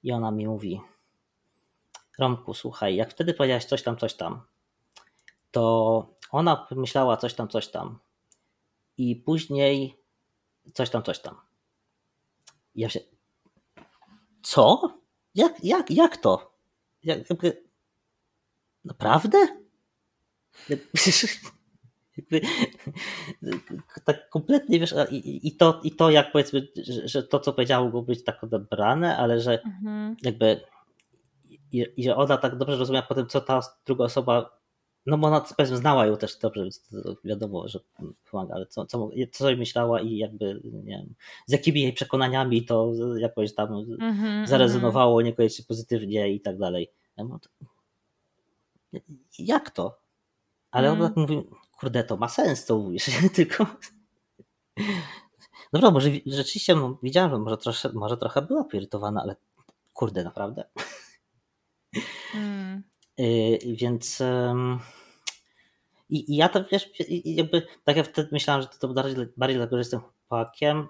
i 0.03 0.11
ona 0.11 0.31
mi 0.31 0.47
mówi 0.47 0.81
Romku, 2.19 2.53
słuchaj, 2.53 2.95
jak 2.95 3.11
wtedy 3.11 3.33
powiedziałeś 3.33 3.65
coś 3.65 3.83
tam, 3.83 3.97
coś 3.97 4.13
tam, 4.13 4.41
to 5.51 6.18
ona 6.31 6.67
myślała 6.71 7.17
coś 7.17 7.33
tam, 7.33 7.47
coś 7.47 7.67
tam. 7.67 7.99
I 8.97 9.15
później 9.15 9.99
coś 10.73 10.89
tam, 10.89 11.03
coś 11.03 11.19
tam. 11.19 11.35
ja 12.75 12.89
się. 12.89 12.99
Co? 14.43 14.93
Jak, 15.35 15.63
jak, 15.63 15.91
jak 15.91 16.17
to? 16.17 16.53
Jak, 17.03 17.29
jakby... 17.29 17.63
Naprawdę? 18.85 19.37
Jakby, 22.17 22.41
tak 24.05 24.29
kompletnie 24.29 24.79
wiesz, 24.79 24.95
i, 25.11 25.47
i, 25.47 25.55
to, 25.55 25.81
i 25.83 25.91
to 25.91 26.09
jak 26.09 26.31
powiedzmy, 26.31 26.67
że, 26.75 27.07
że, 27.07 27.23
to 27.23 27.39
co 27.39 27.53
powiedziała 27.53 27.85
mogło 27.85 28.01
być 28.01 28.23
tak 28.23 28.43
odebrane, 28.43 29.17
ale 29.17 29.39
że 29.39 29.61
mhm. 29.61 30.15
jakby 30.21 30.61
i, 31.71 31.85
i, 31.97 32.03
że 32.03 32.15
ona 32.15 32.37
tak 32.37 32.57
dobrze 32.57 32.77
rozumiała 32.77 33.05
potem, 33.07 33.27
co 33.27 33.41
ta 33.41 33.59
druga 33.85 34.05
osoba 34.05 34.58
no 35.05 35.17
bo 35.17 35.27
ona 35.27 35.41
powiedzmy 35.57 35.77
znała 35.77 36.05
ją 36.05 36.17
też 36.17 36.37
dobrze, 36.37 36.61
więc 36.61 36.89
wiadomo, 37.23 37.67
że 37.67 37.79
pomaga, 38.31 38.55
ale 38.55 38.65
co, 38.65 38.85
co, 38.85 39.09
co 39.31 39.55
myślała 39.57 40.01
i 40.01 40.17
jakby, 40.17 40.61
nie 40.63 40.97
wiem, 40.97 41.13
z 41.45 41.51
jakimi 41.51 41.81
jej 41.81 41.93
przekonaniami 41.93 42.65
to 42.65 42.93
jakoś 43.17 43.55
tam 43.55 43.67
mm-hmm, 43.69 44.47
zarezonowało 44.47 45.21
mm-hmm. 45.21 45.25
niekoniecznie 45.25 45.65
pozytywnie 45.65 46.33
i 46.33 46.41
tak 46.41 46.57
dalej. 46.57 46.91
Jak 49.39 49.69
to? 49.69 49.99
Ale 50.71 50.89
mm. 50.89 51.01
on 51.01 51.07
tak 51.07 51.17
mówi, 51.17 51.43
kurde, 51.79 52.03
to 52.03 52.17
ma 52.17 52.29
sens, 52.29 52.65
to 52.65 52.77
mówisz, 52.77 53.05
tylko... 53.35 53.65
Dobra, 55.73 55.91
może 55.91 56.09
rzeczywiście 56.25 56.75
no, 56.75 56.97
widziałem, 57.03 57.31
że 57.31 57.37
może, 57.37 57.57
trosze, 57.57 57.89
może 57.93 58.17
trochę 58.17 58.41
była 58.41 58.63
poirytowana, 58.63 59.21
ale 59.21 59.35
kurde, 59.93 60.23
naprawdę. 60.23 60.63
Mm. 62.35 62.83
Y, 63.19 63.59
więc 63.63 64.21
i, 66.09 66.33
i, 66.33 66.35
ja 66.35 66.49
to 66.49 66.63
wiesz, 66.71 66.89
jakby 67.25 67.67
tak 67.83 67.97
jak 67.97 68.07
wtedy 68.07 68.29
myślałem, 68.31 68.61
że 68.61 68.67
to, 68.67 68.77
to 68.77 68.87
bardziej, 68.87 69.27
bardziej 69.37 69.57
dlatego, 69.57 69.75
że 69.75 69.81
jestem 69.81 69.99
chłopakiem, 69.99 70.79
y, 70.79 70.87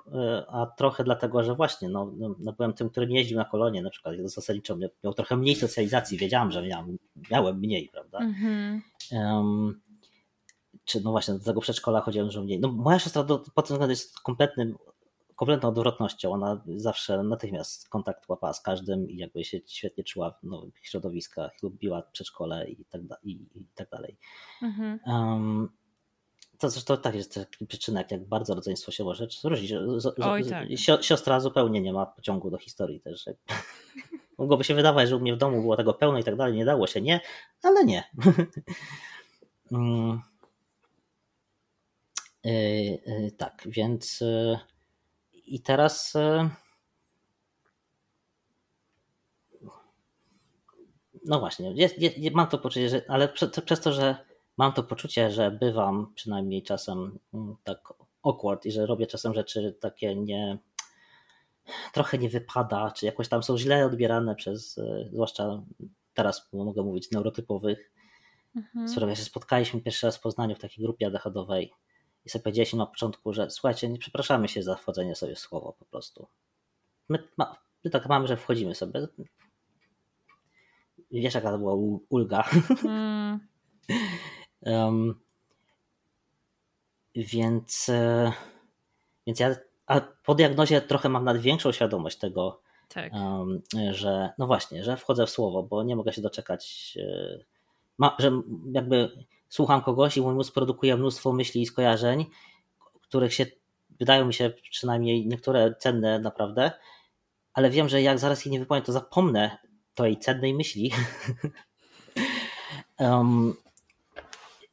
a 0.47 0.65
trochę 0.77 1.03
dlatego, 1.03 1.43
że 1.43 1.55
właśnie 1.55 1.89
no, 1.89 2.11
no, 2.17 2.35
no 2.39 2.53
byłem 2.53 2.73
tym, 2.73 2.89
który 2.89 3.07
nie 3.07 3.19
jeździł 3.19 3.37
na 3.37 3.45
kolonie 3.45 3.81
na 3.81 3.89
przykład, 3.89 4.15
zasadniczo 4.25 4.75
miał, 4.75 4.89
miał 5.03 5.13
trochę 5.13 5.37
mniej 5.37 5.55
socjalizacji, 5.55 6.17
wiedziałem, 6.17 6.51
że 6.51 6.67
miałem, 6.67 6.97
miałem 7.31 7.59
mniej, 7.59 7.89
prawda? 7.93 8.19
Mm-hmm. 8.19 8.79
Um, 9.11 9.81
czy 10.85 11.01
no 11.01 11.11
właśnie 11.11 11.33
do 11.33 11.45
tego 11.45 11.61
przedszkola 11.61 12.01
chodziłem 12.01 12.27
dużo 12.27 12.41
mniej. 12.41 12.59
No 12.59 12.71
moja 12.71 12.99
siostra 12.99 13.23
do, 13.23 13.39
pod 13.39 13.67
tym 13.67 13.75
względem 13.75 13.89
jest 13.89 14.19
kompletnym 14.19 14.77
kompletną 15.39 15.69
odwrotnością. 15.69 16.31
Ona 16.33 16.63
zawsze 16.75 17.23
natychmiast 17.23 17.89
kontakt 17.89 18.29
łapała 18.29 18.53
z 18.53 18.61
każdym 18.61 19.09
i 19.09 19.17
jakby 19.17 19.43
się 19.43 19.59
świetnie 19.67 20.03
czuła 20.03 20.31
w 20.31 20.43
nowych 20.43 20.73
środowiskach, 20.81 21.51
lubiła 21.63 22.01
przedszkole 22.01 22.69
i 22.69 22.85
tak, 22.85 23.07
da, 23.07 23.17
i, 23.23 23.31
i 23.31 23.65
tak 23.75 23.89
dalej. 23.89 24.17
Mhm. 24.61 24.99
Um, 25.05 25.69
to 26.57 26.69
zresztą 26.69 26.97
tak 26.97 27.15
jest 27.15 27.33
taki 27.33 27.67
przyczynek, 27.67 28.11
jak 28.11 28.27
bardzo 28.27 28.55
rodzeństwo 28.55 28.91
się 28.91 29.03
może 29.03 29.27
różnić. 29.43 29.73
Oj, 30.21 30.45
tak. 30.45 30.67
Siostra 31.01 31.39
zupełnie 31.39 31.81
nie 31.81 31.93
ma 31.93 32.05
pociągu 32.05 32.51
do 32.51 32.57
historii 32.57 33.01
też. 33.01 33.25
Mogłoby 34.37 34.63
się 34.63 34.73
wydawać, 34.73 35.09
że 35.09 35.17
u 35.17 35.19
mnie 35.19 35.33
w 35.35 35.37
domu 35.37 35.61
było 35.61 35.77
tego 35.77 35.93
pełno 35.93 36.19
i 36.19 36.23
tak 36.23 36.35
dalej, 36.35 36.53
nie 36.53 36.65
dało 36.65 36.87
się, 36.87 37.01
nie, 37.01 37.21
ale 37.63 37.85
nie. 37.85 38.03
Yy, 39.71 40.19
yy, 43.23 43.31
tak, 43.37 43.63
więc 43.65 44.21
yy, 44.21 44.59
i 45.49 45.61
teraz 45.61 46.15
e, 46.15 46.49
no 51.25 51.39
właśnie, 51.39 51.73
jest, 51.73 51.99
jest, 51.99 52.17
mam 52.33 52.47
to 52.47 52.57
poczucie, 52.57 52.89
że, 52.89 53.01
ale 53.07 53.27
przez, 53.29 53.49
przez 53.65 53.81
to, 53.81 53.93
że 53.93 54.15
mam 54.57 54.73
to 54.73 54.83
poczucie, 54.83 55.31
że 55.31 55.51
bywam 55.51 56.13
przynajmniej 56.15 56.63
czasem 56.63 57.19
mm, 57.33 57.55
tak 57.63 57.93
awkward 58.23 58.65
i 58.65 58.71
że 58.71 58.85
robię 58.85 59.07
czasem 59.07 59.33
rzeczy 59.33 59.77
takie 59.81 60.15
nie 60.15 60.57
trochę 61.93 62.17
nie 62.17 62.29
wypada, 62.29 62.91
czy 62.91 63.05
jakoś 63.05 63.27
tam 63.27 63.43
są 63.43 63.57
źle 63.57 63.85
odbierane 63.85 64.35
przez, 64.35 64.77
e, 64.77 65.09
zwłaszcza 65.11 65.63
teraz 66.13 66.49
mogę 66.53 66.83
mówić, 66.83 67.11
neurotypowych, 67.11 67.91
mhm. 68.55 68.87
z 68.87 69.17
się 69.17 69.23
spotkaliśmy 69.23 69.81
pierwszy 69.81 70.05
raz 70.05 70.17
w 70.17 70.21
Poznaniu 70.21 70.55
w 70.55 70.59
takiej 70.59 70.85
grupie 70.85 71.07
ADHD-owej 71.07 71.71
i 72.25 72.29
sobie 72.29 72.43
powiedzieliśmy 72.43 72.77
na 72.79 72.85
początku, 72.85 73.33
że 73.33 73.49
słuchajcie, 73.49 73.89
nie 73.89 73.97
przepraszamy 73.99 74.47
się 74.47 74.63
za 74.63 74.75
wchodzenie 74.75 75.15
sobie 75.15 75.35
w 75.35 75.39
słowo 75.39 75.75
po 75.79 75.85
prostu. 75.85 76.27
My, 77.09 77.27
ma, 77.37 77.55
my 77.83 77.91
tak 77.91 78.09
mamy, 78.09 78.27
że 78.27 78.37
wchodzimy 78.37 78.75
sobie. 78.75 79.07
Wiesz, 81.11 81.33
jaka 81.33 81.51
to 81.51 81.57
była 81.57 81.73
ulga. 82.09 82.43
Mm. 82.85 83.39
um, 84.61 85.19
więc, 87.15 87.89
e, 87.89 88.31
więc 89.27 89.39
ja 89.39 89.55
a 89.89 90.01
po 90.01 90.35
diagnozie 90.35 90.81
trochę 90.81 91.09
mam 91.09 91.23
nawet 91.23 91.41
większą 91.41 91.71
świadomość 91.71 92.17
tego, 92.17 92.61
tak. 92.89 93.13
um, 93.13 93.61
że 93.91 94.29
no 94.37 94.47
właśnie, 94.47 94.83
że 94.83 94.97
wchodzę 94.97 95.25
w 95.25 95.29
słowo, 95.29 95.63
bo 95.63 95.83
nie 95.83 95.95
mogę 95.95 96.13
się 96.13 96.21
doczekać, 96.21 96.97
e, 97.01 97.39
ma, 97.97 98.15
że 98.19 98.31
jakby 98.73 99.25
słucham 99.49 99.81
kogoś 99.81 100.17
i 100.17 100.21
mój 100.21 100.35
mózg 100.35 100.53
produkuje 100.53 100.97
mnóstwo 100.97 101.33
myśli 101.33 101.61
i 101.61 101.65
skojarzeń, 101.65 102.25
których 103.01 103.33
się 103.33 103.45
wydają 103.99 104.25
mi 104.25 104.33
się 104.33 104.51
przynajmniej 104.71 105.27
niektóre 105.27 105.75
cenne 105.75 106.19
naprawdę, 106.19 106.71
ale 107.53 107.69
wiem, 107.69 107.89
że 107.89 108.01
jak 108.01 108.19
zaraz 108.19 108.45
jej 108.45 108.51
nie 108.51 108.59
wypowiem, 108.59 108.83
to 108.83 108.91
zapomnę 108.91 109.57
tej 109.95 110.19
cennej 110.19 110.53
myśli. 110.53 110.91
um, 112.99 113.55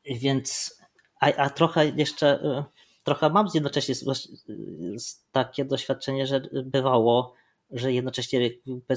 więc, 0.05 0.79
a, 1.21 1.27
a, 1.27 1.51
trochę 1.51 1.89
jeszcze, 1.89 2.45
y, 2.45 2.65
trochę 3.05 3.31
mam 3.31 3.47
jednocześnie 3.55 3.95
takie 5.33 5.65
doświadczenie, 5.65 6.27
że 6.27 6.41
bywało, 6.65 7.35
że 7.71 7.93
jednocześnie 7.93 8.51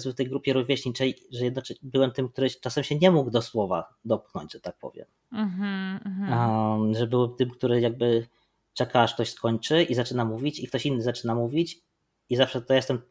w 0.06 0.14
tej 0.14 0.30
grupie 0.30 0.54
rówieśniczej, 0.54 1.16
że 1.32 1.46
jednocześnie 1.46 1.90
byłem 1.92 2.12
tym, 2.12 2.30
który 2.30 2.50
czasem 2.50 2.84
się 2.84 2.96
nie 2.96 3.12
mógł 3.12 3.32
do 3.32 3.42
słowa 3.42 3.94
dopchnąć, 4.06 4.54
że 4.54 4.60
tak 4.60 4.78
powiem. 4.78 5.06
Mm-hmm, 5.34 6.80
um, 6.80 6.96
że 6.96 7.08
byłem 7.08 7.36
tym, 7.36 7.50
który 7.50 7.82
jakby 7.82 8.28
czeka 8.74 9.02
aż 9.02 9.14
ktoś 9.14 9.32
skończy 9.32 9.84
i 9.84 9.96
zaczyna 9.96 10.26
mówić 10.26 10.60
i 10.60 10.68
ktoś 10.68 10.86
inny 10.86 11.02
zaczyna 11.02 11.36
mówić 11.36 11.82
i 12.30 12.36
zawsze 12.36 12.62
to 12.62 12.74
jestem 12.74 13.02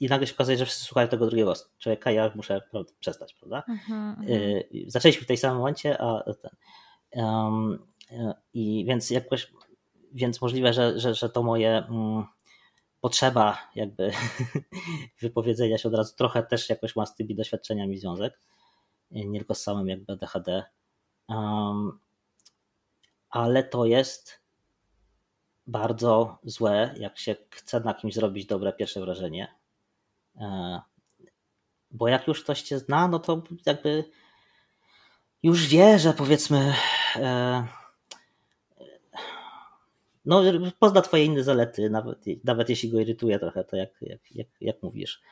i 0.00 0.06
nagle 0.06 0.26
się 0.26 0.34
okazuje, 0.34 0.58
że 0.58 0.64
wszyscy 0.64 0.84
słuchają 0.84 1.08
tego 1.08 1.26
drugiego 1.26 1.54
człowieka, 1.78 2.10
ja 2.10 2.32
muszę 2.34 2.60
prawda, 2.70 2.92
przestać, 3.00 3.34
prawda? 3.34 3.62
Mm-hmm. 3.68 4.64
Zaczęliśmy 4.86 5.24
w 5.24 5.26
tej 5.26 5.36
samym 5.36 5.58
momencie, 5.58 6.00
a 6.00 6.22
ten. 6.42 6.50
Um, 7.12 7.78
I 8.54 8.84
więc 8.88 9.10
jakoś, 9.10 9.52
więc 10.12 10.40
możliwe, 10.40 10.72
że, 10.72 11.00
że, 11.00 11.14
że 11.14 11.28
to 11.28 11.42
moje 11.42 11.84
um, 11.90 12.24
potrzeba 13.04 13.58
jakby 13.74 14.12
wypowiedzenia 15.22 15.78
się 15.78 15.88
od 15.88 15.94
razu 15.94 16.16
trochę 16.16 16.42
też 16.42 16.68
jakoś 16.68 16.96
ma 16.96 17.06
z 17.06 17.14
tymi 17.14 17.34
doświadczeniami 17.34 17.98
związek, 17.98 18.40
nie 19.10 19.38
tylko 19.38 19.54
z 19.54 19.62
samym 19.62 19.88
jakby 19.88 20.16
DHD. 20.16 20.64
Um, 21.28 21.98
ale 23.30 23.64
to 23.64 23.84
jest 23.84 24.40
bardzo 25.66 26.38
złe, 26.44 26.94
jak 26.98 27.18
się 27.18 27.36
chce 27.50 27.80
na 27.80 27.94
kimś 27.94 28.14
zrobić 28.14 28.46
dobre 28.46 28.72
pierwsze 28.72 29.00
wrażenie. 29.00 29.54
E, 30.36 30.80
bo 31.90 32.08
jak 32.08 32.28
już 32.28 32.44
ktoś 32.44 32.62
cię 32.62 32.78
zna, 32.78 33.08
no 33.08 33.18
to 33.18 33.42
jakby 33.66 34.04
już 35.42 35.66
wie, 35.66 35.98
że 35.98 36.12
powiedzmy 36.12 36.74
e, 37.16 37.66
no, 40.24 40.42
pozna 40.78 41.02
twoje 41.02 41.24
inne 41.24 41.44
zalety, 41.44 41.90
nawet, 41.90 42.18
nawet 42.44 42.68
jeśli 42.68 42.90
go 42.90 43.00
irytuje 43.00 43.38
trochę 43.38 43.64
to, 43.64 43.76
jak, 43.76 43.90
jak, 44.02 44.20
jak, 44.30 44.46
jak 44.60 44.82
mówisz. 44.82 45.22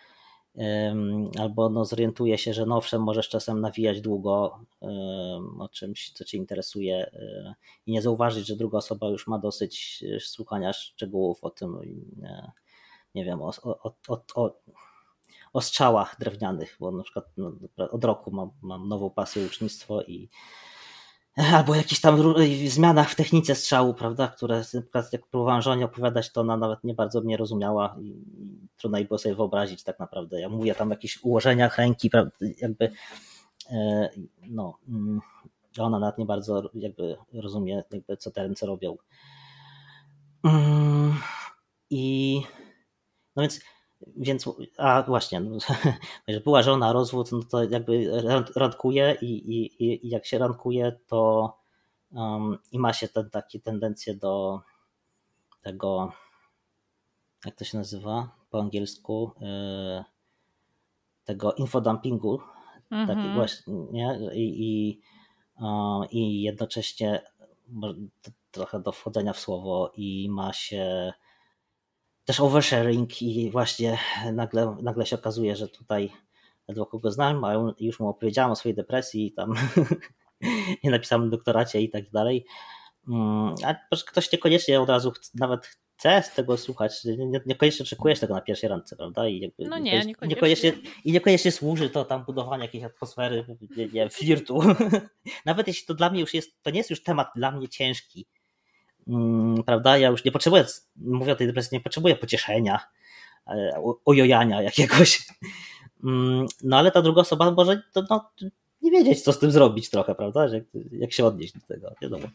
Albo 1.38 1.68
no, 1.68 1.84
zorientuje 1.84 2.38
się, 2.38 2.54
że 2.54 2.66
no 2.66 2.76
owszem, 2.76 3.02
możesz 3.02 3.28
czasem 3.28 3.60
nawijać 3.60 4.00
długo 4.00 4.60
o 5.58 5.68
czymś, 5.68 6.12
co 6.12 6.24
cię 6.24 6.38
interesuje 6.38 7.06
e, 7.06 7.54
i 7.86 7.92
nie 7.92 8.02
zauważyć, 8.02 8.46
że 8.46 8.56
druga 8.56 8.78
osoba 8.78 9.08
już 9.08 9.26
ma 9.26 9.38
dosyć 9.38 10.04
e, 10.16 10.20
słuchania 10.20 10.72
szczegółów 10.72 11.44
o 11.44 11.50
tym, 11.50 11.78
e, 12.22 12.52
nie 13.14 13.24
wiem, 13.24 13.42
o, 13.42 13.52
o, 13.62 13.94
o, 14.08 14.22
o, 14.34 14.54
o 15.52 15.60
strzałach 15.60 16.16
drewnianych, 16.18 16.76
bo 16.80 16.90
na 16.90 17.02
przykład 17.02 17.24
no, 17.36 17.52
od 17.76 18.04
roku 18.04 18.30
mam, 18.30 18.50
mam 18.62 18.88
nową 18.88 19.10
pasję 19.10 19.46
ucznictwo 19.46 20.02
i 20.02 20.28
albo 21.36 21.74
jakichś 21.74 22.00
tam 22.00 22.16
zmianach 22.68 23.10
w 23.10 23.14
technice 23.14 23.54
strzału, 23.54 23.94
prawda, 23.94 24.28
które 24.28 24.64
jak 25.12 25.26
próbowałem 25.26 25.62
żonie 25.62 25.84
opowiadać, 25.84 26.32
to 26.32 26.40
ona 26.40 26.56
nawet 26.56 26.84
nie 26.84 26.94
bardzo 26.94 27.20
mnie 27.20 27.36
rozumiała 27.36 27.96
i 28.00 28.14
trudno 28.76 28.98
jej 28.98 29.06
było 29.06 29.18
sobie 29.18 29.34
wyobrazić 29.34 29.82
tak 29.82 29.98
naprawdę. 29.98 30.40
Ja 30.40 30.48
mówię 30.48 30.74
tam 30.74 30.88
o 30.88 30.94
jakichś 30.94 31.18
ułożeniach 31.22 31.78
ręki, 31.78 32.10
jakby 32.60 32.90
e, 33.70 34.08
no, 34.48 34.78
mm, 34.88 35.20
ona 35.78 35.98
nawet 35.98 36.18
nie 36.18 36.26
bardzo 36.26 36.70
jakby 36.74 37.16
rozumie, 37.32 37.84
jakby 37.90 38.16
co 38.16 38.30
te 38.30 38.42
ręce 38.42 38.66
robią. 38.66 38.96
Mm, 40.44 41.14
I 41.90 42.42
no 43.36 43.42
więc 43.42 43.60
więc, 44.16 44.48
a 44.78 45.02
właśnie, 45.02 45.40
no, 45.40 45.58
że 46.28 46.40
była 46.40 46.62
żona, 46.62 46.92
rozwód, 46.92 47.32
no 47.32 47.42
to 47.50 47.64
jakby 47.64 48.10
randkuje 48.56 49.16
i, 49.22 49.26
i, 49.26 50.06
i 50.06 50.08
jak 50.08 50.26
się 50.26 50.38
randkuje, 50.38 50.92
to 51.06 51.52
um, 52.12 52.58
i 52.72 52.78
ma 52.78 52.92
się 52.92 53.08
ten, 53.08 53.30
takie 53.30 53.60
tendencje 53.60 54.14
do 54.14 54.60
tego, 55.62 56.12
jak 57.44 57.56
to 57.56 57.64
się 57.64 57.78
nazywa 57.78 58.30
po 58.50 58.60
angielsku, 58.60 59.32
yy, 59.40 60.04
tego 61.24 61.52
infodumpingu, 61.52 62.40
mm 62.90 63.06
-hmm. 63.06 63.14
taki 63.14 63.34
właśnie, 63.34 63.74
nie? 63.74 64.18
I, 64.34 64.64
i, 64.64 65.00
i 66.10 66.42
jednocześnie 66.42 67.22
trochę 68.50 68.80
do 68.80 68.92
wchodzenia 68.92 69.32
w 69.32 69.38
słowo 69.38 69.92
i 69.96 70.28
ma 70.30 70.52
się 70.52 71.12
też 72.24 72.40
oversharing 72.40 73.22
i 73.22 73.50
właśnie 73.50 73.98
nagle, 74.32 74.76
nagle 74.82 75.06
się 75.06 75.16
okazuje, 75.16 75.56
że 75.56 75.68
tutaj 75.68 76.12
ledwo 76.68 76.86
kogo 76.86 77.10
znam, 77.10 77.44
a 77.44 77.54
już 77.80 78.00
mu 78.00 78.08
opowiedziałam 78.08 78.52
o 78.52 78.56
swojej 78.56 78.76
depresji 78.76 79.26
i 79.26 79.32
tam 79.32 79.54
nie 80.84 80.90
napisałem 80.90 81.30
doktoracie 81.30 81.80
i 81.80 81.90
tak 81.90 82.10
dalej. 82.10 82.46
Mm, 83.08 83.54
a 83.64 83.74
ktoś 84.06 84.32
niekoniecznie 84.32 84.80
od 84.80 84.88
razu 84.88 85.12
nawet 85.34 85.66
chce 86.02 86.22
z 86.22 86.34
tego 86.34 86.56
słuchać, 86.56 86.92
niekoniecznie 87.46 87.82
oczekujesz 87.84 88.20
tego 88.20 88.34
na 88.34 88.40
pierwszej 88.40 88.68
randce, 88.70 88.96
prawda? 88.96 89.28
I 89.28 89.40
jakby 89.40 89.64
no 89.64 89.78
nie, 89.78 89.92
niekoniecznie. 89.92 90.28
niekoniecznie. 90.28 90.72
I 91.04 91.12
niekoniecznie 91.12 91.52
służy 91.52 91.90
to 91.90 92.04
tam 92.04 92.24
budowanie 92.24 92.64
jakiejś 92.64 92.84
atmosfery, 92.84 93.44
nie, 93.76 93.86
nie 93.86 94.10
flirtu. 94.10 94.60
Nawet 95.46 95.66
jeśli 95.66 95.86
to 95.86 95.94
dla 95.94 96.10
mnie 96.10 96.20
już 96.20 96.34
jest, 96.34 96.62
to 96.62 96.70
nie 96.70 96.78
jest 96.78 96.90
już 96.90 97.02
temat 97.02 97.28
dla 97.36 97.50
mnie 97.50 97.68
ciężki, 97.68 98.26
prawda? 99.66 99.98
Ja 99.98 100.08
już 100.08 100.24
nie 100.24 100.32
potrzebuję, 100.32 100.64
mówię 100.96 101.32
o 101.32 101.36
tej 101.36 101.46
depresji, 101.46 101.76
nie 101.76 101.80
potrzebuję 101.80 102.16
pocieszenia, 102.16 102.80
e, 103.46 103.82
ojojania 104.04 104.62
jakiegoś. 104.62 105.26
Mm, 106.04 106.46
no 106.62 106.78
ale 106.78 106.90
ta 106.90 107.02
druga 107.02 107.20
osoba 107.20 107.50
może 107.50 107.82
to, 107.92 108.04
no, 108.10 108.30
nie 108.82 108.90
wiedzieć, 108.90 109.22
co 109.22 109.32
z 109.32 109.38
tym 109.38 109.50
zrobić 109.50 109.90
trochę, 109.90 110.14
prawda? 110.14 110.48
Że, 110.48 110.60
jak 110.92 111.12
się 111.12 111.24
odnieść 111.24 111.54
do 111.54 111.66
tego, 111.66 111.94
wiadomo. 112.02 112.28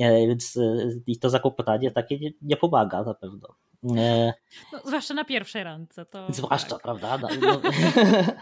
E, 0.00 0.26
więc 0.26 0.56
e, 0.56 0.88
i 1.06 1.18
to 1.18 1.30
zakłopotanie 1.30 1.90
takie 1.90 2.18
nie, 2.18 2.30
nie 2.42 2.56
pomaga 2.56 3.02
na 3.02 3.14
pewno. 3.14 3.48
No, 3.82 4.80
zwłaszcza 4.84 5.14
na 5.14 5.24
pierwszej 5.24 5.64
randce. 5.64 6.06
To 6.06 6.32
zwłaszcza, 6.32 6.70
tak. 6.70 6.82
prawda? 6.82 7.18
No, 7.18 7.28
no. 7.40 7.60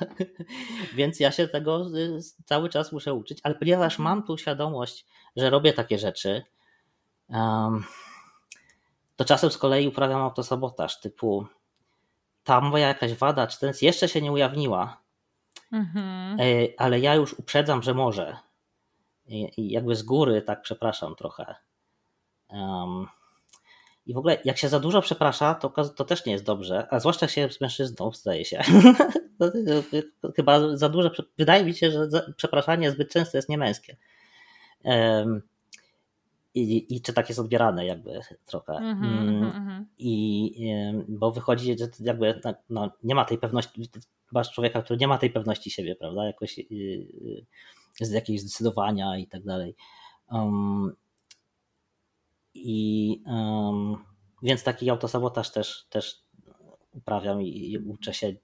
Więc 0.97 1.21
ja 1.21 1.33
się 1.33 1.49
tego 1.49 1.87
cały 2.45 2.69
czas 2.69 2.93
muszę 2.93 3.15
uczyć, 3.15 3.39
ale 3.43 3.55
ponieważ 3.55 3.99
mam 3.99 4.23
tu 4.23 4.39
świadomość, 4.39 5.07
że 5.37 5.51
robię 5.51 5.73
takie 5.73 5.99
rzeczy, 5.99 6.43
to 9.17 9.25
czasem 9.25 9.51
z 9.51 9.59
kolei 9.59 9.89
uprawiam 9.89 10.23
autosabotaż 10.23 11.01
typu 11.01 11.47
ta 12.45 12.61
moja 12.61 12.89
jakaś 12.89 13.15
wada, 13.15 13.47
czy 13.47 13.61
ten 13.61 13.73
jeszcze 13.83 14.09
się 14.09 14.23
nie 14.23 14.33
ujawniła, 14.33 15.01
mhm. 15.73 16.39
ale 16.79 17.01
ja 17.01 17.15
już 17.15 17.39
uprzedzam, 17.39 17.83
że 17.83 17.95
może 17.95 18.37
i 19.27 19.71
jakby 19.71 19.97
z 19.97 20.03
góry 20.03 20.43
tak 20.43 20.63
przepraszam 20.63 21.15
trochę. 21.15 21.55
Um, 22.49 23.07
I 24.07 24.15
w 24.15 24.19
ogóle 24.19 24.39
jak 24.45 24.59
się 24.59 24.69
za 24.69 24.81
dużo 24.81 25.03
przeprasza, 25.03 25.55
to, 25.55 25.89
to 25.89 26.05
też 26.05 26.27
nie 26.27 26.33
jest 26.33 26.45
dobrze, 26.45 26.87
a 26.91 27.01
zwłaszcza 27.01 27.29
się 27.29 27.51
z 27.51 27.61
mężczyzną, 27.61 28.13
zdaje 28.13 28.45
się. 28.45 28.63
Chyba 30.37 30.77
za 30.77 30.89
dużo, 30.89 31.11
wydaje 31.39 31.65
mi 31.65 31.75
się, 31.75 31.91
że 31.91 32.33
przepraszanie 32.37 32.91
zbyt 32.91 33.13
często 33.13 33.39
jest 33.39 33.49
niemęskie. 33.49 33.97
Um, 34.85 35.43
i, 36.55 36.95
I 36.97 37.01
czy 37.01 37.13
tak 37.13 37.29
jest 37.29 37.41
odbierane 37.41 37.87
jakby 37.87 38.21
trochę. 38.47 38.73
Mm 38.73 39.01
-hmm, 39.01 39.85
I 39.99 40.53
bo 41.09 41.33
wychodzi, 41.33 41.79
że 41.79 41.89
jakby 42.01 42.41
no, 42.71 42.91
nie 43.03 43.15
ma 43.15 43.25
tej 43.25 43.39
pewności, 43.39 43.91
masz 44.33 44.51
człowieka, 44.51 44.83
który 44.83 44.99
nie 44.99 45.09
ma 45.09 45.19
tej 45.19 45.31
pewności 45.31 45.71
siebie, 45.71 45.97
prawda? 45.97 46.25
Jakoś 46.25 46.59
y, 46.59 46.63
y, 46.63 48.07
z 48.07 48.11
jakiegoś 48.11 48.41
zdecydowania 48.41 49.19
i 49.19 49.27
tak 49.27 49.45
dalej. 49.45 49.77
Um, 50.31 50.97
I 52.55 53.23
um, 53.27 53.97
więc 54.43 54.63
taki 54.63 54.91
autosabotaż 54.91 55.53
też, 55.53 55.87
też 55.91 56.24
uprawiam 56.95 57.43
i, 57.43 57.73
i, 57.73 57.79
uczę 57.79 58.15
się 58.15 58.35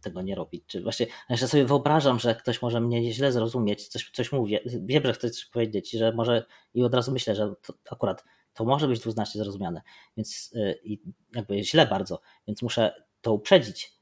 tego 0.00 0.22
nie 0.22 0.34
robić. 0.34 0.64
Czy 0.66 0.82
właśnie, 0.82 1.06
jeszcze 1.30 1.48
sobie 1.48 1.64
wyobrażam, 1.64 2.18
że 2.18 2.34
ktoś 2.34 2.62
może 2.62 2.80
mnie 2.80 3.12
źle 3.12 3.32
zrozumieć, 3.32 3.88
coś, 3.88 4.10
coś 4.10 4.32
mówię, 4.32 4.60
wiem, 4.66 5.02
że 5.06 5.12
chcę 5.12 5.30
coś 5.30 5.44
powiedzieć, 5.46 5.90
że 5.90 6.12
może 6.12 6.44
i 6.74 6.82
od 6.82 6.94
razu 6.94 7.12
myślę, 7.12 7.34
że 7.34 7.54
to, 7.62 7.74
akurat 7.90 8.24
to 8.54 8.64
może 8.64 8.88
być 8.88 9.00
dwuznacznie 9.00 9.38
zrozumiane, 9.38 9.82
więc 10.16 10.52
yy, 10.54 10.98
jakby 11.34 11.64
źle 11.64 11.86
bardzo, 11.86 12.20
więc 12.46 12.62
muszę 12.62 13.04
to 13.20 13.32
uprzedzić 13.32 13.94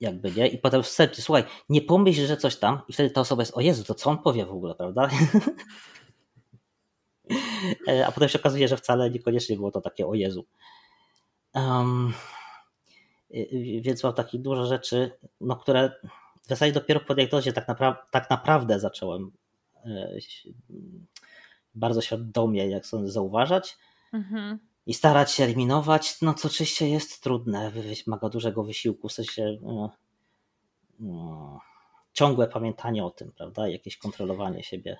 jakby, 0.00 0.32
nie? 0.32 0.48
I 0.48 0.58
potem 0.58 0.82
w 0.82 0.88
sercu, 0.88 1.22
słuchaj, 1.22 1.44
nie 1.68 1.82
pomyśl, 1.82 2.26
że 2.26 2.36
coś 2.36 2.56
tam 2.56 2.82
i 2.88 2.92
wtedy 2.92 3.10
ta 3.10 3.20
osoba 3.20 3.42
jest, 3.42 3.56
o 3.56 3.60
Jezu, 3.60 3.84
to 3.84 3.94
co 3.94 4.10
on 4.10 4.18
powie 4.18 4.46
w 4.46 4.52
ogóle, 4.52 4.74
prawda? 4.74 5.08
E, 7.88 8.06
a 8.06 8.12
potem 8.12 8.28
się 8.28 8.38
okazuje, 8.38 8.68
że 8.68 8.76
wcale 8.76 9.10
niekoniecznie 9.10 9.56
było 9.56 9.70
to 9.70 9.80
takie 9.80 10.06
o 10.06 10.14
Jezu. 10.14 10.46
Um, 11.54 12.14
więc 13.80 14.04
mam 14.04 14.14
takich 14.14 14.42
dużo 14.42 14.66
rzeczy, 14.66 15.10
no, 15.40 15.56
które 15.56 15.92
w 16.42 16.46
zasadzie 16.46 16.72
dopiero 16.72 17.00
po 17.00 17.14
diagnozie 17.14 17.52
tak, 17.52 17.68
napra 17.68 18.06
tak 18.10 18.30
naprawdę 18.30 18.80
zacząłem 18.80 19.32
e, 19.84 20.18
bardzo 21.74 22.00
świadomie, 22.00 22.66
jak 22.66 22.86
sądzę, 22.86 23.12
zauważać. 23.12 23.78
Mhm 24.12 24.58
i 24.86 24.94
starać 24.94 25.32
się 25.32 25.44
eliminować, 25.44 26.20
no 26.22 26.34
co 26.34 26.48
oczywiście 26.48 26.88
jest 26.88 27.22
trudne, 27.22 27.70
wymaga 27.70 28.28
dużego 28.28 28.64
wysiłku, 28.64 29.08
w 29.08 29.12
sensie 29.12 29.58
no, 29.62 29.90
no, 31.00 31.60
ciągłe 32.12 32.48
pamiętanie 32.48 33.04
o 33.04 33.10
tym, 33.10 33.32
prawda, 33.32 33.68
jakieś 33.68 33.96
kontrolowanie 33.96 34.62
siebie. 34.62 34.98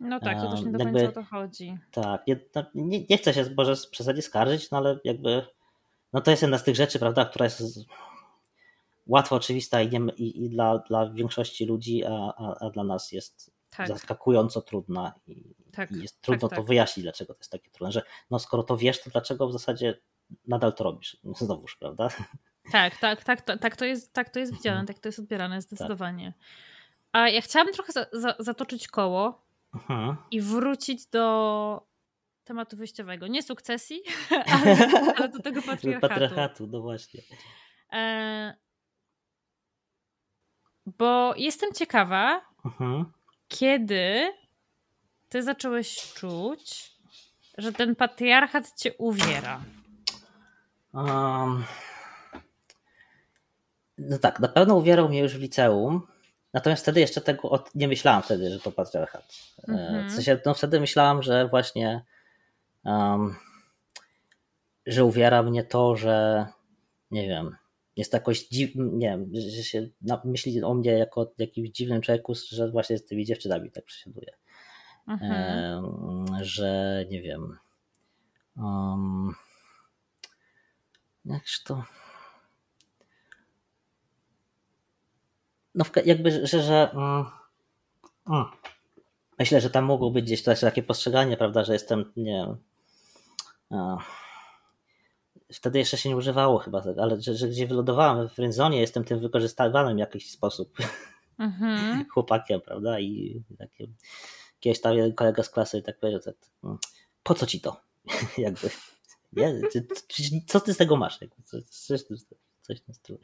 No 0.00 0.20
tak, 0.20 0.40
to 0.40 0.50
też 0.50 0.62
nie 0.62 0.72
do 0.72 0.78
jakby, 0.78 1.00
końca 1.00 1.20
o 1.20 1.24
to 1.24 1.30
chodzi. 1.30 1.78
Tak, 1.90 2.26
nie, 2.74 3.04
nie, 3.10 3.18
chcę 3.18 3.34
się 3.34 3.44
może 3.56 3.74
przesadzie 3.90 4.22
skarżyć, 4.22 4.70
no 4.70 4.78
ale 4.78 4.98
jakby 5.04 5.46
no 6.12 6.20
to 6.20 6.30
jest 6.30 6.42
jedna 6.42 6.58
z 6.58 6.64
tych 6.64 6.76
rzeczy, 6.76 6.98
prawda, 6.98 7.24
która 7.24 7.44
jest 7.44 7.62
łatwo 9.06 9.36
oczywista 9.36 9.82
i, 9.82 9.88
nie, 9.88 9.98
i, 10.16 10.44
i 10.44 10.50
dla, 10.50 10.78
dla 10.78 11.10
większości 11.10 11.66
ludzi, 11.66 12.04
a, 12.04 12.34
a, 12.36 12.66
a 12.66 12.70
dla 12.70 12.84
nas 12.84 13.12
jest 13.12 13.52
tak. 13.76 13.88
zaskakująco 13.88 14.62
trudna 14.62 15.12
i, 15.26 15.54
tak, 15.72 15.92
i 15.92 16.02
jest 16.02 16.20
trudno 16.20 16.48
tak, 16.48 16.56
to 16.56 16.62
tak. 16.62 16.68
wyjaśnić, 16.68 17.04
dlaczego 17.04 17.34
to 17.34 17.40
jest 17.40 17.52
takie 17.52 17.70
trudne, 17.70 17.92
że 17.92 18.02
no 18.30 18.38
skoro 18.38 18.62
to 18.62 18.76
wiesz, 18.76 19.02
to 19.02 19.10
dlaczego 19.10 19.48
w 19.48 19.52
zasadzie 19.52 20.00
nadal 20.46 20.74
to 20.74 20.84
robisz? 20.84 21.16
Znowuż, 21.40 21.76
prawda? 21.76 22.08
Tak, 22.72 22.96
tak, 22.96 23.24
tak, 23.24 23.42
tak, 23.42 23.58
tak, 23.60 23.76
to, 23.76 23.84
jest, 23.84 24.12
tak 24.12 24.30
to 24.30 24.38
jest 24.38 24.52
widziane, 24.52 24.80
mhm. 24.80 24.86
tak 24.86 24.98
to 24.98 25.08
jest 25.08 25.18
odbierane 25.18 25.62
zdecydowanie. 25.62 26.34
A 27.12 27.28
ja 27.28 27.40
chciałabym 27.40 27.74
trochę 27.74 27.92
za, 27.92 28.06
za, 28.12 28.34
zatoczyć 28.38 28.88
koło 28.88 29.46
mhm. 29.74 30.16
i 30.30 30.40
wrócić 30.40 31.06
do 31.06 31.86
tematu 32.44 32.76
wyjściowego. 32.76 33.26
Nie 33.26 33.42
sukcesji, 33.42 34.02
ale, 34.52 34.76
ale 35.16 35.28
do 35.28 35.38
tego 35.38 35.62
patriarchatu. 35.62 36.08
Patriarchatu, 36.08 36.66
no 36.66 36.80
właśnie. 36.80 37.20
E, 37.92 38.56
bo 40.86 41.34
jestem 41.36 41.72
ciekawa, 41.72 42.40
mhm 42.64 43.04
kiedy 43.58 44.32
ty 45.28 45.42
zacząłeś 45.42 46.12
czuć, 46.14 46.92
że 47.58 47.72
ten 47.72 47.96
patriarchat 47.96 48.72
cię 48.80 48.94
uwiera? 48.98 49.60
Um, 50.94 51.64
no 53.98 54.18
tak, 54.18 54.40
na 54.40 54.48
pewno 54.48 54.76
uwierał 54.76 55.08
mnie 55.08 55.20
już 55.20 55.36
w 55.36 55.40
liceum. 55.40 56.06
Natomiast 56.52 56.82
wtedy 56.82 57.00
jeszcze 57.00 57.20
tego 57.20 57.50
od, 57.50 57.74
nie 57.74 57.88
myślałam 57.88 58.22
wtedy, 58.22 58.50
że 58.50 58.60
to 58.60 58.72
patriarchat. 58.72 59.24
Mm-hmm. 59.68 60.08
W 60.08 60.12
sensie, 60.12 60.38
no 60.46 60.54
wtedy 60.54 60.80
myślałam, 60.80 61.22
że 61.22 61.48
właśnie 61.48 62.04
um, 62.84 63.34
że 64.86 65.04
uwiera 65.04 65.42
mnie 65.42 65.64
to, 65.64 65.96
że 65.96 66.46
nie 67.10 67.28
wiem, 67.28 67.56
jest 67.96 68.12
jakoś 68.12 68.48
dziwny, 68.48 68.84
nie 68.92 69.08
wiem, 69.08 69.30
że 69.34 69.62
się 69.62 69.88
myśli 70.24 70.62
o 70.62 70.74
mnie 70.74 70.92
jako 70.92 71.32
jakimś 71.38 71.70
dziwnym 71.70 72.00
człowieku, 72.00 72.34
że 72.50 72.70
właśnie 72.70 72.98
z 72.98 73.06
tymi 73.06 73.24
dziewczynami 73.24 73.70
tak 73.70 73.84
prześladuje. 73.84 74.32
Mhm. 75.08 76.26
że 76.44 77.04
nie 77.10 77.22
wiem. 77.22 77.58
Um, 78.56 79.34
jakż 81.24 81.62
to. 81.62 81.84
No, 85.74 85.84
jakby, 86.04 86.46
że. 86.46 86.62
że 86.62 86.90
um, 86.94 87.24
um, 88.26 88.44
myślę, 89.38 89.60
że 89.60 89.70
tam 89.70 89.84
mogło 89.84 90.10
być 90.10 90.24
gdzieś 90.24 90.42
takie 90.42 90.82
postrzeganie, 90.82 91.36
prawda, 91.36 91.64
że 91.64 91.72
jestem, 91.72 92.12
nie 92.16 92.32
wiem. 92.32 92.71
Wtedy 95.52 95.78
jeszcze 95.78 95.96
się 95.96 96.08
nie 96.08 96.16
używało 96.16 96.58
chyba, 96.58 96.82
ale 97.00 97.20
że, 97.20 97.34
że 97.34 97.48
gdzie 97.48 97.66
wylądowałem 97.66 98.28
w 98.28 98.32
friendzonie, 98.32 98.80
jestem 98.80 99.04
tym 99.04 99.18
wykorzystywanym 99.18 99.96
w 99.96 100.00
jakiś 100.00 100.30
sposób 100.30 100.76
mhm. 101.38 102.04
chłopakiem, 102.12 102.60
prawda? 102.60 103.00
I 103.00 103.42
takie, 103.58 103.86
kiedyś 104.60 104.80
tam 104.80 104.96
jeden 104.96 105.14
kolega 105.14 105.42
z 105.42 105.50
klasy 105.50 105.82
tak 105.82 105.98
powiedział, 106.00 106.20
tak, 106.20 106.34
no, 106.62 106.78
po 107.22 107.34
co 107.34 107.46
ci 107.46 107.60
to? 107.60 107.80
Jakby, 108.38 108.70
nie? 109.32 109.60
Co 110.46 110.60
ty 110.60 110.74
z 110.74 110.76
tego 110.76 110.96
masz? 110.96 111.20
Jakby, 111.20 111.42
coś, 111.42 111.62
coś, 111.64 112.02
coś 112.60 112.86
na 112.88 112.94
stylu. 112.94 113.18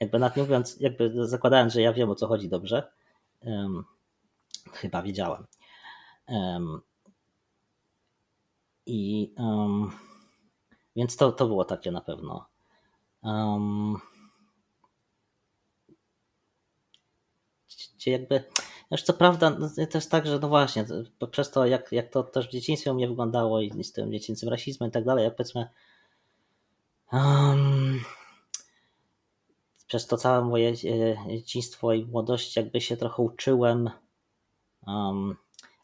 Jakby 0.00 0.18
nad 0.18 0.36
mówiąc, 0.36 0.76
jakby 0.80 1.28
zakładając, 1.28 1.72
że 1.72 1.82
ja 1.82 1.92
wiem 1.92 2.10
o 2.10 2.14
co 2.14 2.26
chodzi 2.26 2.48
dobrze, 2.48 2.92
um, 3.40 3.84
chyba 4.72 5.02
wiedziałem. 5.02 5.46
Um, 6.26 6.80
I 8.86 9.32
um, 9.38 9.90
więc 10.96 11.16
to, 11.16 11.32
to 11.32 11.46
było 11.46 11.64
takie 11.64 11.90
na 11.90 12.00
pewno. 12.00 12.46
Um, 13.22 14.00
jakby, 18.06 18.44
już 18.90 19.02
co 19.02 19.12
prawda, 19.12 19.50
no, 19.50 19.68
to 19.90 19.98
jest 19.98 20.10
tak, 20.10 20.26
że 20.26 20.38
no 20.38 20.48
właśnie, 20.48 20.86
przez 21.30 21.50
to 21.50 21.66
jak, 21.66 21.92
jak 21.92 22.10
to 22.10 22.22
też 22.22 22.48
w 22.48 22.50
dzieciństwie 22.50 22.92
u 22.92 22.94
mnie 22.94 23.08
wyglądało 23.08 23.60
i 23.60 23.84
z 23.84 23.92
tym 23.92 24.12
dziecięcym 24.12 24.48
rasizmem 24.48 24.88
i 24.88 24.92
tak 24.92 25.04
dalej, 25.04 25.24
jak 25.24 25.36
powiedzmy 25.36 25.68
um, 27.12 28.00
przez 29.86 30.06
to 30.06 30.16
całe 30.16 30.44
moje 30.44 30.68
e, 30.70 30.74
dzieciństwo 31.28 31.92
i 31.92 32.04
młodość 32.04 32.56
jakby 32.56 32.80
się 32.80 32.96
trochę 32.96 33.22
uczyłem 33.22 33.90
um, 34.86 35.36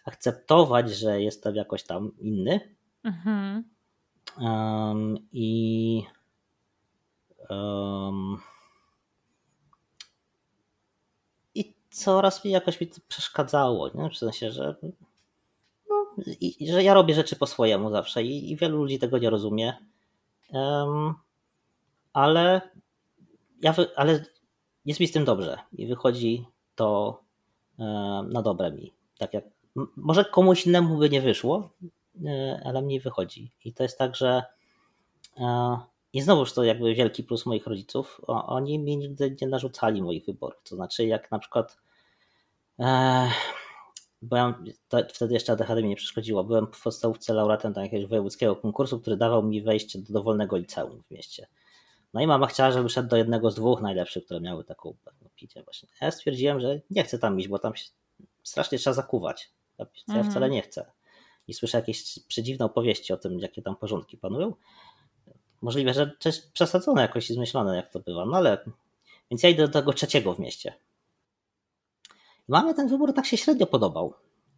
akceptować, 0.05 0.91
że 0.91 1.23
jestem 1.23 1.55
jakoś 1.55 1.83
tam 1.83 2.13
inny. 2.19 2.80
Mhm. 3.05 3.65
I 5.33 6.03
um, 7.51 8.39
i 11.55 11.75
coraz 11.91 12.45
mi 12.45 12.51
jakoś 12.51 12.81
mi 12.81 12.87
to 12.87 13.01
przeszkadzało, 13.09 13.91
nie? 13.95 14.11
w 14.11 14.19
sensie, 14.19 14.51
że 14.51 14.77
no, 15.89 16.07
i, 16.41 16.69
że 16.73 16.83
ja 16.83 16.95
robię 16.95 17.15
rzeczy 17.15 17.37
po 17.37 17.47
swojemu 17.47 17.91
zawsze 17.91 18.23
i, 18.23 18.53
i 18.53 18.57
wielu 18.57 18.77
ludzi 18.77 18.99
tego 18.99 19.19
nie 19.19 19.31
rozumie. 19.31 19.77
Um, 20.53 21.15
ale 22.13 22.61
ja, 23.63 23.75
ale 23.97 24.25
jest 24.85 25.01
mi 25.01 25.07
z 25.07 25.13
tym 25.13 25.25
dobrze 25.25 25.59
i 25.73 25.87
wychodzi 25.87 26.47
to 26.75 27.21
na 28.29 28.43
dobre 28.43 28.73
mi. 28.73 28.93
Tak 29.19 29.35
jak 29.35 29.45
może 29.97 30.25
komuś 30.25 30.67
innemu 30.67 30.97
by 30.99 31.11
nie 31.11 31.21
wyszło, 31.21 31.71
ale 32.65 32.83
mnie 32.83 33.01
wychodzi. 33.01 33.53
I 33.65 33.73
to 33.73 33.83
jest 33.83 33.99
tak, 33.99 34.17
że 34.17 34.43
e, 35.39 35.79
i 36.13 36.21
znowuż 36.21 36.53
to 36.53 36.65
jakby 36.65 36.95
wielki 36.95 37.25
plus 37.25 37.47
moich 37.47 37.67
rodziców. 37.67 38.21
Oni 38.27 38.79
mi 38.79 38.97
nigdy 38.97 39.37
nie 39.41 39.49
narzucali 39.49 40.03
moich 40.03 40.25
wyborów. 40.25 40.63
To 40.69 40.77
znaczy, 40.77 41.05
jak 41.05 41.31
na 41.31 41.39
przykład 41.39 41.79
e, 42.79 43.31
byłem, 44.23 44.65
wtedy 45.15 45.35
jeszcze 45.35 45.53
ADHD 45.53 45.83
mi 45.83 45.89
nie 45.89 45.97
przeszkodziło, 45.97 46.45
byłem 46.45 46.67
w 46.67 46.83
podstawówce 46.83 47.35
laureatem 47.35 47.73
jakiegoś 47.77 48.07
wojewódzkiego 48.07 48.57
konkursu, 48.57 49.01
który 49.01 49.17
dawał 49.17 49.43
mi 49.43 49.63
wejście 49.63 49.99
do 49.99 50.13
dowolnego 50.13 50.57
liceum 50.57 51.03
w 51.03 51.11
mieście. 51.11 51.47
No 52.15 52.21
i 52.21 52.27
mama 52.27 52.47
chciała, 52.47 52.71
żeby 52.71 52.89
szedł 52.89 53.09
do 53.09 53.17
jednego 53.17 53.51
z 53.51 53.55
dwóch 53.55 53.81
najlepszych, 53.81 54.25
które 54.25 54.41
miały 54.41 54.65
taką 54.65 54.95
picie 55.37 55.63
właśnie. 55.63 55.89
Ja 56.01 56.11
stwierdziłem, 56.11 56.61
że 56.61 56.81
nie 56.91 57.05
chcę 57.05 57.19
tam 57.19 57.41
iść, 57.41 57.49
bo 57.49 57.59
tam 57.59 57.77
się 57.77 57.85
strasznie 58.43 58.79
trzeba 58.79 58.95
zakuwać. 58.95 59.51
Ja 59.79 59.87
mhm. 60.09 60.31
wcale 60.31 60.51
nie 60.51 60.63
chcę. 60.63 60.93
I 61.51 61.55
słyszę 61.55 61.79
jakieś 61.79 62.19
przedziwne 62.29 62.65
opowieści 62.65 63.13
o 63.13 63.17
tym, 63.17 63.39
jakie 63.39 63.63
tam 63.63 63.77
porządki 63.77 64.17
panują. 64.17 64.55
Możliwe, 65.63 65.95
że 65.95 66.07
to 66.07 66.31
przesadzone 66.53 67.03
jakoś 67.03 67.31
i 67.31 67.35
zmyślone, 67.35 67.77
jak 67.77 67.91
to 67.91 68.01
bywa. 68.01 68.27
No 68.27 68.37
ale, 68.37 68.65
więc 69.31 69.43
ja 69.43 69.49
idę 69.49 69.67
do 69.67 69.73
tego 69.73 69.93
trzeciego 69.93 70.35
w 70.35 70.39
mieście. 70.39 70.75
Mamie 72.49 72.75
ten 72.75 72.89
wybór 72.89 73.15
tak 73.15 73.27
się 73.27 73.37
średnio 73.37 73.67
podobał. 73.67 74.15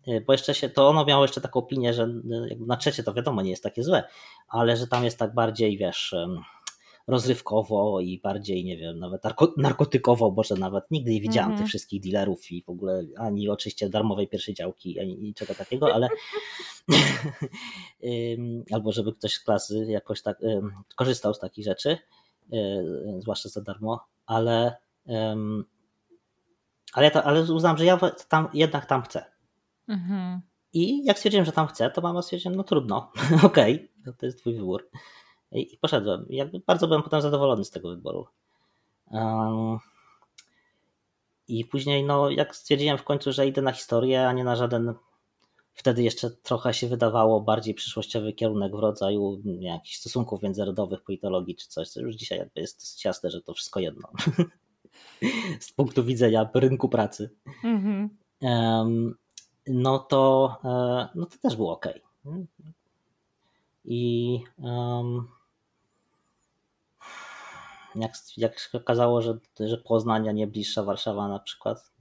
Y, 0.08 0.24
bo 0.26 0.32
jeszcze 0.32 0.54
się, 0.54 0.68
to 0.68 0.88
ono 0.88 1.04
miało 1.04 1.24
jeszcze 1.24 1.40
taką 1.40 1.60
opinię, 1.60 1.94
że 1.94 2.02
y, 2.04 2.56
na 2.66 2.76
trzecie 2.76 3.02
to 3.02 3.14
wiadomo 3.14 3.42
nie 3.42 3.50
jest 3.50 3.62
takie 3.62 3.82
złe, 3.82 4.04
ale 4.48 4.76
że 4.76 4.86
tam 4.86 5.04
jest 5.04 5.18
tak 5.18 5.34
bardziej, 5.34 5.78
wiesz, 5.78 6.14
rozrywkowo 7.06 8.00
i 8.00 8.20
bardziej, 8.20 8.64
nie 8.64 8.76
wiem, 8.76 8.98
nawet 8.98 9.22
narkotykowo, 9.56 10.30
bo 10.30 10.42
że 10.42 10.54
nawet 10.54 10.90
nigdy 10.90 11.10
nie 11.10 11.20
widziałam 11.20 11.50
mm 11.50 11.58
-hmm. 11.58 11.62
tych 11.62 11.68
wszystkich 11.68 12.02
dealerów 12.02 12.52
i 12.52 12.62
w 12.62 12.68
ogóle 12.68 13.04
ani 13.16 13.48
oczywiście 13.48 13.88
darmowej 13.88 14.28
pierwszej 14.28 14.54
działki, 14.54 15.00
ani 15.00 15.18
niczego 15.18 15.54
takiego, 15.54 15.94
ale 15.94 16.08
albo 18.74 18.92
żeby 18.92 19.12
ktoś 19.12 19.34
z 19.34 19.40
klasy 19.40 19.86
jakoś 19.88 20.22
tak 20.22 20.38
korzystał 20.96 21.34
z 21.34 21.38
takich 21.38 21.64
rzeczy, 21.64 21.98
e, 22.52 22.84
zwłaszcza 23.20 23.48
za 23.48 23.60
darmo, 23.60 24.00
ale 24.26 24.76
ale, 26.92 27.10
to, 27.10 27.24
ale 27.24 27.42
uznam, 27.42 27.78
że 27.78 27.84
ja 27.84 27.98
tam, 28.28 28.48
jednak 28.54 28.86
tam 28.86 29.02
chcę. 29.02 29.24
-hmm. 29.88 30.38
I 30.72 31.04
jak 31.04 31.16
stwierdziłem, 31.16 31.46
że 31.46 31.52
tam 31.52 31.66
chcę, 31.66 31.90
to 31.90 32.00
mama 32.00 32.22
stwierdziła, 32.22 32.54
no 32.54 32.64
trudno, 32.64 33.12
okej, 33.44 33.90
okay, 34.02 34.14
to 34.18 34.26
jest 34.26 34.38
twój 34.38 34.54
wybór 34.54 34.90
i 35.52 35.76
poszedłem. 35.76 36.26
Jakby 36.28 36.60
bardzo 36.66 36.86
byłem 36.86 37.02
potem 37.02 37.22
zadowolony 37.22 37.64
z 37.64 37.70
tego 37.70 37.88
wyboru. 37.88 38.26
Um, 39.10 39.78
I 41.48 41.64
później, 41.64 42.04
no, 42.04 42.30
jak 42.30 42.56
stwierdziłem 42.56 42.98
w 42.98 43.04
końcu, 43.04 43.32
że 43.32 43.46
idę 43.46 43.62
na 43.62 43.72
historię, 43.72 44.28
a 44.28 44.32
nie 44.32 44.44
na 44.44 44.56
żaden, 44.56 44.94
wtedy 45.74 46.02
jeszcze 46.02 46.30
trochę 46.30 46.74
się 46.74 46.88
wydawało 46.88 47.40
bardziej 47.40 47.74
przyszłościowy 47.74 48.32
kierunek 48.32 48.76
w 48.76 48.78
rodzaju 48.78 49.40
nie, 49.44 49.68
jakichś 49.68 49.96
stosunków 49.96 50.42
międzynarodowych, 50.42 51.02
politologii 51.02 51.56
czy 51.56 51.68
coś, 51.68 51.96
już 51.96 52.14
dzisiaj 52.14 52.38
jakby 52.38 52.60
jest 52.60 52.80
dosyć 52.80 53.04
jasne, 53.04 53.30
że 53.30 53.42
to 53.42 53.54
wszystko 53.54 53.80
jedno. 53.80 54.08
z 55.60 55.72
punktu 55.72 56.04
widzenia 56.04 56.50
rynku 56.54 56.88
pracy. 56.88 57.30
Mm-hmm. 57.64 58.08
Um, 58.40 59.14
no 59.66 59.98
to, 59.98 60.56
e, 60.64 61.08
no 61.14 61.26
to 61.26 61.38
też 61.38 61.56
było 61.56 61.72
ok. 61.72 61.86
I 63.84 64.40
um, 64.58 65.28
jak, 67.96 68.12
jak 68.36 68.58
się 68.58 68.78
okazało, 68.78 69.22
że, 69.22 69.38
że 69.60 69.78
Poznań, 69.78 70.28
a 70.28 70.32
nie 70.32 70.46
bliższa 70.46 70.82
Warszawa 70.82 71.28
na 71.28 71.38
przykład, 71.38 71.92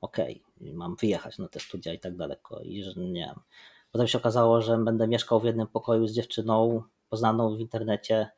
okej, 0.00 0.42
okay, 0.56 0.72
mam 0.74 0.96
wyjechać 0.96 1.38
na 1.38 1.48
te 1.48 1.60
studia 1.60 1.92
i 1.92 1.98
tak 1.98 2.16
daleko 2.16 2.60
i 2.60 2.82
że 2.82 2.92
nie 2.96 3.26
wiem. 3.26 3.40
Potem 3.92 4.08
się 4.08 4.18
okazało, 4.18 4.62
że 4.62 4.78
będę 4.78 5.08
mieszkał 5.08 5.40
w 5.40 5.44
jednym 5.44 5.66
pokoju 5.66 6.06
z 6.06 6.12
dziewczyną 6.12 6.82
poznaną 7.08 7.56
w 7.56 7.60
internecie, 7.60 8.30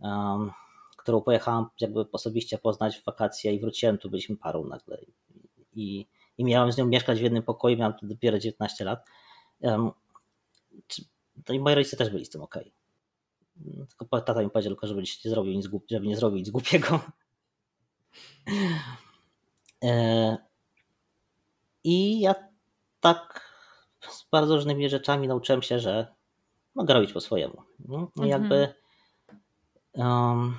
um, 0.00 0.50
którą 0.96 1.20
pojechałam 1.20 1.66
jakby 1.80 2.04
osobiście 2.12 2.58
poznać 2.58 2.98
w 2.98 3.04
wakacje 3.04 3.54
i 3.54 3.60
wróciłem, 3.60 3.98
tu 3.98 4.10
byliśmy 4.10 4.36
parą 4.36 4.64
nagle 4.64 4.98
i, 5.72 6.06
i 6.38 6.44
miałem 6.44 6.72
z 6.72 6.76
nią 6.76 6.86
mieszkać 6.86 7.18
w 7.18 7.22
jednym 7.22 7.42
pokoju, 7.42 7.76
miałem 7.76 7.94
dopiero 8.02 8.38
19 8.38 8.84
lat. 8.84 9.04
Um, 9.60 9.90
i 11.50 11.60
moi 11.60 11.74
rodzice 11.74 11.96
też 11.96 12.10
byli 12.10 12.24
z 12.24 12.30
tym 12.30 12.42
ok. 12.42 12.58
Tylko 13.88 14.20
tata 14.20 14.42
mi 14.42 14.50
powiedział 14.50 14.72
tylko, 14.72 14.86
żeby 14.86 15.02
nie 15.02 15.30
zrobił 15.30 15.52
nic, 15.52 15.68
żeby 15.90 16.06
nie 16.06 16.16
zrobił 16.16 16.38
nic 16.38 16.50
głupiego. 16.50 17.00
E, 19.84 20.36
I 21.84 22.20
ja 22.20 22.34
tak 23.00 23.52
z 24.08 24.24
bardzo 24.30 24.54
różnymi 24.54 24.88
rzeczami 24.88 25.28
nauczyłem 25.28 25.62
się, 25.62 25.78
że 25.78 26.14
mogę 26.74 26.94
robić 26.94 27.12
po 27.12 27.20
swojemu. 27.20 27.62
No, 27.78 27.98
mhm. 27.98 28.28
jakby 28.28 28.74
um, 29.94 30.54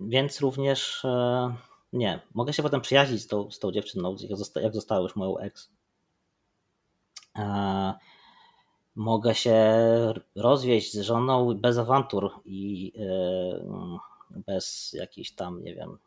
więc 0.00 0.40
również 0.40 1.04
e, 1.04 1.54
nie, 1.92 2.20
mogę 2.34 2.52
się 2.52 2.62
potem 2.62 2.80
przyjaźnić 2.80 3.22
z 3.22 3.26
tą, 3.26 3.50
z 3.50 3.58
tą 3.58 3.72
dziewczyną, 3.72 4.16
jak 4.62 4.74
została 4.74 5.00
już 5.02 5.16
moją 5.16 5.38
ex. 5.38 5.70
Mogę 8.96 9.34
się 9.34 9.64
rozwieść 10.34 10.92
z 10.92 11.00
żoną 11.00 11.54
bez 11.54 11.78
awantur 11.78 12.30
i 12.44 12.92
e, 12.98 14.04
bez 14.46 14.92
jakichś 14.92 15.30
tam, 15.30 15.62
nie 15.64 15.74
wiem, 15.74 15.98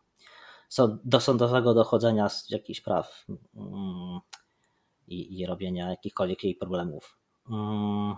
do 1.03 1.19
sądowego 1.19 1.73
dochodzenia 1.73 2.29
z 2.29 2.49
jakichś 2.49 2.81
praw 2.81 3.25
mm, 3.55 4.19
i, 5.07 5.39
i 5.39 5.45
robienia 5.45 5.89
jakichkolwiek 5.89 6.43
jej 6.43 6.55
problemów. 6.55 7.17
Mm, 7.49 8.15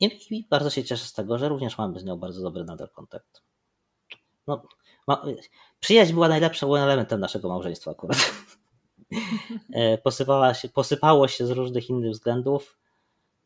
I, 0.00 0.46
bardzo 0.50 0.70
się 0.70 0.84
cieszę 0.84 1.04
z 1.04 1.12
tego, 1.12 1.38
że 1.38 1.48
również 1.48 1.78
mamy 1.78 2.00
z 2.00 2.04
nią 2.04 2.16
bardzo 2.16 2.42
dobry 2.42 2.64
nadal 2.64 2.88
kontakt. 2.88 3.42
No, 4.46 4.62
ma, 5.06 5.24
przyjaźń 5.80 6.12
była 6.12 6.28
najlepszym 6.28 6.74
elementem 6.74 7.20
naszego 7.20 7.48
małżeństwa 7.48 7.90
akurat. 7.90 8.18
E, 9.72 9.98
posypała 9.98 10.54
się, 10.54 10.68
posypało 10.68 11.28
się 11.28 11.46
z 11.46 11.50
różnych 11.50 11.90
innych 11.90 12.12
względów 12.12 12.78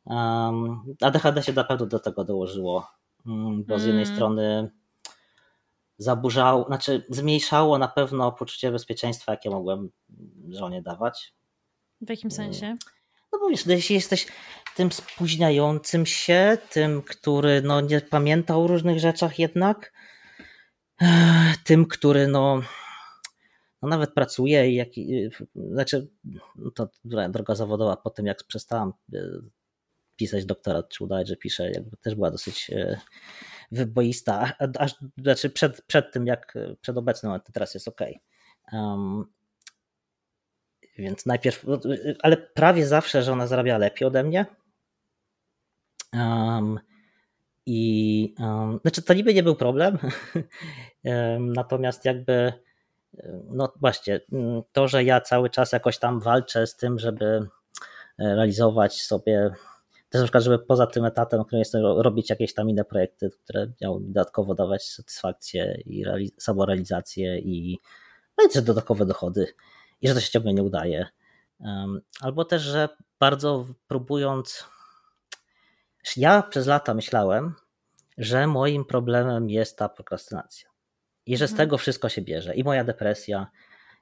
Um, 0.05 0.95
ADHD 1.01 1.43
się 1.43 1.53
na 1.53 1.65
pewno 1.65 1.87
do 1.87 1.99
tego 1.99 2.25
dołożyło, 2.25 2.91
mm, 3.27 3.65
bo 3.65 3.79
z 3.79 3.85
jednej 3.85 4.05
mm. 4.05 4.17
strony 4.17 4.71
zaburzało, 5.99 6.67
znaczy 6.67 7.05
zmniejszało 7.11 7.79
na 7.79 7.89
pewno 7.89 8.33
poczucie 8.33 8.73
bezpieczeństwa, 8.73 9.33
jakie 9.33 9.51
mogłem 9.51 9.91
żonie 10.49 10.83
dawać. 10.83 11.35
W 12.01 12.11
jakim 12.11 12.31
mm. 12.33 12.37
sensie? 12.37 12.77
No 13.33 13.39
bo 13.39 13.49
wiesz, 13.49 13.67
jeśli 13.67 13.95
jesteś 13.95 14.27
tym 14.77 14.93
spóźniającym 14.93 16.07
się, 16.07 16.59
tym, 16.71 17.03
który 17.03 17.63
no, 17.63 17.81
nie 17.81 18.01
pamiętał 18.01 18.65
o 18.65 18.67
różnych 18.67 19.01
rzeczach 19.01 19.39
jednak, 19.39 19.93
tym, 21.65 21.87
który 21.87 22.27
no, 22.27 22.63
no 23.83 23.89
nawet 23.89 24.15
pracuje 24.15 24.71
i 24.71 24.75
jak, 24.75 24.89
znaczy 25.55 26.11
no 26.57 26.71
to 26.71 26.89
droga 27.05 27.55
zawodowa 27.55 27.97
po 27.97 28.11
tym 28.11 28.27
jak 28.27 28.45
przestałam 28.45 28.93
y, 29.15 29.43
pisać 30.23 30.45
doktorat, 30.45 30.89
czy 30.89 31.05
udawać, 31.05 31.29
że 31.29 31.37
pisze, 31.37 31.71
jakby 31.71 31.97
też 31.97 32.15
była 32.15 32.31
dosyć 32.31 32.71
e, 32.71 33.01
wyboista, 33.73 34.53
aż 34.79 34.95
znaczy 35.19 35.51
przed, 35.51 35.83
przed 35.83 36.13
tym, 36.13 36.27
jak 36.27 36.55
przed 36.81 36.97
obecną, 36.97 37.35
a 37.35 37.39
teraz 37.39 37.75
jest 37.75 37.89
ok. 37.89 38.01
Um, 38.73 39.25
więc 40.99 41.27
najpierw, 41.27 41.65
no, 41.65 41.81
ale 42.23 42.37
prawie 42.37 42.87
zawsze, 42.87 43.23
że 43.23 43.33
ona 43.33 43.47
zarabia 43.47 43.79
lepiej 43.79 44.09
ode 44.09 44.25
mnie. 44.25 44.47
Um, 46.13 46.81
I 47.67 48.35
um, 48.39 48.79
znaczy 48.83 49.03
to 49.03 49.15
niby 49.15 49.35
nie 49.35 49.43
był 49.43 49.57
problem, 49.57 49.99
natomiast 51.41 52.05
jakby 52.05 52.53
no 53.51 53.73
właśnie, 53.81 54.21
to, 54.73 54.89
że 54.89 55.05
ja 55.05 55.21
cały 55.21 55.51
czas 55.51 55.73
jakoś 55.73 55.99
tam 55.99 56.21
walczę 56.21 56.67
z 56.67 56.77
tym, 56.77 56.99
żeby 56.99 57.25
e, 57.25 57.49
realizować 58.19 59.03
sobie, 59.03 59.51
też 60.13 60.21
na 60.21 60.25
przykład, 60.25 60.45
żeby 60.45 60.59
poza 60.59 60.87
tym 60.87 61.05
etatem, 61.05 61.45
którym 61.45 61.59
jestem, 61.59 61.85
robić 61.85 62.31
jakieś 62.31 62.55
tam 62.55 62.71
inne 62.71 62.85
projekty, 62.85 63.31
które 63.45 63.73
miały 63.81 64.01
mi 64.01 64.07
dodatkowo 64.07 64.55
dawać 64.55 64.85
satysfakcję 64.85 65.83
i 65.87 66.05
samorealizację 66.39 67.39
i, 67.39 67.79
no 68.39 68.45
i 68.45 68.49
też 68.49 68.63
dodatkowe 68.63 69.07
dochody 69.07 69.47
i 70.03 70.09
że 70.09 70.15
to 70.15 70.21
się 70.21 70.31
ciągle 70.31 70.55
nie 70.55 70.63
udaje. 70.63 71.07
Albo 72.21 72.45
też, 72.45 72.63
że 72.63 72.89
bardzo 73.21 73.67
próbując. 73.87 74.65
Ja 76.17 76.43
przez 76.43 76.67
lata 76.67 76.95
myślałem, 76.95 77.55
że 78.19 78.47
moim 78.47 78.85
problemem 78.85 79.51
jest 79.51 79.79
ta 79.79 79.89
prokrastynacja. 79.89 80.71
I 81.27 81.37
że 81.37 81.49
z 81.49 81.51
mhm. 81.51 81.67
tego 81.67 81.79
wszystko 81.79 82.09
się 82.09 82.23
bierze. 82.23 82.55
I 82.55 82.65
moja 82.65 82.85
depresja, 82.85 83.47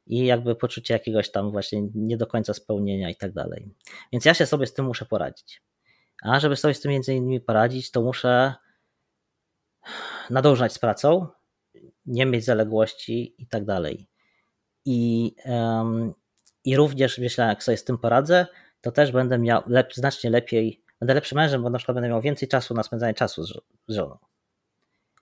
i 0.07 0.27
jakby 0.27 0.55
poczucie 0.55 0.95
jakiegoś 0.95 1.31
tam 1.31 1.51
właśnie 1.51 1.83
nie 1.95 2.17
do 2.17 2.27
końca 2.27 2.55
spełnienia 2.55 3.11
i 3.11 3.17
tak 3.17 3.33
dalej. 3.33 3.75
Więc 4.13 4.25
ja 4.25 4.35
się 4.35 4.47
sobie 4.47 4.67
z 4.67 4.75
tym 4.75 4.85
muszę 4.85 5.05
poradzić. 5.05 5.63
A 6.23 6.41
żeby 6.41 6.57
sobie 6.57 6.75
z 6.75 6.81
tym 6.81 6.91
między 6.91 7.15
innymi 7.15 7.41
poradzić, 7.41 7.91
to 7.91 8.03
muszę 8.03 8.55
nadążać 10.31 10.73
z 10.73 10.79
pracą, 10.79 11.27
nie 12.07 12.27
mieć 12.27 12.45
zaległości 12.45 13.35
i 13.39 13.47
tak 13.47 13.65
dalej. 13.65 14.09
I, 14.85 15.35
i 16.65 16.77
również 16.77 17.19
myślę, 17.19 17.47
jak 17.47 17.63
sobie 17.63 17.77
z 17.77 17.85
tym 17.85 17.99
poradzę, 17.99 18.47
to 18.81 18.93
też 18.93 19.13
będę 19.13 19.39
miał 19.39 19.63
lep, 19.67 19.95
znacznie 19.95 20.31
lepiej, 20.31 20.85
będę 21.01 21.15
lepszym 21.15 21.37
mężem, 21.37 21.63
bo 21.63 21.71
na 21.71 21.79
przykład 21.79 21.95
będę 21.95 22.09
miał 22.09 22.21
więcej 22.21 22.49
czasu 22.49 22.75
na 22.75 22.83
spędzanie 22.83 23.15
czasu 23.15 23.45
z, 23.45 23.53
z 23.89 23.95
żoną. 23.95 24.19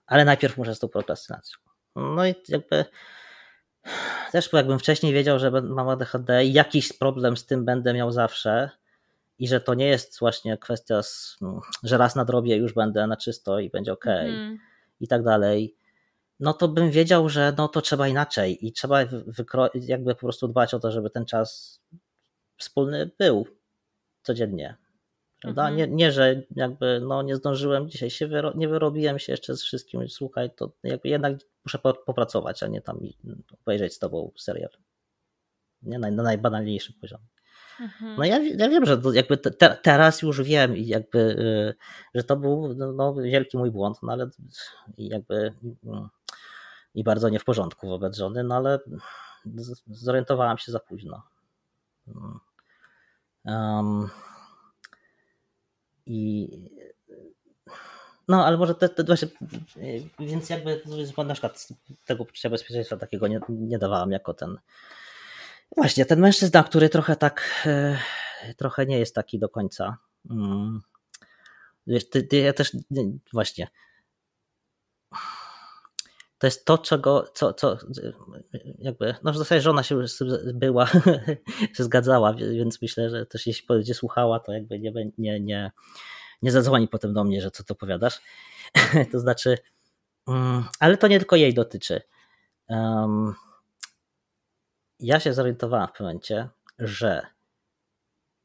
Ale 0.05 0.25
najpierw 0.25 0.57
muszę 0.57 0.75
z 0.75 0.79
tą 0.79 0.87
prokrastynacją. 0.87 1.57
No 1.95 2.27
i 2.27 2.35
jakby 2.47 2.85
też 4.31 4.53
jakbym 4.53 4.79
wcześniej 4.79 5.13
wiedział, 5.13 5.39
że 5.39 5.51
mam 5.51 5.89
ADHD 5.89 6.45
i 6.45 6.53
jakiś 6.53 6.93
problem 6.93 7.37
z 7.37 7.45
tym 7.45 7.65
będę 7.65 7.93
miał 7.93 8.11
zawsze 8.11 8.69
i 9.39 9.47
że 9.47 9.61
to 9.61 9.73
nie 9.73 9.87
jest 9.87 10.19
właśnie 10.19 10.57
kwestia, 10.57 11.01
że 11.83 11.97
raz 11.97 12.15
nadrobię 12.15 12.55
już 12.55 12.73
będę 12.73 13.07
na 13.07 13.17
czysto 13.17 13.59
i 13.59 13.69
będzie 13.69 13.93
ok 13.93 14.07
mm. 14.07 14.59
i 14.99 15.07
tak 15.07 15.23
dalej, 15.23 15.75
no 16.39 16.53
to 16.53 16.67
bym 16.67 16.91
wiedział, 16.91 17.29
że 17.29 17.53
no 17.57 17.67
to 17.67 17.81
trzeba 17.81 18.07
inaczej 18.07 18.67
i 18.67 18.73
trzeba 18.73 18.99
jakby 19.73 20.15
po 20.15 20.21
prostu 20.21 20.47
dbać 20.47 20.73
o 20.73 20.79
to, 20.79 20.91
żeby 20.91 21.09
ten 21.09 21.25
czas 21.25 21.79
wspólny 22.57 23.11
był 23.17 23.47
codziennie. 24.23 24.77
Prawda? 25.41 25.69
Mhm. 25.69 25.77
Nie, 25.77 25.95
nie, 25.95 26.11
że 26.11 26.43
jakby 26.55 27.01
no 27.07 27.21
nie 27.21 27.35
zdążyłem 27.35 27.89
dzisiaj 27.89 28.09
się, 28.09 28.27
wyro 28.27 28.53
nie 28.55 28.67
wyrobiłem 28.67 29.19
się 29.19 29.33
jeszcze 29.33 29.57
z 29.57 29.63
wszystkim, 29.63 30.09
słuchaj, 30.09 30.49
to 30.55 30.71
jakby 30.83 31.09
jednak 31.09 31.37
muszę 31.65 31.79
popracować, 32.05 32.63
a 32.63 32.67
nie 32.67 32.81
tam 32.81 32.99
obejrzeć 33.61 33.93
z 33.93 33.99
tobą 33.99 34.31
serial. 34.37 34.71
Nie? 35.81 35.99
Na, 35.99 36.11
na 36.11 36.23
najbanalniejszym 36.23 36.95
poziomie. 37.01 37.38
Mhm. 37.79 38.15
No 38.17 38.25
ja, 38.25 38.37
ja 38.37 38.69
wiem, 38.69 38.85
że 38.85 39.01
jakby 39.13 39.37
te, 39.37 39.77
teraz 39.81 40.21
już 40.21 40.41
wiem 40.41 40.77
jakby, 40.77 41.19
y, 41.19 41.75
że 42.15 42.23
to 42.23 42.35
był 42.35 42.73
no, 42.73 42.91
no, 42.91 43.13
wielki 43.13 43.57
mój 43.57 43.71
błąd, 43.71 43.97
no 44.03 44.11
ale 44.11 44.29
jakby 44.97 45.53
i 46.95 47.03
bardzo 47.03 47.29
nie 47.29 47.39
w 47.39 47.45
porządku 47.45 47.89
wobec 47.89 48.17
żony, 48.17 48.43
no 48.43 48.55
ale 48.55 48.79
zorientowałam 49.87 50.57
się 50.57 50.71
za 50.71 50.79
późno. 50.79 51.23
Um, 53.45 54.09
i 56.05 56.49
no, 58.27 58.45
ale 58.45 58.57
może 58.57 58.75
te, 58.75 58.89
te 58.89 59.03
właśnie, 59.03 59.27
więc 60.19 60.49
jakby 60.49 60.81
na 61.25 61.33
przykład 61.33 61.67
tego 62.05 62.25
poczucia 62.25 62.49
bezpieczeństwa 62.49 62.97
takiego 62.97 63.27
nie, 63.27 63.39
nie 63.49 63.79
dawałam 63.79 64.11
jako 64.11 64.33
ten 64.33 64.57
właśnie 65.77 66.05
ten 66.05 66.19
mężczyzna, 66.19 66.63
który 66.63 66.89
trochę 66.89 67.15
tak 67.15 67.63
e, 67.65 67.97
trochę 68.57 68.85
nie 68.85 68.99
jest 68.99 69.15
taki 69.15 69.39
do 69.39 69.49
końca. 69.49 69.97
Mm. 70.29 70.81
Wiesz, 71.87 72.09
ty, 72.09 72.23
ty, 72.23 72.37
ja 72.37 72.53
też 72.53 72.77
właśnie 73.33 73.67
to 76.39 76.47
jest 76.47 76.65
to, 76.65 76.77
czego, 76.77 77.25
co, 77.33 77.53
co 77.53 77.77
jakby, 78.77 79.15
no 79.23 79.31
w 79.31 79.37
zasadzie 79.37 79.61
żona 79.61 79.83
się 79.83 79.95
już 79.95 80.11
była, 80.53 80.87
się 81.77 81.83
zgadzała, 81.83 82.33
więc 82.33 82.81
myślę, 82.81 83.09
że 83.09 83.25
też 83.25 83.47
jeśli 83.47 83.67
będzie 83.67 83.93
słuchała, 83.93 84.39
to 84.39 84.53
jakby 84.53 84.79
nie, 84.79 84.91
nie, 85.17 85.39
nie, 85.39 85.71
nie 86.41 86.51
zadzwoni 86.51 86.87
potem 86.87 87.13
do 87.13 87.23
mnie, 87.23 87.41
że 87.41 87.51
co 87.51 87.63
to 87.63 87.75
powiadasz. 87.75 88.21
to 89.11 89.19
znaczy, 89.19 89.57
mm, 90.27 90.63
ale 90.79 90.97
to 90.97 91.07
nie 91.07 91.19
tylko 91.19 91.35
jej 91.35 91.53
dotyczy. 91.53 92.01
Um, 92.69 93.33
ja 94.99 95.19
się 95.19 95.33
zorientowałam 95.33 95.87
w 95.95 95.99
momencie, 95.99 96.49
że 96.79 97.27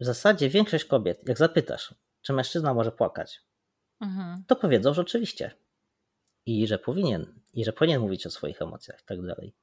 w 0.00 0.04
zasadzie 0.04 0.48
większość 0.48 0.84
kobiet, 0.84 1.28
jak 1.28 1.38
zapytasz, 1.38 1.94
czy 2.22 2.32
mężczyzna 2.32 2.74
może 2.74 2.92
płakać, 2.92 3.42
mhm. 4.00 4.44
to 4.46 4.56
powiedzą, 4.56 4.94
że 4.94 5.02
oczywiście 5.02 5.50
i 6.46 6.66
że 6.66 6.78
powinien, 6.78 7.40
i 7.52 7.64
że 7.64 7.72
powinien 7.72 8.00
mówić 8.00 8.26
o 8.26 8.30
swoich 8.30 8.62
emocjach 8.62 9.00
i 9.00 9.04
tak 9.04 9.26
dalej. 9.26 9.54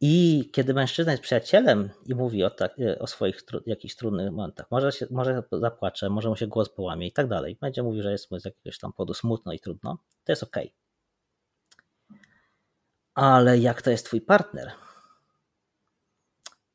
I 0.00 0.50
kiedy 0.52 0.74
mężczyzna 0.74 1.12
jest 1.12 1.22
przyjacielem 1.22 1.90
i 2.06 2.14
mówi 2.14 2.44
o, 2.44 2.50
tak, 2.50 2.76
o 2.98 3.06
swoich 3.06 3.42
tru, 3.42 3.60
jakichś 3.66 3.94
trudnych 3.94 4.32
momentach, 4.32 4.70
może, 4.70 4.92
się, 4.92 5.06
może 5.10 5.42
zapłacze, 5.52 6.10
może 6.10 6.28
mu 6.28 6.36
się 6.36 6.46
głos 6.46 6.68
połamie 6.68 7.06
i 7.06 7.12
tak 7.12 7.28
dalej, 7.28 7.56
będzie 7.60 7.82
mówił, 7.82 8.02
że 8.02 8.12
jest 8.12 8.30
mu 8.30 8.38
z 8.38 8.44
jakiegoś 8.44 8.78
tam 8.78 8.92
powodu 8.92 9.14
smutno 9.14 9.52
i 9.52 9.60
trudno, 9.60 9.98
to 10.24 10.32
jest 10.32 10.42
ok. 10.42 10.56
Ale 13.14 13.58
jak 13.58 13.82
to 13.82 13.90
jest 13.90 14.06
twój 14.06 14.20
partner, 14.20 14.72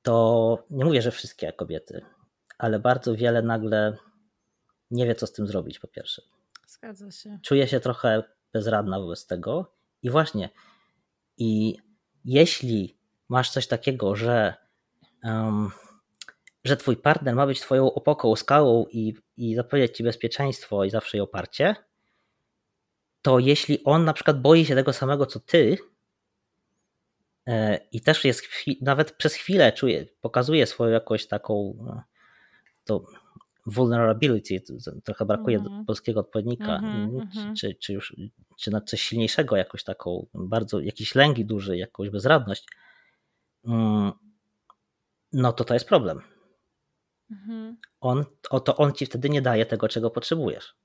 to 0.02 0.58
nie 0.70 0.86
mówię, 0.86 1.02
że 1.02 1.12
wszystkie 1.12 1.54
kobiety, 1.54 2.06
ale 2.58 2.80
bardzo 2.80 3.16
wiele 3.16 3.42
nagle 3.42 3.98
nie 4.92 5.06
wie, 5.06 5.16
co 5.16 5.28
z 5.28 5.32
tym 5.32 5.48
zrobić, 5.48 5.80
po 5.80 5.88
pierwsze. 5.88 6.22
Zgadza 6.68 7.12
się. 7.12 7.40
Czuję 7.44 7.68
się 7.68 7.80
trochę 7.80 8.24
bezradna 8.54 9.00
wobec 9.00 9.28
tego. 9.28 9.76
I 10.02 10.10
właśnie, 10.10 10.50
i 11.38 11.78
jeśli 12.26 12.98
masz 13.30 13.50
coś 13.50 13.68
takiego, 13.68 14.16
że, 14.16 14.54
um, 15.24 15.72
że 16.64 16.78
twój 16.78 16.98
partner 16.98 17.36
ma 17.36 17.48
być 17.48 17.62
twoją 17.62 17.94
opoką, 17.94 18.36
skałą 18.36 18.86
i, 18.92 19.14
i 19.38 19.56
zapowiedzieć 19.56 19.98
ci 19.98 20.04
bezpieczeństwo 20.04 20.84
i 20.84 20.90
zawsze 20.90 21.18
je 21.18 21.24
oparcie, 21.24 21.76
to 23.22 23.40
jeśli 23.40 23.84
on 23.84 24.06
na 24.06 24.14
przykład 24.14 24.42
boi 24.42 24.66
się 24.66 24.76
tego 24.76 24.94
samego 24.94 25.26
co 25.26 25.40
ty 25.40 25.78
i 27.92 28.02
też 28.02 28.26
jest 28.26 28.48
nawet 28.82 29.12
przez 29.12 29.34
chwilę 29.34 29.72
czuje, 29.72 30.06
pokazuje 30.22 30.66
swoją 30.66 30.92
jakąś 30.92 31.28
taką 31.28 31.78
no, 31.82 32.04
to 32.84 33.06
vulnerability, 33.66 34.62
trochę 35.04 35.26
brakuje 35.26 35.58
mm. 35.58 35.86
polskiego 35.86 36.20
odpowiednika, 36.20 36.78
mm 36.78 37.10
-hmm, 37.10 37.54
czy, 37.60 37.76
czy, 37.76 37.94
już 37.94 38.16
czy 38.60 38.72
na 38.72 38.82
coś 38.82 39.02
silniejszego, 39.02 39.56
jakoś 39.56 39.84
taką 39.84 40.28
bardzo, 40.34 40.80
jakiś 40.80 41.16
lęk 41.16 41.40
duży, 41.40 41.78
jakąś 41.78 42.10
bezradność, 42.10 42.68
mm, 43.66 44.12
no 45.34 45.54
to 45.54 45.64
to 45.64 45.74
jest 45.74 45.88
problem. 45.88 46.22
Mm. 47.32 47.78
On, 48.02 48.26
to 48.66 48.78
on 48.78 48.94
ci 48.94 49.06
wtedy 49.06 49.30
nie 49.30 49.42
daje 49.42 49.66
tego, 49.66 49.88
czego 49.88 50.10
potrzebujesz. 50.10 50.76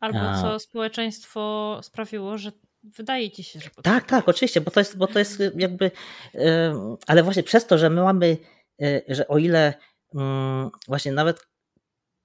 Albo 0.00 0.18
co 0.42 0.58
społeczeństwo 0.58 1.80
sprawiło, 1.82 2.38
że 2.38 2.52
wydaje 2.82 3.30
ci 3.30 3.44
się, 3.44 3.60
że 3.60 3.70
Tak, 3.82 4.06
tak, 4.06 4.28
oczywiście, 4.28 4.60
bo 4.60 4.70
to 4.70 4.80
jest, 4.80 4.96
bo 4.96 5.06
to 5.06 5.18
jest 5.18 5.42
jakby, 5.56 5.90
ale 7.06 7.22
właśnie 7.22 7.42
przez 7.42 7.66
to, 7.66 7.78
że 7.78 7.90
my 7.90 8.02
mamy, 8.02 8.36
e, 8.82 9.02
że 9.08 9.28
o 9.28 9.38
ile 9.38 9.74
mm, 10.14 10.70
właśnie 10.88 11.12
nawet 11.12 11.46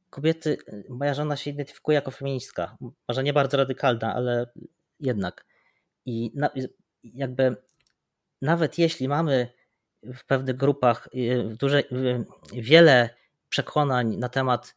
kobiety, 0.10 0.58
moja 0.90 1.14
żona 1.14 1.36
się 1.36 1.52
identyfikuje 1.52 1.96
jako 1.96 2.12
feministka, 2.12 2.78
może 3.08 3.24
nie 3.24 3.34
bardzo 3.34 3.58
radykalna, 3.58 4.14
ale 4.16 4.48
jednak. 5.00 5.46
I 6.06 6.32
jakby 7.04 7.56
nawet 8.42 8.78
jeśli 8.78 9.08
mamy 9.08 9.48
w 10.04 10.26
pewnych 10.26 10.56
grupach 10.56 11.10
y, 11.16 11.56
duże, 11.60 11.84
wiele 12.54 13.10
przekonań 13.50 14.18
na 14.18 14.30
temat 14.30 14.76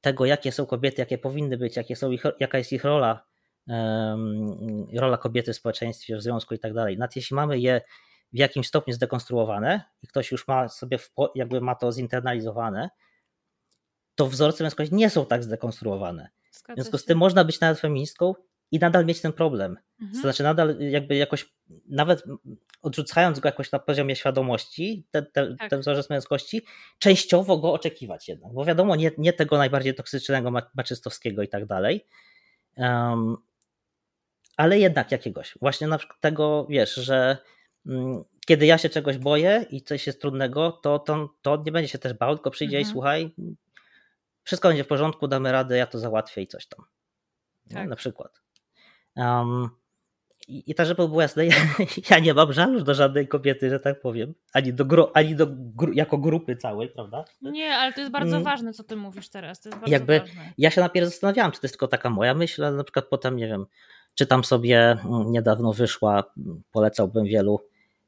tego, 0.00 0.26
jakie 0.26 0.52
są 0.52 0.66
kobiety, 0.66 1.02
jakie 1.02 1.18
powinny 1.18 1.56
być, 1.56 1.76
jakie 1.76 1.96
są 1.96 2.10
ich, 2.10 2.22
jaka 2.40 2.58
jest 2.58 2.72
ich 2.72 2.84
rola, 2.84 3.26
rola 4.92 5.16
kobiety 5.16 5.52
w 5.52 5.56
społeczeństwie, 5.56 6.16
w 6.16 6.22
związku 6.22 6.54
i 6.54 6.58
tak 6.58 6.74
dalej. 6.74 6.98
Nawet 6.98 7.16
jeśli 7.16 7.36
mamy 7.36 7.58
je 7.58 7.80
w 8.32 8.38
jakimś 8.38 8.66
stopniu 8.66 8.94
zdekonstruowane 8.94 9.82
i 10.02 10.06
ktoś 10.06 10.32
już 10.32 10.48
ma 10.48 10.68
sobie, 10.68 10.98
jakby 11.34 11.60
ma 11.60 11.74
to 11.74 11.92
zinternalizowane, 11.92 12.90
to 14.14 14.26
wzorce 14.26 14.64
męskości 14.64 14.94
nie 14.94 15.10
są 15.10 15.26
tak 15.26 15.44
zdekonstruowane. 15.44 16.28
w 16.52 16.74
związku 16.74 16.98
z 16.98 17.04
tym 17.04 17.18
można 17.18 17.44
być 17.44 17.60
nawet 17.60 17.80
feministką 17.80 18.34
i 18.70 18.78
nadal 18.78 19.06
mieć 19.06 19.20
ten 19.20 19.32
problem. 19.32 19.76
Mhm. 20.00 20.12
To 20.12 20.20
znaczy 20.20 20.42
nadal 20.42 20.78
jakby 20.78 21.16
jakoś, 21.16 21.54
nawet 21.88 22.22
odrzucając 22.82 23.40
go 23.40 23.48
jakoś 23.48 23.72
na 23.72 23.78
poziomie 23.78 24.16
świadomości, 24.16 25.06
ten, 25.10 25.26
ten, 25.32 25.56
tak. 25.56 25.70
ten 25.70 25.80
wzorzec 25.80 26.10
męskości, 26.10 26.62
częściowo 26.98 27.58
go 27.58 27.72
oczekiwać 27.72 28.28
jednak, 28.28 28.52
bo 28.52 28.64
wiadomo, 28.64 28.96
nie, 28.96 29.10
nie 29.18 29.32
tego 29.32 29.58
najbardziej 29.58 29.94
toksycznego, 29.94 30.50
maczystowskiego 30.74 31.42
i 31.42 31.48
tak 31.48 31.66
dalej, 31.66 32.06
um, 32.76 33.36
ale 34.56 34.78
jednak 34.78 35.12
jakiegoś. 35.12 35.54
Właśnie 35.60 35.86
na 35.86 35.98
przykład 35.98 36.20
tego, 36.20 36.66
wiesz, 36.70 36.94
że 36.94 37.38
um, 37.86 38.24
kiedy 38.46 38.66
ja 38.66 38.78
się 38.78 38.88
czegoś 38.88 39.18
boję 39.18 39.66
i 39.70 39.82
coś 39.82 40.06
jest 40.06 40.20
trudnego, 40.20 40.72
to, 40.72 40.98
to, 40.98 41.28
to 41.42 41.62
nie 41.66 41.72
będzie 41.72 41.88
się 41.88 41.98
też 41.98 42.12
bał, 42.12 42.34
tylko 42.34 42.50
przyjdzie 42.50 42.78
mhm. 42.78 42.90
i 42.90 42.92
słuchaj, 42.92 43.34
wszystko 44.42 44.68
będzie 44.68 44.84
w 44.84 44.88
porządku, 44.88 45.28
damy 45.28 45.52
radę, 45.52 45.76
ja 45.76 45.86
to 45.86 45.98
załatwię 45.98 46.42
i 46.42 46.46
coś 46.46 46.66
tam. 46.66 46.84
Tak. 47.68 47.84
No, 47.84 47.90
na 47.90 47.96
przykład. 47.96 48.42
Um, 49.16 49.68
i, 50.48 50.70
I 50.70 50.74
tak, 50.74 50.86
żeby 50.86 51.08
było 51.08 51.22
jasne, 51.22 51.46
ja, 51.46 51.54
ja, 52.10 52.18
nie 52.18 52.34
mam 52.34 52.52
żalu 52.52 52.82
do 52.82 52.94
żadnej 52.94 53.28
kobiety, 53.28 53.70
że 53.70 53.80
tak 53.80 54.00
powiem, 54.00 54.34
ani, 54.52 54.72
do 54.72 54.84
gro, 54.84 55.10
ani 55.14 55.36
do 55.36 55.46
gru, 55.50 55.92
jako 55.92 56.18
grupy 56.18 56.56
całej, 56.56 56.88
prawda? 56.88 57.24
Nie, 57.42 57.74
ale 57.74 57.92
to 57.92 58.00
jest 58.00 58.12
bardzo 58.12 58.36
mm. 58.36 58.44
ważne, 58.44 58.72
co 58.72 58.84
ty 58.84 58.96
mówisz 58.96 59.28
teraz. 59.28 59.60
To 59.60 59.68
jest 59.68 59.78
bardzo 59.78 59.92
Jakby 59.92 60.20
ważne. 60.20 60.52
Ja 60.58 60.70
się 60.70 60.80
najpierw 60.80 61.06
zastanawiałam, 61.06 61.52
czy 61.52 61.60
to 61.60 61.64
jest 61.64 61.74
tylko 61.74 61.88
taka 61.88 62.10
moja 62.10 62.34
myśl, 62.34 62.64
ale 62.64 62.76
na 62.76 62.84
przykład 62.84 63.06
potem, 63.06 63.36
nie 63.36 63.48
wiem, 63.48 63.66
czytam 64.16 64.44
sobie, 64.44 64.90
mm, 64.90 65.32
niedawno 65.32 65.72
wyszła, 65.72 66.24
polecałbym 66.72 67.24
wielu 67.24 67.60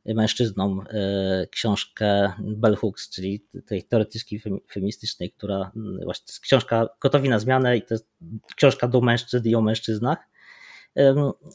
mężczyznom 0.05 0.85
e, 0.91 1.47
książkę 1.47 2.33
Bell 2.39 2.77
Hooks, 2.77 3.11
czyli 3.11 3.47
tej 3.67 3.85
teoretyczki 3.85 4.41
feministycznej, 4.73 5.31
która 5.31 5.71
mm, 5.77 6.01
właśnie 6.05 6.27
to 6.27 6.33
jest 6.33 6.41
książka 6.41 6.89
Gotowi 7.01 7.29
na 7.29 7.39
zmianę 7.39 7.77
i 7.77 7.83
to 7.83 7.95
jest 7.95 8.09
książka 8.57 8.89
do 8.89 9.01
mężczyzn 9.01 9.49
i 9.49 9.55
o 9.55 9.61
mężczyznach 9.61 10.19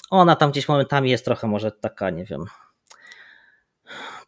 ona 0.09 0.35
tam 0.35 0.51
gdzieś 0.51 0.67
momentami 0.67 1.09
jest 1.09 1.25
trochę 1.25 1.47
może 1.47 1.71
taka, 1.71 2.09
nie 2.09 2.25
wiem, 2.25 2.45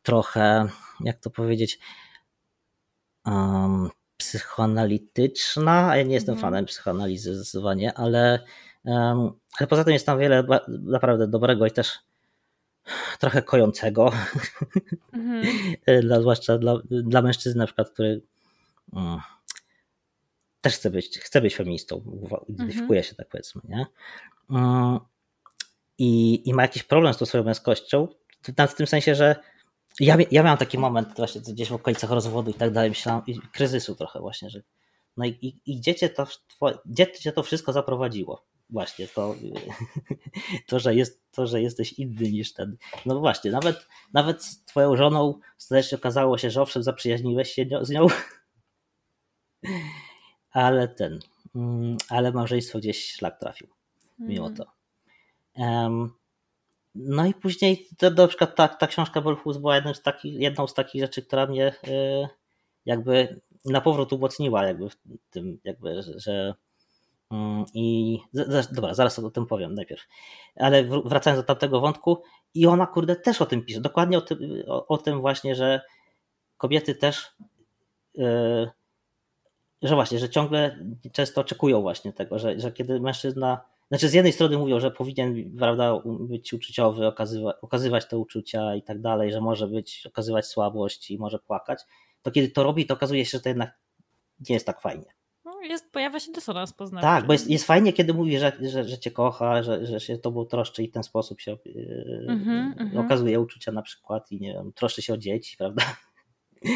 trochę, 0.03 0.67
jak 0.99 1.19
to 1.19 1.29
powiedzieć, 1.29 1.79
um, 3.25 3.89
psychoanalityczna. 4.17 5.97
Ja 5.97 6.03
nie 6.03 6.13
jestem 6.13 6.35
mhm. 6.35 6.51
fanem 6.51 6.65
psychoanalizy 6.65 7.35
zdecydowanie, 7.35 7.93
ale, 7.93 8.39
ale 9.59 9.67
poza 9.69 9.83
tym 9.83 9.93
jest 9.93 10.05
tam 10.05 10.19
wiele 10.19 10.43
naprawdę 10.67 11.27
dobrego 11.27 11.65
i 11.65 11.71
też 11.71 11.99
trochę 13.19 13.41
kojącego, 13.41 14.11
mhm. 15.13 15.45
dla, 16.07 16.21
zwłaszcza 16.21 16.57
dla, 16.57 16.77
dla 16.89 17.21
mężczyzny 17.21 17.59
na 17.59 17.65
przykład, 17.65 17.89
który 17.89 18.21
um, 18.93 19.19
też 20.61 20.75
chce 20.75 20.89
być, 20.89 21.19
chce 21.19 21.41
być 21.41 21.55
feministą, 21.55 22.01
identyfikuje 22.47 22.99
mhm. 22.99 23.03
się 23.03 23.15
tak 23.15 23.29
powiedzmy, 23.29 23.61
nie? 23.69 23.85
Mm, 24.49 24.99
i, 25.97 26.41
i 26.49 26.53
ma 26.53 26.61
jakiś 26.61 26.83
problem 26.83 27.13
z 27.13 27.17
tą 27.17 27.25
swoją 27.25 27.43
męskością, 27.43 28.07
w 28.67 28.73
tym 28.73 28.87
sensie, 28.87 29.15
że 29.15 29.35
ja, 29.99 30.17
ja 30.31 30.43
miałem 30.43 30.57
taki 30.57 30.77
moment 30.77 31.15
właśnie 31.17 31.41
gdzieś 31.41 31.69
w 31.69 31.73
okolicach 31.73 32.11
rozwodu 32.11 32.51
i 32.51 32.53
tak 32.53 32.71
dalej, 32.71 32.89
myślałem, 32.89 33.21
i 33.27 33.39
kryzysu 33.39 33.95
trochę 33.95 34.19
właśnie, 34.19 34.49
że 34.49 34.61
no 35.17 35.25
i, 35.25 35.29
i, 35.29 35.59
i 35.65 35.79
gdzie, 35.79 35.95
cię 35.95 36.09
to, 36.09 36.27
gdzie 36.85 37.11
cię 37.11 37.31
to 37.31 37.43
wszystko 37.43 37.73
zaprowadziło? 37.73 38.45
Właśnie 38.69 39.07
to, 39.07 39.35
to, 40.67 40.79
że 40.79 40.95
jest, 40.95 41.31
to, 41.31 41.47
że 41.47 41.61
jesteś 41.61 41.93
inny 41.93 42.31
niż 42.31 42.53
ten. 42.53 42.77
No 43.05 43.19
właśnie, 43.19 43.51
nawet, 43.51 43.87
nawet 44.13 44.43
z 44.43 44.65
twoją 44.65 44.95
żoną 44.95 45.39
ostatecznie 45.59 45.97
okazało 45.97 46.37
się, 46.37 46.49
że 46.49 46.61
owszem, 46.61 46.83
zaprzyjaźniłeś 46.83 47.51
się 47.51 47.65
z 47.81 47.89
nią, 47.89 48.07
ale 50.51 50.87
ten, 50.87 51.19
mm, 51.55 51.97
ale 52.09 52.31
małżeństwo 52.31 52.79
gdzieś 52.79 53.11
szlak 53.11 53.39
trafił 53.39 53.67
mimo 54.19 54.47
mm. 54.47 54.57
to. 54.57 54.65
No 56.95 57.25
i 57.25 57.33
później 57.33 57.87
to, 57.97 58.09
na 58.09 58.27
przykład 58.27 58.55
ta, 58.55 58.67
ta 58.67 58.87
książka 58.87 59.21
Bolfus 59.21 59.57
była 59.57 59.75
jedną 59.75 59.93
z, 59.93 60.01
takich, 60.01 60.39
jedną 60.39 60.67
z 60.67 60.73
takich 60.73 61.01
rzeczy, 61.01 61.21
która 61.21 61.45
mnie 61.45 61.75
y, 61.87 62.27
jakby 62.85 63.41
na 63.65 63.81
powrót 63.81 64.13
umocniła 64.13 64.65
jakby 64.65 64.89
w 64.89 64.95
tym, 65.29 65.59
jakby, 65.63 66.03
że, 66.17 66.53
mm, 67.31 67.65
i 67.73 68.19
dobra, 68.71 68.93
zaraz 68.93 69.19
o 69.19 69.31
tym 69.31 69.45
powiem 69.45 69.73
najpierw. 69.73 70.03
Ale 70.55 70.83
wracając 70.83 71.41
do 71.41 71.47
tamtego 71.47 71.81
wątku, 71.81 72.23
i 72.53 72.67
ona 72.67 72.87
kurde 72.87 73.15
też 73.15 73.41
o 73.41 73.45
tym 73.45 73.65
pisze. 73.65 73.81
Dokładnie 73.81 74.17
o 74.17 74.21
tym, 74.21 74.39
o, 74.67 74.87
o 74.87 74.97
tym 74.97 75.21
właśnie, 75.21 75.55
że 75.55 75.81
kobiety 76.57 76.95
też 76.95 77.35
yy, 78.13 78.69
że 79.81 79.95
właśnie, 79.95 80.19
że 80.19 80.29
ciągle 80.29 80.79
często 81.11 81.41
oczekują 81.41 81.81
właśnie 81.81 82.13
tego, 82.13 82.39
że, 82.39 82.59
że 82.59 82.71
kiedy 82.71 82.99
mężczyzna 82.99 83.61
znaczy, 83.87 84.09
z 84.09 84.13
jednej 84.13 84.33
strony 84.33 84.57
mówią, 84.57 84.79
że 84.79 84.91
powinien 84.91 85.57
prawda, 85.57 86.01
być 86.05 86.53
uczuciowy, 86.53 87.07
okazywać, 87.07 87.55
okazywać 87.61 88.07
te 88.07 88.17
uczucia 88.17 88.75
i 88.75 88.83
tak 88.83 89.01
dalej, 89.01 89.31
że 89.31 89.41
może 89.41 89.67
być, 89.67 90.07
okazywać 90.07 90.45
słabość 90.47 91.11
i 91.11 91.17
może 91.17 91.39
płakać. 91.39 91.81
To 92.21 92.31
kiedy 92.31 92.49
to 92.49 92.63
robi, 92.63 92.85
to 92.85 92.93
okazuje 92.93 93.25
się, 93.25 93.37
że 93.37 93.41
to 93.41 93.49
jednak 93.49 93.77
nie 94.49 94.53
jest 94.53 94.65
tak 94.65 94.81
fajnie. 94.81 95.14
Jest, 95.69 95.91
pojawia 95.91 96.19
się 96.19 96.31
dysonans 96.31 96.73
poznawczy. 96.73 97.07
Tak, 97.07 97.25
bo 97.25 97.33
jest, 97.33 97.49
jest 97.49 97.65
fajnie, 97.65 97.93
kiedy 97.93 98.13
mówi, 98.13 98.39
że, 98.39 98.51
że, 98.61 98.83
że 98.83 98.97
cię 98.97 99.11
kocha, 99.11 99.63
że, 99.63 99.85
że 99.85 99.99
się 99.99 100.17
tobą 100.17 100.45
troszczy 100.45 100.83
i 100.83 100.87
w 100.87 100.91
ten 100.91 101.03
sposób 101.03 101.41
się 101.41 101.57
mm 102.27 102.43
-hmm, 102.43 103.05
okazuje 103.05 103.39
uczucia 103.39 103.71
na 103.71 103.81
przykład 103.81 104.31
i 104.31 104.39
nie 104.41 104.53
wiem, 104.53 104.73
troszczy 104.73 105.01
się 105.01 105.13
o 105.13 105.17
dzieci, 105.17 105.57
prawda? 105.61 105.83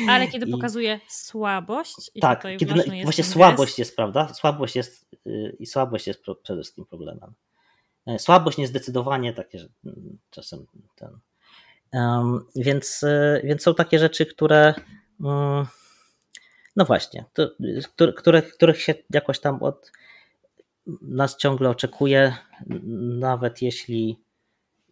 Ale 0.09 0.27
kiedy 0.27 0.45
I... 0.45 0.51
pokazuje 0.51 0.99
słabość. 1.07 2.11
I 2.15 2.19
tak, 2.19 2.41
kiedy 2.57 2.73
jest 2.75 3.03
właśnie 3.03 3.23
słabość 3.23 3.71
gest. 3.71 3.79
jest, 3.79 3.95
prawda? 3.95 4.33
Słabość 4.33 4.75
jest 4.75 5.09
yy, 5.25 5.55
i 5.59 5.65
słabość 5.65 6.07
jest 6.07 6.23
przede 6.43 6.61
wszystkim 6.61 6.85
problemem. 6.85 7.33
E, 8.07 8.19
słabość 8.19 8.57
niezdecydowanie 8.57 9.33
takie, 9.33 9.59
że 9.59 9.67
mm, 9.85 10.17
czasem 10.29 10.65
ten. 10.95 11.19
Um, 11.93 12.45
więc, 12.55 13.01
yy, 13.01 13.41
więc 13.43 13.63
są 13.63 13.75
takie 13.75 13.99
rzeczy, 13.99 14.25
które. 14.25 14.73
Yy, 15.19 15.65
no 16.79 16.85
właśnie, 16.85 17.25
to, 17.33 17.49
które, 18.17 18.41
których 18.41 18.81
się 18.81 18.95
jakoś 19.13 19.39
tam 19.39 19.63
od 19.63 19.91
nas 21.01 21.37
ciągle 21.37 21.69
oczekuje, 21.69 22.33
nawet 23.19 23.61
jeśli 23.61 24.19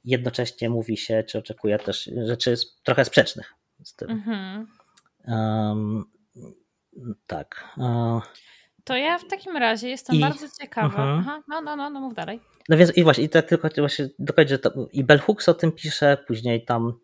jednocześnie 0.05 0.69
mówi 0.69 0.97
się, 0.97 1.23
czy 1.23 1.37
oczekuje 1.37 1.79
też 1.79 2.09
rzeczy 2.25 2.55
trochę 2.83 3.05
sprzecznych 3.05 3.53
z 3.83 3.95
tym. 3.95 4.09
Mhm. 4.09 4.67
Um, 5.27 6.05
tak. 7.27 7.77
To 8.83 8.95
ja 8.95 9.17
w 9.17 9.27
takim 9.27 9.57
razie 9.57 9.89
jestem 9.89 10.15
I, 10.15 10.19
bardzo 10.19 10.45
ciekawa. 10.61 10.87
Uh 10.87 10.93
-huh. 10.95 11.19
Aha, 11.19 11.43
no, 11.47 11.61
no, 11.61 11.75
no, 11.75 11.89
no, 11.89 11.99
mów 11.99 12.13
dalej. 12.13 12.39
No 12.69 12.77
więc 12.77 12.97
i 12.97 13.03
właśnie, 13.03 13.23
i 13.23 13.29
tak 13.29 13.45
tylko 13.45 13.69
właśnie 13.77 14.09
dokończę, 14.19 14.49
że 14.49 14.59
to, 14.59 14.87
i 14.93 15.03
Bell 15.03 15.19
Hooks 15.19 15.49
o 15.49 15.53
tym 15.53 15.71
pisze, 15.71 16.17
później 16.27 16.65
tam 16.65 16.99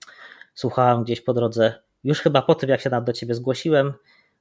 słuchałem 0.53 1.03
gdzieś 1.03 1.21
po 1.21 1.33
drodze, 1.33 1.73
już 2.03 2.19
chyba 2.19 2.41
po 2.41 2.55
tym, 2.55 2.69
jak 2.69 2.81
się 2.81 2.89
do 2.89 3.13
ciebie 3.13 3.35
zgłosiłem, 3.35 3.93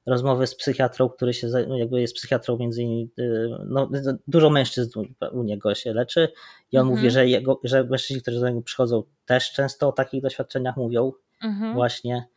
rozmowy 0.05 0.47
z 0.47 0.55
psychiatrą, 0.55 1.09
który 1.09 1.33
się 1.33 1.47
no, 1.67 1.77
jakby 1.77 2.01
jest 2.01 2.15
psychiatrą 2.15 2.57
między 2.57 2.83
innymi, 2.83 3.09
y, 3.19 3.49
no, 3.65 3.89
dużo 4.27 4.49
mężczyzn 4.49 4.99
u 5.31 5.43
niego 5.43 5.75
się 5.75 5.93
leczy 5.93 6.29
i 6.71 6.77
on 6.77 6.87
mówi, 6.87 7.07
mhm. 7.07 7.11
że, 7.11 7.27
jego, 7.27 7.59
że 7.63 7.83
mężczyźni, 7.83 8.21
którzy 8.21 8.39
do 8.39 8.49
niego 8.49 8.61
przychodzą 8.61 9.03
też 9.25 9.51
często 9.51 9.87
o 9.87 9.91
takich 9.91 10.21
doświadczeniach 10.21 10.77
mówią 10.77 11.11
mhm. 11.43 11.73
właśnie. 11.73 12.27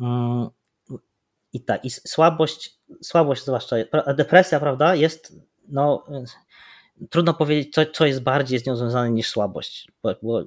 Mm, 0.00 0.48
i 1.52 1.60
tak, 1.60 1.84
i 1.84 1.90
słabość, 1.90 2.78
słabość 3.02 3.44
zwłaszcza, 3.44 3.76
depresja, 4.16 4.60
prawda, 4.60 4.94
jest, 4.94 5.36
no, 5.68 6.04
trudno 7.10 7.34
powiedzieć, 7.34 7.74
co, 7.74 7.86
co 7.86 8.06
jest 8.06 8.22
bardziej 8.22 8.58
z 8.58 8.66
nią 8.66 8.76
związane 8.76 9.10
niż 9.10 9.28
słabość, 9.28 9.88
bo, 10.02 10.14
bo 10.22 10.44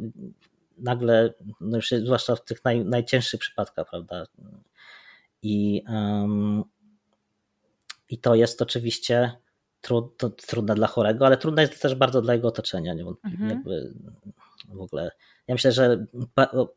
nagle, 0.77 1.33
no 1.61 1.77
już 1.77 1.89
zwłaszcza 1.89 2.35
w 2.35 2.43
tych 2.43 2.65
naj, 2.65 2.85
najcięższych 2.85 3.39
przypadkach, 3.39 3.89
prawda, 3.89 4.25
i, 5.41 5.83
um, 5.89 6.63
i 8.09 8.17
to 8.17 8.35
jest 8.35 8.61
oczywiście 8.61 9.31
trud, 9.81 10.17
to 10.17 10.29
trudne 10.29 10.75
dla 10.75 10.87
chorego, 10.87 11.25
ale 11.25 11.37
trudne 11.37 11.61
jest 11.61 11.81
też 11.81 11.95
bardzo 11.95 12.21
dla 12.21 12.33
jego 12.33 12.47
otoczenia, 12.47 12.93
niewątpliwie, 12.93 13.37
mhm. 13.37 13.51
jakby 13.51 13.93
w 14.69 14.81
ogóle 14.81 15.11
ja 15.47 15.55
myślę, 15.55 15.71
że 15.71 16.05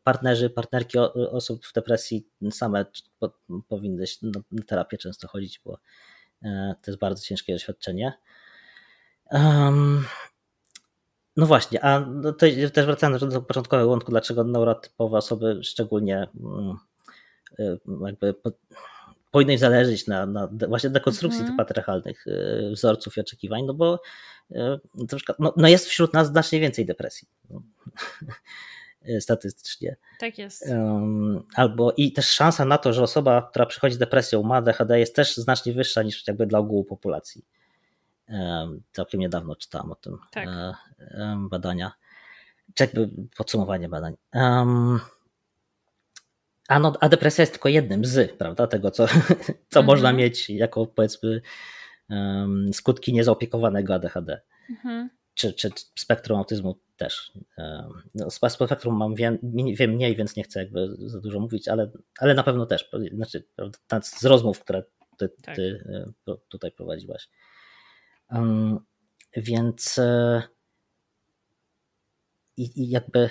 partnerzy, 0.03 0.49
partnerki 0.49 0.97
osób 1.31 1.65
w 1.65 1.73
depresji 1.73 2.27
same 2.51 2.85
powinny 3.67 4.05
na 4.21 4.41
terapię 4.67 4.97
często 4.97 5.27
chodzić, 5.27 5.61
bo 5.65 5.77
e, 6.43 6.75
to 6.81 6.91
jest 6.91 6.99
bardzo 6.99 7.23
ciężkie 7.23 7.53
doświadczenie. 7.53 8.13
Um, 9.31 10.05
no 11.37 11.45
właśnie, 11.45 11.83
a 11.83 11.99
no 11.99 12.33
to 12.33 12.45
też 12.73 12.85
wracając 12.85 13.33
do 13.33 13.41
początkowego 13.41 13.89
wątku, 13.89 14.11
dlaczego 14.11 14.43
neurotypowe 14.43 15.17
osoby 15.17 15.59
szczególnie 15.63 16.27
mm, 17.59 18.05
e, 18.05 18.07
jakby 18.07 18.35
powinno 19.31 19.57
zależeć 19.57 20.07
na, 20.07 20.25
na 20.25 20.49
właśnie 20.67 20.89
dekonstrukcji 20.89 21.41
mhm. 21.41 21.57
tych 21.57 21.65
patriarchalnych 21.65 22.25
e, 22.27 22.71
wzorców 22.71 23.17
i 23.17 23.21
oczekiwań, 23.21 23.63
no 23.65 23.73
bo 23.73 24.01
troszkę, 25.09 25.33
no, 25.39 25.53
no 25.57 25.67
jest 25.67 25.87
wśród 25.87 26.13
nas 26.13 26.27
znacznie 26.27 26.59
więcej 26.59 26.85
depresji. 26.85 27.27
No. 27.49 27.61
statystycznie. 29.19 29.95
Tak 30.19 30.37
jest. 30.37 30.69
Albo 31.55 31.91
i 31.97 32.11
też 32.11 32.29
szansa 32.29 32.65
na 32.65 32.77
to, 32.77 32.93
że 32.93 33.03
osoba, 33.03 33.47
która 33.49 33.65
przychodzi 33.65 33.95
z 33.95 33.97
depresją, 33.97 34.43
ma 34.43 34.61
DHD, 34.61 34.99
jest 34.99 35.15
też 35.15 35.37
znacznie 35.37 35.73
wyższa 35.73 36.03
niż 36.03 36.27
jakby 36.27 36.47
dla 36.47 36.59
ogółu 36.59 36.83
populacji. 36.83 37.45
Całkiem 38.91 39.19
niedawno 39.19 39.55
czytałam 39.55 39.91
o 39.91 39.95
tym 39.95 40.17
tak. 40.31 40.49
badania. 41.37 41.91
Czekaj, 42.73 43.09
podsumowanie 43.37 43.89
badań. 43.89 44.15
Um, 44.33 44.99
a, 46.71 46.79
no, 46.79 46.93
a 46.99 47.09
depresja 47.09 47.41
jest 47.41 47.51
tylko 47.51 47.69
jednym 47.69 48.05
z, 48.05 48.37
prawda, 48.37 48.67
tego, 48.67 48.91
co, 48.91 49.07
co 49.73 49.79
mhm. 49.79 49.85
można 49.85 50.13
mieć 50.13 50.49
jako 50.49 50.85
powiedzmy 50.85 51.41
um, 52.09 52.73
skutki 52.73 53.13
niezaopiekowanego 53.13 53.93
ADHD. 53.93 54.41
Mhm. 54.69 55.09
Czy, 55.33 55.53
czy 55.53 55.69
spektrum 55.95 56.37
autyzmu 56.37 56.79
też. 56.97 57.31
No, 58.15 58.31
spektrum 58.31 58.97
mam 58.97 59.15
wiem, 59.15 59.37
wiem 59.73 59.91
mniej, 59.91 60.15
więc 60.15 60.35
nie 60.35 60.43
chcę 60.43 60.59
jakby 60.59 60.87
za 60.97 61.21
dużo 61.21 61.39
mówić, 61.39 61.67
ale, 61.67 61.91
ale 62.19 62.33
na 62.33 62.43
pewno 62.43 62.65
też. 62.65 62.89
Znaczy, 63.13 63.43
z 64.01 64.25
rozmów, 64.25 64.59
które 64.59 64.83
ty, 65.17 65.29
tak. 65.29 65.55
ty 65.55 65.83
e, 66.27 66.35
tutaj 66.49 66.71
prowadziłaś. 66.71 67.29
Um, 68.31 68.79
więc 69.37 69.99
e, 69.99 70.43
i, 72.57 72.81
i 72.81 72.89
jakby 72.89 73.29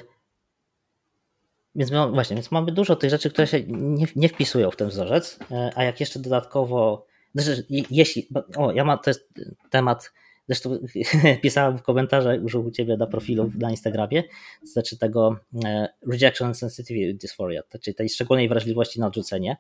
więc 1.74 1.90
właśnie, 1.90 2.36
więc 2.36 2.50
mamy 2.50 2.72
dużo 2.72 2.96
tych 2.96 3.10
rzeczy, 3.10 3.30
które 3.30 3.46
się 3.46 3.62
nie, 3.66 4.06
nie 4.16 4.28
wpisują 4.28 4.70
w 4.70 4.76
ten 4.76 4.88
wzorzec, 4.88 5.38
e, 5.50 5.70
a 5.74 5.84
jak 5.84 6.00
jeszcze 6.00 6.18
dodatkowo, 6.18 7.06
znaczy, 7.34 7.66
jeśli, 7.90 8.28
o, 8.56 8.72
ja 8.72 8.84
mam, 8.84 8.98
to 8.98 9.10
jest 9.10 9.28
temat, 9.70 10.12
zresztą 10.48 10.78
pisałem 11.42 11.78
w 11.78 11.82
komentarzach 11.82 12.40
już 12.42 12.54
u 12.54 12.70
ciebie 12.70 12.96
na 12.96 13.06
profilu 13.06 13.50
na 13.58 13.70
Instagramie, 13.70 14.22
znaczy 14.62 14.98
tego 14.98 15.36
e, 15.64 15.88
rejection 16.06 16.54
sensitivity 16.54 17.14
dysphoria, 17.14 17.62
czyli 17.80 17.94
tej 17.94 18.08
szczególnej 18.08 18.48
wrażliwości 18.48 19.00
na 19.00 19.06
odrzucenie, 19.06 19.56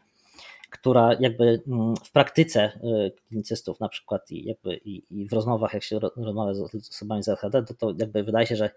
która 0.70 1.16
jakby 1.20 1.62
mm, 1.68 1.96
w 1.96 2.10
praktyce 2.10 2.60
e, 2.62 3.10
klinicystów 3.28 3.80
na 3.80 3.88
przykład 3.88 4.30
i, 4.30 4.44
jakby, 4.44 4.76
i, 4.76 5.02
i 5.10 5.28
w 5.28 5.32
rozmowach, 5.32 5.74
jak 5.74 5.82
się 5.82 5.98
rozmawia 6.16 6.54
z 6.54 6.88
osobami 6.90 7.22
z 7.22 7.28
ADHD, 7.28 7.62
to, 7.62 7.74
to 7.74 7.94
jakby 7.98 8.22
wydaje 8.22 8.46
się, 8.46 8.56
że 8.56 8.70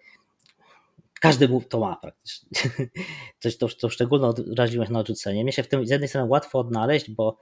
każdy 1.24 1.50
to 1.70 1.80
ma 1.80 1.95
praktycznie. 1.95 2.50
Coś, 3.40 3.58
to, 3.58 3.68
to 3.68 3.90
szczególną 3.90 4.34
wrażliwość 4.48 4.91
na 4.91 5.00
odrzucenie. 5.00 5.44
Mnie 5.44 5.52
się 5.52 5.64
w 5.64 5.68
tym 5.68 5.86
z 5.86 5.90
jednej 5.90 6.08
strony 6.10 6.30
łatwo 6.30 6.60
odnaleźć, 6.60 7.12
bo 7.12 7.38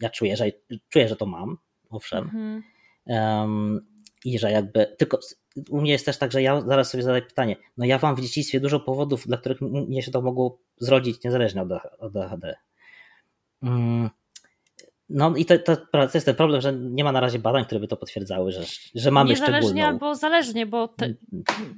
ja 0.00 0.10
czuję, 0.10 0.36
że, 0.36 0.44
czuję, 0.88 1.08
że 1.08 1.16
to 1.16 1.26
mam, 1.26 1.58
owszem. 1.90 2.30
Um, 3.06 3.86
I 4.24 4.38
że 4.38 4.52
jakby, 4.52 4.94
tylko 4.98 5.18
u 5.70 5.80
mnie 5.80 5.92
jest 5.92 6.06
też 6.06 6.18
tak, 6.18 6.32
że 6.32 6.42
ja 6.42 6.60
zaraz 6.60 6.90
sobie 6.90 7.02
zadaję 7.02 7.22
pytanie, 7.22 7.56
no 7.76 7.84
ja 7.84 7.98
mam 8.02 8.16
w 8.16 8.20
dzieciństwie 8.20 8.60
dużo 8.60 8.80
powodów, 8.80 9.26
dla 9.26 9.36
których 9.36 9.60
mnie 9.60 10.02
się 10.02 10.10
to 10.10 10.22
mogło 10.22 10.58
zrodzić 10.80 11.24
niezależnie 11.24 11.62
od, 11.62 11.72
od 11.98 12.16
ADHD. 12.16 12.56
Um, 13.62 14.10
no 15.08 15.36
i 15.36 15.44
to, 15.44 15.58
to, 15.58 15.76
to, 15.76 16.08
jest 16.14 16.26
ten 16.26 16.34
problem, 16.34 16.60
że 16.60 16.72
nie 16.72 17.04
ma 17.04 17.12
na 17.12 17.20
razie 17.20 17.38
badań, 17.38 17.64
które 17.64 17.80
by 17.80 17.88
to 17.88 17.96
potwierdzały, 17.96 18.52
że, 18.52 18.62
że 18.94 19.10
mamy 19.10 19.30
Niezależnie 19.30 19.60
szczególną... 19.60 19.86
albo 19.86 20.14
zależnie, 20.14 20.66
bo 20.66 20.88
te, 20.88 21.14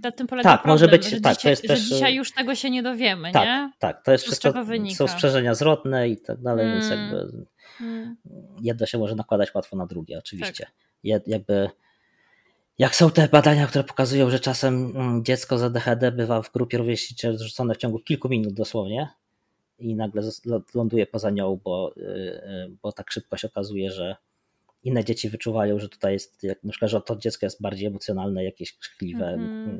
na 0.02 0.12
tym 0.12 0.26
polega 0.26 0.50
tak, 0.50 0.60
problem, 0.62 0.74
może 0.74 0.88
być, 0.88 1.08
że, 1.08 1.20
tak, 1.20 1.36
dzisiaj, 1.36 1.42
to 1.42 1.50
jest 1.50 1.62
też... 1.62 1.80
że 1.80 1.94
dzisiaj 1.94 2.14
już 2.14 2.32
tego 2.32 2.54
się 2.54 2.70
nie 2.70 2.82
dowiemy, 2.82 3.32
tak, 3.32 3.44
nie? 3.44 3.72
Tak, 3.78 4.04
to 4.04 4.12
jest 4.12 4.24
wszystko, 4.24 4.52
są 4.96 5.08
sprzężenia 5.08 5.54
zwrotne 5.54 6.08
i 6.08 6.16
tak 6.16 6.40
dalej, 6.40 6.66
hmm. 6.66 6.80
więc 6.80 7.00
jakby 7.00 7.46
hmm. 7.78 8.16
jedno 8.62 8.86
się 8.86 8.98
może 8.98 9.14
nakładać 9.14 9.54
łatwo 9.54 9.76
na 9.76 9.86
drugie, 9.86 10.18
oczywiście. 10.18 10.64
Tak. 10.64 11.26
jakby 11.26 11.70
jak 12.78 12.96
są 12.96 13.10
te 13.10 13.28
badania, 13.28 13.66
które 13.66 13.84
pokazują, 13.84 14.30
że 14.30 14.40
czasem 14.40 14.92
mm, 14.96 15.24
dziecko 15.24 15.58
z 15.58 15.62
ADHD 15.62 16.12
bywa 16.12 16.42
w 16.42 16.52
grupie 16.52 16.78
rówieśniczej 16.78 17.38
rzucone 17.38 17.74
w 17.74 17.76
ciągu 17.76 17.98
kilku 17.98 18.28
minut 18.28 18.54
dosłownie, 18.54 19.08
i 19.78 19.94
nagle 19.94 20.22
ląduje 20.74 21.06
poza 21.06 21.30
nią, 21.30 21.60
bo, 21.64 21.94
y, 21.96 22.00
y, 22.00 22.76
bo 22.82 22.92
tak 22.92 23.10
szybko 23.10 23.36
się 23.36 23.48
okazuje, 23.48 23.90
że 23.90 24.16
inne 24.82 25.04
dzieci 25.04 25.28
wyczuwają, 25.28 25.78
że 25.78 25.88
tutaj 25.88 26.12
jest, 26.12 26.42
jak 26.42 26.64
na 26.64 26.70
przykład, 26.70 26.90
że 26.90 27.00
to 27.00 27.16
dziecko 27.16 27.46
jest 27.46 27.62
bardziej 27.62 27.86
emocjonalne, 27.86 28.44
jakieś 28.44 28.78
krzykliwe, 28.78 29.26
mm. 29.26 29.78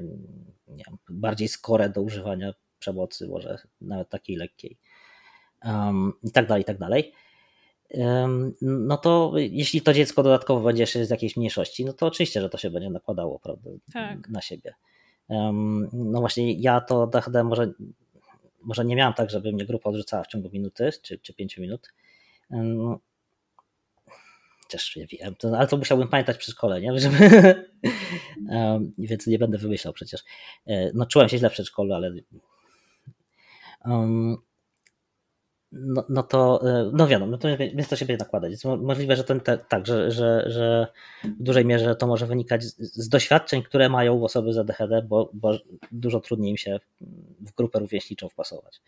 nie 0.68 0.84
wiem, 0.86 0.98
bardziej 1.10 1.48
skore 1.48 1.88
do 1.88 2.02
używania 2.02 2.54
przemocy, 2.78 3.28
może 3.28 3.58
nawet 3.80 4.08
takiej 4.08 4.36
lekkiej. 4.36 4.78
Um, 5.64 6.12
I 6.22 6.30
tak 6.30 6.46
dalej, 6.46 6.62
i 6.62 6.64
tak 6.64 6.78
dalej. 6.78 7.12
Um, 7.90 8.52
no 8.62 8.96
to 8.96 9.32
jeśli 9.36 9.82
to 9.82 9.92
dziecko 9.92 10.22
dodatkowo 10.22 10.60
będzie 10.60 10.82
jeszcze 10.82 11.06
z 11.06 11.10
jakiejś 11.10 11.36
mniejszości, 11.36 11.84
no 11.84 11.92
to 11.92 12.06
oczywiście, 12.06 12.40
że 12.40 12.48
to 12.48 12.58
się 12.58 12.70
będzie 12.70 12.90
nakładało 12.90 13.38
prawda, 13.38 13.70
tak. 13.92 14.28
na 14.28 14.40
siebie. 14.40 14.74
Um, 15.28 15.88
no 15.92 16.20
właśnie 16.20 16.52
ja 16.52 16.80
to 16.80 17.06
DHD 17.06 17.44
może 17.44 17.72
może 18.68 18.84
nie 18.84 18.96
miałam 18.96 19.14
tak, 19.14 19.30
żeby 19.30 19.52
mnie 19.52 19.66
grupa 19.66 19.90
odrzucała 19.90 20.24
w 20.24 20.26
ciągu 20.26 20.50
minuty 20.50 20.90
czy, 21.02 21.18
czy 21.18 21.34
pięciu 21.34 21.60
minut. 21.60 21.92
Też 24.68 24.96
nie 24.96 25.06
wiem, 25.06 25.34
to, 25.34 25.58
ale 25.58 25.66
to 25.66 25.76
musiałbym 25.76 26.08
pamiętać 26.08 26.36
przy 26.36 26.52
szkole, 26.52 26.80
nie? 26.80 26.98
Żeby, 27.00 27.54
um, 28.48 28.92
więc 28.98 29.26
nie 29.26 29.38
będę 29.38 29.58
wymyślał 29.58 29.94
przecież. 29.94 30.24
E, 30.66 30.90
no 30.94 31.06
czułem 31.06 31.28
się 31.28 31.38
źle 31.38 31.50
w 31.50 31.52
przedszkolu, 31.52 31.94
ale 31.94 32.12
um, 33.84 34.36
no, 35.72 36.04
no 36.08 36.22
to, 36.22 36.60
e, 36.70 36.90
no 36.92 37.06
wiadomo, 37.06 37.32
no 37.32 37.38
to, 37.38 37.48
więc 37.58 37.88
to 37.88 37.96
się 37.96 38.06
będzie 38.06 38.24
nakładać. 38.24 38.50
Jest 38.50 38.64
możliwe, 38.64 39.16
że 39.16 39.24
ten, 39.24 39.40
te, 39.40 39.58
tak, 39.58 39.86
że, 39.86 40.10
że, 40.10 40.44
że 40.46 40.86
w 41.24 41.42
dużej 41.42 41.64
mierze 41.64 41.96
to 41.96 42.06
może 42.06 42.26
wynikać 42.26 42.64
z, 42.64 42.76
z 42.78 43.08
doświadczeń, 43.08 43.62
które 43.62 43.88
mają 43.88 44.24
osoby 44.24 44.52
z 44.52 44.58
ADHD, 44.58 45.02
bo, 45.02 45.30
bo 45.32 45.58
dużo 45.92 46.20
trudniej 46.20 46.50
im 46.50 46.56
się 46.56 46.80
w 47.40 47.54
grupę 47.54 47.78
rówieśniczą 47.78 48.28
wpasować. 48.28 48.80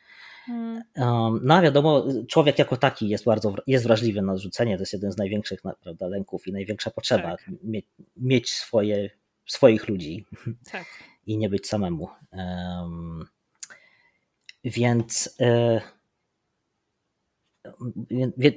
Hmm. 0.47 0.83
Um, 0.97 1.41
no 1.43 1.55
a 1.55 1.63
wiadomo, 1.63 2.05
człowiek 2.29 2.59
jako 2.59 2.77
taki 2.77 3.09
jest 3.09 3.25
bardzo 3.25 3.55
jest 3.67 3.85
wrażliwy 3.85 4.23
na 4.23 4.33
odrzucenie, 4.33 4.77
to 4.77 4.83
jest 4.83 4.93
jeden 4.93 5.13
z 5.13 5.17
największych 5.17 5.61
prawda, 5.83 6.07
lęków 6.07 6.47
i 6.47 6.53
największa 6.53 6.91
potrzeba, 6.91 7.31
tak. 7.31 7.51
mieć, 7.63 7.87
mieć 8.17 8.53
swoje, 8.53 9.11
swoich 9.47 9.89
ludzi 9.89 10.27
tak. 10.73 10.87
i 11.27 11.39
nie 11.39 11.49
być 11.49 11.69
samemu. 11.69 12.09
Um, 12.33 13.27
więc... 14.65 15.37
Y 15.41 16.00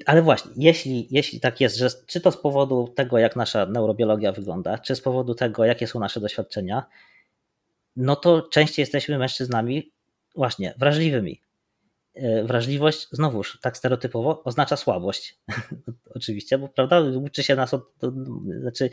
ale 0.06 0.22
właśnie, 0.22 0.52
jeśli, 0.56 1.08
jeśli 1.12 1.40
tak 1.40 1.62
jest, 1.62 1.78
że 1.78 1.90
czy 2.06 2.22
to 2.22 2.32
z 2.32 2.38
powodu 2.38 2.94
tego, 2.96 3.18
jak 3.18 3.36
nasza 3.36 3.66
neurobiologia 3.66 4.32
wygląda, 4.32 4.78
czy 4.78 4.96
z 4.96 5.02
powodu 5.02 5.36
tego, 5.36 5.66
jakie 5.66 5.88
są 5.88 6.00
nasze 6.00 6.20
doświadczenia, 6.20 6.86
no 7.96 8.16
to 8.16 8.42
częściej 8.42 8.84
jesteśmy 8.84 9.18
mężczyznami 9.18 9.92
właśnie 10.36 10.74
wrażliwymi. 10.78 11.42
E, 12.16 12.44
wrażliwość, 12.44 13.08
znowuż 13.12 13.60
tak 13.62 13.78
stereotypowo, 13.78 14.44
oznacza 14.44 14.78
słabość. 14.78 15.40
Oczywiście, 16.16 16.58
bo 16.58 16.68
prawda, 16.68 17.02
uczy 17.02 17.44
się 17.44 17.56
nas 17.56 17.74
od, 17.74 17.84
znaczy 18.60 18.90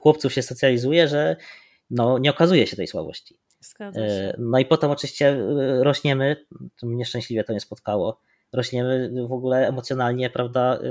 chłopców 0.00 0.32
się 0.32 0.42
socjalizuje, 0.42 1.08
że 1.08 1.36
no, 1.90 2.18
nie 2.18 2.30
okazuje 2.30 2.66
się 2.66 2.76
tej 2.76 2.86
słabości. 2.86 3.38
E, 3.80 4.36
no 4.38 4.58
i 4.58 4.66
potem 4.66 4.90
oczywiście 4.90 5.28
e, 5.28 5.84
rośniemy, 5.84 6.46
mnie 6.82 7.04
szczęśliwie 7.04 7.44
to 7.44 7.52
nie 7.52 7.60
spotkało, 7.60 8.20
rośniemy 8.54 9.10
w 9.28 9.32
ogóle 9.32 9.68
emocjonalnie, 9.68 10.30
prawda? 10.30 10.78
Y, 10.82 10.86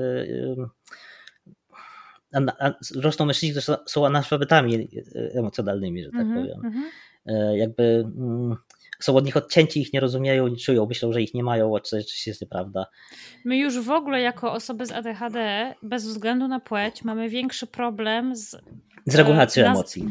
y, 2.35 3.01
rosną 3.01 3.25
mężczyźni, 3.25 3.51
którzy 3.51 3.77
są 3.85 4.05
analfabetami 4.05 4.75
y, 4.75 5.31
emocjonalnymi, 5.35 6.03
że 6.03 6.11
tak 6.11 6.21
mm 6.21 6.33
-hmm, 6.33 6.41
powiem. 6.41 6.59
Mm 6.65 6.73
-hmm. 6.73 6.87
Jakby 7.55 8.05
są 8.99 9.15
od 9.15 9.25
nich 9.25 9.37
odcięci, 9.37 9.81
ich 9.81 9.93
nie 9.93 9.99
rozumieją, 9.99 10.47
nie 10.47 10.57
czują, 10.57 10.85
myślą, 10.85 11.13
że 11.13 11.21
ich 11.21 11.33
nie 11.33 11.43
mają, 11.43 11.79
co 11.83 11.97
oczywiście 11.97 12.31
jest 12.31 12.41
nieprawda. 12.41 12.85
My 13.45 13.57
już 13.57 13.79
w 13.79 13.91
ogóle 13.91 14.21
jako 14.21 14.53
osoby 14.53 14.85
z 14.85 14.91
ADHD, 14.91 15.73
bez 15.83 16.07
względu 16.07 16.47
na 16.47 16.59
płeć, 16.59 17.03
mamy 17.03 17.29
większy 17.29 17.67
problem 17.67 18.35
z... 18.35 18.57
Z 19.05 19.15
regulacją 19.15 19.65
emocji. 19.65 20.05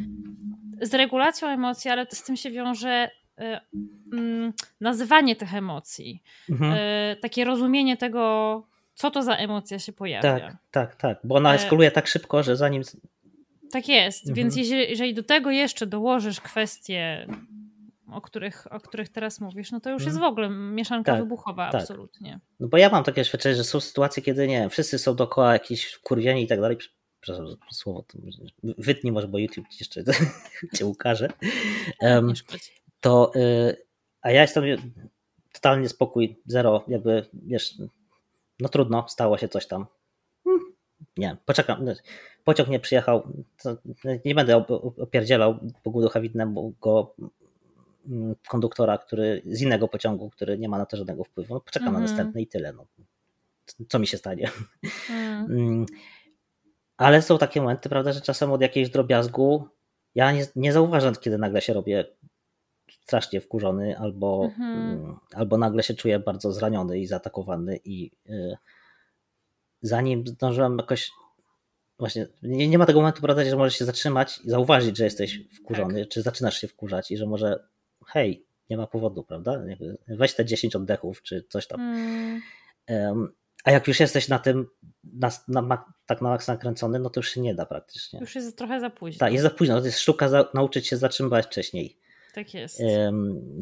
Z 0.81 0.95
regulacją 0.95 1.49
emocji, 1.49 1.91
ale 1.91 2.07
z 2.11 2.23
tym 2.25 2.37
się 2.37 2.51
wiąże 2.51 3.09
Y, 3.09 3.22
nazywanie 4.81 5.37
tych 5.37 5.55
emocji, 5.55 6.23
mhm. 6.51 6.73
Y, 6.73 7.17
takie 7.21 7.45
rozumienie 7.45 7.97
tego, 7.97 8.63
co 8.95 9.11
to 9.11 9.23
za 9.23 9.35
emocja 9.37 9.79
się 9.79 9.93
pojawia. 9.93 10.39
Tak, 10.39 10.57
tak, 10.71 10.97
tak, 10.97 11.19
bo 11.25 11.35
ona 11.35 11.53
e, 11.53 11.55
eskaluje 11.55 11.91
tak 11.91 12.07
szybko, 12.07 12.43
że 12.43 12.57
zanim. 12.57 12.83
Tak 13.71 13.89
jest, 13.89 14.21
mhm. 14.21 14.35
więc 14.35 14.57
jeżeli, 14.57 14.91
jeżeli, 14.91 15.15
do 15.15 15.23
tego 15.23 15.51
jeszcze 15.51 15.87
dołożysz 15.87 16.41
kwestie, 16.41 17.27
o 18.13 18.21
których, 18.21 18.73
o 18.73 18.81
których 18.81 19.09
teraz 19.09 19.41
mówisz, 19.41 19.73
no 19.73 19.81
to 19.81 19.91
już 19.91 20.05
jest 20.05 20.17
mhm. 20.17 20.31
w 20.31 20.33
ogóle 20.33 20.51
mieszanka 20.51 21.13
tak, 21.13 21.21
wybuchowa, 21.21 21.71
tak. 21.71 21.81
absolutnie. 21.81 22.41
No 22.61 22.69
bo 22.69 22.77
ja 22.77 22.89
mam 22.89 23.05
takie 23.05 23.21
doświadczenie, 23.21 23.55
że 23.55 23.65
są 23.65 23.81
sytuacje, 23.81 24.23
kiedy 24.23 24.49
nie 24.49 24.69
wszyscy 24.69 24.99
są 24.99 25.15
dookoła 25.15 25.53
jakiś 25.53 25.85
wkurwieni 25.85 26.43
i 26.43 26.47
tak 26.47 26.61
dalej. 26.61 26.77
Przepraszam 27.21 27.57
słowo, 27.71 28.03
to 28.03 28.19
wytnij 28.79 29.13
może, 29.13 29.29
bo 29.29 29.39
YouTube 29.39 29.69
ci 29.69 29.77
jeszcze 29.81 30.03
cię 30.77 30.87
ukaże. 30.87 31.29
Um, 32.01 32.33
to 33.03 33.33
y, 33.37 33.77
a 34.23 34.31
ja 34.31 34.43
jestem 34.43 34.65
totalnie 35.53 35.89
spokój, 35.89 36.41
zero, 36.47 36.85
jakby 36.89 37.27
wiesz, 37.33 37.75
no 38.61 38.69
trudno, 38.69 39.05
stało 39.09 39.39
się 39.39 39.49
coś 39.49 39.67
tam. 39.67 39.87
Hmm, 40.45 40.63
nie, 41.17 41.37
poczekam. 41.47 41.87
Pociąg 42.45 42.69
nie 42.69 42.81
przyjechał, 42.81 43.23
nie 44.25 44.35
będę 44.35 44.57
opierdzielał 44.99 45.59
poguducha 45.83 46.21
widnego 46.21 47.15
mm, 48.07 48.35
konduktora, 48.49 48.99
który 48.99 49.43
z 49.47 49.63
innego 49.63 49.89
pociągu, 49.89 50.31
który 50.31 50.59
nie 50.59 50.69
ma 50.69 50.79
na 50.79 50.87
to 50.87 50.97
żadnego 50.97 51.25
wpływu. 51.25 51.55
No, 51.55 51.61
poczekam 51.61 51.89
mm 51.89 52.01
na 52.01 52.01
mhm. 52.01 52.17
następny 52.17 52.43
i 52.43 52.47
tyle. 52.47 52.73
No. 52.73 52.87
Co 53.89 53.99
mi 53.99 54.07
się 54.07 54.17
stanie? 54.17 54.51
Mm. 55.49 55.87
ale 56.97 57.23
są 57.23 57.39
takie 57.39 57.61
momenty, 57.61 57.89
prawda, 57.89 58.13
że 58.13 58.21
czasem 58.21 58.53
od 58.53 58.61
jakiegoś 58.61 58.91
drobiazgu 58.91 59.69
ja 60.15 60.33
nie, 60.33 60.47
nie 60.57 60.73
zauważam, 60.73 61.15
kiedy 61.15 61.39
nagle 61.39 61.61
się 61.61 61.73
robię 61.73 62.05
strasznie 63.05 63.41
wkurzony 63.41 63.99
albo, 63.99 64.45
mhm. 64.45 65.17
albo 65.35 65.59
nagle 65.59 65.83
się 65.83 65.95
czuję 65.95 66.19
bardzo 66.19 66.53
zraniony 66.53 66.99
i 66.99 67.07
zaatakowany 67.07 67.81
i 67.85 68.11
y, 68.31 68.57
zanim 69.83 70.27
zdążyłem 70.27 70.79
jakoś 70.79 71.11
właśnie, 71.99 72.27
nie, 72.43 72.69
nie 72.69 72.79
ma 72.79 72.87
tego 72.87 73.01
momentu, 73.01 73.23
prawda, 73.23 73.45
że 73.45 73.57
możesz 73.57 73.79
się 73.79 73.85
zatrzymać 73.85 74.41
i 74.45 74.51
zauważyć, 74.51 74.97
że 74.97 75.05
jesteś 75.05 75.41
wkurzony, 75.55 76.01
tak. 76.01 76.09
czy 76.09 76.23
zaczynasz 76.23 76.61
się 76.61 76.69
wkurzać 76.69 77.11
i 77.11 77.17
że 77.17 77.27
może 77.27 77.69
hej, 78.07 78.47
nie 78.71 78.77
ma 78.77 78.87
powodu, 78.87 79.25
prawda? 79.25 79.63
Weź 80.09 80.35
te 80.35 80.45
10 80.45 80.77
oddechów, 80.77 81.23
czy 81.23 81.45
coś 81.49 81.67
tam. 81.67 81.81
Um, 82.89 83.33
a 83.65 83.71
jak 83.71 83.89
już 83.89 84.01
jesteś 84.01 84.29
na 84.29 84.39
tym, 84.39 84.67
na, 85.05 85.31
na, 85.49 85.85
tak 86.07 86.21
na 86.21 86.29
maksa 86.29 86.53
nakręcony, 86.53 86.99
no 86.99 87.11
to 87.11 87.21
już 87.21 87.31
się 87.31 87.41
nie 87.41 87.55
da 87.55 87.67
praktycznie. 87.67 88.21
Już 88.21 88.35
jest 88.35 88.59
trochę 88.59 88.81
za 88.81 88.91
późno. 88.91 89.19
Tak, 89.19 89.33
jest 89.33 89.43
za 89.43 89.51
późno. 89.51 89.81
To 89.81 89.87
jest 89.87 89.99
sztuka 89.99 90.29
za, 90.29 90.49
nauczyć 90.55 90.87
się 90.87 90.97
zatrzymywać 90.97 91.47
wcześniej. 91.47 91.99
Tak 92.35 92.55
jest. 92.55 92.83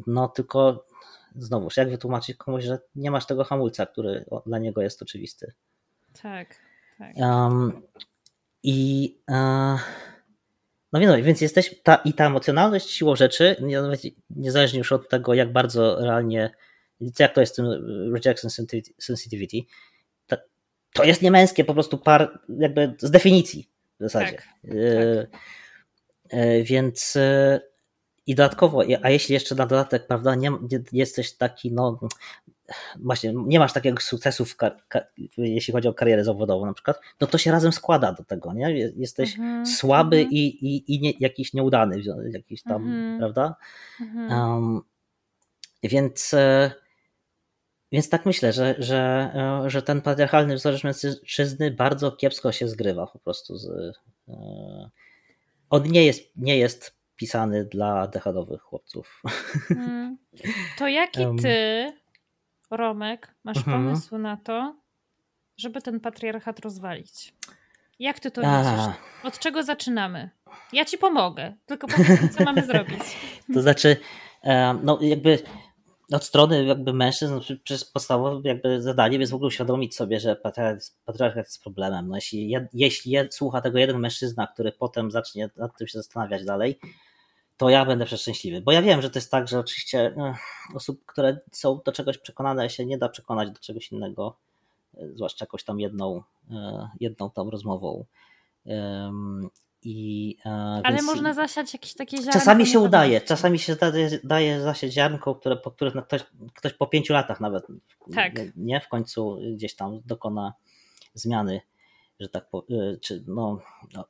No 0.06 0.28
tylko 0.28 0.86
znowuż, 1.36 1.76
jak 1.76 1.90
wytłumaczyć 1.90 2.36
komuś, 2.36 2.64
że 2.64 2.78
nie 2.94 3.10
masz 3.10 3.26
tego 3.26 3.44
hamulca, 3.44 3.86
który 3.86 4.24
dla 4.46 4.58
niego 4.58 4.82
jest 4.82 5.02
oczywisty. 5.02 5.52
Tak, 6.22 6.56
tak. 6.98 7.16
Um, 7.16 7.82
I 8.62 9.18
uh, 9.28 9.80
no 10.92 11.00
wiem, 11.00 11.22
więc 11.22 11.40
jesteś 11.40 11.82
ta, 11.82 11.94
i 11.96 12.12
ta 12.12 12.26
emocjonalność 12.26 12.90
siłą 12.90 13.16
rzeczy, 13.16 13.56
niezależnie 14.30 14.78
już 14.78 14.92
od 14.92 15.08
tego, 15.08 15.34
jak 15.34 15.52
bardzo 15.52 16.00
realnie, 16.00 16.50
jak 17.18 17.34
to 17.34 17.40
jest 17.40 17.52
z 17.52 17.56
tym 17.56 17.66
rejection 18.14 18.50
sensitivity, 18.98 19.56
to, 20.26 20.36
to 20.92 21.04
jest 21.04 21.22
niemęskie 21.22 21.64
po 21.64 21.74
prostu 21.74 21.98
par, 21.98 22.40
jakby 22.58 22.94
z 22.98 23.10
definicji 23.10 23.68
w 24.00 24.02
zasadzie. 24.02 24.32
Tak, 24.32 24.48
e, 24.64 25.26
tak. 25.26 25.40
E, 26.30 26.62
więc 26.62 27.16
e, 27.16 27.60
i 28.26 28.34
dodatkowo, 28.34 28.82
a 29.02 29.10
jeśli 29.10 29.32
jeszcze 29.32 29.54
na 29.54 29.66
dodatek, 29.66 30.06
prawda, 30.06 30.34
nie, 30.34 30.50
nie 30.50 30.80
jesteś 30.92 31.32
taki, 31.32 31.72
no 31.72 32.00
właśnie 32.96 33.32
nie 33.46 33.58
masz 33.58 33.72
takiego 33.72 34.00
sukcesu, 34.00 34.44
jeśli 35.38 35.72
chodzi 35.72 35.88
o 35.88 35.94
karierę 35.94 36.24
zawodową 36.24 36.66
na 36.66 36.72
przykład, 36.72 37.00
no 37.20 37.26
to 37.26 37.38
się 37.38 37.50
razem 37.50 37.72
składa 37.72 38.12
do 38.12 38.24
tego, 38.24 38.52
nie? 38.52 38.70
Jesteś 38.96 39.38
mhm, 39.38 39.66
słaby 39.66 40.16
mhm. 40.16 40.32
i, 40.32 40.38
i, 40.38 40.94
i 40.94 41.00
nie, 41.00 41.12
jakiś 41.20 41.54
nieudany, 41.54 42.02
jakiś 42.32 42.62
tam, 42.62 42.82
mhm. 42.82 43.18
prawda? 43.18 43.56
Um, 44.30 44.80
więc, 45.82 46.34
e, 46.34 46.70
więc 47.92 48.08
tak 48.08 48.26
myślę, 48.26 48.52
że, 48.52 48.74
że, 48.78 49.30
e, 49.64 49.70
że 49.70 49.82
ten 49.82 50.02
patriarchalny 50.02 50.54
wzorzec 50.54 50.84
mężczyzny 50.84 51.70
bardzo 51.70 52.12
kiepsko 52.12 52.52
się 52.52 52.68
zgrywa 52.68 53.06
po 53.06 53.18
prostu 53.18 53.56
z, 53.56 53.68
e, 54.28 54.90
on 55.70 55.82
nie 55.82 56.04
jest, 56.04 56.32
nie 56.36 56.58
jest 56.58 56.99
pisany 57.20 57.64
dla 57.64 58.06
dechadowych 58.06 58.62
chłopców. 58.62 59.22
Hmm. 59.68 60.18
To 60.78 60.88
jaki 60.88 61.26
ty 61.42 61.86
Romek, 62.70 63.34
masz 63.44 63.56
mhm. 63.56 63.76
pomysł 63.76 64.18
na 64.18 64.36
to, 64.36 64.76
żeby 65.56 65.82
ten 65.82 66.00
patriarchat 66.00 66.60
rozwalić? 66.60 67.34
Jak 67.98 68.20
ty 68.20 68.30
to 68.30 68.40
widzisz? 68.40 68.96
Od 69.24 69.38
czego 69.38 69.62
zaczynamy? 69.62 70.30
Ja 70.72 70.84
ci 70.84 70.98
pomogę, 70.98 71.54
tylko 71.66 71.86
powiedz 71.88 72.36
co 72.36 72.44
mamy 72.44 72.66
zrobić. 72.66 73.02
To 73.54 73.62
znaczy, 73.62 73.96
no 74.82 74.98
jakby 75.00 75.38
od 76.12 76.24
strony 76.24 76.64
jakby 76.64 76.92
mężczyzn, 76.92 77.34
no, 77.34 77.40
przez 77.64 77.84
podstawowe 77.84 78.48
jakby 78.48 78.82
zadaniem 78.82 79.20
jest 79.20 79.32
w 79.32 79.34
ogóle 79.34 79.48
uświadomić 79.48 79.96
sobie, 79.96 80.20
że 80.20 80.36
patriarchat 80.36 81.46
jest 81.46 81.62
problemem. 81.62 82.08
No 82.08 82.14
jeśli, 82.16 82.54
jeśli 82.72 83.16
słucha 83.30 83.60
tego 83.60 83.78
jeden 83.78 83.98
mężczyzna, 83.98 84.46
który 84.46 84.72
potem 84.72 85.10
zacznie 85.10 85.50
nad 85.56 85.78
tym 85.78 85.86
się 85.86 85.98
zastanawiać 85.98 86.44
dalej, 86.44 86.78
to 87.60 87.68
ja 87.68 87.84
będę 87.84 88.04
przeszczęśliwy. 88.04 88.60
Bo 88.60 88.72
ja 88.72 88.82
wiem, 88.82 89.02
że 89.02 89.10
to 89.10 89.18
jest 89.18 89.30
tak, 89.30 89.48
że 89.48 89.58
oczywiście 89.58 90.14
no, 90.16 90.34
osób, 90.74 91.06
które 91.06 91.38
są 91.52 91.80
do 91.84 91.92
czegoś 91.92 92.18
przekonane, 92.18 92.70
się 92.70 92.86
nie 92.86 92.98
da 92.98 93.08
przekonać 93.08 93.50
do 93.50 93.58
czegoś 93.58 93.92
innego, 93.92 94.36
e, 94.94 95.08
zwłaszcza 95.14 95.44
jakąś 95.44 95.64
tam 95.64 95.80
jedną, 95.80 96.22
e, 96.50 96.88
jedną 97.00 97.30
tam 97.30 97.48
rozmową. 97.48 98.04
I, 99.82 100.36
e, 100.46 100.50
Ale 100.84 101.02
można 101.02 101.34
zasiać 101.34 101.72
jakieś 101.72 101.94
takie 101.94 102.16
ziarnko. 102.16 102.32
Czasami 102.32 102.66
się 102.66 102.78
udaje, 102.78 103.20
czasami 103.20 103.58
się 103.58 103.76
daje, 103.76 104.20
daje 104.24 104.60
zasiać 104.60 104.92
ziarnko, 104.92 105.34
które, 105.34 105.56
po 105.56 105.70
których 105.70 105.94
ktoś, 106.04 106.24
ktoś 106.54 106.72
po 106.72 106.86
pięciu 106.86 107.12
latach 107.12 107.40
nawet 107.40 107.66
tak. 108.14 108.32
nie 108.56 108.80
w 108.80 108.88
końcu 108.88 109.38
gdzieś 109.54 109.74
tam 109.74 110.00
dokona 110.06 110.52
zmiany 111.14 111.60
że 112.20 112.28
tak 112.28 112.50
powiem, 112.50 112.96
czy 113.00 113.24
no, 113.26 113.60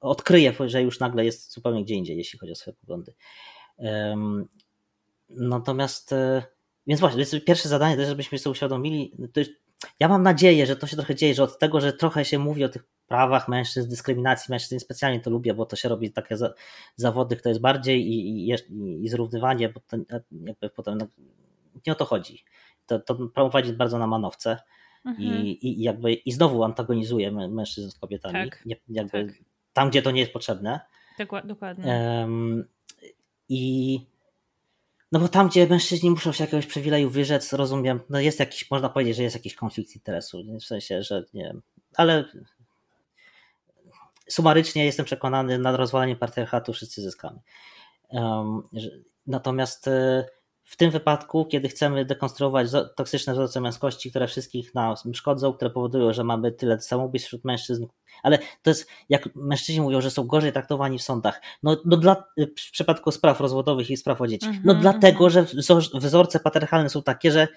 odkryje, 0.01 0.55
że 0.67 0.83
już 0.83 1.01
nagle 1.01 1.25
jest 1.25 1.53
zupełnie 1.53 1.85
gdzie 1.85 1.95
indziej, 1.95 2.17
jeśli 2.17 2.39
chodzi 2.39 2.53
o 2.53 2.55
swoje 2.55 2.77
poglądy. 2.77 3.15
Natomiast, 5.31 6.13
e, 6.13 6.43
więc 6.87 7.01
właśnie, 7.01 7.19
więc 7.19 7.45
pierwsze 7.45 7.69
zadanie 7.69 7.97
też, 7.97 8.09
żebyśmy 8.09 8.39
sobie 8.39 8.53
uświadomili, 8.53 9.13
jest, 9.37 9.51
ja 10.01 10.09
mam 10.09 10.23
nadzieję, 10.23 10.67
że 10.67 10.77
to 10.77 10.87
się 10.87 10.97
trochę 10.97 11.15
dzieje, 11.15 11.35
że 11.35 11.43
od 11.43 11.59
tego, 11.59 11.81
że 11.81 11.93
trochę 11.93 12.25
się 12.25 12.39
mówi 12.39 12.65
o 12.65 12.69
tych 12.69 12.85
prawach 13.07 13.49
mężczyzn, 13.49 13.91
dyskryminacji 13.91 14.53
mężczyzn, 14.53 14.79
specjalnie 14.79 15.21
to 15.21 15.31
lubię, 15.31 15.55
bo 15.55 15.67
to 15.67 15.77
się 15.77 15.89
robi 15.89 16.13
takie 16.13 16.37
za, 16.37 16.55
zawody, 16.97 17.37
kto 17.37 17.49
jest 17.49 17.61
bardziej 17.61 18.07
i, 18.07 18.49
i, 18.49 18.55
i 19.05 19.09
zrównywanie, 19.09 19.69
bo 19.69 19.81
to 19.81 19.97
jakby 20.47 20.71
potem 20.71 20.99
no, 20.99 21.07
nie 21.87 21.93
o 21.93 21.97
to 21.97 22.05
chodzi. 22.05 22.45
To, 22.87 22.99
to 22.99 23.15
prowadzi 23.15 23.73
bardzo 23.73 23.99
na 23.99 24.07
manowce. 24.07 24.59
Mhm. 25.05 25.47
I, 25.47 25.59
i, 25.69 25.83
jakby, 25.83 26.13
I 26.13 26.33
znowu 26.33 26.65
antagonizuje 26.65 27.33
mężczyzn 27.33 27.91
z 27.91 27.99
kobietami. 27.99 28.51
Tak, 28.51 28.65
jakby 28.89 29.25
tak. 29.25 29.35
Tam, 29.73 29.91
gdzie 29.91 30.03
to 30.03 30.11
nie 30.11 30.21
jest 30.21 30.33
potrzebne. 30.33 30.81
Dokładnie. 31.45 31.85
Um, 32.21 32.65
I 33.49 34.01
no 35.13 35.21
bo 35.21 35.29
tam, 35.29 35.49
gdzie 35.49 35.67
mężczyźni 35.67 36.11
muszą 36.11 36.33
się 36.33 36.45
jakiegoś 36.45 36.67
przywileju 36.67 37.11
wyrzec, 37.11 37.53
rozumiem, 37.53 38.01
no 38.11 38.21
jest 38.21 38.41
jakiś, 38.41 38.71
można 38.71 38.89
powiedzieć, 38.89 39.17
że 39.17 39.23
jest 39.23 39.37
jakiś 39.37 39.55
konflikt 39.55 39.95
interesu, 39.95 40.43
w 40.61 40.65
sensie, 40.65 41.03
że 41.03 41.25
nie 41.35 41.45
wiem, 41.45 41.63
ale 41.97 42.25
sumarycznie 44.29 44.85
jestem 44.85 45.07
przekonany, 45.07 45.59
nad 45.59 45.77
rozwalaniem 45.77 46.17
patriarchatu 46.17 46.73
wszyscy 46.73 47.03
zyskamy. 47.03 47.41
Um, 48.09 48.63
natomiast 49.27 49.89
e, 49.89 50.27
w 50.71 50.77
tym 50.77 50.91
wypadku, 50.91 51.45
kiedy 51.45 51.69
chcemy 51.69 52.05
dekonstruować 52.05 52.69
toksyczne 52.97 53.33
wzorce 53.33 53.61
męskości, 53.61 54.11
które 54.11 54.27
wszystkich 54.27 54.75
nas 54.75 55.05
szkodzą, 55.15 55.53
które 55.53 55.71
powodują, 55.71 56.13
że 56.13 56.25
mamy 56.25 56.53
tyle 56.53 56.81
samobójstw 56.81 57.27
wśród 57.29 57.45
mężczyzn, 57.45 57.87
ale 58.23 58.39
to 58.63 58.71
jest, 58.71 58.89
jak 59.09 59.29
mężczyźni 59.35 59.81
mówią, 59.81 60.01
że 60.01 60.11
są 60.11 60.27
gorzej 60.27 60.53
traktowani 60.53 60.99
w 60.99 61.03
sądach, 61.03 61.41
no, 61.63 61.77
no 61.85 61.97
dla, 61.97 62.25
w 62.39 62.71
przypadku 62.73 63.11
spraw 63.11 63.41
rozwodowych 63.41 63.91
i 63.91 63.97
spraw 63.97 64.21
o 64.21 64.27
dzieci, 64.27 64.47
mm 64.47 64.59
-hmm. 64.59 64.63
no 64.65 64.75
dlatego, 64.75 65.27
mhm. 65.27 65.47
że 65.57 65.81
wzorce 65.99 66.41
patriarchalne 66.41 66.89
są 66.89 67.03
takie, 67.03 67.33
że 67.33 67.49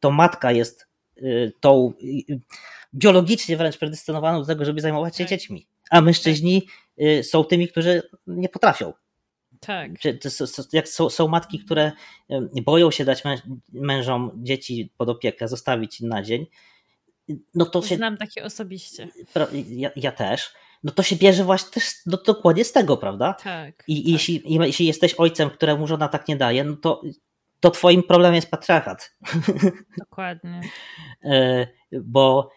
to 0.00 0.10
matka 0.10 0.52
jest 0.52 0.86
y, 1.16 1.52
tą 1.60 1.92
y, 2.30 2.40
biologicznie 2.94 3.56
wręcz 3.56 3.78
predestynowaną 3.78 4.40
do 4.40 4.46
tego, 4.46 4.64
żeby 4.64 4.80
zajmować 4.80 5.16
się 5.16 5.24
tak. 5.24 5.30
dziećmi, 5.30 5.66
a 5.90 6.00
mężczyźni 6.00 6.66
y, 7.02 7.24
są 7.24 7.44
tymi, 7.44 7.68
którzy 7.68 8.02
nie 8.26 8.48
potrafią. 8.48 8.92
Tak. 9.60 9.90
Jak 10.72 10.88
są, 10.88 11.10
są 11.10 11.28
matki, 11.28 11.58
które 11.58 11.92
boją 12.62 12.90
się 12.90 13.04
dać 13.04 13.22
mężom 13.72 14.30
dzieci 14.34 14.92
pod 14.96 15.08
opiekę, 15.08 15.48
zostawić 15.48 16.00
na 16.00 16.22
dzień, 16.22 16.46
no 17.54 17.66
to 17.66 17.82
się. 17.82 17.96
Znam 17.96 18.16
takie 18.16 18.44
osobiście. 18.44 19.08
Ja, 19.68 19.90
ja 19.96 20.12
też. 20.12 20.54
No 20.82 20.92
to 20.92 21.02
się 21.02 21.16
bierze 21.16 21.44
właśnie 21.44 21.70
też 21.70 21.84
no, 22.06 22.18
dokładnie 22.26 22.64
z 22.64 22.72
tego, 22.72 22.96
prawda? 22.96 23.34
Tak. 23.34 23.84
I, 23.86 24.02
tak. 24.02 24.12
Jeśli, 24.12 24.42
jeśli 24.46 24.86
jesteś 24.86 25.14
ojcem, 25.14 25.50
któremu 25.50 25.86
żona 25.86 26.08
tak 26.08 26.28
nie 26.28 26.36
daje, 26.36 26.64
no 26.64 26.76
to, 26.76 27.02
to 27.60 27.70
twoim 27.70 28.02
problemem 28.02 28.34
jest 28.34 28.50
patriarchat. 28.50 29.16
Dokładnie. 29.98 30.60
E, 31.24 31.66
bo 32.02 32.50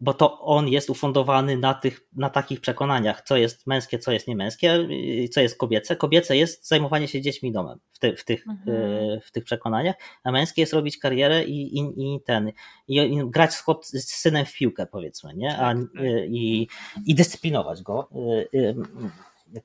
bo 0.00 0.14
to 0.14 0.40
on 0.40 0.68
jest 0.68 0.90
ufundowany 0.90 1.56
na, 1.56 1.74
tych, 1.74 2.00
na 2.12 2.30
takich 2.30 2.60
przekonaniach, 2.60 3.22
co 3.22 3.36
jest 3.36 3.66
męskie, 3.66 3.98
co 3.98 4.12
jest 4.12 4.28
niemęskie, 4.28 4.88
co 5.30 5.40
jest 5.40 5.58
kobiece. 5.58 5.96
Kobiece 5.96 6.36
jest 6.36 6.68
zajmowanie 6.68 7.08
się 7.08 7.20
dziećmi 7.20 7.52
domem 7.52 7.78
w, 7.92 7.98
te, 7.98 8.16
w, 8.16 8.24
tych, 8.24 8.46
mhm. 8.48 8.76
E, 8.76 9.20
w 9.20 9.32
tych 9.32 9.44
przekonaniach, 9.44 9.96
a 10.24 10.32
męskie 10.32 10.62
jest 10.62 10.72
robić 10.72 10.98
karierę 10.98 11.44
i, 11.44 11.78
i, 11.78 11.80
i 11.80 12.20
ten, 12.20 12.52
i, 12.88 12.96
i 12.96 13.30
grać 13.30 13.54
z, 13.54 13.60
chłop, 13.60 13.86
z 13.86 14.14
synem 14.14 14.46
w 14.46 14.52
piłkę, 14.52 14.86
powiedzmy, 14.86 15.34
nie? 15.34 15.58
A, 15.58 15.74
tak, 15.74 15.82
tak. 15.94 16.02
E, 16.02 16.26
i, 16.26 16.68
i 17.06 17.14
dyscyplinować 17.14 17.82
go. 17.82 18.08
E, 18.54 18.74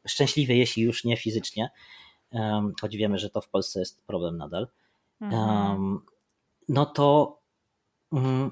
szczęśliwie, 0.07 0.57
jeśli 0.57 0.84
już 0.84 1.03
nie 1.03 1.18
fizycznie, 1.18 1.70
choć 2.82 2.98
wiemy, 2.98 3.20
że 3.20 3.30
to 3.30 3.41
w 3.41 3.49
Polsce 3.49 3.80
jest 3.80 4.06
problem 4.06 4.38
nadal. 4.38 4.68
Mhm. 5.22 5.99
No 6.70 6.86
to 6.86 7.40
mm, 8.14 8.52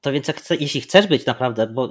to 0.00 0.12
więc 0.12 0.28
jak 0.28 0.60
jeśli 0.60 0.80
chcesz 0.80 1.06
być 1.06 1.26
naprawdę, 1.26 1.66
bo 1.66 1.90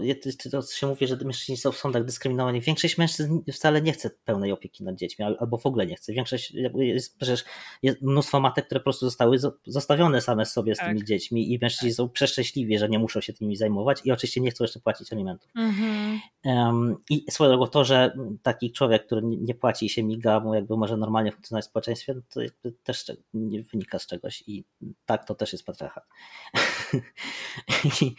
to 0.51 0.61
się 0.61 0.87
mówi, 0.87 1.07
że 1.07 1.17
mężczyźni 1.25 1.57
są 1.57 1.71
w 1.71 1.77
sądach 1.77 2.05
dyskryminowani, 2.05 2.61
większość 2.61 2.97
mężczyzn 2.97 3.39
wcale 3.53 3.81
nie 3.81 3.93
chce 3.93 4.09
pełnej 4.25 4.51
opieki 4.51 4.83
nad 4.83 4.95
dziećmi, 4.95 5.25
albo 5.25 5.57
w 5.57 5.65
ogóle 5.65 5.85
nie 5.85 5.95
chce. 5.95 6.13
Większość, 6.13 6.53
jest, 6.75 7.17
przecież 7.17 7.43
jest 7.83 8.01
mnóstwo 8.01 8.39
matek, 8.39 8.65
które 8.65 8.79
po 8.79 8.83
prostu 8.83 9.05
zostały 9.05 9.37
zostawione 9.67 10.21
same 10.21 10.45
sobie 10.45 10.75
z 10.75 10.77
tymi 10.77 10.99
tak. 10.99 11.07
dziećmi 11.07 11.53
i 11.53 11.59
mężczyźni 11.61 11.89
tak. 11.89 11.95
są 11.95 12.09
przeszczęśliwi, 12.09 12.77
że 12.77 12.89
nie 12.89 12.99
muszą 12.99 13.21
się 13.21 13.33
tymi 13.33 13.55
zajmować 13.55 14.01
i 14.05 14.11
oczywiście 14.11 14.41
nie 14.41 14.51
chcą 14.51 14.63
jeszcze 14.63 14.79
płacić 14.79 15.13
alimentów. 15.13 15.51
Mhm. 15.55 16.19
Um, 16.45 16.95
I 17.09 17.25
swoją 17.31 17.49
drogą 17.49 17.67
to, 17.67 17.85
że 17.85 18.17
taki 18.43 18.71
człowiek, 18.71 19.05
który 19.05 19.21
nie 19.23 19.55
płaci 19.55 19.85
i 19.85 19.89
się 19.89 20.03
miga, 20.03 20.39
mu 20.39 20.53
jakby 20.53 20.77
może 20.77 20.97
normalnie 20.97 21.31
funkcjonować 21.31 21.65
w 21.65 21.69
społeczeństwie, 21.69 22.15
to 22.29 22.41
też 22.83 23.05
wynika 23.71 23.99
z 23.99 24.07
czegoś 24.07 24.43
i 24.47 24.63
tak 25.05 25.27
to 25.27 25.35
też 25.35 25.53
jest 25.53 25.65
patriarchat. 25.65 26.03
I, 28.01 28.15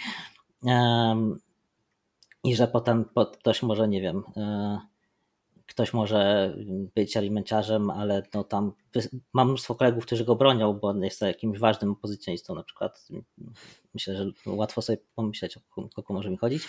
i 2.45 2.57
że 2.57 2.69
potem 2.69 3.05
ktoś 3.41 3.63
może, 3.63 3.89
nie 3.89 4.01
wiem, 4.01 4.23
e, 4.37 4.79
ktoś 5.67 5.93
może 5.93 6.55
być 6.95 7.17
alimenciarzem, 7.17 7.91
ale 7.91 8.23
no 8.35 8.45
tam 8.45 8.73
mam 9.33 9.49
mnóstwo 9.49 9.75
kolegów, 9.75 10.07
którzy 10.07 10.25
go 10.25 10.37
bronią, 10.37 10.73
bo 10.75 10.89
on 10.89 11.05
jest 11.05 11.21
jakimś 11.21 11.59
ważnym 11.59 11.93
opozycjonistą 11.93 12.55
na 12.55 12.63
przykład. 12.63 13.09
Myślę, 13.95 14.17
że 14.17 14.33
łatwo 14.47 14.83
sobie 14.83 14.99
pomyśleć, 15.15 15.57
o 15.57 15.89
kogo 15.89 16.15
może 16.15 16.31
mi 16.31 16.37
chodzić. 16.37 16.63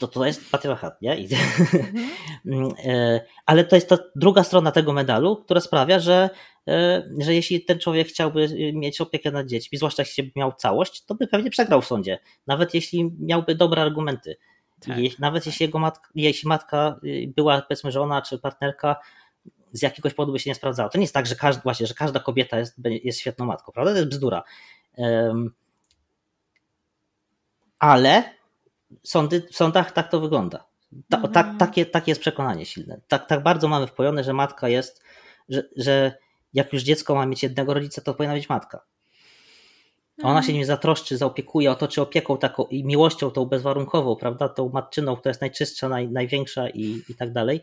To 0.00 0.08
to 0.08 0.26
jest 0.26 0.50
patriarchat, 0.50 1.02
nie? 1.02 1.12
Mhm. 1.12 2.10
E, 2.84 3.20
ale 3.46 3.64
to 3.64 3.76
jest 3.76 3.88
ta 3.88 3.98
druga 4.16 4.44
strona 4.44 4.72
tego 4.72 4.92
medalu, 4.92 5.36
która 5.36 5.60
sprawia, 5.60 5.98
że, 5.98 6.30
e, 6.68 7.02
że 7.18 7.34
jeśli 7.34 7.64
ten 7.64 7.78
człowiek 7.78 8.08
chciałby 8.08 8.48
mieć 8.72 9.00
opiekę 9.00 9.30
nad 9.30 9.46
dziećmi, 9.46 9.78
zwłaszcza 9.78 10.02
jeśli 10.02 10.32
miał 10.36 10.52
całość, 10.52 11.04
to 11.04 11.14
by 11.14 11.26
pewnie 11.26 11.50
przegrał 11.50 11.82
w 11.82 11.86
sądzie. 11.86 12.18
Nawet 12.46 12.74
jeśli 12.74 13.12
miałby 13.18 13.54
dobre 13.54 13.82
argumenty. 13.82 14.36
Tak. 14.80 14.96
Nawet 15.18 15.46
jeśli 15.46 15.66
jego 15.66 15.78
matka, 15.78 16.08
jeśli 16.14 16.48
matka 16.48 17.00
y, 17.04 17.32
była 17.36 17.62
powiedzmy 17.62 17.92
żona 17.92 18.22
czy 18.22 18.38
partnerka, 18.38 18.96
z 19.72 19.82
jakiegoś 19.82 20.14
powodu 20.14 20.32
by 20.32 20.38
się 20.38 20.50
nie 20.50 20.54
sprawdzała. 20.54 20.88
To 20.88 20.98
nie 20.98 21.04
jest 21.04 21.14
tak, 21.14 21.26
że 21.26 21.34
każda, 21.34 21.62
właśnie, 21.62 21.86
że 21.86 21.94
każda 21.94 22.20
kobieta 22.20 22.58
jest, 22.58 22.76
jest 22.84 23.20
świetną 23.20 23.46
matką, 23.46 23.72
prawda? 23.72 23.92
To 23.92 23.98
jest 23.98 24.10
bzdura. 24.10 24.42
Um, 24.96 25.54
ale 27.78 28.39
sądy, 29.02 29.46
w 29.50 29.56
sądach 29.56 29.92
tak 29.92 30.10
to 30.10 30.20
wygląda. 30.20 30.64
Ta, 31.08 31.16
mhm. 31.16 31.34
tak, 31.34 31.46
takie, 31.58 31.86
takie 31.86 32.10
jest 32.10 32.20
przekonanie 32.20 32.66
silne. 32.66 33.00
Tak, 33.08 33.26
tak 33.26 33.42
bardzo 33.42 33.68
mamy 33.68 33.86
wpojone, 33.86 34.24
że 34.24 34.32
matka 34.32 34.68
jest, 34.68 35.02
że, 35.48 35.62
że 35.76 36.18
jak 36.52 36.72
już 36.72 36.82
dziecko 36.82 37.14
ma 37.14 37.26
mieć 37.26 37.42
jednego 37.42 37.74
rodzica, 37.74 38.02
to 38.02 38.14
powinna 38.14 38.34
być 38.34 38.48
matka. 38.48 38.84
Ona 40.22 40.42
się 40.42 40.52
nim 40.52 40.64
zatroszczy, 40.64 41.16
zaopiekuje, 41.16 41.70
otoczy 41.70 42.02
opieką 42.02 42.38
taką 42.38 42.64
i 42.64 42.84
miłością 42.84 43.30
tą 43.30 43.46
bezwarunkową, 43.46 44.16
prawda, 44.16 44.48
tą 44.48 44.68
matczyną, 44.68 45.16
która 45.16 45.30
jest 45.30 45.40
najczystsza, 45.40 45.88
naj, 45.88 46.08
największa 46.08 46.68
i, 46.68 47.02
i 47.08 47.14
tak 47.14 47.32
dalej. 47.32 47.60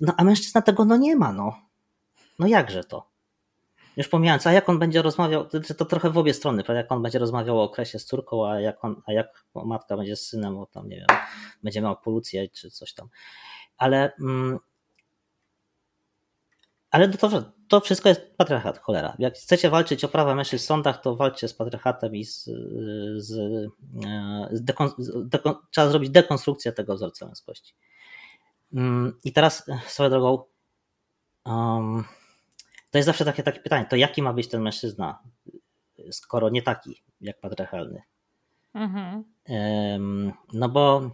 No 0.00 0.14
a 0.16 0.24
mężczyzna 0.24 0.62
tego 0.62 0.84
no 0.84 0.96
nie 0.96 1.16
ma, 1.16 1.32
no. 1.32 1.56
No 2.38 2.46
jakże 2.46 2.84
to? 2.84 3.11
Już 3.96 4.08
pomijając, 4.08 4.46
a 4.46 4.52
jak 4.52 4.68
on 4.68 4.78
będzie 4.78 5.02
rozmawiał, 5.02 5.44
to, 5.44 5.74
to 5.74 5.84
trochę 5.84 6.10
w 6.10 6.18
obie 6.18 6.34
strony, 6.34 6.64
prawda? 6.64 6.78
jak 6.78 6.92
on 6.92 7.02
będzie 7.02 7.18
rozmawiał 7.18 7.60
o 7.60 7.62
okresie 7.62 7.98
z 7.98 8.04
córką, 8.04 8.46
a 8.46 8.60
jak, 8.60 8.84
on, 8.84 9.02
a 9.06 9.12
jak 9.12 9.44
matka 9.54 9.96
będzie 9.96 10.16
z 10.16 10.28
synem, 10.28 10.54
bo 10.54 10.66
tam 10.66 10.88
nie 10.88 10.96
wiem, 10.96 11.18
będzie 11.62 11.82
miał 11.82 11.96
polucję 11.96 12.48
czy 12.48 12.70
coś 12.70 12.94
tam. 12.94 13.08
Ale 13.76 14.12
mm, 14.20 14.58
ale 16.92 17.08
to, 17.08 17.42
to 17.68 17.80
wszystko 17.80 18.08
jest 18.08 18.36
patriarchat, 18.36 18.78
cholera. 18.78 19.16
Jak 19.18 19.34
chcecie 19.34 19.70
walczyć 19.70 20.04
o 20.04 20.08
prawa 20.08 20.34
mężczyzn 20.34 20.64
w 20.64 20.66
sądach, 20.66 21.00
to 21.00 21.16
walczcie 21.16 21.48
z 21.48 21.54
patriarchatem 21.54 22.16
i 22.16 22.24
z, 22.24 22.44
z, 23.16 23.26
z, 24.52 24.64
dekon, 24.64 24.90
z 24.98 25.28
dekon, 25.28 25.54
trzeba 25.70 25.88
zrobić 25.88 26.10
dekonstrukcję 26.10 26.72
tego 26.72 26.94
wzorca 26.94 27.26
męskości. 27.26 27.74
Mm, 28.74 29.18
I 29.24 29.32
teraz 29.32 29.66
swoją 29.86 30.10
drogą, 30.10 30.44
um, 31.46 32.04
to 32.92 32.98
jest 32.98 33.06
zawsze 33.06 33.24
takie, 33.24 33.42
takie 33.42 33.60
pytanie, 33.60 33.86
to 33.90 33.96
jaki 33.96 34.22
ma 34.22 34.32
być 34.32 34.48
ten 34.48 34.62
mężczyzna, 34.62 35.18
skoro 36.10 36.48
nie 36.48 36.62
taki 36.62 37.02
jak 37.20 37.40
patriarchalny? 37.40 38.02
Mhm. 38.74 39.24
No 40.52 40.68
bo 40.68 41.10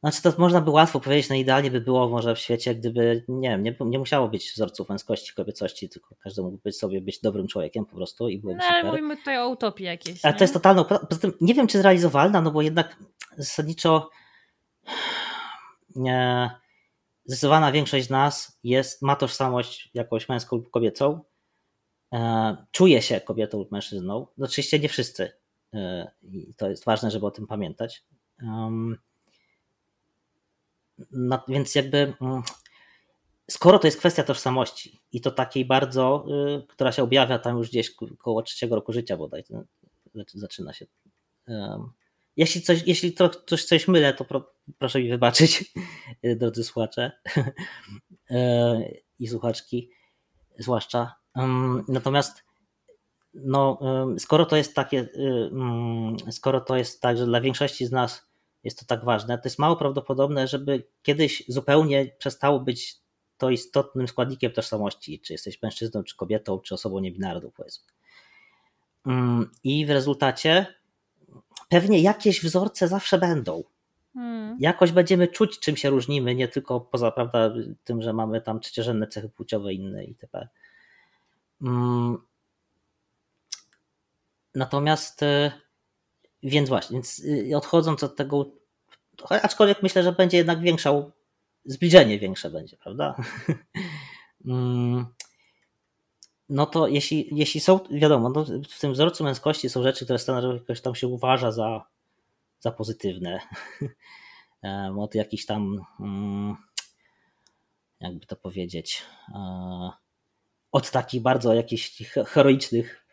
znaczy 0.00 0.22
to 0.22 0.32
można 0.38 0.60
by 0.60 0.70
łatwo 0.70 1.00
powiedzieć, 1.00 1.28
no 1.28 1.36
idealnie 1.36 1.70
by 1.70 1.80
było 1.80 2.08
może 2.08 2.34
w 2.34 2.38
świecie, 2.38 2.74
gdyby, 2.74 3.24
nie 3.28 3.48
wiem, 3.48 3.62
nie, 3.62 3.76
nie 3.80 3.98
musiało 3.98 4.28
być 4.28 4.52
wzorców 4.52 4.88
męskości, 4.88 5.34
kobiecości, 5.34 5.88
tylko 5.88 6.14
każdy 6.14 6.42
mógł 6.42 6.58
być 6.58 6.78
sobie 6.78 7.00
być 7.00 7.20
dobrym 7.20 7.48
człowiekiem 7.48 7.86
po 7.86 7.96
prostu 7.96 8.28
i 8.28 8.38
byłoby 8.38 8.58
no, 8.58 8.64
ale 8.68 8.84
mówimy 8.84 9.16
tutaj 9.16 9.38
o 9.38 9.48
utopii 9.48 9.86
jakiejś. 9.86 10.24
Ale 10.24 10.32
nie? 10.32 10.38
to 10.38 10.44
jest 10.44 10.54
totalną, 10.54 10.84
poza 10.84 11.20
tym 11.20 11.32
nie 11.40 11.54
wiem 11.54 11.66
czy 11.66 11.78
zrealizowalna, 11.78 12.40
no 12.40 12.50
bo 12.50 12.62
jednak 12.62 12.96
zasadniczo 13.36 14.10
nie, 15.96 16.50
zdecydowana 17.26 17.72
większość 17.72 18.06
z 18.06 18.10
nas 18.10 18.58
jest, 18.64 19.02
ma 19.02 19.16
tożsamość 19.16 19.90
jakąś 19.94 20.28
męską 20.28 20.56
lub 20.56 20.70
kobiecą, 20.70 21.20
e, 22.12 22.56
czuje 22.70 23.02
się 23.02 23.20
kobietą 23.20 23.58
lub 23.58 23.72
mężczyzną, 23.72 24.26
no 24.38 24.46
oczywiście 24.46 24.78
nie 24.78 24.88
wszyscy 24.88 25.32
e, 25.74 26.10
i 26.22 26.54
to 26.56 26.70
jest 26.70 26.84
ważne, 26.84 27.10
żeby 27.10 27.26
o 27.26 27.30
tym 27.30 27.46
pamiętać. 27.46 28.04
No, 31.12 31.44
więc 31.48 31.74
jakby 31.74 32.14
mm, 32.20 32.42
skoro 33.50 33.78
to 33.78 33.86
jest 33.86 33.98
kwestia 33.98 34.22
tożsamości 34.22 35.00
i 35.12 35.20
to 35.20 35.30
takiej 35.30 35.64
bardzo, 35.64 36.26
y, 36.58 36.66
która 36.68 36.92
się 36.92 37.02
objawia 37.02 37.38
tam 37.38 37.58
już 37.58 37.68
gdzieś 37.68 37.94
koło 38.18 38.42
trzeciego 38.42 38.74
roku 38.74 38.92
życia 38.92 39.16
bodaj, 39.16 39.44
zaczyna 40.34 40.72
się. 40.72 40.86
Jeśli 42.36 42.62
coś, 42.62 42.82
jeśli 42.86 43.12
to, 43.12 43.28
coś, 43.28 43.64
coś 43.64 43.88
mylę, 43.88 44.14
to 44.14 44.24
pro, 44.24 44.52
proszę 44.78 45.00
mi 45.00 45.08
wybaczyć, 45.08 45.72
drodzy 46.40 46.64
słuchacze 46.64 47.12
e, 48.30 48.80
i 49.18 49.28
słuchaczki, 49.28 49.90
zwłaszcza. 50.58 51.14
Natomiast 51.88 52.46
no, 53.34 53.78
skoro 54.18 54.46
to 54.46 54.56
jest 54.56 54.74
takie, 54.74 55.00
y, 55.00 55.50
mm, 55.52 56.16
skoro 56.32 56.60
to 56.60 56.76
jest 56.76 57.00
tak, 57.00 57.16
że 57.16 57.26
dla 57.26 57.40
większości 57.40 57.86
z 57.86 57.92
nas 57.92 58.26
jest 58.64 58.78
to 58.78 58.84
tak 58.86 59.04
ważne, 59.04 59.38
to 59.38 59.42
jest 59.44 59.58
mało 59.58 59.76
prawdopodobne, 59.76 60.48
żeby 60.48 60.86
kiedyś 61.02 61.44
zupełnie 61.48 62.06
przestało 62.18 62.60
być 62.60 62.96
to 63.38 63.50
istotnym 63.50 64.08
składnikiem 64.08 64.52
tożsamości, 64.52 65.20
czy 65.20 65.32
jesteś 65.32 65.62
mężczyzną, 65.62 66.02
czy 66.02 66.16
kobietą, 66.16 66.58
czy 66.58 66.74
osobą 66.74 66.98
niebinarną, 66.98 67.50
powiedzmy. 67.56 67.84
Mm, 69.06 69.50
I 69.64 69.86
w 69.86 69.90
rezultacie 69.90 70.66
pewnie 71.68 72.00
jakieś 72.00 72.42
wzorce 72.42 72.88
zawsze 72.88 73.18
będą. 73.18 73.64
Hmm. 74.14 74.56
Jakoś 74.60 74.92
będziemy 74.92 75.28
czuć, 75.28 75.58
czym 75.58 75.76
się 75.76 75.90
różnimy, 75.90 76.34
nie 76.34 76.48
tylko 76.48 76.80
poza 76.80 77.10
prawda, 77.10 77.54
tym, 77.84 78.02
że 78.02 78.12
mamy 78.12 78.40
tam 78.40 78.60
trzeciorzędne 78.60 79.06
cechy 79.06 79.28
płciowe 79.28 79.72
inne 79.72 80.04
itp. 80.04 80.48
Mm. 81.62 82.18
Natomiast 84.54 85.22
e, 85.22 85.52
więc 86.42 86.68
właśnie, 86.68 86.94
więc 86.94 87.18
y, 87.18 87.56
odchodząc 87.56 88.04
od 88.04 88.16
tego, 88.16 88.46
aczkolwiek 89.28 89.82
myślę, 89.82 90.02
że 90.02 90.12
będzie 90.12 90.36
jednak 90.36 90.60
większa, 90.60 90.92
zbliżenie 91.64 92.18
większe 92.18 92.50
będzie, 92.50 92.76
prawda? 92.76 93.14
No 96.48 96.66
to 96.66 96.86
jeśli, 96.86 97.28
jeśli 97.32 97.60
są, 97.60 97.80
wiadomo, 97.90 98.28
no 98.28 98.44
w 98.68 98.80
tym 98.80 98.92
wzorcu 98.92 99.24
męskości 99.24 99.68
są 99.68 99.82
rzeczy, 99.82 100.04
które 100.04 100.18
standardowo 100.18 100.54
jakoś 100.54 100.80
tam 100.80 100.94
się 100.94 101.08
uważa 101.08 101.52
za, 101.52 101.84
za 102.60 102.70
pozytywne. 102.70 103.40
Od 104.98 105.14
jakichś 105.14 105.46
tam, 105.46 105.80
mm, 106.00 106.56
jakby 108.00 108.26
to 108.26 108.36
powiedzieć, 108.36 109.02
e, 109.34 109.90
od 110.72 110.90
takich 110.90 111.22
bardzo 111.22 111.54
jakichś 111.54 112.02
heroicznych 112.26 113.06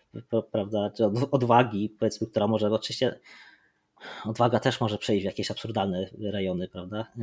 prawda, 0.52 0.90
czy 0.90 1.06
odwagi, 1.32 1.90
powiedzmy, 2.00 2.28
która 2.28 2.48
może 2.48 2.72
oczywiście 2.72 3.20
odwaga 4.26 4.60
też 4.60 4.82
może 4.82 4.98
przejść 4.98 5.24
w 5.24 5.26
jakieś 5.26 5.52
absurdalne 5.52 6.10
rejony, 6.20 6.68
prawda? 6.68 7.08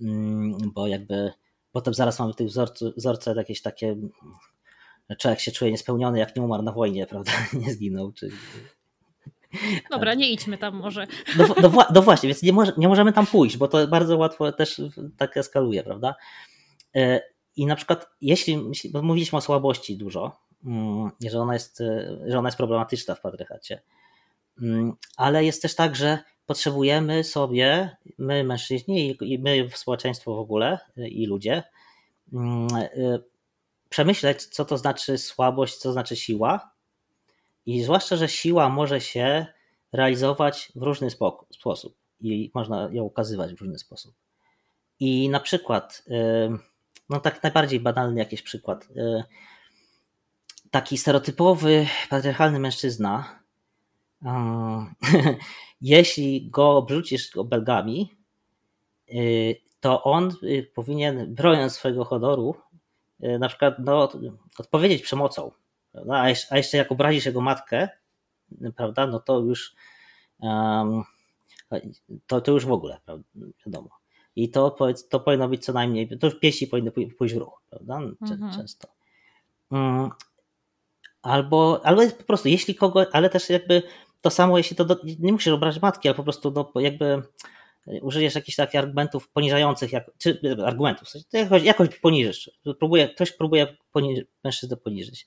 Mm, 0.00 0.58
bo 0.74 0.86
jakby 0.86 1.32
potem 1.72 1.94
zaraz 1.94 2.18
mamy 2.18 2.32
w 2.32 2.36
tych 2.36 2.46
wzorcu, 2.46 2.92
wzorce 2.96 3.34
jakieś 3.36 3.62
takie 3.62 3.96
człowiek 5.18 5.40
się 5.40 5.52
czuje 5.52 5.70
niespełniony, 5.70 6.18
jak 6.18 6.36
nie 6.36 6.42
umarł 6.42 6.62
na 6.62 6.72
wojnie, 6.72 7.06
prawda? 7.06 7.32
Nie 7.66 7.72
zginął, 7.72 8.12
czy... 8.12 8.30
Dobra, 9.90 10.14
nie 10.14 10.30
idźmy 10.30 10.58
tam 10.58 10.76
może. 10.76 11.06
No, 11.38 11.46
no, 11.62 11.86
no 11.94 12.02
właśnie, 12.02 12.28
więc 12.28 12.42
nie, 12.42 12.52
może, 12.52 12.72
nie 12.76 12.88
możemy 12.88 13.12
tam 13.12 13.26
pójść, 13.26 13.56
bo 13.56 13.68
to 13.68 13.88
bardzo 13.88 14.16
łatwo 14.16 14.52
też 14.52 14.82
tak 15.16 15.36
eskaluje, 15.36 15.82
prawda? 15.82 16.14
E, 16.94 17.20
I 17.56 17.66
na 17.66 17.76
przykład, 17.76 18.08
jeśli, 18.20 18.58
bo 18.92 19.02
mówiliśmy 19.02 19.38
o 19.38 19.40
słabości 19.40 19.96
dużo, 19.96 20.46
Mm, 20.66 21.10
że 21.30 21.40
ona 21.40 21.54
jest, 21.54 21.80
e, 21.80 22.18
że 22.26 22.38
ona 22.38 22.48
jest 22.48 22.56
problematyczna 22.56 23.14
w 23.14 23.20
patriarchacie. 23.20 23.82
Mm, 24.62 24.92
ale 25.16 25.44
jest 25.44 25.62
też 25.62 25.74
tak, 25.74 25.96
że 25.96 26.18
potrzebujemy 26.46 27.24
sobie, 27.24 27.96
my 28.18 28.44
mężczyźni 28.44 29.16
i 29.20 29.38
my 29.38 29.68
społeczeństwo 29.74 30.34
w 30.34 30.38
ogóle 30.38 30.78
e, 30.96 31.08
i 31.08 31.26
ludzie, 31.26 31.62
mm, 32.32 32.68
przemyśleć, 33.88 34.44
co 34.44 34.64
to 34.64 34.78
znaczy 34.78 35.18
słabość, 35.18 35.76
co 35.76 35.92
znaczy 35.92 36.16
siła. 36.16 36.70
I 37.66 37.82
zwłaszcza, 37.82 38.16
że 38.16 38.28
siła 38.28 38.68
może 38.68 39.00
się 39.00 39.46
realizować 39.92 40.72
w 40.76 40.82
różny 40.82 41.08
sposób 41.50 41.96
i 42.20 42.50
można 42.54 42.88
ją 42.92 43.04
ukazywać 43.04 43.54
w 43.54 43.60
różny 43.60 43.78
sposób. 43.78 44.14
I 45.00 45.28
na 45.28 45.40
przykład, 45.40 46.04
no 47.08 47.20
tak 47.20 47.42
najbardziej 47.42 47.80
banalny 47.80 48.20
jakiś 48.20 48.42
przykład, 48.42 48.88
taki 50.70 50.98
stereotypowy, 50.98 51.86
patriarchalny 52.10 52.58
mężczyzna, 52.58 53.40
jeśli 55.80 56.50
go 56.50 56.76
obrzucisz 56.76 57.36
obelgami, 57.36 58.16
to 59.80 60.02
on 60.02 60.32
powinien, 60.74 61.34
broniąc 61.34 61.72
swojego 61.72 62.04
honoru, 62.04 62.54
na 63.20 63.48
przykład 63.48 63.74
no, 63.78 64.12
odpowiedzieć 64.58 65.02
przemocą. 65.02 65.50
A 66.10 66.28
jeszcze, 66.28 66.54
a 66.54 66.56
jeszcze 66.56 66.76
jak 66.76 66.92
obrazisz 66.92 67.26
jego 67.26 67.40
matkę, 67.40 67.88
prawda, 68.76 69.06
no 69.06 69.20
to 69.20 69.38
już 69.38 69.74
um, 70.38 71.04
to, 72.26 72.40
to 72.40 72.52
już 72.52 72.66
w 72.66 72.72
ogóle, 72.72 73.00
prawda, 73.04 73.24
wiadomo. 73.66 73.90
I 74.36 74.50
to, 74.50 74.76
to 75.10 75.20
powinno 75.20 75.48
być 75.48 75.64
co 75.64 75.72
najmniej, 75.72 76.18
to 76.18 76.26
już 76.26 76.38
pieści 76.38 76.66
powinny 76.66 76.92
pójść 77.18 77.34
w 77.34 77.38
ruch, 77.38 77.62
prawda, 77.70 77.96
mhm. 77.96 78.52
często. 78.52 78.88
Um, 79.70 80.10
albo, 81.22 81.80
albo 81.84 82.02
po 82.18 82.24
prostu, 82.24 82.48
jeśli 82.48 82.74
kogo, 82.74 83.06
ale 83.12 83.30
też 83.30 83.50
jakby 83.50 83.82
to 84.20 84.30
samo, 84.30 84.58
jeśli 84.58 84.76
to, 84.76 84.84
do, 84.84 84.96
nie 85.18 85.32
musisz 85.32 85.52
obrazić 85.52 85.82
matki, 85.82 86.08
ale 86.08 86.14
po 86.14 86.22
prostu 86.22 86.50
no, 86.50 86.80
jakby 86.80 87.22
użyjesz 88.02 88.34
jakichś 88.34 88.56
takich 88.56 88.80
argumentów 88.80 89.28
poniżających, 89.28 89.92
jak, 89.92 90.10
czy 90.18 90.40
argumentów, 90.64 91.08
jakoś, 91.32 91.62
jakoś 91.62 91.98
poniżysz. 91.98 92.50
Próbuje, 92.78 93.08
ktoś 93.08 93.32
próbuje 93.32 93.76
poniż, 93.92 94.20
mężczyznę 94.44 94.76
poniżyć, 94.76 95.26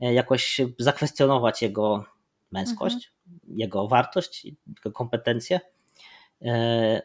e, 0.00 0.14
jakoś 0.14 0.60
zakwestionować 0.78 1.62
jego 1.62 2.04
męskość, 2.52 3.12
mhm. 3.26 3.58
jego 3.58 3.88
wartość, 3.88 4.44
jego 4.44 4.92
kompetencje. 4.92 5.60
E, 6.42 7.02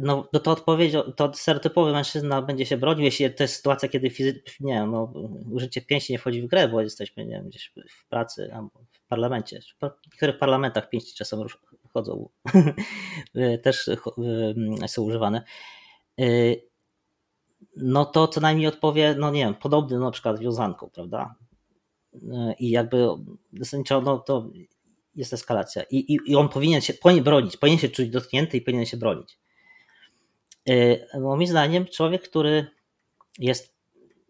no, 0.00 0.28
no 0.32 0.40
to 0.40 0.50
odpowiedź, 0.50 0.92
to 1.16 1.34
stereotypowy 1.34 1.92
mężczyzna 1.92 2.42
będzie 2.42 2.66
się 2.66 2.76
bronił, 2.76 3.04
jeśli 3.04 3.34
to 3.34 3.42
jest 3.44 3.56
sytuacja, 3.56 3.88
kiedy 3.88 4.10
fizy, 4.10 4.42
nie 4.60 4.86
no, 4.86 5.12
użycie 5.52 5.80
pięści 5.80 6.12
nie 6.12 6.18
wchodzi 6.18 6.42
w 6.42 6.46
grę, 6.46 6.68
bo 6.68 6.80
jesteśmy 6.80 7.24
nie 7.24 7.34
wiem, 7.34 7.48
gdzieś 7.48 7.72
w 7.90 8.08
pracy 8.08 8.54
albo 8.54 8.70
w 8.92 9.08
parlamencie. 9.08 9.60
W 9.60 10.06
niektórych 10.06 10.38
parlamentach 10.38 10.88
pięści 10.88 11.14
czasem 11.14 11.40
chodzą, 11.96 12.28
też 13.64 13.90
są 14.86 15.02
używane. 15.02 15.42
No 17.76 18.04
to 18.04 18.28
co 18.28 18.40
najmniej 18.40 18.66
odpowie, 18.66 19.16
no 19.18 19.30
nie 19.30 19.40
wiem, 19.40 19.54
podobny 19.54 19.98
na 19.98 20.10
przykład 20.10 20.40
wiązanką, 20.40 20.90
prawda? 20.90 21.34
I 22.58 22.70
jakby 22.70 23.06
zasadniczo, 23.52 24.00
no 24.00 24.18
to 24.18 24.50
jest 25.14 25.32
eskalacja. 25.32 25.82
I, 25.82 25.96
i, 25.96 26.18
i 26.26 26.36
on 26.36 26.48
powinien 26.48 26.80
się 26.80 26.94
powinien 26.94 27.24
bronić, 27.24 27.56
powinien 27.56 27.78
się 27.78 27.88
czuć 27.88 28.08
dotknięty 28.08 28.56
i 28.56 28.60
powinien 28.60 28.86
się 28.86 28.96
bronić. 28.96 29.38
Moim 31.20 31.46
zdaniem 31.46 31.86
człowiek, 31.86 32.22
który 32.22 32.66
jest, 33.38 33.76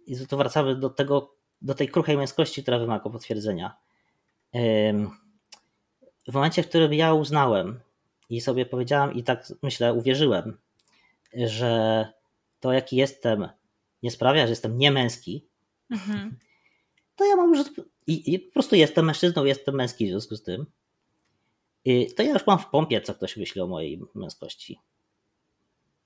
i 0.07 0.27
tu 0.27 0.37
wracamy 0.37 0.77
do 0.77 0.91
tego, 0.91 1.35
do 1.63 1.75
tej 1.75 1.89
kruchej 1.89 2.17
męskości, 2.17 2.63
która 2.63 2.79
wymaga 2.79 3.11
potwierdzenia. 3.11 3.77
W 6.29 6.35
momencie, 6.35 6.63
w 6.63 6.69
którym 6.69 6.95
ja 6.95 7.15
uznałem 7.15 7.81
i 8.31 8.41
sobie 8.41 8.67
powiedziałem 8.67 9.15
i 9.15 9.23
tak 9.23 9.53
myślę, 9.63 9.95
uwierzyłem, 9.95 10.59
że 11.35 12.07
to 12.61 12.73
jaki 12.73 12.97
jestem 12.97 13.49
nie 14.03 14.11
sprawia, 14.11 14.47
że 14.47 14.51
jestem 14.51 14.79
niemęski, 14.79 15.47
mhm. 15.91 16.39
to 17.17 17.25
ja 17.25 17.37
mam 17.37 17.55
już 17.55 17.67
i, 18.07 18.35
i, 18.35 18.39
po 18.39 18.53
prostu 18.53 18.77
jestem 18.77 19.05
mężczyzną, 19.05 19.45
jestem 19.45 19.75
męski 19.75 20.07
w 20.07 20.09
związku 20.09 20.37
z 20.37 20.43
tym. 20.43 20.67
I 21.85 22.15
to 22.15 22.23
ja 22.23 22.33
już 22.33 22.47
mam 22.47 22.59
w 22.59 22.67
pompie, 22.67 23.01
co 23.01 23.15
ktoś 23.15 23.37
myśli 23.37 23.61
o 23.61 23.67
mojej 23.67 24.01
męskości. 24.15 24.79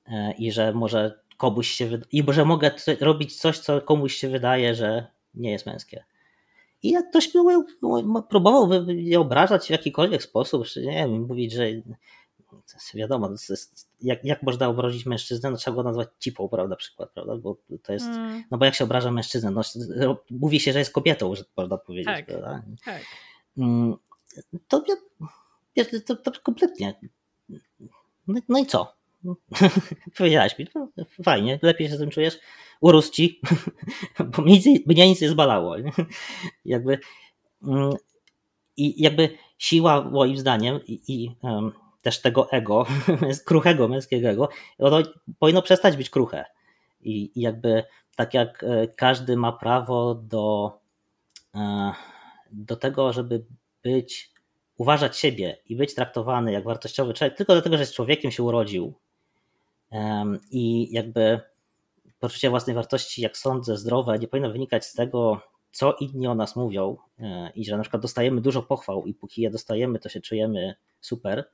E, 0.07 0.33
I 0.33 0.53
że 0.53 0.73
może 0.73 1.21
komuś 1.37 1.69
się 1.69 1.99
i 2.13 2.25
że 2.29 2.45
mogę 2.45 2.71
robić 3.01 3.37
coś, 3.37 3.59
co 3.59 3.81
komuś 3.81 4.15
się 4.15 4.29
wydaje, 4.29 4.75
że 4.75 5.07
nie 5.35 5.51
jest 5.51 5.67
męskie. 5.67 6.05
I 6.83 6.91
jak 6.91 7.09
ktoś 7.11 7.33
był, 7.33 7.65
próbował 8.29 8.85
je 8.89 9.21
obrażać 9.21 9.67
w 9.67 9.71
jakikolwiek 9.71 10.23
sposób, 10.23 10.67
czy 10.67 10.87
nie 10.87 10.93
wiem, 10.93 11.27
mówić, 11.27 11.53
że 11.53 11.67
wiadomo, 12.95 13.31
jest, 13.49 13.89
jak, 14.03 14.25
jak 14.25 14.43
można 14.43 14.69
obrazić 14.69 15.07
mężczyznę, 15.07 15.51
no 15.51 15.57
trzeba 15.57 15.75
go 15.75 15.83
nazwać 15.83 16.09
cipą, 16.19 16.49
prawda, 16.49 16.77
przykład, 16.77 17.11
prawda, 17.11 17.37
bo 17.37 17.57
to 17.83 17.93
jest, 17.93 18.07
mm. 18.07 18.45
no 18.51 18.59
bo 18.59 18.65
jak 18.65 18.75
się 18.75 18.85
obraża 18.85 19.11
mężczyznę, 19.11 19.51
no, 19.51 19.63
mówi 20.31 20.61
się, 20.61 20.73
że 20.73 20.79
jest 20.79 20.93
kobietą, 20.93 21.35
że 21.35 21.45
można 21.57 21.79
powiedzieć, 21.79 22.07
tak, 22.07 22.27
prawda? 22.27 22.63
Tak. 22.85 23.03
Mm, 23.59 23.97
to, 24.69 24.81
to, 24.81 25.97
to, 26.07 26.17
to 26.17 26.41
kompletnie, 26.43 27.01
no, 28.29 28.41
no 28.49 28.59
i 28.59 28.67
co? 28.67 29.00
Powiedziałaś 30.19 30.59
mi, 30.59 30.67
no, 30.75 30.89
fajnie, 31.25 31.59
lepiej 31.63 31.89
się 31.89 31.97
z 31.97 31.99
tym 31.99 32.11
czujesz, 32.11 32.39
urósł 32.81 33.13
ci, 33.13 33.41
bo 34.37 34.43
mnie 34.43 34.55
nic, 34.55 34.87
mnie 34.87 35.09
nic 35.09 35.21
nie 35.21 35.29
zbalało. 35.29 35.77
Jakby, 36.65 36.99
mm, 37.63 37.93
I 38.77 39.03
jakby 39.03 39.39
siła 39.59 40.03
moim 40.03 40.37
zdaniem 40.37 40.81
i, 40.87 41.01
i 41.09 41.37
um, 41.43 41.73
też 42.03 42.21
tego 42.21 42.51
ego, 42.51 42.87
kruchego 43.47 43.89
męskiego 43.89 44.29
ego, 44.29 44.49
ono 44.79 45.03
powinno 45.39 45.63
przestać 45.63 45.97
być 45.97 46.11
kruche. 46.11 46.45
I, 47.01 47.33
I, 47.35 47.41
jakby 47.41 47.85
tak 48.17 48.35
jak 48.35 48.65
e, 48.65 48.89
każdy 48.89 49.37
ma 49.37 49.53
prawo 49.53 50.15
do, 50.15 50.79
e, 51.55 51.93
do 52.53 52.77
tego, 52.77 53.13
żeby 53.13 53.45
być, 53.83 54.31
uważać 54.77 55.19
siebie 55.19 55.57
i 55.67 55.77
być 55.77 55.95
traktowany 55.95 56.53
jak 56.53 56.65
wartościowy 56.65 57.15
człowiek, 57.15 57.37
tylko 57.37 57.53
dlatego, 57.53 57.79
że 57.79 57.87
z 57.87 57.95
człowiekiem 57.95 58.31
się 58.31 58.43
urodził. 58.43 58.95
I 60.51 60.93
jakby 60.93 61.41
poczucie 62.21 62.51
własnej 62.51 62.77
wartości, 62.77 63.23
jak 63.23 63.37
sądzę, 63.37 63.77
zdrowe, 63.77 64.19
nie 64.19 64.29
powinno 64.29 64.51
wynikać 64.51 64.87
z 64.87 64.95
tego, 64.95 65.41
co 65.73 65.97
inni 66.01 66.27
o 66.27 66.35
nas 66.35 66.57
mówią 66.57 66.97
e, 67.19 67.51
i 67.55 67.65
że 67.65 67.77
na 67.77 67.83
przykład 67.83 68.03
dostajemy 68.03 68.41
dużo 68.41 68.63
pochwał 68.63 69.07
i 69.07 69.15
póki 69.15 69.43
je 69.43 69.51
dostajemy, 69.51 69.99
to 69.99 70.09
się 70.09 70.21
czujemy 70.21 70.75
super, 71.01 71.51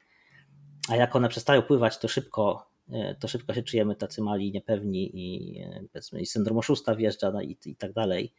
a 0.88 0.96
jak 0.96 1.16
one 1.16 1.28
przestają 1.28 1.62
pływać, 1.62 1.98
to 1.98 2.08
szybko, 2.08 2.66
e, 2.90 3.14
to 3.14 3.28
szybko 3.28 3.54
się 3.54 3.62
czujemy 3.62 3.96
tacy 3.96 4.22
mali, 4.22 4.52
niepewni 4.52 5.10
i, 5.14 5.58
e, 5.60 5.84
powiedzmy, 5.92 6.20
i 6.20 6.26
syndrom 6.26 6.58
oszusta 6.58 6.94
wjeżdża 6.94 7.30
no 7.30 7.42
i, 7.42 7.58
i 7.66 7.76
tak 7.76 7.92
dalej. 7.92 8.32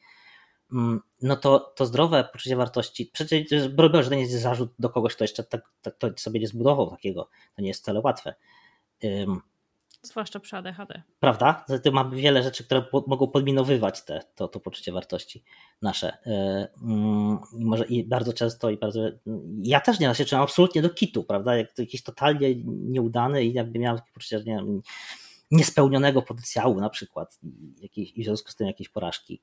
Mm, 0.72 1.02
no 1.22 1.36
to, 1.36 1.60
to 1.60 1.86
zdrowe 1.86 2.30
poczucie 2.34 2.56
wartości, 2.56 3.06
przecież 3.14 3.68
broń 3.68 4.04
że 4.04 4.10
to 4.10 4.16
nie 4.16 4.22
jest 4.22 4.34
zarzut 4.34 4.74
do 4.80 4.90
kogoś, 4.90 5.16
kto 5.16 5.24
jeszcze 5.24 5.44
tak, 5.44 5.62
tak, 5.82 5.98
to 5.98 6.10
sobie 6.18 6.40
nie 6.40 6.48
zbudował 6.48 6.92
takiego, 6.92 7.30
to 7.56 7.62
nie 7.62 7.68
jest 7.68 7.82
wcale 7.82 8.02
łatwe. 8.02 8.34
Zwłaszcza 10.02 10.40
przy 10.40 10.58
ADHD. 10.58 11.02
Prawda? 11.20 11.64
Zatem 11.68 11.94
mamy 11.94 12.16
wiele 12.16 12.44
rzeczy, 12.44 12.64
które 12.64 12.82
po, 12.82 13.04
mogą 13.08 13.28
podminowywać 13.28 14.06
te, 14.06 14.24
to, 14.36 14.48
to 14.48 14.60
poczucie 14.60 14.92
wartości 14.92 15.44
nasze. 15.82 16.18
Yy, 16.26 16.68
może 17.60 17.86
i 17.86 18.04
bardzo 18.04 18.34
często 18.34 18.70
i 18.70 18.78
bardzo. 18.78 19.02
Ja 19.64 19.82
też 19.82 20.00
nieraz 20.00 20.18
się 20.18 20.26
czułem 20.26 20.44
absolutnie 20.44 20.82
do 20.82 20.90
kitu, 20.90 21.24
prawda? 21.24 21.56
Jak 21.56 21.74
to 21.74 21.82
jakiś 21.82 22.04
totalnie 22.04 22.56
nieudany 22.66 23.46
i 23.46 23.54
jakby 23.54 23.80
miałem 23.80 23.98
takie 23.98 24.12
poczucie, 24.14 24.38
nie 24.38 24.44
wiem, 24.56 24.82
niespełnionego 25.52 26.22
potencjału 26.22 26.80
na 26.82 26.90
przykład 26.90 27.40
i, 27.82 28.20
i 28.20 28.24
w 28.24 28.26
związku 28.26 28.52
z 28.52 28.56
tym 28.56 28.68
jakieś 28.68 28.90
porażki. 28.90 29.42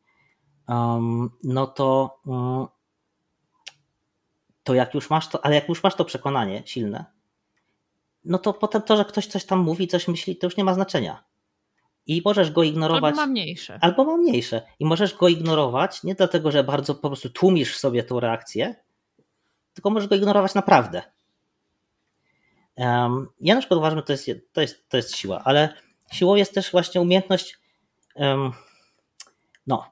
Um, 0.69 1.31
no 1.45 1.67
to. 1.67 2.19
Um, 2.27 2.67
to 4.65 4.75
jak 4.75 4.95
już 4.95 5.11
masz 5.11 5.29
to, 5.29 5.45
ale 5.45 5.55
jak 5.55 5.69
już 5.69 5.83
masz 5.83 5.95
to 5.95 6.05
przekonanie 6.05 6.63
silne, 6.67 7.05
no 8.25 8.39
to 8.39 8.53
potem 8.53 8.83
to, 8.83 8.97
że 8.97 9.05
ktoś 9.05 9.27
coś 9.27 9.45
tam 9.45 9.59
mówi, 9.59 9.89
coś 9.89 10.09
myśli, 10.09 10.37
to 10.37 10.47
już 10.47 10.57
nie 10.57 10.65
ma 10.65 10.75
znaczenia. 10.75 11.25
I 12.07 12.23
możesz 12.25 12.51
go 12.51 12.63
ignorować. 12.63 13.05
Albo 13.05 13.17
ma 13.17 13.27
mniejsze. 13.27 13.79
Albo 13.81 14.05
ma 14.05 14.17
mniejsze. 14.17 14.63
I 14.79 14.85
możesz 14.85 15.15
go 15.15 15.29
ignorować 15.29 16.03
nie 16.03 16.15
dlatego, 16.15 16.51
że 16.51 16.65
bardzo 16.65 16.95
po 16.95 17.09
prostu 17.09 17.31
tłumisz 17.31 17.77
sobie 17.77 18.03
tą 18.03 18.21
reakcję, 18.21 18.75
tylko 19.75 19.91
możesz 19.91 20.09
go 20.09 20.15
ignorować 20.15 20.55
naprawdę. 20.55 21.03
Um, 22.77 23.29
ja 23.41 23.55
na 23.55 23.61
przykład 23.61 23.79
uważam, 23.79 23.99
że 23.99 24.03
to 24.03 24.13
jest, 24.13 24.31
to, 24.53 24.61
jest, 24.61 24.89
to 24.89 24.97
jest 24.97 25.17
siła, 25.17 25.43
ale 25.45 25.75
siłą 26.13 26.35
jest 26.35 26.55
też 26.55 26.71
właśnie 26.73 27.01
umiejętność. 27.01 27.59
Um, 28.15 28.53
no, 29.67 29.85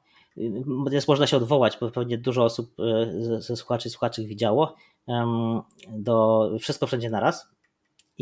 jest 0.91 1.09
można 1.09 1.27
się 1.27 1.37
odwołać, 1.37 1.79
bo 1.81 1.91
pewnie 1.91 2.19
dużo 2.19 2.45
osób 2.45 2.75
e, 2.81 3.41
ze 3.41 3.57
słuchaczy 3.57 3.91
słuchaczy 3.91 4.25
widziało. 4.25 4.77
Um, 5.07 5.63
do 5.89 6.51
Wszystko 6.61 6.87
wszędzie 6.87 7.11
naraz 7.11 7.52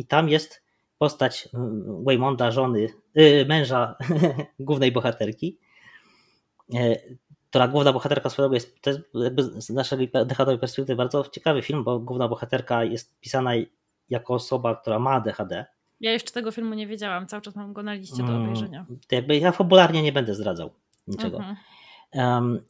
i 0.01 0.05
tam 0.05 0.28
jest 0.28 0.62
postać 0.98 1.48
mm, 1.55 2.05
Waymonda, 2.05 2.51
żony, 2.51 2.89
yy, 3.14 3.47
męża 3.48 3.97
głównej 4.59 4.93
bohaterki, 4.93 5.59
która 7.51 7.68
główna 7.68 7.93
bohaterka 7.93 8.31
swojego 8.31 8.55
jest, 8.55 8.81
to 8.81 8.90
jest 8.90 9.02
z 9.56 9.70
naszej 9.70 10.10
DHD 10.27 10.59
perspektywy 10.59 10.97
bardzo 10.97 11.24
ciekawy 11.24 11.62
film, 11.62 11.85
bo 11.85 11.98
główna 11.98 12.28
bohaterka 12.28 12.85
jest 12.85 13.20
pisana 13.20 13.51
jako 14.10 14.35
osoba, 14.35 14.77
która 14.77 14.98
ma 14.98 15.10
ADHD. 15.10 15.66
Ja 16.01 16.12
jeszcze 16.12 16.32
tego 16.32 16.52
filmu 16.52 16.74
nie 16.74 16.86
wiedziałam, 16.86 17.27
cały 17.27 17.43
czas 17.43 17.56
mam 17.56 17.72
go 17.72 17.82
na 17.82 17.94
liście 17.94 18.22
do 18.22 18.32
mm, 18.32 18.43
obejrzenia. 18.43 18.86
To 19.09 19.14
jakby 19.14 19.36
ja 19.36 19.52
fabularnie 19.52 20.02
nie 20.02 20.12
będę 20.12 20.35
zdradzał 20.35 20.70
niczego. 21.06 21.36
Mhm. 21.36 21.56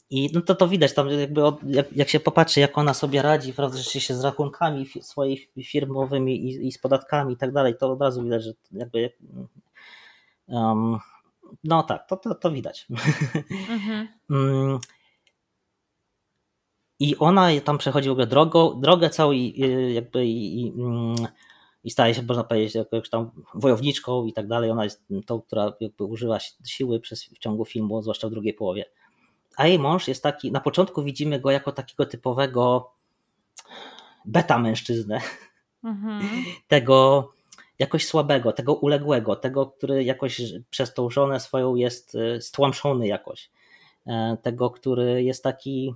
I 0.09 0.29
no 0.33 0.41
to 0.41 0.55
to 0.55 0.67
widać 0.67 0.93
tam 0.93 1.09
jakby 1.09 1.45
od, 1.45 1.63
jak, 1.63 1.93
jak, 1.93 2.09
się 2.09 2.19
popatrzy, 2.19 2.59
jak 2.59 2.77
ona 2.77 2.93
sobie 2.93 3.21
radzi, 3.21 3.53
prawda, 3.53 3.77
się 3.83 4.15
z 4.15 4.23
rachunkami 4.23 4.85
swoimi 5.01 5.47
firmowymi 5.63 6.45
i, 6.45 6.67
i, 6.67 6.71
z 6.71 6.77
podatkami 6.77 7.33
i 7.33 7.37
tak 7.37 7.51
dalej, 7.51 7.77
to 7.79 7.91
od 7.91 8.01
razu 8.01 8.23
widać, 8.23 8.43
że 8.43 8.53
jakby 8.71 9.11
um, 10.47 10.97
no 11.63 11.83
tak, 11.83 12.07
to, 12.07 12.17
to, 12.17 12.35
to 12.35 12.51
widać. 12.51 12.87
Mhm. 13.69 14.07
um, 14.29 14.79
I 17.01 17.17
ona 17.17 17.47
tam 17.63 17.77
przechodzi 17.77 18.09
w 18.09 18.11
ogóle 18.11 18.27
drogą, 18.27 18.81
drogę 18.81 19.09
całą 19.09 19.31
i 19.31 19.59
jakby 19.93 20.25
i, 20.25 20.61
i, 20.61 20.73
mm, 20.81 21.15
i 21.83 21.91
staje 21.91 22.13
się, 22.13 22.21
można 22.23 22.43
powiedzieć, 22.43 22.75
jakąś 22.75 23.09
tam 23.09 23.31
wojowniczką 23.53 24.25
i 24.25 24.33
tak 24.33 24.47
dalej. 24.47 24.69
Ona 24.69 24.83
jest 24.83 25.03
tą, 25.25 25.41
która 25.41 25.73
jakby 25.79 26.03
używa 26.03 26.39
siły 26.65 26.99
przez, 26.99 27.23
w 27.23 27.39
ciągu 27.39 27.65
filmu, 27.65 28.01
zwłaszcza 28.01 28.27
w 28.27 28.31
drugiej 28.31 28.53
połowie. 28.53 28.85
A 29.57 29.67
jej 29.67 29.79
mąż 29.79 30.07
jest 30.07 30.23
taki, 30.23 30.51
na 30.51 30.59
początku 30.59 31.03
widzimy 31.03 31.39
go 31.39 31.51
jako 31.51 31.71
takiego 31.71 32.05
typowego 32.05 32.91
beta 34.25 34.59
mężczyznę. 34.59 35.21
Mhm. 35.83 36.21
Tego 36.67 37.29
jakoś 37.79 38.05
słabego, 38.05 38.53
tego 38.53 38.73
uległego, 38.73 39.35
tego, 39.35 39.65
który 39.65 40.03
jakoś 40.03 40.41
przez 40.69 40.93
tą 40.93 41.09
żonę 41.09 41.39
swoją 41.39 41.75
jest 41.75 42.15
e, 42.15 42.41
stłamszony 42.41 43.07
jakoś. 43.07 43.51
E, 44.07 44.37
tego, 44.41 44.69
który 44.69 45.23
jest 45.23 45.43
taki 45.43 45.95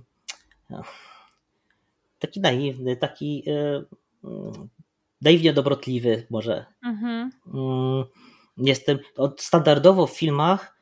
e, 0.70 0.82
taki 2.18 2.40
naiwny, 2.40 2.96
taki 2.96 3.44
naiwnie 5.22 5.52
dobrotliwy 5.52 6.26
może. 6.30 6.66
Mhm. 6.82 7.30
Mm, 7.54 8.04
jestem, 8.56 8.98
standardowo 9.38 10.06
w 10.06 10.18
filmach 10.18 10.75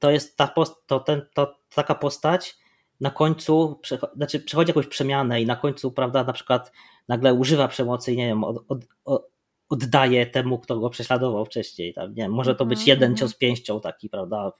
to 0.00 0.10
jest 0.10 0.36
ta 0.36 0.48
post, 0.48 0.86
to 0.86 1.00
ten, 1.00 1.22
to 1.34 1.58
taka 1.74 1.94
postać 1.94 2.56
na 3.00 3.10
końcu, 3.10 3.80
znaczy 4.16 4.40
przechodzi 4.40 4.70
jakąś 4.70 4.86
przemianę 4.86 5.42
i 5.42 5.46
na 5.46 5.56
końcu, 5.56 5.92
prawda, 5.92 6.24
na 6.24 6.32
przykład 6.32 6.72
nagle 7.08 7.34
używa 7.34 7.68
przemocy 7.68 8.12
i 8.12 8.16
nie 8.16 8.26
wiem, 8.26 8.44
od, 8.44 8.64
od, 9.04 9.28
oddaje 9.68 10.26
temu, 10.26 10.58
kto 10.58 10.80
go 10.80 10.90
prześladował 10.90 11.44
wcześniej. 11.44 11.94
Tam, 11.94 12.10
nie 12.10 12.22
wiem, 12.22 12.32
może 12.32 12.54
to 12.54 12.66
być 12.66 12.78
mhm, 12.78 12.88
jeden 12.88 13.10
mhm. 13.10 13.16
cios 13.16 13.38
pięścią 13.38 13.80
taki, 13.80 14.08
prawda, 14.08 14.52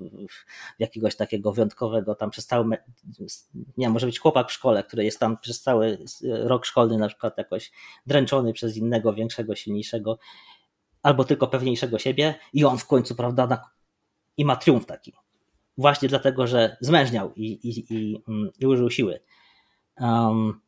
jakiegoś 0.79 1.17
takiego 1.17 1.53
wyjątkowego 1.53 2.15
tam 2.15 2.31
przez 2.31 2.47
cały, 2.47 2.67
nie 2.67 3.87
wiem, 3.87 3.93
może 3.93 4.07
być 4.07 4.19
chłopak 4.19 4.49
w 4.49 4.53
szkole, 4.53 4.85
który 4.85 5.05
jest 5.05 5.21
tam 5.21 5.39
przez 5.39 5.63
cały 5.63 5.99
rok 6.23 6.67
szkolny 6.67 6.99
na 6.99 7.09
przykład 7.09 7.39
jakoś 7.39 7.73
dręczony 8.07 8.53
przez 8.53 8.77
innego, 8.77 9.15
większego, 9.15 9.55
silniejszego 9.55 10.19
albo 11.03 11.25
tylko 11.25 11.47
pewniejszego 11.47 11.99
siebie 11.99 12.35
i 12.53 12.65
on 12.65 12.79
w 12.79 12.87
końcu, 12.87 13.15
prawda, 13.15 13.47
na, 13.47 13.71
i 14.37 14.45
ma 14.45 14.57
triumf 14.57 14.87
taki. 14.87 15.13
Właśnie 15.79 16.09
dlatego, 16.09 16.47
że 16.47 16.77
zmężniał 16.81 17.35
i, 17.35 17.45
i, 17.45 17.95
i, 17.95 18.23
mm, 18.29 18.51
i 18.59 18.67
użył 18.67 18.91
siły. 18.91 19.21
Um, 20.01 20.61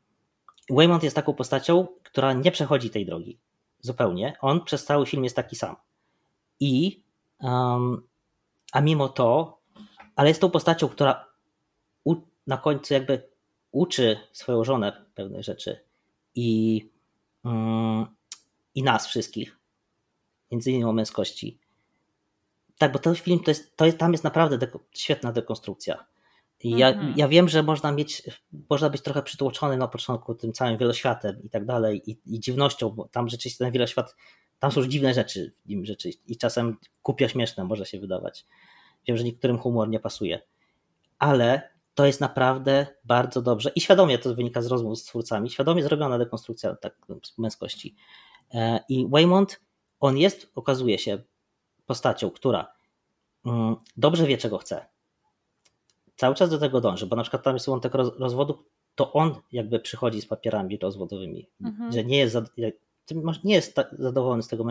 Waymont 0.71 1.03
jest 1.03 1.17
taką 1.17 1.35
postacią, 1.35 1.87
która 2.03 2.33
nie 2.33 2.53
przechodzi 2.53 2.91
tej 2.91 3.07
drogi 3.07 3.39
zupełnie. 3.81 4.37
On 4.41 4.65
przez 4.65 4.85
cały 4.85 5.07
film 5.07 5.25
jest 5.25 5.37
taki 5.37 5.57
sam. 5.57 5.77
I 6.61 7.03
um, 7.41 8.03
a 8.73 8.81
mimo 8.81 9.09
to, 9.09 9.59
ale 10.17 10.29
jest 10.29 10.41
tą 10.41 10.51
postacią, 10.51 10.89
która 10.89 11.27
u, 12.05 12.15
na 12.47 12.57
końcu 12.57 12.95
jakby 12.95 13.29
uczy 13.71 14.17
swoją 14.33 14.65
żonę 14.65 15.05
pewnych 15.15 15.43
rzeczy 15.45 15.85
i, 16.35 16.91
um, 17.45 18.07
i 18.75 18.83
nas 18.83 19.07
wszystkich, 19.07 19.59
między 20.51 20.71
innymi 20.71 20.85
o 20.85 20.93
męskości. 20.93 21.59
Tak, 22.79 22.93
bo 22.93 22.99
ten 22.99 23.15
film 23.15 23.41
to 23.41 23.51
jest, 23.51 23.77
to 23.77 23.87
jest 23.87 23.99
tam 23.99 24.13
jest 24.13 24.25
naprawdę 24.25 24.59
deko, 24.59 24.81
świetna 24.93 25.33
dekonstrukcja. 25.33 26.07
Ja, 26.65 26.89
mhm. 26.89 27.15
ja 27.17 27.29
wiem, 27.29 27.49
że 27.49 27.63
można 27.63 27.93
mieć, 27.93 28.23
można 28.71 28.91
być 28.91 29.03
trochę 29.03 29.23
przytłoczony 29.23 29.77
na 29.77 29.89
początku 29.89 30.35
tym 30.35 30.53
całym 30.53 30.79
wieloświatem 30.79 31.43
i 31.43 31.51
tak 31.51 31.65
dalej 31.65 32.11
i, 32.11 32.19
i 32.27 32.41
dziwnością, 32.41 32.91
bo 32.91 33.09
tam 33.09 33.29
rzeczywiście 33.29 33.65
ten 33.65 33.73
wieloświat, 33.73 34.17
tam 34.59 34.73
są 34.73 34.81
już 34.81 34.89
dziwne 34.89 35.15
rzeczy 35.15 35.53
w 35.65 35.69
nim 35.69 35.85
rzeczy 35.85 36.11
i 36.27 36.37
czasem 36.37 36.77
kupia 37.03 37.29
śmieszne 37.29 37.65
może 37.65 37.87
się 37.87 38.01
wydawać. 38.01 38.47
Wiem, 39.09 39.17
że 39.17 39.25
niektórym 39.25 39.59
humor 39.59 39.89
nie 39.89 40.01
pasuje, 40.01 40.41
ale 41.19 41.71
to 41.95 42.07
jest 42.07 42.21
naprawdę 42.21 42.87
bardzo 43.05 43.43
dobrze 43.43 43.71
i 43.75 43.81
świadomie 43.81 44.19
to 44.19 44.35
wynika 44.35 44.63
z 44.63 44.67
rozmów 44.67 44.99
z 44.99 45.05
twórcami, 45.05 45.51
świadomie 45.51 45.83
zrobiona 45.83 46.19
dekonstrukcja 46.19 46.77
tak, 46.77 46.97
męskości. 47.39 47.97
E, 48.55 48.81
I 48.89 49.07
Waymont, 49.09 49.61
on 50.01 50.19
jest, 50.19 50.51
okazuje 50.55 50.99
się, 50.99 51.19
postacią, 51.87 52.31
która 52.31 52.73
mm, 53.47 53.77
dobrze 53.97 54.27
wie, 54.27 54.39
czego 54.39 54.59
chce 54.59 54.87
cały 56.17 56.35
czas 56.35 56.51
do 56.51 56.59
tego 56.59 56.81
dąży, 56.81 57.07
bo 57.07 57.17
na 57.17 57.23
przykład 57.23 57.43
tam 57.43 57.55
jest 57.55 57.67
wątek 57.67 57.95
rozwodu, 57.95 58.65
to 58.95 59.13
on 59.13 59.35
jakby 59.53 59.81
przychodzi 59.81 60.21
z 60.21 60.27
papierami 60.27 60.79
rozwodowymi, 60.79 61.49
mhm. 61.61 61.93
że 61.93 62.05
nie 62.05 62.19
jest, 62.19 62.37
nie 63.45 63.55
jest 63.55 63.77
zadowolony 63.99 64.43
z 64.43 64.49
tego, 64.49 64.65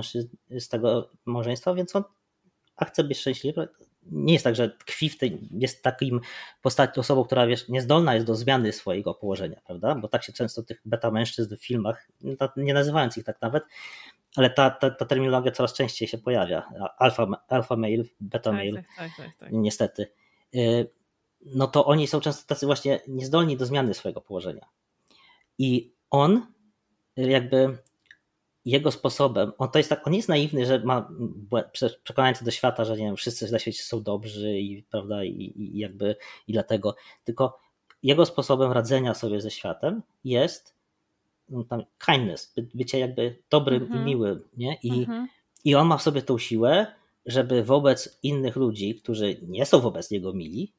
z 0.50 0.70
tego 0.70 1.10
małżeństwa, 1.26 1.74
więc 1.74 1.96
on 1.96 2.04
a 2.76 2.86
chce 2.86 3.04
być 3.04 3.20
szczęśliwy. 3.20 3.68
Nie 4.12 4.34
jest 4.34 4.44
tak, 4.44 4.56
że 4.56 4.70
tkwi 4.70 5.10
w 5.10 5.18
tej, 5.18 5.50
jest 5.52 5.84
takim 5.84 6.22
postacią, 6.62 7.02
osobą, 7.02 7.24
która 7.24 7.48
wiesz, 7.48 7.70
niezdolna 7.70 8.14
jest 8.16 8.28
do 8.28 8.36
zmiany 8.36 8.72
swojego 8.72 9.14
położenia, 9.14 9.62
prawda? 9.66 9.96
Bo 9.96 10.08
tak 10.08 10.24
się 10.24 10.34
często 10.34 10.64
tych 10.64 10.82
beta 10.86 11.12
mężczyzn 11.12 11.56
w 11.56 11.66
filmach, 11.66 12.08
nie 12.58 12.74
nazywając 12.74 13.18
ich 13.18 13.24
tak 13.24 13.42
nawet, 13.42 13.64
ale 14.36 14.50
ta, 14.50 14.70
ta, 14.70 14.90
ta 14.90 15.06
terminologia 15.06 15.52
coraz 15.52 15.74
częściej 15.74 16.08
się 16.08 16.18
pojawia. 16.18 16.70
Alfa, 16.98 17.28
alfa 17.48 17.76
male, 17.76 18.04
beta 18.20 18.52
tak, 18.52 18.54
male, 18.54 18.84
tak, 18.84 18.86
tak, 18.98 19.12
tak, 19.18 19.38
tak. 19.40 19.50
niestety. 19.52 20.08
Y, 20.56 20.90
no 21.46 21.68
to 21.68 21.86
oni 21.86 22.08
są 22.08 22.20
często 22.20 22.48
tacy 22.48 22.66
właśnie 22.66 23.00
niezdolni 23.08 23.58
do 23.58 23.66
zmiany 23.66 23.94
swojego 23.94 24.22
położenia. 24.22 24.66
I 25.58 25.94
on 26.10 26.46
jakby 27.18 27.78
jego 28.66 28.92
sposobem, 28.92 29.52
on 29.58 29.70
to 29.70 29.78
jest 29.78 29.90
tak, 29.90 30.08
on 30.08 30.14
jest 30.14 30.30
naiwny, 30.30 30.66
że 30.66 30.80
ma 30.80 31.10
przekonanie 32.04 32.36
do 32.42 32.52
świata, 32.52 32.86
że 32.86 32.98
nie 32.98 33.06
wiem, 33.06 33.16
wszyscy 33.16 33.52
na 33.52 33.60
świecie 33.60 33.84
są 33.84 34.04
dobrzy 34.04 34.60
i 34.60 34.84
prawda, 34.84 35.24
i, 35.24 35.54
i 35.56 35.80
jakby 35.80 36.16
i 36.48 36.54
dlatego, 36.54 36.96
tylko 37.24 37.60
jego 38.04 38.26
sposobem 38.26 38.72
radzenia 38.72 39.14
sobie 39.14 39.42
ze 39.42 39.52
światem 39.52 40.02
jest 40.24 40.75
tam 41.70 41.84
kindness, 42.06 42.54
by, 42.56 42.68
bycie 42.74 43.00
jakby 43.00 43.36
dobrym 43.50 43.84
i 43.84 43.86
mhm. 43.86 44.06
miłym, 44.06 44.44
nie? 44.58 44.78
I, 44.84 45.00
mhm. 45.00 45.28
I 45.66 45.76
on 45.76 45.88
ma 45.88 45.98
w 45.98 46.02
sobie 46.02 46.22
tą 46.22 46.38
siłę, 46.38 46.88
żeby 47.26 47.64
wobec 47.64 48.20
innych 48.24 48.56
ludzi, 48.56 48.96
którzy 48.96 49.38
nie 49.48 49.66
są 49.66 49.80
wobec 49.80 50.12
niego 50.12 50.34
mili, 50.34 50.74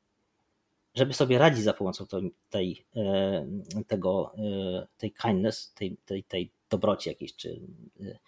żeby 0.94 1.14
sobie 1.14 1.38
radzić 1.38 1.64
za 1.64 1.72
pomocą 1.72 2.06
tej, 2.06 2.34
tej, 2.50 2.86
e, 2.96 3.46
tego, 3.86 4.32
e, 4.38 4.86
tej 4.98 5.12
kindness, 5.12 5.72
tej, 5.74 5.96
tej, 6.04 6.24
tej 6.24 6.50
dobroci 6.70 7.08
jakiejś, 7.08 7.36
czy 7.36 7.60
e, 8.00 8.18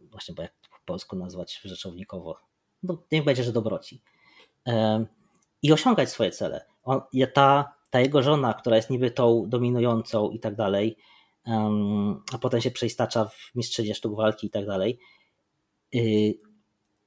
właśnie, 0.00 0.34
bo 0.34 0.42
jak 0.42 0.52
po 0.70 0.76
polsku 0.84 1.16
nazwać 1.16 1.60
rzeczownikowo, 1.64 2.38
no 2.82 3.02
niech 3.12 3.24
będzie, 3.24 3.44
że 3.44 3.52
dobroci. 3.52 4.02
I 5.62 5.72
osiągać 5.72 6.08
swoje 6.08 6.30
cele. 6.30 6.64
On, 6.84 7.00
ta, 7.34 7.74
ta 7.90 8.00
jego 8.00 8.22
żona, 8.22 8.54
która 8.54 8.76
jest 8.76 8.90
niby 8.90 9.10
tą 9.10 9.48
dominującą 9.48 10.30
i 10.30 10.38
tak 10.40 10.54
dalej, 10.54 10.96
a 12.32 12.38
potem 12.38 12.60
się 12.60 12.70
przeistacza 12.70 13.24
w 13.24 13.50
mistrzynię 13.54 13.94
sztuk 13.94 14.16
walki 14.16 14.46
i 14.46 14.50
tak 14.50 14.66
dalej, 14.66 14.98
y, 15.94 16.34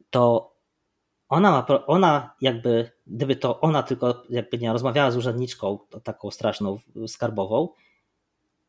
to 0.10 0.56
ona 1.30 1.52
ma, 1.52 1.86
ona 1.88 2.36
jakby, 2.42 2.92
gdyby 3.08 3.36
to 3.36 3.62
ona 3.62 3.84
tylko 3.84 4.24
jakby 4.30 4.58
nie 4.58 4.74
rozmawiała 4.74 5.12
z 5.12 5.18
urzędniczką 5.18 5.80
taką 6.04 6.32
straszną 6.32 6.78
skarbową, 7.08 7.70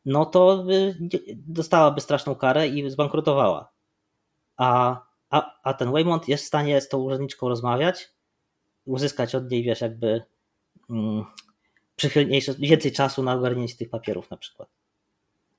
no 0.05 0.25
to 0.25 0.65
dostałaby 1.35 2.01
straszną 2.01 2.35
karę 2.35 2.67
i 2.67 2.89
zbankrutowała. 2.89 3.71
A, 4.57 5.01
a, 5.29 5.59
a 5.63 5.73
ten 5.73 5.91
Waymont 5.91 6.27
jest 6.27 6.43
w 6.43 6.47
stanie 6.47 6.81
z 6.81 6.89
tą 6.89 6.97
urzędniczką 6.97 7.49
rozmawiać, 7.49 8.09
uzyskać 8.85 9.35
od 9.35 9.51
niej, 9.51 9.63
wiesz, 9.63 9.81
jakby 9.81 10.23
mm, 10.89 11.25
przychylniejsze, 11.95 12.53
więcej 12.59 12.91
czasu 12.91 13.23
na 13.23 13.33
ogarnięcie 13.33 13.77
tych 13.77 13.89
papierów 13.89 14.29
na 14.29 14.37
przykład. 14.37 14.69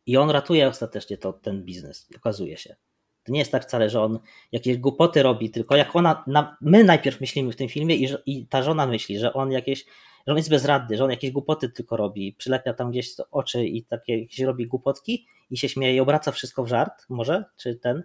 I 0.06 0.16
on 0.16 0.30
ratuje 0.30 0.68
ostatecznie 0.68 1.18
to, 1.18 1.32
ten 1.32 1.64
biznes, 1.64 2.08
okazuje 2.16 2.56
się. 2.56 2.76
To 3.24 3.32
nie 3.32 3.38
jest 3.38 3.52
tak 3.52 3.62
wcale, 3.62 3.90
że 3.90 4.02
on 4.02 4.18
jakieś 4.52 4.76
głupoty 4.76 5.22
robi, 5.22 5.50
tylko 5.50 5.76
jak 5.76 5.96
ona, 5.96 6.24
na, 6.26 6.56
my 6.60 6.84
najpierw 6.84 7.20
myślimy 7.20 7.52
w 7.52 7.56
tym 7.56 7.68
filmie 7.68 7.96
i, 7.96 8.08
i 8.26 8.46
ta 8.46 8.62
żona 8.62 8.86
myśli, 8.86 9.18
że 9.18 9.32
on 9.32 9.52
jakieś, 9.52 9.84
że 10.26 10.32
on 10.32 10.36
jest 10.36 10.50
bezradny, 10.50 10.96
że 10.96 11.04
on 11.04 11.10
jakieś 11.10 11.30
głupoty 11.30 11.68
tylko 11.68 11.96
robi, 11.96 12.32
przylepia 12.38 12.74
tam 12.74 12.90
gdzieś 12.90 13.14
oczy 13.30 13.66
i 13.66 13.84
takie 13.84 14.18
jakieś 14.18 14.40
robi 14.40 14.66
głupotki 14.66 15.26
i 15.50 15.56
się 15.56 15.68
śmieje 15.68 15.94
i 15.94 16.00
obraca 16.00 16.32
wszystko 16.32 16.64
w 16.64 16.68
żart, 16.68 17.06
może, 17.08 17.44
czy 17.56 17.76
ten, 17.76 18.02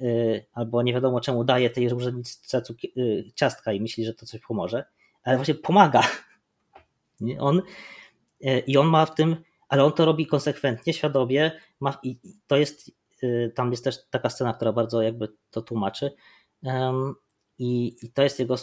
yy, 0.00 0.44
albo 0.52 0.82
nie 0.82 0.92
wiadomo 0.92 1.20
czemu 1.20 1.44
daje 1.44 1.70
tej 1.70 1.92
urzędniczce 1.92 2.62
yy, 2.96 3.24
ciastka 3.34 3.72
i 3.72 3.80
myśli, 3.80 4.04
że 4.04 4.14
to 4.14 4.26
coś 4.26 4.40
pomoże, 4.40 4.84
ale 5.22 5.36
właśnie 5.36 5.54
pomaga. 5.54 6.02
On, 7.38 7.62
yy, 8.40 8.58
I 8.58 8.76
on 8.76 8.86
ma 8.86 9.06
w 9.06 9.14
tym, 9.14 9.36
ale 9.70 9.84
on 9.84 9.92
to 9.92 10.04
robi 10.04 10.26
konsekwentnie, 10.26 10.92
świadomie, 10.92 11.50
ma, 11.80 11.98
i 12.02 12.18
to 12.46 12.56
jest 12.56 12.90
Y, 13.22 13.52
tam 13.54 13.70
jest 13.70 13.84
też 13.84 14.08
taka 14.10 14.30
scena, 14.30 14.54
która 14.54 14.72
bardzo 14.72 15.02
jakby 15.02 15.28
to 15.50 15.62
tłumaczy. 15.62 16.12
I, 17.58 17.96
i 18.02 18.12
to 18.12 18.22
jest 18.22 18.38
jego. 18.38 18.56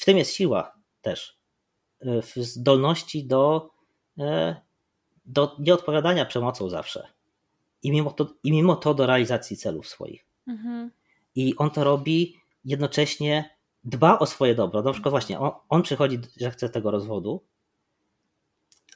w 0.00 0.04
tym 0.04 0.18
jest 0.18 0.32
siła 0.32 0.74
też. 1.02 1.38
w 2.00 2.32
zdolności 2.36 3.26
do, 3.26 3.70
do 5.24 5.56
nieodpowiadania 5.58 6.24
przemocą 6.24 6.68
zawsze. 6.68 7.08
I 7.82 7.92
mimo 7.92 8.10
to, 8.10 8.34
i 8.44 8.52
mimo 8.52 8.76
to 8.76 8.94
do 8.94 9.06
realizacji 9.06 9.56
celów 9.56 9.88
swoich. 9.88 10.26
Mhm. 10.48 10.90
I 11.34 11.56
on 11.56 11.70
to 11.70 11.84
robi 11.84 12.36
jednocześnie 12.64 13.56
dba 13.84 14.18
o 14.18 14.26
swoje 14.26 14.54
dobro. 14.54 14.82
Na 14.82 14.92
przykład 14.92 15.10
właśnie 15.10 15.38
on, 15.38 15.50
on 15.68 15.82
przychodzi, 15.82 16.18
że 16.40 16.50
chce 16.50 16.68
tego 16.68 16.90
rozwodu, 16.90 17.44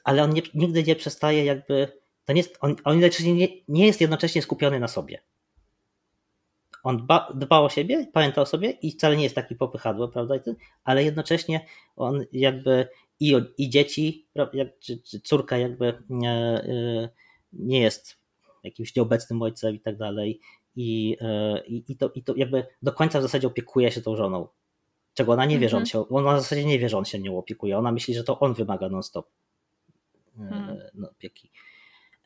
ale 0.03 0.23
on 0.23 0.33
nie, 0.33 0.41
nigdy 0.53 0.83
nie 0.83 0.95
przestaje 0.95 1.45
jakby, 1.45 1.87
to 2.25 2.33
nie 2.33 2.39
jest, 2.39 2.57
on, 2.61 2.75
on 2.83 2.99
nie, 2.99 3.47
nie 3.67 3.87
jest 3.87 4.01
jednocześnie 4.01 4.41
skupiony 4.41 4.79
na 4.79 4.87
sobie. 4.87 5.21
On 6.83 6.97
dba, 6.97 7.33
dba 7.35 7.59
o 7.59 7.69
siebie, 7.69 8.07
pamięta 8.13 8.41
o 8.41 8.45
sobie 8.45 8.69
i 8.69 8.91
wcale 8.91 9.17
nie 9.17 9.23
jest 9.23 9.35
taki 9.35 9.55
popychadły, 9.55 10.11
prawda? 10.11 10.35
Ale 10.83 11.03
jednocześnie 11.03 11.65
on 11.95 12.25
jakby 12.31 12.87
i, 13.19 13.35
i 13.57 13.69
dzieci, 13.69 14.27
czy, 14.79 15.01
czy 15.01 15.21
córka 15.21 15.57
jakby 15.57 16.03
nie, 16.09 16.31
e, 16.31 17.09
nie 17.53 17.79
jest 17.79 18.17
jakimś 18.63 18.95
nieobecnym 18.95 19.41
ojcem 19.41 19.75
i 19.75 19.79
tak 19.79 19.97
dalej. 19.97 20.39
I, 20.75 21.17
e, 21.21 21.61
i, 21.67 21.83
i, 21.87 21.97
to, 21.97 22.11
I 22.15 22.23
to 22.23 22.33
jakby 22.35 22.65
do 22.81 22.93
końca 22.93 23.19
w 23.19 23.21
zasadzie 23.21 23.47
opiekuje 23.47 23.91
się 23.91 24.01
tą 24.01 24.15
żoną. 24.15 24.47
Czego 25.13 25.31
ona 25.31 25.45
nie 25.45 25.59
wie, 25.59 25.69
że 25.69 25.77
on 25.77 25.83
mhm. 25.83 26.05
się, 26.05 26.09
ona 26.15 26.35
w 26.35 26.41
zasadzie 26.41 26.65
nie 26.65 26.79
wie, 26.79 26.89
że 26.89 26.97
on 26.97 27.05
się 27.05 27.19
nią 27.19 27.37
opiekuje. 27.37 27.77
Ona 27.77 27.91
myśli, 27.91 28.13
że 28.13 28.23
to 28.23 28.39
on 28.39 28.53
wymaga 28.53 28.89
non-stop. 28.89 29.29
No, 30.93 31.09
opieki. 31.09 31.51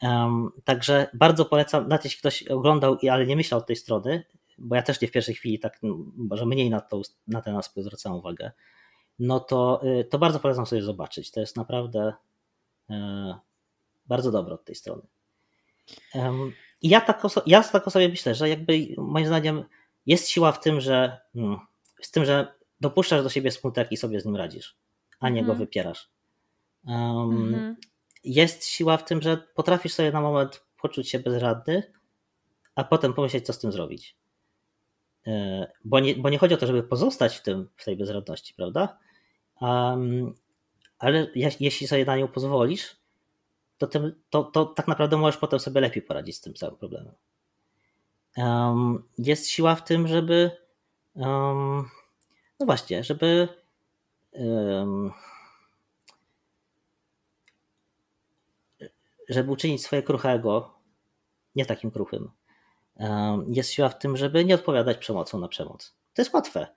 Um, 0.02 0.52
także 0.64 1.08
bardzo 1.14 1.46
polecam, 1.46 1.88
nawet 1.88 2.04
jeśli 2.04 2.20
ktoś 2.20 2.44
oglądał, 2.44 2.98
ale 3.12 3.26
nie 3.26 3.36
myślał 3.36 3.60
od 3.60 3.68
tej 3.68 3.76
strony, 3.76 4.24
bo 4.58 4.76
ja 4.76 4.82
też 4.82 5.02
nie 5.02 5.08
w 5.08 5.12
pierwszej 5.12 5.36
chwili 5.36 5.60
tak, 5.60 5.80
może 6.18 6.46
mniej 6.46 6.70
na, 6.70 6.82
to, 6.82 7.02
na 7.28 7.42
ten 7.42 7.56
aspekt 7.56 7.86
zwracałem 7.86 8.18
uwagę, 8.18 8.52
no 9.20 9.40
to, 9.40 9.82
y, 10.00 10.06
to 10.06 10.20
bardzo 10.20 10.40
polecam 10.40 10.66
sobie 10.66 10.82
zobaczyć. 10.82 11.32
To 11.32 11.40
jest 11.40 11.58
naprawdę 11.58 12.14
e, 12.90 13.36
bardzo 14.06 14.32
dobre 14.32 14.54
od 14.54 14.66
tej 14.66 14.76
strony. 14.76 15.02
I 16.82 16.90
ja 16.90 17.02
tak, 17.02 17.24
ja 17.46 17.64
tak 17.64 17.88
o 17.88 17.92
sobie 17.92 18.10
myślę, 18.10 18.36
że 18.36 18.50
jakby 18.50 18.88
moim 18.98 19.28
zdaniem 19.28 19.64
jest 20.06 20.30
siła 20.30 20.52
w 20.52 20.60
tym, 20.60 20.82
że 20.82 21.20
hmm, 21.34 21.60
z 22.02 22.12
tym, 22.12 22.26
że 22.26 22.54
dopuszczasz 22.82 23.24
do 23.24 23.30
siebie 23.30 23.52
smutek 23.52 23.92
i 23.92 23.98
sobie 23.98 24.22
z 24.22 24.26
nim 24.26 24.36
radzisz, 24.36 24.78
a 25.20 25.30
nie 25.30 25.40
mm. 25.40 25.46
go 25.46 25.52
mhm. 25.52 25.68
wypierasz. 25.68 26.10
Um, 26.86 26.98
mm 26.98 27.54
-hmm. 27.54 27.76
Jest 28.24 28.66
siła 28.66 28.98
w 28.98 29.06
tym, 29.06 29.22
że 29.22 29.38
potrafisz 29.38 29.94
sobie 29.94 30.12
na 30.12 30.22
moment 30.22 30.64
poczuć 30.82 31.10
się 31.10 31.20
bezradny, 31.20 31.84
a 32.76 32.84
potem 32.84 33.14
pomyśleć, 33.14 33.46
co 33.46 33.54
z 33.54 33.60
tym 33.60 33.72
zrobić. 33.72 34.16
E, 35.28 35.68
bo 35.86 36.00
nie, 36.00 36.16
bo 36.16 36.30
nie 36.30 36.38
chodzi 36.38 36.54
o 36.54 36.58
to, 36.58 36.68
żeby 36.68 36.84
pozostać 36.84 37.38
w, 37.38 37.42
tym, 37.42 37.70
w 37.76 37.86
tej 37.86 37.98
bezradności, 37.98 38.54
prawda? 38.54 38.98
Um, 39.62 40.34
ale 41.00 41.28
jeśli 41.36 41.88
sobie 41.88 42.06
na 42.06 42.18
nią 42.18 42.28
pozwolisz, 42.28 42.96
to, 43.78 43.88
tym, 43.88 44.16
to, 44.30 44.44
to 44.44 44.66
tak 44.66 44.88
naprawdę 44.88 45.18
możesz 45.18 45.38
potem 45.38 45.60
sobie 45.60 45.82
lepiej 45.82 46.04
poradzić 46.04 46.38
z 46.38 46.42
tym 46.42 46.54
całym 46.54 46.76
problemem. 46.76 47.14
Um, 48.38 49.04
jest 49.18 49.50
siła 49.50 49.76
w 49.76 49.84
tym, 49.84 50.08
żeby 50.08 50.52
um, 51.16 51.90
no 52.60 52.66
właśnie, 52.66 53.04
żeby 53.04 53.48
żeby 59.30 59.52
uczynić 59.52 59.84
swoje 59.84 60.04
kruchego 60.04 60.74
nie 61.56 61.66
takim 61.66 61.92
kruchym 61.92 62.32
jest 63.48 63.72
siła 63.72 63.90
w 63.90 64.00
tym, 64.00 64.18
żeby 64.18 64.46
nie 64.46 64.56
odpowiadać 64.56 64.98
przemocą 64.98 65.40
na 65.40 65.48
przemoc. 65.48 65.96
To 66.14 66.22
jest 66.22 66.34
łatwe. 66.34 66.68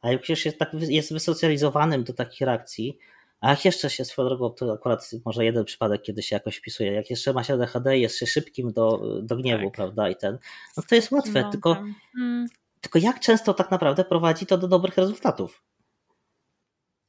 A 0.00 0.12
jak 0.12 0.28
już 0.28 0.44
jest, 0.44 0.58
tak, 0.58 0.72
jest 0.74 1.12
wysocjalizowanym 1.12 2.04
do 2.04 2.12
takich 2.12 2.40
reakcji, 2.40 2.98
a 3.40 3.50
jak 3.50 3.64
jeszcze 3.64 3.90
się 3.90 4.04
swoją 4.04 4.28
drogą, 4.28 4.50
to 4.50 4.72
akurat 4.72 5.10
może 5.24 5.44
jeden 5.44 5.64
przypadek, 5.64 6.02
kiedy 6.02 6.22
się 6.22 6.36
jakoś 6.36 6.56
wpisuje, 6.56 6.92
jak 6.92 7.10
jeszcze 7.10 7.32
ma 7.32 7.44
się 7.44 7.54
ADHD, 7.54 7.98
jest 7.98 8.18
się 8.18 8.26
szybkim 8.26 8.72
do, 8.72 9.12
do 9.22 9.36
gniewu, 9.36 9.64
tak. 9.64 9.74
prawda, 9.74 10.08
i 10.08 10.16
ten, 10.16 10.38
no 10.76 10.82
to 10.88 10.94
jest 10.94 11.12
łatwe, 11.12 11.42
no, 11.42 11.50
tylko, 11.50 11.74
hmm. 12.14 12.46
tylko 12.80 12.98
jak 12.98 13.20
często 13.20 13.54
tak 13.54 13.70
naprawdę 13.70 14.04
prowadzi 14.04 14.46
to 14.46 14.58
do 14.58 14.68
dobrych 14.68 14.96
rezultatów? 14.96 15.62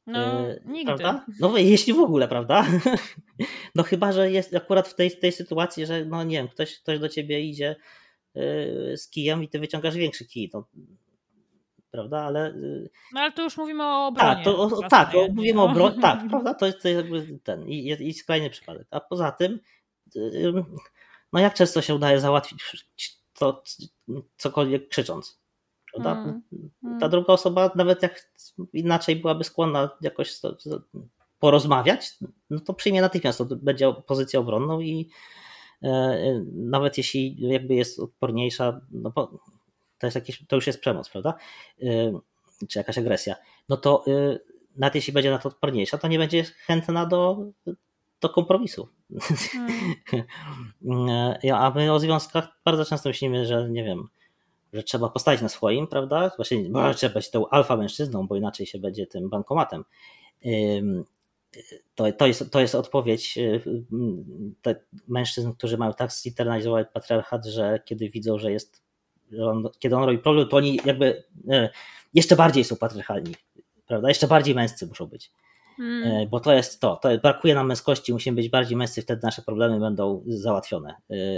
No, 0.06 0.48
yy, 0.48 0.62
nigdy. 0.64 0.86
Prawda? 0.86 1.24
No, 1.40 1.58
jeśli 1.58 1.92
w 1.92 2.00
ogóle, 2.00 2.28
prawda? 2.28 2.66
No 3.74 3.82
chyba, 3.82 4.12
że 4.12 4.30
jest 4.30 4.54
akurat 4.54 4.88
w 4.88 4.94
tej, 4.94 5.18
tej 5.18 5.32
sytuacji, 5.32 5.86
że 5.86 6.04
no 6.04 6.24
nie 6.24 6.36
wiem, 6.36 6.48
ktoś, 6.48 6.78
ktoś 6.78 6.98
do 6.98 7.08
ciebie 7.08 7.40
idzie 7.40 7.76
Y, 8.36 8.96
z 8.96 9.08
kijem 9.08 9.42
i 9.42 9.48
ty 9.48 9.58
wyciągasz 9.58 9.94
większy 9.94 10.24
kij. 10.24 10.50
No, 10.54 10.64
prawda, 11.90 12.22
ale... 12.22 12.50
Y, 12.50 12.90
no 13.12 13.20
ale 13.20 13.32
to 13.32 13.42
już 13.42 13.56
mówimy 13.56 13.84
o 13.84 14.06
obronie. 14.06 14.34
Tak, 14.34 14.44
to, 14.44 14.58
o, 14.58 14.88
tak 14.88 15.14
o, 15.14 15.28
mówimy 15.32 15.60
o 15.60 15.64
obronie, 15.64 16.00
tak, 16.02 16.28
prawda, 16.30 16.54
to 16.54 16.66
jest, 16.66 16.82
to 16.82 16.88
jest 16.88 17.00
jakby 17.00 17.38
ten 17.38 17.68
i, 17.68 17.96
i 18.00 18.14
skrajny 18.14 18.50
przypadek. 18.50 18.86
A 18.90 19.00
poza 19.00 19.32
tym, 19.32 19.60
no 21.32 21.40
jak 21.40 21.54
często 21.54 21.82
się 21.82 21.94
udaje 21.94 22.20
załatwić 22.20 22.64
to 23.38 23.62
cokolwiek 24.36 24.88
krzycząc, 24.88 25.40
prawda? 25.96 26.22
Mm, 26.22 26.42
mm. 26.84 27.00
Ta 27.00 27.08
druga 27.08 27.32
osoba, 27.32 27.70
nawet 27.74 28.02
jak 28.02 28.30
inaczej 28.72 29.16
byłaby 29.16 29.44
skłonna 29.44 29.90
jakoś 30.00 30.40
porozmawiać, 31.38 32.18
no 32.50 32.60
to 32.60 32.74
przyjmie 32.74 33.00
natychmiast, 33.00 33.38
to 33.38 33.44
będzie 33.44 33.92
pozycję 34.06 34.40
obronną 34.40 34.80
i 34.80 35.10
E, 35.82 35.88
e, 35.88 36.44
nawet 36.54 36.98
jeśli 36.98 37.36
jakby 37.40 37.74
jest 37.74 38.00
odporniejsza, 38.00 38.80
no 38.90 39.10
bo 39.10 39.26
to, 39.98 40.06
jest 40.06 40.14
jakieś, 40.14 40.46
to 40.48 40.56
już 40.56 40.66
jest 40.66 40.80
przemoc, 40.80 41.08
prawda? 41.08 41.34
E, 41.82 42.20
czy 42.68 42.78
jakaś 42.78 42.98
agresja. 42.98 43.36
No 43.68 43.76
to 43.76 44.04
nawet 44.76 44.94
jeśli 44.94 45.12
będzie 45.12 45.30
na 45.30 45.38
to 45.38 45.48
odporniejsza, 45.48 45.98
to 45.98 46.08
nie 46.08 46.18
będzie 46.18 46.44
chętna 46.44 47.06
do, 47.06 47.38
do 48.20 48.28
kompromisu. 48.28 48.88
Hmm. 49.52 50.24
A 51.54 51.70
my 51.70 51.92
o 51.92 52.00
związkach 52.00 52.48
bardzo 52.64 52.84
często 52.84 53.08
myślimy, 53.08 53.46
że 53.46 53.68
nie 53.70 53.84
wiem, 53.84 54.08
że 54.72 54.82
trzeba 54.82 55.08
postawić 55.08 55.42
na 55.42 55.48
swoim, 55.48 55.86
prawda? 55.86 56.30
Właśnie 56.36 56.68
bo 56.68 56.94
trzeba 56.94 57.14
być 57.14 57.30
tą 57.30 57.48
alfa 57.48 57.76
mężczyzną, 57.76 58.26
bo 58.26 58.36
inaczej 58.36 58.66
się 58.66 58.78
będzie 58.78 59.06
tym 59.06 59.28
bankomatem 59.28 59.84
to, 61.94 62.12
to, 62.12 62.26
jest, 62.26 62.50
to 62.50 62.60
jest 62.60 62.74
odpowiedź 62.74 63.38
y, 63.38 63.62
mężczyzn, 65.08 65.52
którzy 65.52 65.78
mają 65.78 65.92
tak 65.92 66.12
zinternalizowany 66.12 66.84
patriarchat, 66.84 67.46
że 67.46 67.80
kiedy 67.84 68.08
widzą, 68.08 68.38
że 68.38 68.52
jest, 68.52 68.82
że 69.32 69.46
on, 69.46 69.68
kiedy 69.78 69.96
on 69.96 70.04
robi 70.04 70.18
problem, 70.18 70.48
to 70.48 70.56
oni 70.56 70.80
jakby 70.84 71.24
y, 71.50 71.68
jeszcze 72.14 72.36
bardziej 72.36 72.64
są 72.64 72.76
patriarchalni, 72.76 73.34
prawda? 73.86 74.08
Jeszcze 74.08 74.26
bardziej 74.26 74.54
męscy 74.54 74.86
muszą 74.86 75.06
być. 75.06 75.30
Hmm. 75.76 76.28
Bo 76.28 76.40
to 76.40 76.52
jest 76.52 76.80
to, 76.80 76.96
to 76.96 77.18
brakuje 77.18 77.54
nam 77.54 77.66
męskości, 77.66 78.12
musimy 78.12 78.36
być 78.36 78.48
bardziej 78.48 78.76
męscy, 78.76 79.02
wtedy 79.02 79.22
nasze 79.22 79.42
problemy 79.42 79.80
będą 79.80 80.22
załatwione. 80.26 80.94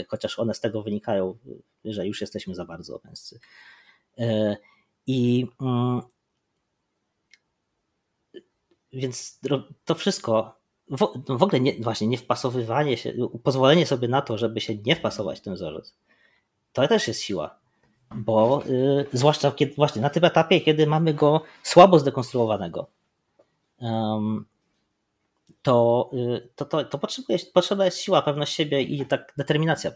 Chociaż 0.08 0.38
one 0.38 0.54
z 0.54 0.60
tego 0.60 0.82
wynikają, 0.82 1.38
że 1.84 2.06
już 2.06 2.20
jesteśmy 2.20 2.54
za 2.54 2.64
bardzo 2.64 3.00
męscy. 3.04 3.40
I 5.06 5.46
mm, 5.60 6.00
więc 8.92 9.40
to 9.84 9.94
wszystko, 9.94 10.58
w, 11.28 11.42
ogóle 11.42 11.60
nie, 11.60 11.74
właśnie 11.80 12.06
nie 12.06 12.18
wpasowywanie 12.18 12.96
się, 12.96 13.12
pozwolenie 13.42 13.86
sobie 13.86 14.08
na 14.08 14.22
to, 14.22 14.38
żeby 14.38 14.60
się 14.60 14.76
nie 14.76 14.96
wpasować 14.96 15.38
w 15.38 15.42
ten 15.42 15.54
wzorzec, 15.54 15.94
to 16.72 16.88
też 16.88 17.08
jest 17.08 17.20
siła. 17.22 17.58
Bo 18.14 18.62
y, 18.66 19.06
zwłaszcza 19.12 19.52
kiedy, 19.52 19.74
właśnie 19.74 20.02
na 20.02 20.10
tym 20.10 20.24
etapie, 20.24 20.60
kiedy 20.60 20.86
mamy 20.86 21.14
go 21.14 21.42
słabo 21.62 21.98
zdekonstruowanego, 21.98 22.86
to, 25.62 26.10
y, 26.12 26.48
to, 26.56 26.64
to, 26.64 26.84
to 26.84 26.98
potrzebuje, 26.98 27.38
potrzebna 27.54 27.84
jest 27.84 27.98
siła, 27.98 28.22
pewność 28.22 28.54
siebie 28.54 28.82
i 28.82 29.06
tak 29.06 29.32
determinacja. 29.36 29.90
Y, 29.90 29.94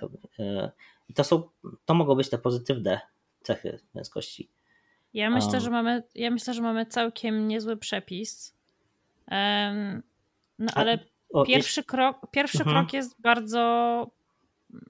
I 1.08 1.14
to 1.14 1.24
są, 1.24 1.42
to 1.84 1.94
mogą 1.94 2.14
być 2.14 2.30
te 2.30 2.38
pozytywne 2.38 3.00
cechy 3.42 3.80
męskości. 3.94 4.48
Ja 5.14 5.30
myślę, 5.30 5.60
że 5.60 5.70
mamy, 5.70 6.02
ja 6.14 6.30
myślę, 6.30 6.54
że 6.54 6.62
mamy 6.62 6.86
całkiem 6.86 7.48
niezły 7.48 7.76
przepis 7.76 8.54
no 10.58 10.72
ale 10.74 10.98
o, 11.32 11.44
pierwszy, 11.44 11.80
jest... 11.80 11.88
krok, 11.88 12.30
pierwszy 12.30 12.58
mhm. 12.58 12.76
krok 12.76 12.92
jest 12.92 13.20
bardzo 13.20 14.10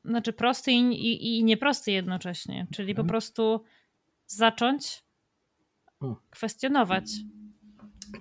znaczy 0.04 0.32
prosty 0.32 0.72
i, 0.72 0.76
i, 0.76 1.38
i 1.38 1.44
nieprosty 1.44 1.92
jednocześnie, 1.92 2.66
czyli 2.72 2.90
mhm. 2.90 3.06
po 3.06 3.10
prostu 3.10 3.64
zacząć 4.26 5.02
hmm. 6.00 6.18
kwestionować 6.30 7.04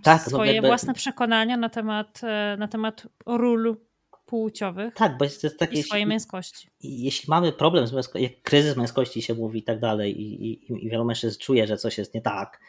tak, 0.04 0.22
no 0.26 0.30
swoje 0.30 0.54
jakby... 0.54 0.68
własne 0.68 0.94
przekonania 0.94 1.58
na 1.58 1.70
temat, 1.70 2.22
e, 2.24 2.58
na 2.60 2.68
temat 2.68 3.08
ról 3.26 3.78
płciowych 4.26 4.94
tak, 4.94 5.18
bo 5.18 5.26
jest, 5.26 5.44
jest 5.44 5.60
tak, 5.60 5.74
i 5.74 5.76
jeśli, 5.76 5.88
swojej 5.88 6.06
męskości. 6.06 6.70
Jeśli 6.84 7.30
mamy 7.30 7.52
problem 7.52 7.88
z 7.88 7.94
męskością, 7.94 8.24
jak 8.24 8.42
kryzys 8.42 8.78
męskości 8.78 9.22
się 9.22 9.34
mówi 9.34 9.60
i 9.60 9.64
tak 9.64 9.80
dalej 9.80 10.22
i, 10.22 10.52
i, 10.52 10.86
i 10.86 10.90
wielu 10.90 11.06
mężczyzn 11.06 11.40
czuje, 11.40 11.68
że 11.68 11.78
coś 11.78 11.98
jest 11.98 12.14
nie 12.14 12.22
tak, 12.22 12.60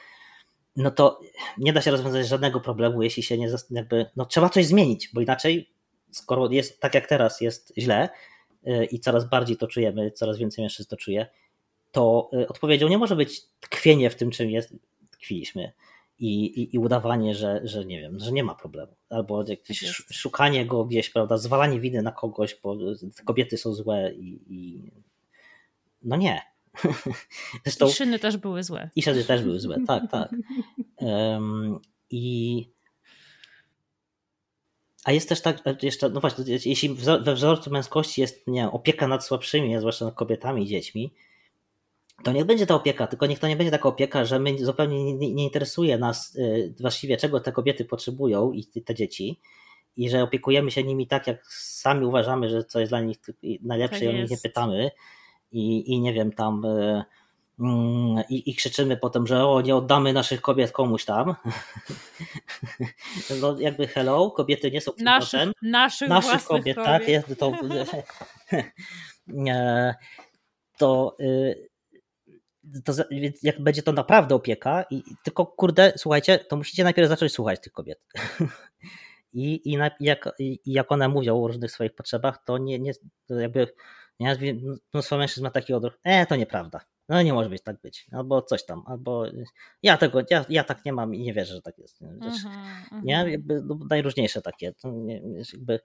no 0.77 0.91
to 0.91 1.21
nie 1.59 1.73
da 1.73 1.81
się 1.81 1.91
rozwiązać 1.91 2.29
żadnego 2.29 2.61
problemu, 2.61 3.03
jeśli 3.03 3.23
się 3.23 3.39
nie 3.39 3.49
jakby, 3.71 4.07
no 4.17 4.25
trzeba 4.25 4.49
coś 4.49 4.67
zmienić, 4.67 5.11
bo 5.15 5.21
inaczej, 5.21 5.71
skoro 6.11 6.51
jest 6.51 6.81
tak 6.81 6.95
jak 6.95 7.07
teraz, 7.07 7.41
jest 7.41 7.73
źle 7.79 8.09
y, 8.67 8.85
i 8.85 9.01
coraz 9.01 9.29
bardziej 9.29 9.57
to 9.57 9.67
czujemy, 9.67 10.11
coraz 10.11 10.39
więcej 10.39 10.63
mężczyzn 10.65 10.91
to 10.91 10.97
czuje, 10.97 11.27
to 11.93 12.31
y, 12.35 12.49
odpowiedzią 12.49 12.89
nie 12.89 12.99
może 12.99 13.17
być 13.17 13.43
tkwienie 13.61 14.11
w 14.11 14.15
tym, 14.15 14.31
czym 14.31 14.51
jest, 14.51 14.75
tkwiliśmy. 15.11 15.73
I, 16.19 16.45
i, 16.45 16.75
i, 16.75 16.79
udawanie, 16.79 17.35
że, 17.35 17.61
że 17.65 17.85
nie 17.85 18.01
wiem, 18.01 18.19
że 18.19 18.33
nie 18.33 18.45
ma 18.45 18.55
problemu. 18.55 18.97
Albo 19.11 19.45
jakieś 19.49 19.81
tak 19.81 20.17
szukanie 20.17 20.67
go 20.67 20.85
gdzieś, 20.85 21.11
prawda, 21.11 21.39
zwalanie 21.39 21.81
winy 21.81 22.03
na 22.03 22.13
kogoś, 22.13 22.61
bo 22.63 22.77
kobiety 23.25 23.57
są 23.57 23.75
złe 23.75 24.13
i, 24.13 24.41
i... 24.49 24.91
no 26.03 26.17
nie. 26.17 26.43
Zresztą, 27.65 27.87
I 27.89 27.93
szyny 27.93 28.19
też 28.19 28.37
były 28.37 28.63
złe. 28.63 28.91
I 28.97 29.03
szyny 29.03 29.25
też 29.25 29.43
były 29.43 29.61
złe, 29.61 29.77
tak, 29.87 30.11
tak. 30.11 30.31
Um, 30.97 31.79
I 32.11 32.67
a 35.05 35.13
jest 35.13 35.29
też 35.29 35.41
tak, 35.41 35.83
jeszcze, 35.83 36.09
no 36.09 36.21
właśnie, 36.21 36.45
jeśli 36.65 36.95
we 37.23 37.35
wzorcu 37.35 37.71
męskości 37.71 38.21
jest 38.21 38.47
nie, 38.47 38.71
opieka 38.71 39.09
nad 39.09 39.25
słabszymi, 39.25 39.79
zwłaszcza 39.79 40.05
nad 40.05 40.15
kobietami 40.15 40.63
i 40.63 40.67
dziećmi, 40.67 41.13
to 42.23 42.33
niech 42.33 42.45
będzie 42.45 42.67
ta 42.67 42.75
opieka, 42.75 43.07
tylko 43.07 43.27
niech 43.27 43.39
to 43.39 43.49
nie 43.49 43.57
będzie 43.57 43.71
taka 43.71 43.89
opieka, 43.89 44.25
że 44.25 44.39
my 44.39 44.59
zupełnie 44.59 45.05
nie, 45.05 45.35
nie, 45.35 45.45
interesuje 45.45 45.99
nas 45.99 46.37
y, 46.37 46.75
właściwie, 46.81 47.17
czego 47.17 47.41
te 47.41 47.53
kobiety 47.53 47.85
potrzebują 47.85 48.53
i 48.53 48.65
te 48.65 48.95
dzieci, 48.95 49.41
i 49.97 50.11
że 50.11 50.23
opiekujemy 50.23 50.71
się 50.71 50.85
nimi 50.85 51.07
tak, 51.07 51.27
jak 51.27 51.47
sami 51.47 52.07
uważamy, 52.07 52.49
że 52.49 52.65
co 52.65 52.81
jest 52.81 52.93
dla 52.93 53.01
nich 53.01 53.19
najlepsze 53.63 54.01
tak 54.01 54.09
i 54.09 54.09
o 54.09 54.13
nich 54.13 54.31
nie 54.31 54.39
pytamy. 54.39 54.91
I, 55.53 55.93
I 55.93 56.01
nie 56.01 56.13
wiem, 56.13 56.33
tam. 56.33 56.65
Y, 56.65 57.05
mm, 57.61 58.23
i, 58.29 58.51
i, 58.51 58.55
krzyczymy 58.55 58.97
potem, 58.97 59.27
że 59.27 59.47
o, 59.47 59.61
nie 59.61 59.77
oddamy 59.77 60.13
naszych 60.13 60.41
kobiet 60.41 60.73
komuś 60.73 61.05
tam. 61.05 61.35
No 63.41 63.61
jakby 63.61 63.87
hello, 63.87 64.31
kobiety 64.31 64.71
nie 64.71 64.81
są 64.81 64.93
naszych, 64.99 65.49
naszych, 65.63 66.09
naszych 66.09 66.45
kobiet, 66.45 66.77
kobiet, 66.77 66.77
tak? 66.77 67.09
Jest, 67.09 67.39
to, 67.39 67.53
to 70.79 71.17
to, 72.85 72.93
jak 73.43 73.61
będzie 73.61 73.83
to 73.83 73.93
naprawdę 73.93 74.35
opieka, 74.35 74.85
i 74.91 75.03
tylko 75.25 75.47
kurde, 75.47 75.93
słuchajcie, 75.97 76.39
to 76.39 76.57
musicie 76.57 76.85
najpierw 76.85 77.09
zacząć 77.09 77.33
słuchać 77.33 77.61
tych 77.61 77.73
kobiet. 77.73 78.01
I, 79.33 79.73
i, 79.73 79.79
jak, 80.01 80.35
i 80.39 80.61
jak 80.67 80.93
one 80.93 81.09
mówią 81.09 81.43
o 81.43 81.47
różnych 81.47 81.71
swoich 81.71 81.95
potrzebach, 81.95 82.45
to 82.45 82.59
nie, 82.59 82.79
nie 82.79 82.93
to 83.27 83.35
jakby 83.35 83.67
nie, 84.21 84.37
mnóstwo 84.95 85.19
mężczyzn 85.19 85.45
ma 85.45 85.51
taki 85.51 85.75
odruch, 85.75 85.99
e, 86.05 86.27
to 86.27 86.37
nieprawda. 86.37 86.81
No 87.09 87.23
nie 87.23 87.33
może 87.33 87.51
być 87.51 87.63
tak 87.63 87.81
być, 87.81 88.07
albo 88.13 88.43
coś 88.43 88.65
tam, 88.65 88.83
albo 88.87 89.27
ja 89.83 89.97
tego, 89.97 90.21
ja, 90.31 90.45
ja 90.49 90.65
tak 90.65 90.85
nie 90.85 90.93
mam 90.93 91.15
i 91.15 91.23
nie 91.23 91.35
wierzę, 91.35 91.55
że 91.55 91.63
tak 91.63 91.79
jest. 91.79 92.03
Mm-hmm, 92.03 93.03
nie, 93.03 93.25
jakby 93.29 93.63
no, 93.63 93.79
najróżniejsze 93.91 94.43
takie. 94.43 94.73
Jakby 95.53 95.81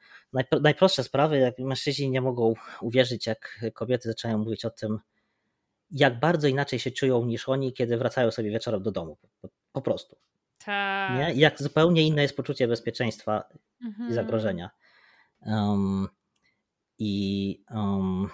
najprostsze 0.61 1.03
sprawy, 1.03 1.37
jak 1.37 1.59
mężczyźni 1.59 2.09
nie 2.09 2.21
mogą 2.21 2.53
uwierzyć, 2.81 3.27
jak 3.27 3.59
kobiety 3.73 4.09
zaczynają 4.09 4.37
mówić 4.37 4.65
o 4.65 4.69
tym, 4.69 4.99
jak 5.91 6.19
bardzo 6.19 6.47
inaczej 6.47 6.79
się 6.79 6.91
czują 6.91 7.25
niż 7.25 7.49
oni, 7.49 7.73
kiedy 7.73 7.97
wracają 7.97 8.31
sobie 8.31 8.51
wieczorem 8.51 8.83
do 8.83 8.91
domu. 8.91 9.17
Po, 9.41 9.49
po 9.71 9.81
prostu. 9.81 10.17
Tak. 10.65 11.17
Nie? 11.17 11.33
Jak 11.33 11.61
zupełnie 11.61 12.07
inne 12.07 12.21
jest 12.21 12.37
poczucie 12.37 12.67
bezpieczeństwa 12.67 13.43
mhm. 13.81 14.09
i 14.09 14.13
zagrożenia. 14.13 14.69
Um, 15.45 16.07
I 16.99 17.63
um, 17.71 18.29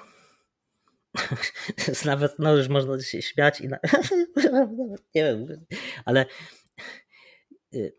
nawet 2.06 2.40
no 2.40 2.56
już 2.56 2.68
można 2.68 3.02
się 3.02 3.22
śmiać 3.22 3.62
i 3.62 3.68
na... 3.68 3.80
nie 5.16 5.24
wiem, 5.24 5.48
ale 6.06 6.26
y, 7.74 7.96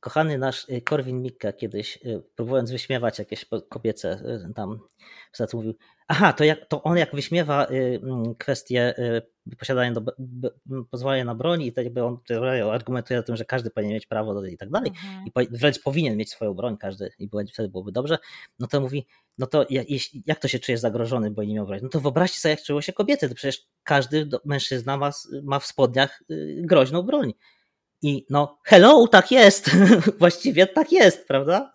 kochany 0.00 0.38
nasz 0.38 0.68
y, 0.68 0.80
Korwin 0.80 1.22
Mikke 1.22 1.52
kiedyś, 1.52 1.96
y, 1.96 2.22
próbując 2.34 2.70
wyśmiewać 2.70 3.18
jakieś 3.18 3.46
kobiece 3.68 4.38
tam, 4.54 4.80
wtedy 5.32 5.56
mówił, 5.56 5.74
Aha, 6.08 6.32
to, 6.32 6.44
jak, 6.44 6.66
to 6.68 6.82
on 6.82 6.96
jak 6.96 7.14
wyśmiewa 7.14 7.66
y, 7.70 8.00
mm, 8.02 8.34
kwestię 8.34 8.94
y, 9.48 9.56
posiadania 9.56 9.92
do, 10.18 10.50
pozwolenia 10.90 11.24
na 11.24 11.34
broń 11.34 11.62
i 11.62 11.72
to 11.72 11.80
jakby 11.80 12.04
on 12.04 12.18
argumentuje 12.72 13.20
o 13.20 13.22
tym, 13.22 13.36
że 13.36 13.44
każdy 13.44 13.70
powinien 13.70 13.94
mieć 13.94 14.06
prawo 14.06 14.34
do 14.34 14.46
i 14.46 14.56
tak 14.56 14.70
dalej 14.70 14.90
mhm. 14.90 15.24
i 15.26 15.58
wręcz 15.58 15.82
powinien 15.82 16.16
mieć 16.16 16.30
swoją 16.30 16.54
broń 16.54 16.76
każdy 16.76 17.10
i 17.18 17.30
wtedy 17.52 17.68
byłoby 17.68 17.92
dobrze, 17.92 18.18
no 18.58 18.66
to 18.66 18.80
mówi, 18.80 19.06
no 19.38 19.46
to 19.46 19.66
jak, 19.70 19.86
jak 20.26 20.38
to 20.38 20.48
się 20.48 20.58
czuje 20.58 20.78
zagrożony, 20.78 21.30
bo 21.30 21.42
nie 21.42 21.54
miał 21.54 21.66
broni? 21.66 21.82
No 21.82 21.88
to 21.88 22.00
wyobraźcie 22.00 22.40
sobie, 22.40 22.50
jak 22.50 22.62
czują 22.62 22.80
się 22.80 22.92
kobiety, 22.92 23.28
to 23.28 23.34
przecież 23.34 23.66
każdy 23.82 24.28
mężczyzna 24.44 24.96
ma, 24.96 25.10
ma 25.42 25.58
w 25.58 25.66
spodniach 25.66 26.22
y, 26.30 26.62
groźną 26.64 27.02
broń. 27.02 27.34
I 28.04 28.26
no, 28.30 28.58
hello, 28.64 29.08
tak 29.08 29.30
jest. 29.30 29.70
Właściwie 30.18 30.66
tak 30.66 30.92
jest, 30.92 31.28
prawda? 31.28 31.72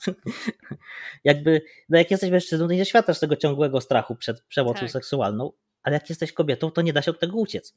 Jakby, 1.23 1.61
no 1.89 1.97
jak 1.97 2.11
jesteś 2.11 2.31
mężczyzną, 2.31 2.67
to 2.67 2.73
nie 2.73 2.79
doświadczasz 2.79 3.19
tego 3.19 3.35
ciągłego 3.35 3.81
strachu 3.81 4.15
przed 4.15 4.41
przemocą 4.41 4.79
tak. 4.79 4.91
seksualną, 4.91 5.51
ale 5.83 5.93
jak 5.93 6.09
jesteś 6.09 6.33
kobietą, 6.33 6.71
to 6.71 6.81
nie 6.81 6.93
da 6.93 7.01
się 7.01 7.11
od 7.11 7.19
tego 7.19 7.37
uciec. 7.37 7.73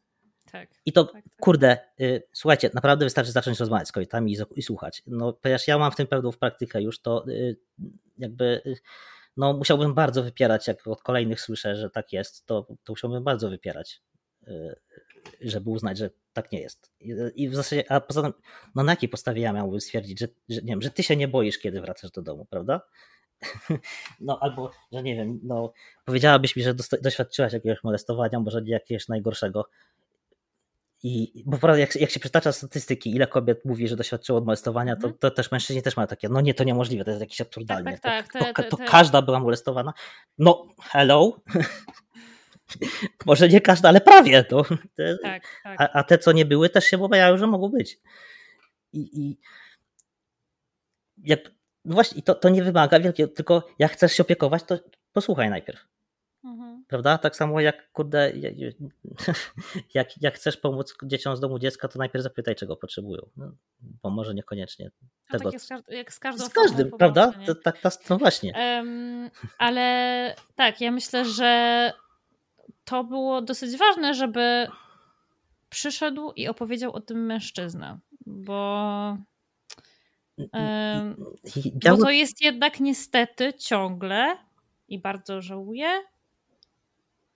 Tak. 0.51 0.71
I 0.87 0.93
to, 0.93 1.05
tak, 1.05 1.13
tak. 1.13 1.37
kurde, 1.41 1.79
y, 2.01 2.23
słuchajcie, 2.33 2.71
naprawdę 2.75 3.07
wystarczy 3.07 3.33
zacząć 3.33 3.61
rozmawiać 3.61 3.89
z 3.89 3.93
kobietami 3.93 4.33
i, 4.33 4.37
i, 4.57 4.63
słuchać. 4.63 5.03
No, 5.07 5.33
ponieważ 5.33 5.69
ja 5.69 5.79
mam 5.79 5.93
w 5.93 5.97
tym 5.97 6.07
pewną 6.07 6.33
praktykę 6.33 6.83
już, 6.83 7.01
to 7.01 7.29
y, 7.29 7.57
jakby, 8.19 8.63
y, 8.67 8.77
no, 9.37 9.53
musiałbym 9.53 9.95
bardzo 9.95 10.23
wypierać, 10.23 10.69
jak 10.69 10.87
od 10.87 11.03
kolejnych 11.03 11.41
słyszę, 11.41 11.77
że 11.77 11.91
tak 11.91 12.13
jest, 12.13 12.47
to, 12.47 12.67
to 12.85 12.93
musiałbym 12.93 13.25
bardzo 13.25 13.51
wypierać 13.51 14.03
y, 14.49 14.77
żeby 15.41 15.71
uznać, 15.71 15.99
że 15.99 16.11
tak 16.33 16.53
nie 16.53 16.61
jest. 16.61 16.93
I 17.35 17.49
w 17.49 17.55
zasadzie, 17.55 17.93
a 17.93 18.01
poza 18.01 18.23
tym, 18.23 18.33
no 18.75 18.83
na 18.83 18.93
jakiej 18.93 19.09
podstawie 19.09 19.43
ja 19.43 19.53
miałbym 19.53 19.81
stwierdzić, 19.81 20.21
że, 20.21 20.29
że, 20.49 20.61
nie 20.61 20.73
wiem, 20.73 20.83
że 20.83 20.91
ty 20.91 21.03
się 21.03 21.17
nie 21.17 21.29
boisz, 21.29 21.59
kiedy 21.59 21.81
wracasz 21.81 22.11
do 22.11 22.23
domu, 22.23 22.47
prawda? 22.51 22.81
No 24.21 24.39
albo, 24.41 24.71
że 24.93 25.03
nie 25.03 25.17
wiem, 25.17 25.41
no 25.43 25.73
powiedziałabyś 26.05 26.57
mi, 26.57 26.63
że 26.63 26.75
doświadczyłaś 27.03 27.53
jakiegoś 27.53 27.85
molestowania, 27.85 28.41
może 28.41 28.63
nie 28.63 28.73
jakiegoś 28.73 29.09
najgorszego. 29.09 29.69
I 31.05 31.45
bo 31.47 31.77
jak, 31.77 31.97
jak 31.97 32.11
się 32.11 32.21
przytacza 32.21 32.53
statystyki, 32.53 33.11
ile 33.11 33.27
kobiet 33.27 33.65
mówi, 33.65 33.89
że 33.89 33.97
doświadczyło 33.97 34.41
molestowania, 34.41 34.97
to, 34.97 35.07
mhm. 35.07 35.19
to 35.19 35.31
też 35.31 35.51
mężczyźni 35.51 35.83
też 35.83 35.97
mają 35.97 36.07
takie, 36.07 36.29
no 36.29 36.41
nie, 36.41 36.55
to 36.55 36.65
niemożliwe, 36.65 37.05
to 37.05 37.11
jest 37.11 37.21
jakieś 37.21 37.41
absurdalne. 37.41 37.99
Tak, 37.99 38.33
tak, 38.33 38.33
tak, 38.33 38.57
to, 38.57 38.63
to, 38.63 38.77
to 38.77 38.91
każda 38.91 39.23
była 39.23 39.41
molestowana. 39.41 39.93
No, 40.39 40.69
hello. 40.81 41.33
Może 43.27 43.49
nie 43.49 43.61
każda, 43.61 43.89
ale 43.89 44.01
prawie. 44.01 44.45
To, 44.45 44.65
te, 44.95 45.19
tak, 45.19 45.43
tak. 45.63 45.81
A, 45.81 45.93
a, 45.93 46.05
te, 46.05 46.19
co 46.19 46.33
nie 46.33 46.45
były, 46.45 46.69
też 46.69 46.85
się 46.85 47.05
obawiają, 47.05 47.37
że 47.37 47.47
mogą 47.47 47.69
być. 47.69 48.01
I, 48.93 49.21
i 49.21 49.39
jak, 51.19 51.41
no 51.85 51.95
właśnie, 51.95 52.23
to, 52.23 52.35
to 52.35 52.49
nie 52.49 52.63
wymaga 52.63 53.01
wielkiego, 53.01 53.35
tylko 53.35 53.69
jak 53.79 53.93
chcesz 53.93 54.13
się 54.13 54.23
opiekować, 54.23 54.63
to 54.63 54.79
posłuchaj 55.13 55.51
najpierw. 55.51 55.87
Mhm. 56.45 56.85
Prawda? 56.89 57.19
Tak 57.19 57.37
samo 57.37 57.61
jak, 57.61 57.93
kurde, 57.93 58.33
jak, 59.95 60.23
jak 60.23 60.35
chcesz 60.35 60.57
pomóc 60.57 60.95
dzieciom 61.05 61.37
z 61.37 61.41
domu 61.41 61.59
dziecka, 61.59 61.89
to 61.89 61.99
najpierw 61.99 62.23
zapytaj, 62.23 62.55
czego 62.55 62.77
potrzebują. 62.77 63.29
No, 63.37 63.53
bo 64.03 64.11
może 64.11 64.35
niekoniecznie. 64.35 64.91
No 65.03 65.39
tego. 65.39 65.51
Tak 65.51 65.53
jak 65.53 65.63
z, 65.63 65.89
jak 65.89 66.13
z 66.13 66.19
każdą 66.19 66.45
Z 66.45 66.49
każdym, 66.49 66.91
prawda? 66.91 67.33
Tak, 67.65 67.81
tak, 67.81 67.95
no 68.11 68.19
właśnie. 68.19 68.53
Um, 68.57 69.31
ale 69.59 70.35
tak, 70.55 70.81
ja 70.81 70.91
myślę, 70.91 71.25
że 71.25 71.93
to 72.85 73.05
było 73.05 73.43
dosyć 73.43 73.77
ważne, 73.77 74.15
żeby 74.15 74.67
przyszedł 75.69 76.33
i 76.33 76.49
opowiedział 76.49 76.93
o 76.93 77.01
tym 77.01 77.27
mężczyzna, 77.27 77.99
bo, 78.27 79.17
bo 81.91 81.97
to 81.97 82.11
jest 82.11 82.41
jednak 82.41 82.81
niestety 82.81 83.55
ciągle 83.55 84.37
i 84.89 84.99
bardzo 84.99 85.43
żałuję 85.43 85.89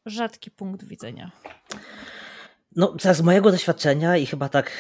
rzadki 0.07 0.51
punkt 0.51 0.85
widzenia. 0.85 1.31
No, 2.77 2.97
z 3.13 3.23
mojego 3.23 3.51
doświadczenia 3.51 4.17
i 4.17 4.27
chyba 4.27 4.49
tak, 4.49 4.73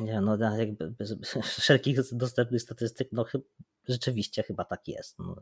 nie 0.00 0.20
no, 0.20 0.36
jakby 0.58 0.90
bez, 0.90 1.14
wszelkich 1.42 1.96
dostępnych 2.12 2.62
statystyk, 2.62 3.08
no 3.12 3.24
rzeczywiście 3.88 4.42
chyba 4.42 4.64
tak 4.64 4.88
jest. 4.88 5.18
No, 5.18 5.36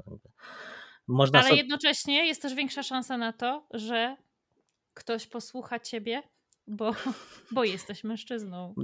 można 1.06 1.38
Ale 1.38 1.56
jednocześnie 1.56 2.26
jest 2.26 2.42
też 2.42 2.54
większa 2.54 2.82
szansa 2.82 3.16
na 3.16 3.32
to, 3.32 3.66
że 3.70 4.16
ktoś 4.94 5.26
posłucha 5.26 5.80
ciebie, 5.80 6.22
bo, 6.66 6.92
bo 7.52 7.64
jesteś 7.64 8.04
mężczyzną. 8.04 8.74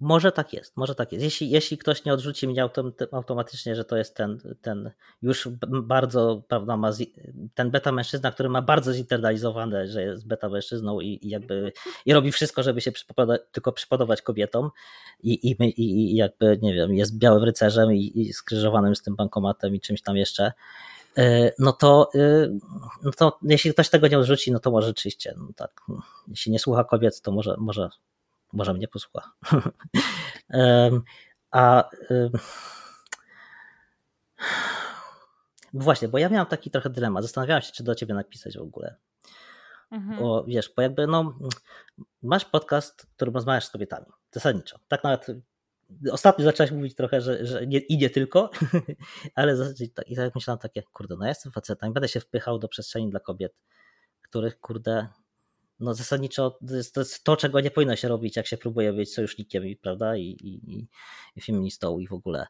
Może 0.00 0.32
tak 0.32 0.52
jest, 0.52 0.76
może 0.76 0.94
tak 0.94 1.12
jest. 1.12 1.24
Jeśli, 1.24 1.50
jeśli 1.50 1.78
ktoś 1.78 2.04
nie 2.04 2.12
odrzuci 2.12 2.48
mnie 2.48 2.68
automatycznie, 3.12 3.76
że 3.76 3.84
to 3.84 3.96
jest 3.96 4.16
ten, 4.16 4.38
ten 4.62 4.90
już 5.22 5.48
bardzo, 5.82 6.42
prawda, 6.48 6.76
ma 6.76 6.90
ten 7.54 7.70
beta 7.70 7.92
mężczyzna, 7.92 8.32
który 8.32 8.48
ma 8.48 8.62
bardzo 8.62 8.92
zinternalizowane, 8.92 9.86
że 9.86 10.02
jest 10.02 10.26
beta 10.26 10.48
mężczyzną 10.48 11.00
i, 11.00 11.18
i 11.22 11.28
jakby 11.28 11.72
i 12.06 12.12
robi 12.12 12.32
wszystko, 12.32 12.62
żeby 12.62 12.80
się 12.80 12.92
przypoda 12.92 13.38
tylko 13.52 13.72
przypodobać 13.72 14.22
kobietom 14.22 14.70
i, 15.22 15.50
i, 15.50 15.80
i, 15.82 16.16
jakby, 16.16 16.58
nie 16.62 16.74
wiem, 16.74 16.94
jest 16.94 17.18
białym 17.18 17.44
rycerzem 17.44 17.92
i, 17.92 18.12
i 18.14 18.32
skrzyżowanym 18.32 18.96
z 18.96 19.02
tym 19.02 19.16
bankomatem 19.16 19.74
i 19.74 19.80
czymś 19.80 20.02
tam 20.02 20.16
jeszcze 20.16 20.52
no 21.58 21.72
to, 21.72 22.10
e, 22.14 22.58
no 23.02 23.10
to 23.16 23.38
jeśli 23.42 23.72
ktoś 23.72 23.88
tego 23.88 24.08
nie 24.08 24.18
odrzuci, 24.18 24.52
no 24.52 24.58
to 24.58 24.70
może 24.70 24.86
rzeczywiście, 24.86 25.34
no 25.36 25.48
tak, 25.56 25.80
jeśli 26.28 26.52
nie 26.52 26.58
słucha 26.58 26.84
kobiet, 26.84 27.20
to 27.20 27.32
może, 27.32 27.56
może, 27.58 27.90
może 28.52 28.74
mnie 28.74 28.88
posłucha. 28.88 29.32
A 31.50 31.90
właśnie, 35.72 36.08
bo 36.08 36.18
ja 36.18 36.28
miałem 36.28 36.46
taki 36.46 36.70
trochę 36.70 36.90
dylemat. 36.90 37.24
Zastanawiałem 37.24 37.62
się, 37.62 37.72
czy 37.72 37.84
do 37.84 37.94
ciebie 37.94 38.14
napisać 38.14 38.58
w 38.58 38.62
ogóle. 38.62 38.96
Mhm. 39.90 40.18
Bo 40.18 40.44
wiesz, 40.44 40.72
bo 40.76 40.82
jakby 40.82 41.06
no, 41.06 41.38
masz 42.22 42.44
podcast, 42.44 43.02
w 43.02 43.14
którym 43.14 43.34
rozmawiasz 43.34 43.64
z 43.64 43.70
kobietami, 43.70 44.06
zasadniczo. 44.32 44.78
Tak 44.88 45.04
nawet 45.04 45.26
ostatnio 46.12 46.44
zaczęłaś 46.44 46.70
mówić 46.72 46.94
trochę, 46.94 47.20
że, 47.20 47.46
że 47.46 47.66
nie 47.66 47.78
idzie 47.78 48.10
tylko, 48.10 48.50
ale 49.34 49.56
i 50.06 50.16
tak 50.16 50.34
myślałem 50.34 50.58
takie, 50.58 50.82
kurde, 50.82 51.16
no 51.16 51.24
ja 51.24 51.28
jestem 51.28 51.52
facetem, 51.52 51.92
będę 51.92 52.08
się 52.08 52.20
wpychał 52.20 52.58
do 52.58 52.68
przestrzeni 52.68 53.10
dla 53.10 53.20
kobiet, 53.20 53.54
których, 54.22 54.60
kurde, 54.60 55.08
no 55.80 55.94
zasadniczo 55.94 56.58
to 56.68 56.74
jest, 56.74 56.94
to 56.94 57.00
jest, 57.00 57.24
to 57.24 57.36
czego 57.36 57.60
nie 57.60 57.70
powinno 57.70 57.96
się 57.96 58.08
robić, 58.08 58.36
jak 58.36 58.46
się 58.46 58.56
próbuje 58.56 58.92
być 58.92 59.14
sojusznikiem, 59.14 59.62
prawda, 59.82 60.16
i, 60.16 60.22
i, 60.22 60.86
i 61.36 61.40
feministą 61.40 61.98
i 61.98 62.08
w 62.08 62.12
ogóle. 62.12 62.46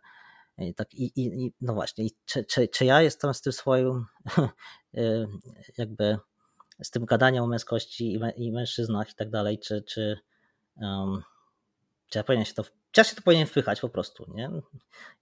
I 0.59 0.75
tak, 0.75 0.95
i, 0.95 1.13
i, 1.17 1.53
no 1.61 1.75
właśnie, 1.75 2.05
i 2.05 2.11
czy, 2.25 2.45
czy, 2.45 2.69
czy 2.69 2.85
ja 2.85 3.03
jestem 3.03 3.35
z 3.35 3.41
tym 3.41 3.53
swoim 3.53 4.05
y, 4.95 5.27
jakby 5.79 6.19
z 6.83 6.91
tym 6.91 7.05
gadaniem 7.05 7.45
o 7.45 7.47
męskości 7.47 8.15
i, 8.15 8.21
i 8.47 8.53
mężczyznach 8.53 9.11
i 9.11 9.15
tak 9.15 9.31
dalej, 9.31 9.59
czy, 9.59 9.83
czy, 9.83 10.19
um, 10.77 11.23
czy 12.09 12.19
ja 12.19 12.25
powinien 12.25 12.45
się 12.45 12.55
to 12.55 12.63
czy 12.65 13.01
ja 13.01 13.05
się 13.05 13.17
to 13.17 13.23
powinien 13.23 13.47
wpychać 13.47 13.81
po 13.81 13.89
prostu, 13.89 14.33
nie? 14.35 14.51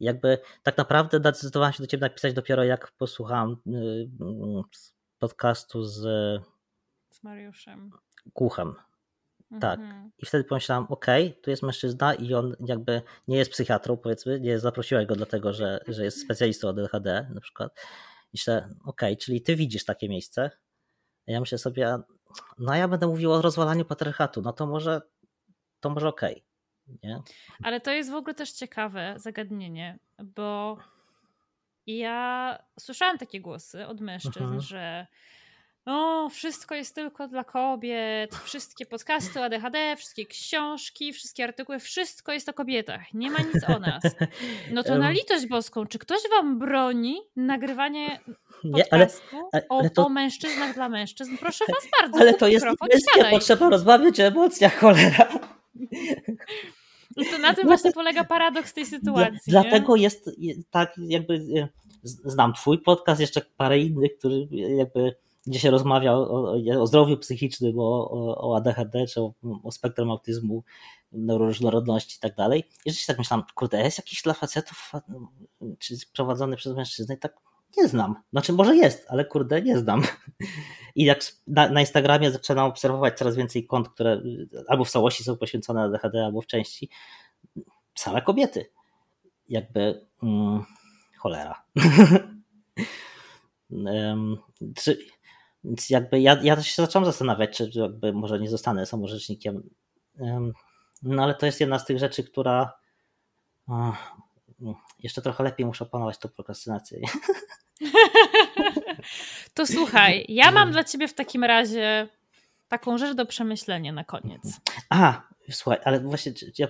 Jakby 0.00 0.38
tak 0.62 0.76
naprawdę 0.76 1.18
zdecydowałem 1.18 1.72
się 1.72 1.82
do 1.82 1.86
ciebie 1.86 2.00
napisać 2.00 2.34
dopiero 2.34 2.64
jak 2.64 2.92
posłuchałem 2.92 3.56
y, 3.66 4.08
podcastu 5.18 5.84
z, 5.84 6.00
z 7.10 7.22
Mariuszem 7.22 7.90
Kuchem. 8.32 8.74
Tak. 9.60 9.80
Mhm. 9.80 10.10
I 10.18 10.26
wtedy 10.26 10.44
pomyślałam, 10.44 10.86
ok, 10.88 11.06
tu 11.42 11.50
jest 11.50 11.62
mężczyzna 11.62 12.14
i 12.14 12.34
on 12.34 12.56
jakby 12.66 13.02
nie 13.28 13.36
jest 13.36 13.50
psychiatrą, 13.50 13.96
powiedzmy, 13.96 14.40
nie 14.40 14.58
zaprosiłaś 14.58 15.06
go 15.06 15.16
dlatego, 15.16 15.52
że, 15.52 15.80
że 15.88 16.04
jest 16.04 16.20
specjalistą 16.20 16.68
od 16.68 16.78
ADHD 16.78 17.30
na 17.34 17.40
przykład. 17.40 17.72
I 18.26 18.30
myślę, 18.34 18.68
ok, 18.84 19.00
czyli 19.20 19.42
ty 19.42 19.56
widzisz 19.56 19.84
takie 19.84 20.08
miejsce. 20.08 20.50
Ja 21.26 21.40
myślę 21.40 21.58
sobie, 21.58 21.98
no 22.58 22.74
ja 22.74 22.88
będę 22.88 23.06
mówił 23.06 23.32
o 23.32 23.42
rozwalaniu 23.42 23.84
patriarchatu, 23.84 24.42
no 24.42 24.52
to 24.52 24.66
może, 24.66 25.02
to 25.80 25.90
może 25.90 26.08
okej. 26.08 26.32
Okay, 26.32 26.53
nie? 27.02 27.22
Ale 27.62 27.80
to 27.80 27.90
jest 27.90 28.10
w 28.10 28.14
ogóle 28.14 28.34
też 28.34 28.52
ciekawe 28.52 29.14
zagadnienie, 29.16 29.98
bo 30.18 30.78
ja 31.86 32.58
słyszałam 32.80 33.18
takie 33.18 33.40
głosy 33.40 33.86
od 33.86 34.00
mężczyzn, 34.00 34.42
mhm. 34.42 34.60
że 34.60 35.06
o, 35.86 36.28
wszystko 36.28 36.74
jest 36.74 36.94
tylko 36.94 37.28
dla 37.28 37.44
kobiet, 37.44 38.34
wszystkie 38.34 38.86
podcasty 38.86 39.40
o 39.40 39.44
ADHD, 39.44 39.96
wszystkie 39.96 40.26
książki, 40.26 41.12
wszystkie 41.12 41.44
artykuły, 41.44 41.78
wszystko 41.78 42.32
jest 42.32 42.48
o 42.48 42.52
kobietach, 42.52 43.14
nie 43.14 43.30
ma 43.30 43.38
nic 43.38 43.64
o 43.68 43.78
nas. 43.78 44.02
No 44.72 44.82
to 44.82 44.98
na 44.98 45.10
litość 45.10 45.46
boską, 45.46 45.86
czy 45.86 45.98
ktoś 45.98 46.20
wam 46.30 46.58
broni 46.58 47.20
nagrywanie 47.36 48.20
podcastu 48.62 48.64
nie, 48.64 48.92
ale, 48.92 49.08
ale, 49.52 49.62
ale 49.68 49.90
to... 49.90 50.06
o, 50.06 50.08
mężczyznach 50.08 50.74
dla 50.74 50.88
mężczyzn? 50.88 51.36
Proszę 51.36 51.64
was 51.68 51.88
bardzo. 52.00 52.18
Ale 52.22 52.34
to 52.34 52.48
jest 52.48 52.66
kwestia, 52.80 53.30
potrzeba 53.30 53.70
rozmawiać 53.70 54.20
o 54.20 54.22
emocjach, 54.22 54.78
cholera. 54.78 55.28
I 57.16 57.26
to 57.30 57.38
na 57.38 57.54
tym 57.54 57.66
właśnie 57.66 57.92
polega 57.92 58.24
paradoks 58.24 58.72
tej 58.72 58.86
sytuacji. 58.86 59.38
Dla, 59.46 59.62
dlatego 59.62 59.96
jest 59.96 60.30
tak, 60.70 60.94
jakby 61.08 61.34
e, 61.34 61.68
znam 62.04 62.52
twój 62.52 62.78
podcast, 62.78 63.20
jeszcze 63.20 63.40
parę 63.56 63.78
innych, 63.78 64.18
który 64.18 64.46
jakby 64.52 65.14
gdzie 65.46 65.58
się 65.60 65.70
rozmawia 65.70 66.12
o, 66.12 66.54
o 66.80 66.86
zdrowiu 66.86 67.16
psychicznym, 67.16 67.78
o, 67.78 68.10
o, 68.50 68.56
ADHD, 68.56 69.06
czy 69.06 69.20
o, 69.20 69.34
o 69.62 69.72
spektrum 69.72 70.10
autyzmu, 70.10 70.64
neuroróżnorodności 71.12 72.16
i 72.16 72.20
tak 72.20 72.34
dalej. 72.34 72.60
I 72.60 72.90
rzeczywiście 72.90 73.12
tak 73.12 73.18
myślałam, 73.18 73.46
kurde, 73.54 73.82
jest 73.82 73.98
jakiś 73.98 74.22
dla 74.22 74.34
facetów 74.34 74.92
czy 75.78 75.94
prowadzony 76.14 76.56
przez 76.56 76.76
mężczyznę 76.76 77.14
i 77.14 77.18
tak 77.18 77.36
nie 77.76 77.88
znam. 77.88 78.14
Znaczy 78.30 78.52
może 78.52 78.76
jest, 78.76 79.06
ale 79.08 79.24
kurde, 79.24 79.62
nie 79.62 79.78
znam. 79.78 80.02
I 80.94 81.04
jak 81.04 81.20
na, 81.46 81.68
na 81.68 81.80
Instagramie 81.80 82.30
zaczynam 82.30 82.66
obserwować 82.66 83.18
coraz 83.18 83.36
więcej 83.36 83.66
kont, 83.66 83.88
które 83.88 84.22
albo 84.68 84.84
w 84.84 84.90
całości 84.90 85.24
są 85.24 85.36
poświęcone 85.36 85.82
ADHD, 85.82 86.24
albo 86.24 86.40
w 86.40 86.46
części 86.46 86.90
same 87.94 88.22
kobiety. 88.22 88.70
Jakby 89.48 90.06
mm, 90.22 90.64
cholera. 91.18 91.64
czy, 94.76 94.98
więc 95.64 95.90
jakby 95.90 96.20
ja, 96.20 96.38
ja 96.42 96.56
też 96.56 96.66
się 96.66 96.82
zacząłem 96.82 97.06
zastanawiać, 97.06 97.56
czy 97.56 97.70
jakby 97.74 98.12
może 98.12 98.40
nie 98.40 98.48
zostanę 98.48 98.86
samorzecznikiem. 98.86 99.70
No 101.02 101.22
ale 101.22 101.34
to 101.34 101.46
jest 101.46 101.60
jedna 101.60 101.78
z 101.78 101.84
tych 101.84 101.98
rzeczy, 101.98 102.24
która 102.24 102.72
jeszcze 104.98 105.22
trochę 105.22 105.44
lepiej 105.44 105.66
muszę 105.66 105.84
opanować 105.84 106.18
tą 106.18 106.28
prokrastynację. 106.28 107.00
To 109.54 109.66
słuchaj, 109.66 110.24
ja 110.28 110.50
mam 110.50 110.72
dla 110.72 110.84
ciebie 110.84 111.08
w 111.08 111.14
takim 111.14 111.44
razie 111.44 112.08
taką 112.68 112.98
rzecz 112.98 113.16
do 113.16 113.26
przemyślenia 113.26 113.92
na 113.92 114.04
koniec. 114.04 114.60
A, 114.90 115.22
słuchaj, 115.50 115.80
ale 115.84 116.00
właśnie 116.00 116.32
ja, 116.58 116.68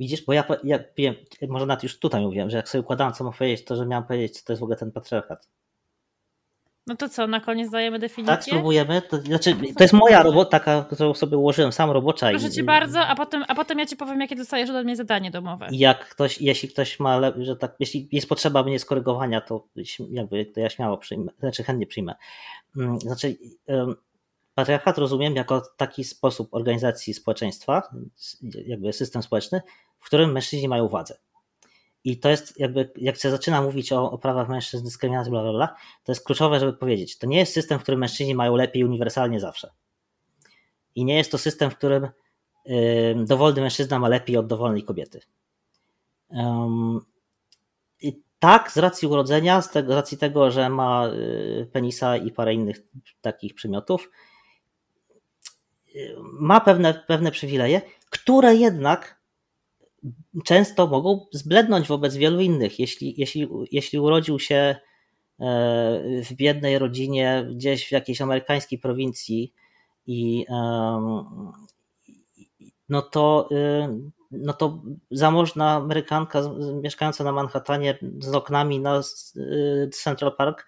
widzisz, 0.00 0.24
bo 0.24 0.32
ja, 0.32 0.44
ja 0.64 0.78
wiem, 0.96 1.14
może 1.48 1.66
nawet 1.66 1.82
już 1.82 1.98
tutaj 1.98 2.20
mówiłem, 2.20 2.50
że 2.50 2.56
jak 2.56 2.68
sobie 2.68 2.82
układałem, 2.82 3.12
co 3.12 3.24
mam 3.24 3.32
powiedzieć, 3.32 3.64
to 3.64 3.76
że 3.76 3.86
miałem 3.86 4.04
powiedzieć, 4.04 4.38
co 4.38 4.46
to 4.46 4.52
jest 4.52 4.60
w 4.60 4.62
ogóle 4.62 4.76
ten 4.76 4.92
patriarchat. 4.92 5.48
No 6.88 6.96
to 6.96 7.08
co, 7.08 7.26
na 7.26 7.40
koniec 7.40 7.70
dajemy 7.70 7.98
definicję? 7.98 8.36
Tak, 8.36 8.44
spróbujemy. 8.44 9.02
To, 9.02 9.16
znaczy, 9.16 9.56
to 9.76 9.84
jest 9.84 9.94
moja 9.94 10.22
robota, 10.22 10.50
taka, 10.50 10.86
którą 10.90 11.14
sobie 11.14 11.36
ułożyłem 11.36 11.72
sam 11.72 11.90
robocza. 11.90 12.30
Proszę 12.30 12.50
cię 12.50 12.62
bardzo, 12.62 13.00
a 13.00 13.14
potem, 13.14 13.44
a 13.48 13.54
potem 13.54 13.78
ja 13.78 13.86
ci 13.86 13.96
powiem, 13.96 14.20
jakie 14.20 14.36
dostajesz 14.36 14.70
ode 14.70 14.84
mnie 14.84 14.96
zadanie 14.96 15.30
domowe. 15.30 15.68
Jak 15.72 16.08
ktoś, 16.08 16.40
jeśli 16.40 16.68
ktoś 16.68 17.00
ma, 17.00 17.20
że 17.38 17.56
tak, 17.56 17.76
jeśli 17.80 18.08
jest 18.12 18.28
potrzeba 18.28 18.62
mnie 18.62 18.78
skorygowania, 18.78 19.40
to 19.40 19.68
jakby 20.10 20.46
to 20.46 20.60
ja 20.60 20.70
śmiało 20.70 20.98
przyjmę, 20.98 21.32
znaczy 21.38 21.64
chętnie 21.64 21.86
przyjmę. 21.86 22.14
Mm, 22.76 23.00
znaczy, 23.00 23.36
patriarchat 24.54 24.98
rozumiem 24.98 25.36
jako 25.36 25.62
taki 25.76 26.04
sposób 26.04 26.48
organizacji 26.54 27.14
społeczeństwa, 27.14 27.82
jakby 28.66 28.92
system 28.92 29.22
społeczny, 29.22 29.60
w 29.98 30.06
którym 30.06 30.32
mężczyźni 30.32 30.68
mają 30.68 30.88
władzę. 30.88 31.18
I 32.04 32.18
to 32.18 32.28
jest 32.28 32.60
jakby, 32.60 32.90
jak 32.96 33.16
się 33.16 33.30
zaczyna 33.30 33.62
mówić 33.62 33.92
o, 33.92 34.10
o 34.10 34.18
prawach 34.18 34.48
mężczyzn, 34.48 34.84
dyskryminacji, 34.84 35.30
bla, 35.30 35.42
bla, 35.42 35.52
bla, 35.52 35.76
to 36.04 36.12
jest 36.12 36.24
kluczowe, 36.24 36.60
żeby 36.60 36.72
powiedzieć, 36.72 37.18
to 37.18 37.26
nie 37.26 37.38
jest 37.38 37.52
system, 37.52 37.78
w 37.78 37.82
którym 37.82 38.00
mężczyźni 38.00 38.34
mają 38.34 38.56
lepiej 38.56 38.84
uniwersalnie 38.84 39.40
zawsze. 39.40 39.70
I 40.94 41.04
nie 41.04 41.16
jest 41.16 41.30
to 41.30 41.38
system, 41.38 41.70
w 41.70 41.76
którym 41.76 42.08
y, 42.66 43.14
dowolny 43.24 43.60
mężczyzna 43.60 43.98
ma 43.98 44.08
lepiej 44.08 44.36
od 44.36 44.46
dowolnej 44.46 44.82
kobiety. 44.82 45.20
Um, 46.28 47.00
i 48.00 48.22
tak, 48.38 48.72
z 48.72 48.78
racji 48.78 49.08
urodzenia, 49.08 49.62
z, 49.62 49.70
tego, 49.70 49.92
z 49.92 49.96
racji 49.96 50.18
tego, 50.18 50.50
że 50.50 50.68
ma 50.68 51.08
y, 51.08 51.70
penisa 51.72 52.16
i 52.16 52.32
parę 52.32 52.54
innych 52.54 52.82
takich 53.20 53.54
przymiotów, 53.54 54.10
y, 55.94 56.16
ma 56.20 56.60
pewne, 56.60 56.94
pewne 56.94 57.30
przywileje, 57.30 57.82
które 58.10 58.54
jednak 58.54 59.17
często 60.44 60.86
mogą 60.86 61.26
zblednąć 61.32 61.88
wobec 61.88 62.16
wielu 62.16 62.40
innych. 62.40 62.78
Jeśli, 62.78 63.14
jeśli, 63.18 63.48
jeśli 63.72 63.98
urodził 63.98 64.38
się 64.38 64.54
e, 64.54 64.76
w 66.24 66.32
biednej 66.32 66.78
rodzinie 66.78 67.48
gdzieś 67.54 67.88
w 67.88 67.92
jakiejś 67.92 68.20
amerykańskiej 68.20 68.78
prowincji 68.78 69.52
i 70.06 70.46
no 72.88 73.02
to, 73.02 73.48
y, 73.52 73.88
no 74.30 74.52
to 74.52 74.82
zamożna 75.10 75.70
Amerykanka 75.72 76.42
mieszkająca 76.82 77.24
na 77.24 77.32
Manhattanie 77.32 77.98
z 78.18 78.34
oknami 78.34 78.80
na 78.80 79.00
y, 79.36 79.90
Central 79.92 80.36
Park 80.36 80.66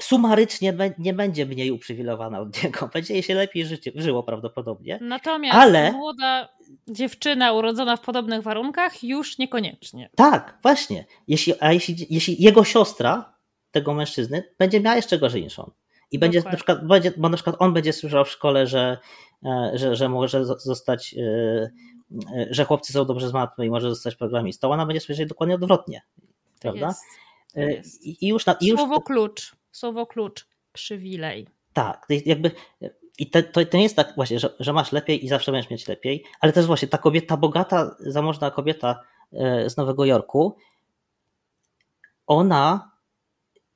sumarycznie 0.00 0.74
nie 0.98 1.14
będzie 1.14 1.46
mniej 1.46 1.70
uprzywilejowana 1.70 2.40
od 2.40 2.62
niego. 2.62 2.88
Będzie 2.94 3.14
jej 3.14 3.22
się 3.22 3.34
lepiej 3.34 3.66
życie, 3.66 3.92
żyło 3.94 4.22
prawdopodobnie. 4.22 4.98
Natomiast 5.02 5.58
ale... 5.58 5.92
młoda 5.92 6.48
dziewczyna 6.88 7.52
urodzona 7.52 7.96
w 7.96 8.00
podobnych 8.00 8.42
warunkach 8.42 9.04
już 9.04 9.38
niekoniecznie. 9.38 10.10
Tak, 10.16 10.58
właśnie. 10.62 11.04
Jeśli, 11.28 11.54
a 11.60 11.72
jeśli, 11.72 12.06
jeśli 12.10 12.42
jego 12.42 12.64
siostra 12.64 13.34
tego 13.70 13.94
mężczyzny 13.94 14.42
będzie 14.58 14.80
miała 14.80 14.96
jeszcze 14.96 15.18
gorzej 15.18 15.42
niż 15.42 15.58
on. 15.58 15.70
I 16.10 16.18
będzie 16.18 16.42
na 16.42 16.56
przykład, 16.56 16.86
będzie, 16.86 17.12
bo 17.16 17.28
na 17.28 17.36
przykład 17.36 17.56
on 17.58 17.72
będzie 17.72 17.92
słyszał 17.92 18.24
w 18.24 18.30
szkole, 18.30 18.66
że, 18.66 18.98
e, 19.44 19.70
że, 19.74 19.96
że 19.96 20.08
może 20.08 20.44
zostać, 20.44 21.14
e, 21.14 21.70
e, 22.36 22.46
że 22.50 22.64
chłopcy 22.64 22.92
są 22.92 23.04
dobrze 23.04 23.28
z 23.28 23.32
matmy 23.32 23.66
i 23.66 23.70
może 23.70 23.90
zostać 23.90 24.14
programistą. 24.14 24.72
Ona 24.72 24.86
będzie 24.86 25.00
słyszeć 25.00 25.28
dokładnie 25.28 25.54
odwrotnie. 25.54 26.02
Prawda? 26.60 26.86
Jest. 26.86 27.27
Jest. 27.54 28.06
I 28.06 28.28
już 28.28 28.46
na, 28.46 28.56
i 28.60 28.66
już 28.66 28.80
Słowo 28.80 29.00
klucz 29.00 29.58
słowo 29.78 30.06
klucz, 30.06 30.48
przywilej. 30.72 31.46
Tak, 31.72 32.06
jakby 32.26 32.50
i 33.18 33.30
to, 33.30 33.42
to, 33.42 33.64
to, 33.64 33.76
nie 33.76 33.82
jest 33.82 33.96
tak 33.96 34.14
właśnie, 34.16 34.38
że, 34.38 34.54
że, 34.60 34.72
masz 34.72 34.92
lepiej 34.92 35.24
i 35.24 35.28
zawsze 35.28 35.52
będziesz 35.52 35.70
mieć 35.70 35.88
lepiej, 35.88 36.24
ale 36.40 36.52
to 36.52 36.60
jest 36.60 36.66
właśnie 36.66 36.88
ta 36.88 36.98
kobieta, 36.98 37.36
bogata, 37.36 37.96
zamożna 38.00 38.50
kobieta 38.50 39.00
e, 39.32 39.70
z 39.70 39.76
Nowego 39.76 40.04
Jorku, 40.04 40.56
ona 42.26 42.92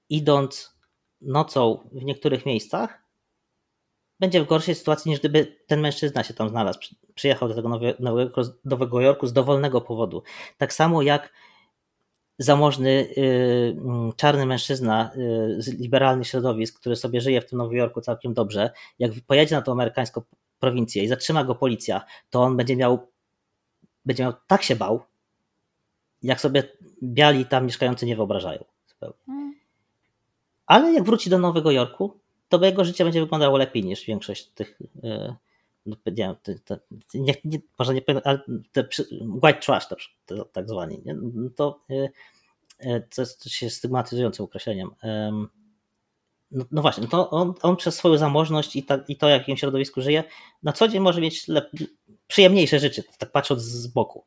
idąc 0.09 0.79
nocą 1.21 1.89
w 1.93 2.05
niektórych 2.05 2.47
miejscach, 2.47 3.03
będzie 4.21 4.43
w 4.43 4.47
gorszej 4.47 4.75
sytuacji 4.75 5.11
niż 5.11 5.21
gdyby 5.21 5.57
ten 5.67 5.81
mężczyzna 5.81 6.23
się 6.23 6.35
tam 6.35 6.49
znalazł, 6.49 6.79
przyjechał 7.15 7.49
do 7.49 7.55
tego 7.55 7.69
Nowego, 8.01 8.43
Nowego 8.65 9.01
Jorku 9.01 9.27
z 9.27 9.33
dowolnego 9.33 9.81
powodu. 9.81 10.23
Tak 10.59 10.73
samo 10.73 11.03
jak 11.03 11.33
zamożny 12.39 12.91
y, 12.91 13.77
mm, 13.85 14.13
czarny 14.17 14.47
mężczyzna 14.47 15.11
y, 15.17 15.63
z 15.63 15.69
liberalnych 15.69 16.29
środowisk, 16.29 16.81
który 16.81 16.97
sobie 16.97 17.21
żyje 17.21 17.41
w 17.41 17.47
tym 17.47 17.59
Nowym 17.59 17.77
Jorku 17.77 18.01
całkiem 18.01 18.35
dobrze, 18.35 18.71
jak 18.99 19.13
pojedzie 19.27 19.57
na 19.57 19.63
tą 19.63 19.73
amerykańską 19.73 20.23
prowincję 20.61 21.05
i 21.05 21.09
zatrzyma 21.09 21.45
go 21.45 21.55
policja, 21.55 22.05
to 22.31 22.43
on 22.43 22.57
będzie 22.57 22.77
miał 22.77 23.13
będzie 24.05 24.23
miał, 24.23 24.33
tak 24.47 24.63
się 24.63 24.77
bał, 24.77 25.03
jak 26.23 26.41
sobie 26.41 26.63
biali 27.03 27.47
tam 27.47 27.67
mieszkający 27.67 28.07
nie 28.07 28.17
wyobrażają. 28.17 28.65
Hmm. 29.27 29.55
Ale 30.67 30.93
jak 30.93 31.05
wróci 31.05 31.31
do 31.31 31.39
Nowego 31.39 31.71
Jorku, 31.71 32.21
to 32.49 32.65
jego 32.65 32.85
życie 32.85 33.05
będzie 33.05 33.21
wyglądało 33.21 33.59
lepiej 33.59 33.85
niż 33.85 34.05
większość 34.05 34.47
tych. 34.47 34.79
E, 35.87 35.91
no, 35.91 35.97
nie, 36.15 36.37
nie, 37.15 37.35
nie, 37.45 37.59
może 37.79 37.95
nie 37.95 38.03
ale 38.25 38.43
te 38.73 38.89
white 39.43 39.61
trash 39.61 39.89
to, 39.89 39.97
to, 40.27 40.45
tak 40.45 40.69
zwani, 40.69 41.03
nie? 41.05 41.17
to, 41.57 41.81
to 43.15 43.23
jest 43.23 43.51
się 43.51 43.71
stygmatyzującym 43.71 44.45
określeniem. 44.45 44.91
No, 46.51 46.65
no, 46.71 46.83
właśnie, 46.83 47.03
no 47.03 47.09
to 47.09 47.31
on, 47.31 47.55
on, 47.63 47.77
przez 47.77 47.95
swoją 47.95 48.19
zamożność 48.19 48.77
i, 48.77 48.83
ta, 48.83 48.99
i 49.09 49.17
to, 49.17 49.27
w 49.27 49.31
jakim 49.31 49.57
środowisku 49.57 50.03
żyje, 50.03 50.25
na 50.63 50.73
co 50.73 50.89
dzień 50.89 51.01
może 51.01 51.21
mieć 51.21 51.49
lep, 51.49 51.71
przyjemniejsze 52.27 52.79
życie, 52.79 53.03
tak 53.19 53.33
patrząc 53.33 53.63
z 53.63 53.87
boku. 53.87 54.25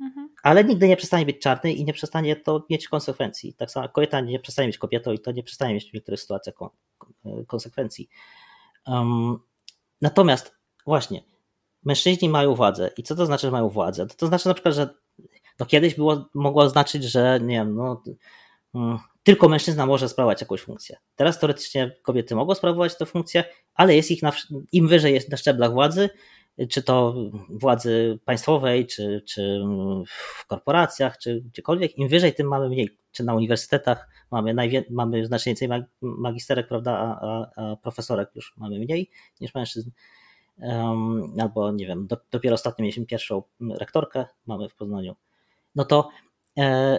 Mhm. 0.00 0.28
Ale 0.42 0.64
nigdy 0.64 0.88
nie 0.88 0.96
przestanie 0.96 1.26
być 1.26 1.38
czarny 1.38 1.72
i 1.72 1.84
nie 1.84 1.92
przestanie 1.92 2.36
to 2.36 2.66
mieć 2.70 2.88
konsekwencji. 2.88 3.54
Tak 3.54 3.70
samo 3.70 3.88
kobieta 3.88 4.20
nie 4.20 4.40
przestanie 4.40 4.68
być 4.68 4.78
kobietą 4.78 5.12
i 5.12 5.18
to 5.18 5.32
nie 5.32 5.42
przestanie 5.42 5.74
mieć 5.74 5.90
w 5.90 5.94
niektórych 5.94 6.20
sytuacjach 6.20 6.54
konsekwencji. 7.46 8.08
Um, 8.86 9.38
natomiast 10.00 10.61
właśnie, 10.86 11.22
mężczyźni 11.84 12.28
mają 12.28 12.54
władzę. 12.54 12.90
I 12.96 13.02
co 13.02 13.16
to 13.16 13.26
znaczy, 13.26 13.46
że 13.46 13.50
mają 13.50 13.68
władzę? 13.68 14.06
To, 14.06 14.14
to 14.14 14.26
znaczy 14.26 14.48
na 14.48 14.54
przykład, 14.54 14.74
że 14.74 14.94
no 15.60 15.66
kiedyś 15.66 15.94
było, 15.94 16.28
mogło 16.34 16.62
oznaczyć, 16.62 17.04
że 17.04 17.40
nie 17.42 17.54
wiem, 17.54 17.74
no, 17.74 18.02
mm, 18.74 18.98
tylko 19.22 19.48
mężczyzna 19.48 19.86
może 19.86 20.08
sprawować 20.08 20.40
jakąś 20.40 20.60
funkcję. 20.60 20.96
Teraz 21.16 21.38
teoretycznie 21.38 21.96
kobiety 22.02 22.34
mogą 22.34 22.54
sprawować 22.54 22.98
tę 22.98 23.06
funkcję, 23.06 23.44
ale 23.74 23.96
jest 23.96 24.10
ich 24.10 24.22
na, 24.22 24.32
im 24.72 24.88
wyżej 24.88 25.14
jest 25.14 25.30
na 25.30 25.36
szczeblach 25.36 25.72
władzy, 25.72 26.10
czy 26.70 26.82
to 26.82 27.14
władzy 27.48 28.18
państwowej, 28.24 28.86
czy, 28.86 29.22
czy 29.26 29.60
w 30.06 30.46
korporacjach, 30.46 31.18
czy 31.18 31.40
gdziekolwiek, 31.40 31.98
im 31.98 32.08
wyżej, 32.08 32.34
tym 32.34 32.48
mamy 32.48 32.68
mniej. 32.68 32.98
Czy 33.12 33.24
na 33.24 33.34
uniwersytetach 33.34 34.08
mamy, 34.30 34.54
najwie, 34.54 34.84
mamy 34.90 35.26
znacznie 35.26 35.50
więcej 35.50 35.68
magisterek, 36.00 36.68
prawda, 36.68 36.98
a, 36.98 37.26
a, 37.26 37.50
a 37.56 37.76
profesorek 37.76 38.30
już 38.34 38.54
mamy 38.56 38.78
mniej 38.78 39.10
niż 39.40 39.54
mężczyzn. 39.54 39.90
Albo 41.40 41.72
nie 41.72 41.86
wiem, 41.86 42.06
do, 42.06 42.16
dopiero 42.30 42.54
ostatnio 42.54 42.82
mieliśmy 42.82 43.06
pierwszą 43.06 43.42
rektorkę, 43.60 44.26
mamy 44.46 44.68
w 44.68 44.74
Poznaniu. 44.74 45.16
No 45.74 45.84
to 45.84 46.08
e, 46.58 46.98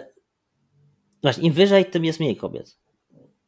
właśnie, 1.22 1.42
im 1.42 1.52
wyżej, 1.52 1.86
tym 1.86 2.04
jest 2.04 2.20
mniej 2.20 2.36
kobiet. 2.36 2.78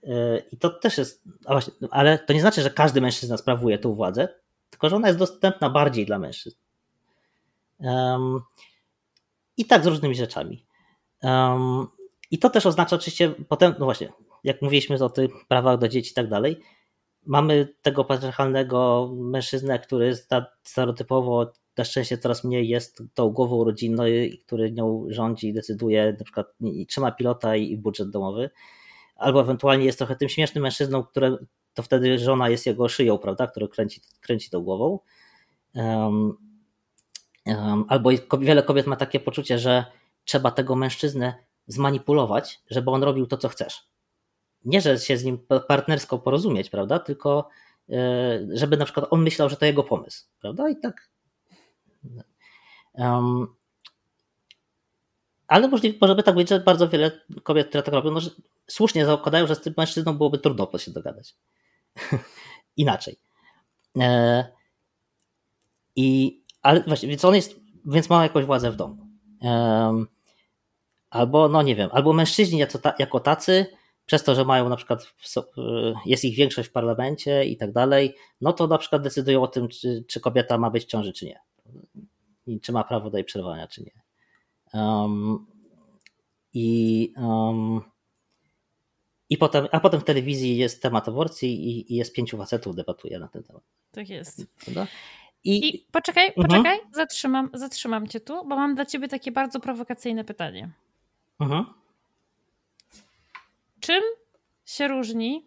E, 0.04 0.38
I 0.52 0.56
to 0.56 0.70
też 0.70 0.98
jest, 0.98 1.24
właśnie, 1.48 1.74
ale 1.90 2.18
to 2.18 2.32
nie 2.32 2.40
znaczy, 2.40 2.62
że 2.62 2.70
każdy 2.70 3.00
mężczyzna 3.00 3.36
sprawuje 3.36 3.78
tą 3.78 3.94
władzę, 3.94 4.28
tylko 4.70 4.88
że 4.88 4.96
ona 4.96 5.06
jest 5.08 5.18
dostępna 5.18 5.70
bardziej 5.70 6.06
dla 6.06 6.18
mężczyzn. 6.18 6.58
Um, 7.78 8.40
I 9.56 9.64
tak 9.64 9.84
z 9.84 9.86
różnymi 9.86 10.14
rzeczami. 10.14 10.66
Um, 11.22 11.86
I 12.30 12.38
to 12.38 12.50
też 12.50 12.66
oznacza 12.66 12.96
oczywiście 12.96 13.34
potem, 13.48 13.74
no 13.78 13.84
właśnie, 13.84 14.12
jak 14.44 14.62
mówiliśmy 14.62 15.04
o 15.04 15.10
tych 15.10 15.30
prawach 15.48 15.78
do 15.78 15.88
dzieci 15.88 16.10
i 16.10 16.14
tak 16.14 16.28
dalej, 16.28 16.60
mamy 17.26 17.68
tego 17.82 18.04
patriarchalnego 18.04 19.10
mężczyznę, 19.16 19.78
który 19.78 20.12
stereotypowo 20.62 21.52
na 21.76 21.84
szczęście 21.84 22.18
coraz 22.18 22.44
mniej 22.44 22.68
jest 22.68 23.02
tą 23.14 23.30
głową 23.30 23.64
rodziny, 23.64 24.30
który 24.46 24.72
nią 24.72 25.06
rządzi, 25.08 25.52
decyduje, 25.52 26.16
na 26.18 26.24
przykład 26.24 26.46
trzyma 26.88 27.12
pilota 27.12 27.56
i 27.56 27.76
budżet 27.76 28.10
domowy, 28.10 28.50
albo 29.16 29.40
ewentualnie 29.40 29.84
jest 29.84 29.98
trochę 29.98 30.16
tym 30.16 30.28
śmiesznym 30.28 30.62
mężczyzną, 30.62 31.04
który, 31.04 31.36
to 31.74 31.82
wtedy 31.82 32.18
żona 32.18 32.48
jest 32.48 32.66
jego 32.66 32.88
szyją, 32.88 33.18
prawda, 33.18 33.46
który 33.46 33.68
kręci, 33.68 34.00
kręci 34.20 34.50
tą 34.50 34.60
głową. 34.60 34.98
Um, 35.74 36.36
um, 37.46 37.84
albo 37.88 38.10
wiele 38.40 38.62
kobiet 38.62 38.86
ma 38.86 38.96
takie 38.96 39.20
poczucie, 39.20 39.58
że 39.58 39.84
trzeba 40.24 40.50
tego 40.50 40.76
mężczyznę 40.76 41.34
zmanipulować, 41.66 42.62
żeby 42.70 42.90
on 42.90 43.02
robił 43.02 43.26
to, 43.26 43.36
co 43.36 43.48
chcesz. 43.48 43.88
Nie, 44.66 44.80
że 44.80 44.98
się 44.98 45.16
z 45.16 45.24
nim 45.24 45.38
partnersko 45.68 46.18
porozumieć, 46.18 46.70
prawda, 46.70 46.98
tylko 46.98 47.48
e, 47.90 47.94
żeby 48.52 48.76
na 48.76 48.84
przykład 48.84 49.06
on 49.10 49.22
myślał, 49.22 49.50
że 49.50 49.56
to 49.56 49.64
jego 49.64 49.84
pomysł, 49.84 50.24
prawda, 50.40 50.68
i 50.68 50.76
tak. 50.76 51.08
Um, 52.94 53.46
ale 55.48 55.68
możliwe, 55.68 55.98
może 56.00 56.14
by 56.14 56.22
tak 56.22 56.34
być, 56.34 56.48
że 56.48 56.60
bardzo 56.60 56.88
wiele 56.88 57.10
kobiet, 57.42 57.68
które 57.68 57.82
tak 57.82 57.94
robią, 57.94 58.10
no, 58.10 58.20
słusznie 58.66 59.06
zakładają, 59.06 59.46
że 59.46 59.54
z 59.54 59.60
tym 59.60 59.74
mężczyzną 59.76 60.12
byłoby 60.16 60.38
trudno 60.38 60.78
się 60.78 60.90
dogadać. 60.90 61.34
inaczej. 62.76 63.18
E, 64.00 64.44
I, 65.96 66.40
ale 66.62 66.80
właśnie, 66.80 67.08
więc 67.08 67.24
on 67.24 67.34
jest, 67.34 67.60
więc 67.84 68.10
ma 68.10 68.22
jakąś 68.22 68.44
władzę 68.44 68.70
w 68.70 68.76
domu. 68.76 69.06
Albo, 71.10 71.48
no 71.48 71.62
nie 71.62 71.76
wiem, 71.76 71.90
albo 71.92 72.12
mężczyźni 72.12 72.58
jako 72.98 73.20
tacy, 73.20 73.66
przez 74.06 74.24
to, 74.24 74.34
że 74.34 74.44
mają 74.44 74.68
na 74.68 74.76
przykład, 74.76 75.14
jest 76.06 76.24
ich 76.24 76.36
większość 76.36 76.68
w 76.68 76.72
parlamencie 76.72 77.44
i 77.44 77.56
tak 77.56 77.72
dalej, 77.72 78.14
no 78.40 78.52
to 78.52 78.66
na 78.66 78.78
przykład 78.78 79.02
decydują 79.02 79.42
o 79.42 79.48
tym, 79.48 79.68
czy, 79.68 80.04
czy 80.08 80.20
kobieta 80.20 80.58
ma 80.58 80.70
być 80.70 80.84
w 80.84 80.86
ciąży, 80.86 81.12
czy 81.12 81.26
nie. 81.26 81.40
I 82.46 82.60
czy 82.60 82.72
ma 82.72 82.84
prawo 82.84 83.10
do 83.10 83.18
jej 83.18 83.24
przerwania, 83.24 83.68
czy 83.68 83.82
nie. 83.82 84.02
Um, 84.80 85.46
I 86.54 87.12
um, 87.16 87.80
i 89.30 89.38
potem, 89.38 89.68
a 89.72 89.80
potem 89.80 90.00
w 90.00 90.04
telewizji 90.04 90.56
jest 90.56 90.82
temat 90.82 91.08
aborcji 91.08 91.68
i, 91.70 91.92
i 91.92 91.96
jest 91.96 92.14
pięciu 92.14 92.36
facetów 92.36 92.76
debatuje 92.76 93.18
na 93.18 93.28
ten 93.28 93.42
temat. 93.42 93.62
Tak 93.92 94.08
jest. 94.08 94.46
I, 95.44 95.68
I 95.68 95.86
poczekaj, 95.92 96.26
mhm. 96.26 96.48
poczekaj, 96.48 96.78
zatrzymam, 96.92 97.50
zatrzymam 97.54 98.08
cię 98.08 98.20
tu, 98.20 98.34
bo 98.34 98.56
mam 98.56 98.74
dla 98.74 98.86
ciebie 98.86 99.08
takie 99.08 99.32
bardzo 99.32 99.60
prowokacyjne 99.60 100.24
pytanie. 100.24 100.70
Mhm. 101.40 101.64
Czym 103.86 104.02
się 104.64 104.88
różni 104.88 105.46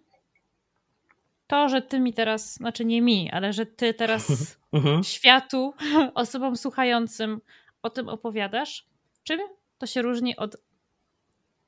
to, 1.48 1.70
że 1.70 1.82
ty 1.82 2.00
mi 2.00 2.14
teraz, 2.14 2.54
znaczy 2.54 2.86
nie 2.86 3.02
mi, 3.02 3.32
ale 3.32 3.54
że 3.54 3.66
ty 3.66 3.94
teraz 3.94 4.28
mhm. 4.72 5.04
światu, 5.04 5.74
osobom 6.14 6.58
słuchającym 6.58 7.42
o 7.82 7.90
tym 7.90 8.10
opowiadasz, 8.10 8.88
czym 9.24 9.40
to 9.78 9.86
się 9.86 10.02
różni 10.02 10.38
od 10.38 10.58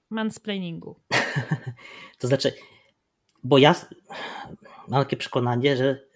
mansplainingu? 0.09 0.95
to 2.19 2.27
znaczy, 2.27 2.53
bo 3.43 3.57
ja 3.57 3.75
mam 4.87 5.03
takie 5.03 5.17
przekonanie, 5.17 5.77
że 5.77 6.07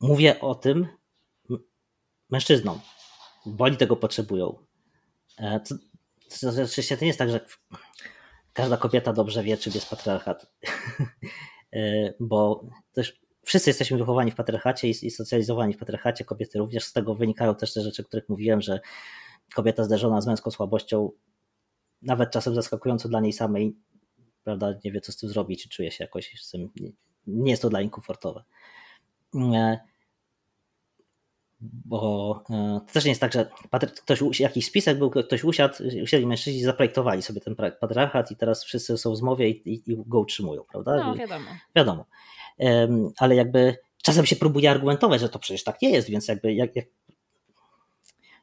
mówię 0.00 0.40
o 0.40 0.54
tym 0.54 0.86
mężczyznom, 2.30 2.80
bo 3.46 3.64
oni 3.64 3.76
tego 3.76 3.96
potrzebują. 3.96 4.58
E, 5.38 5.60
to, 5.60 5.74
to, 6.40 6.62
oczywiście 6.64 6.96
to 6.96 7.04
nie 7.04 7.08
jest 7.08 7.18
tak, 7.18 7.30
że 7.30 7.46
każda 8.52 8.76
kobieta 8.76 9.12
dobrze 9.12 9.42
wie, 9.42 9.56
czym 9.56 9.72
jest 9.74 9.90
patriarchat, 9.90 10.46
e, 11.72 12.12
bo 12.20 12.64
też 12.92 13.20
wszyscy 13.42 13.70
jesteśmy 13.70 13.98
wychowani 13.98 14.30
w 14.30 14.34
patriarchacie 14.34 14.88
i, 14.88 14.90
i 14.90 15.10
socjalizowani 15.10 15.74
w 15.74 15.78
patriarchacie, 15.78 16.24
kobiety 16.24 16.58
również, 16.58 16.84
z 16.84 16.92
tego 16.92 17.14
wynikają 17.14 17.54
też 17.54 17.72
te 17.72 17.80
rzeczy, 17.80 18.02
o 18.02 18.04
których 18.04 18.28
mówiłem, 18.28 18.60
że 18.60 18.80
kobieta 19.54 19.84
zderzona 19.84 20.20
z 20.20 20.26
męską 20.26 20.50
słabością 20.50 21.10
nawet 22.02 22.30
czasem 22.30 22.54
zaskakująco 22.54 23.08
dla 23.08 23.20
niej 23.20 23.32
samej, 23.32 23.76
prawda, 24.44 24.74
nie 24.84 24.92
wie 24.92 25.00
co 25.00 25.12
z 25.12 25.16
tym 25.16 25.28
zrobić, 25.28 25.62
czy 25.62 25.68
czuje 25.68 25.90
się 25.90 26.04
jakoś 26.04 26.34
z 26.40 26.50
tym, 26.50 26.70
nie, 26.80 26.90
nie 27.26 27.50
jest 27.50 27.62
to 27.62 27.70
dla 27.70 27.80
niej 27.80 27.90
komfortowe. 27.90 28.44
Bo 31.62 32.42
e, 32.50 32.80
to 32.86 32.92
też 32.92 33.04
nie 33.04 33.10
jest 33.10 33.20
tak, 33.20 33.32
że 33.32 33.50
ktoś, 34.02 34.40
jakiś 34.40 34.66
spisek 34.66 34.98
był, 34.98 35.10
ktoś 35.10 35.44
usiadł, 35.44 35.74
usiedli 36.02 36.26
mężczyźni, 36.26 36.62
zaprojektowali 36.62 37.22
sobie 37.22 37.40
ten 37.40 37.56
patriarchat 37.80 38.30
i 38.30 38.36
teraz 38.36 38.64
wszyscy 38.64 38.98
są 38.98 39.12
w 39.12 39.16
zmowie 39.16 39.48
i, 39.48 39.70
i, 39.70 39.82
i 39.86 39.96
go 40.06 40.20
utrzymują, 40.20 40.64
prawda? 40.72 40.96
No, 40.96 41.14
wiadomo. 41.14 41.46
Wiadomo. 41.76 42.04
Ale 43.18 43.34
jakby 43.34 43.76
czasem 44.02 44.26
się 44.26 44.36
próbuje 44.36 44.70
argumentować, 44.70 45.20
że 45.20 45.28
to 45.28 45.38
przecież 45.38 45.64
tak 45.64 45.82
nie 45.82 45.90
jest, 45.90 46.10
więc 46.10 46.28
jakby 46.28 46.54
jak, 46.54 46.76
jak 46.76 46.86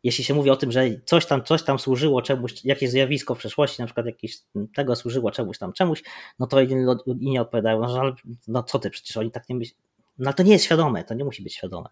jeśli 0.04 0.24
się 0.24 0.34
mówi 0.34 0.50
o 0.50 0.56
tym, 0.56 0.72
że 0.72 0.86
coś 1.06 1.26
tam, 1.26 1.44
coś 1.44 1.64
tam 1.64 1.80
służyło 1.80 2.22
czemuś, 2.22 2.66
jakieś 2.66 2.90
zjawisko 2.90 3.36
w 3.36 3.38
przeszłości, 3.38 3.82
na 3.82 3.86
przykład 3.86 4.06
jakieś 4.06 4.38
tego 4.76 4.96
służyło 4.96 5.32
czemuś 5.32 5.58
tam, 5.58 5.74
czemuś, 5.74 6.04
no 6.40 6.48
to 6.48 6.62
inni 6.62 7.40
odpowiadają, 7.40 7.82
no, 7.82 7.90
że 7.90 8.14
no 8.48 8.64
co 8.64 8.80
ty, 8.80 8.90
przecież 8.90 9.18
oni 9.18 9.32
tak 9.32 9.50
nie 9.50 9.56
myślą. 9.56 9.78
No 10.18 10.34
to 10.34 10.44
nie 10.44 10.52
jest 10.52 10.66
świadome, 10.66 11.04
to 11.04 11.14
nie 11.14 11.26
musi 11.26 11.44
być 11.44 11.56
świadome. 11.56 11.90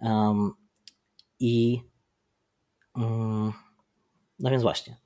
Um, 0.00 0.52
I 1.40 1.80
um, 2.94 3.52
no 4.38 4.50
więc 4.50 4.62
właśnie. 4.62 4.96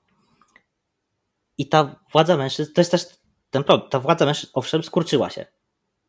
I 1.58 1.68
ta 1.68 2.00
władza 2.12 2.36
mężczyzn, 2.36 2.72
to 2.72 2.80
jest 2.80 2.90
też 2.90 3.06
ten 3.50 3.64
problem, 3.64 3.90
ta 3.90 4.00
władza 4.00 4.26
mężczyzn, 4.26 4.52
owszem, 4.54 4.82
skurczyła 4.82 5.30
się. 5.30 5.46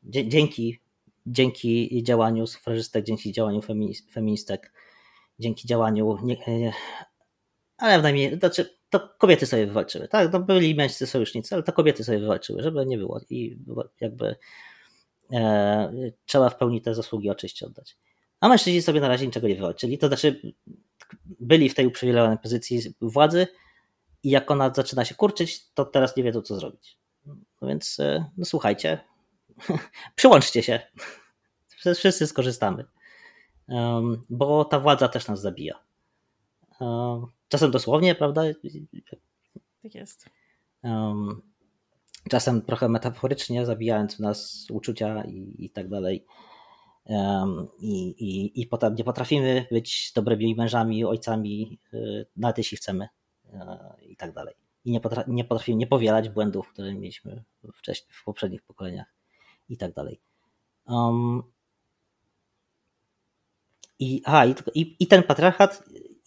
Dzięki, 0.03 0.79
dzięki 1.25 2.03
działaniu 2.03 2.47
sufrażystek, 2.47 3.05
dzięki 3.05 3.31
działaniu 3.31 3.61
feministek, 4.13 4.73
dzięki 5.39 5.67
działaniu, 5.67 6.17
nie, 6.23 6.73
ale 7.77 8.01
najmniej, 8.01 8.39
znaczy 8.39 8.77
to 8.89 9.09
kobiety 9.17 9.45
sobie 9.45 9.67
wywalczyły, 9.67 10.07
tak, 10.07 10.33
no 10.33 10.39
byli 10.39 10.75
mężczyźni 10.75 11.07
sojusznicy, 11.07 11.55
ale 11.55 11.63
to 11.63 11.73
kobiety 11.73 12.03
sobie 12.03 12.19
wywalczyły, 12.19 12.63
żeby 12.63 12.85
nie 12.85 12.97
było 12.97 13.21
i 13.29 13.57
jakby 14.01 14.35
e, 15.33 16.11
trzeba 16.25 16.49
w 16.49 16.57
pełni 16.57 16.81
te 16.81 16.95
zasługi 16.95 17.29
oczywiście 17.29 17.65
oddać. 17.65 17.97
A 18.39 18.49
mężczyźni 18.49 18.81
sobie 18.81 19.01
na 19.01 19.07
razie 19.07 19.25
niczego 19.25 19.47
nie 19.47 19.55
wywalczyli. 19.55 19.97
To 19.97 20.07
znaczy, 20.07 20.53
byli 21.25 21.69
w 21.69 21.75
tej 21.75 21.87
uprzywilejowanej 21.87 22.37
pozycji 22.37 22.81
władzy 23.01 23.47
i 24.23 24.29
jak 24.29 24.51
ona 24.51 24.73
zaczyna 24.73 25.05
się 25.05 25.15
kurczyć, 25.15 25.73
to 25.73 25.85
teraz 25.85 26.17
nie 26.17 26.23
wiedzą, 26.23 26.41
co 26.41 26.55
zrobić. 26.55 26.97
No 27.61 27.67
więc, 27.67 27.99
e, 27.99 28.25
no 28.37 28.45
słuchajcie, 28.45 28.99
przyłączcie 30.15 30.63
się. 30.63 30.79
Wszyscy 31.67 32.27
skorzystamy. 32.27 32.85
Um, 33.67 34.21
bo 34.29 34.65
ta 34.65 34.79
władza 34.79 35.07
też 35.07 35.27
nas 35.27 35.41
zabija. 35.41 35.79
Um, 36.79 37.25
czasem 37.47 37.71
dosłownie, 37.71 38.15
prawda? 38.15 38.41
Tak 39.83 39.95
jest. 39.95 40.29
Um, 40.83 41.41
czasem 42.29 42.61
trochę 42.61 42.89
metaforycznie, 42.89 43.65
zabijając 43.65 44.15
w 44.15 44.19
nas 44.19 44.67
uczucia 44.71 45.23
i, 45.23 45.55
i 45.65 45.69
tak 45.69 45.89
dalej. 45.89 46.25
I, 47.79 48.07
i, 48.07 48.61
i 48.61 48.67
potem 48.67 48.95
nie 48.95 49.03
potrafimy 49.03 49.67
być 49.71 50.11
dobrymi 50.15 50.55
mężami, 50.55 51.05
ojcami, 51.05 51.79
y, 51.93 52.25
nawet 52.35 52.57
jeśli 52.57 52.77
chcemy 52.77 53.07
e, 53.53 53.95
i 54.01 54.15
tak 54.15 54.33
dalej. 54.33 54.55
I 54.85 54.91
nie, 54.91 54.99
potra 54.99 55.23
nie 55.27 55.43
potrafimy 55.43 55.77
nie 55.77 55.87
powielać 55.87 56.29
błędów, 56.29 56.69
które 56.69 56.93
mieliśmy 56.93 57.43
wcześniej, 57.73 58.09
w 58.11 58.23
poprzednich 58.23 58.63
pokoleniach 58.63 59.13
i 59.69 59.77
tak 59.77 59.93
dalej. 59.93 60.21
Um, 60.87 61.43
i, 63.99 64.15
i, 64.15 64.81
i, 64.81 64.95
i, 64.99 65.07
ten 65.07 65.23
patriarchat 65.23 65.83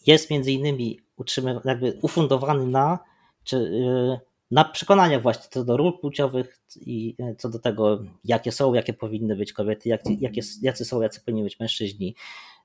jest 0.07 0.31
między 0.31 0.52
innymi 0.52 1.00
utrzymywany, 1.16 1.62
jakby 1.65 1.98
ufundowany 2.02 2.66
na, 2.66 2.98
czy, 3.44 3.57
y, 3.57 4.27
na 4.51 4.65
przekonania 4.65 5.20
właśnie 5.20 5.44
co 5.51 5.65
do 5.65 5.77
ról 5.77 5.99
płciowych 5.99 6.60
i 6.77 7.17
e, 7.20 7.35
co 7.35 7.49
do 7.49 7.59
tego, 7.59 8.05
jakie 8.25 8.52
są, 8.52 8.75
jakie 8.75 8.93
powinny 8.93 9.36
być 9.36 9.52
kobiety, 9.52 9.89
jak, 9.89 10.01
jakie, 10.20 10.41
jacy 10.62 10.85
są, 10.85 11.02
jacy 11.02 11.20
powinni 11.20 11.43
być 11.43 11.60
mężczyźni 11.60 12.15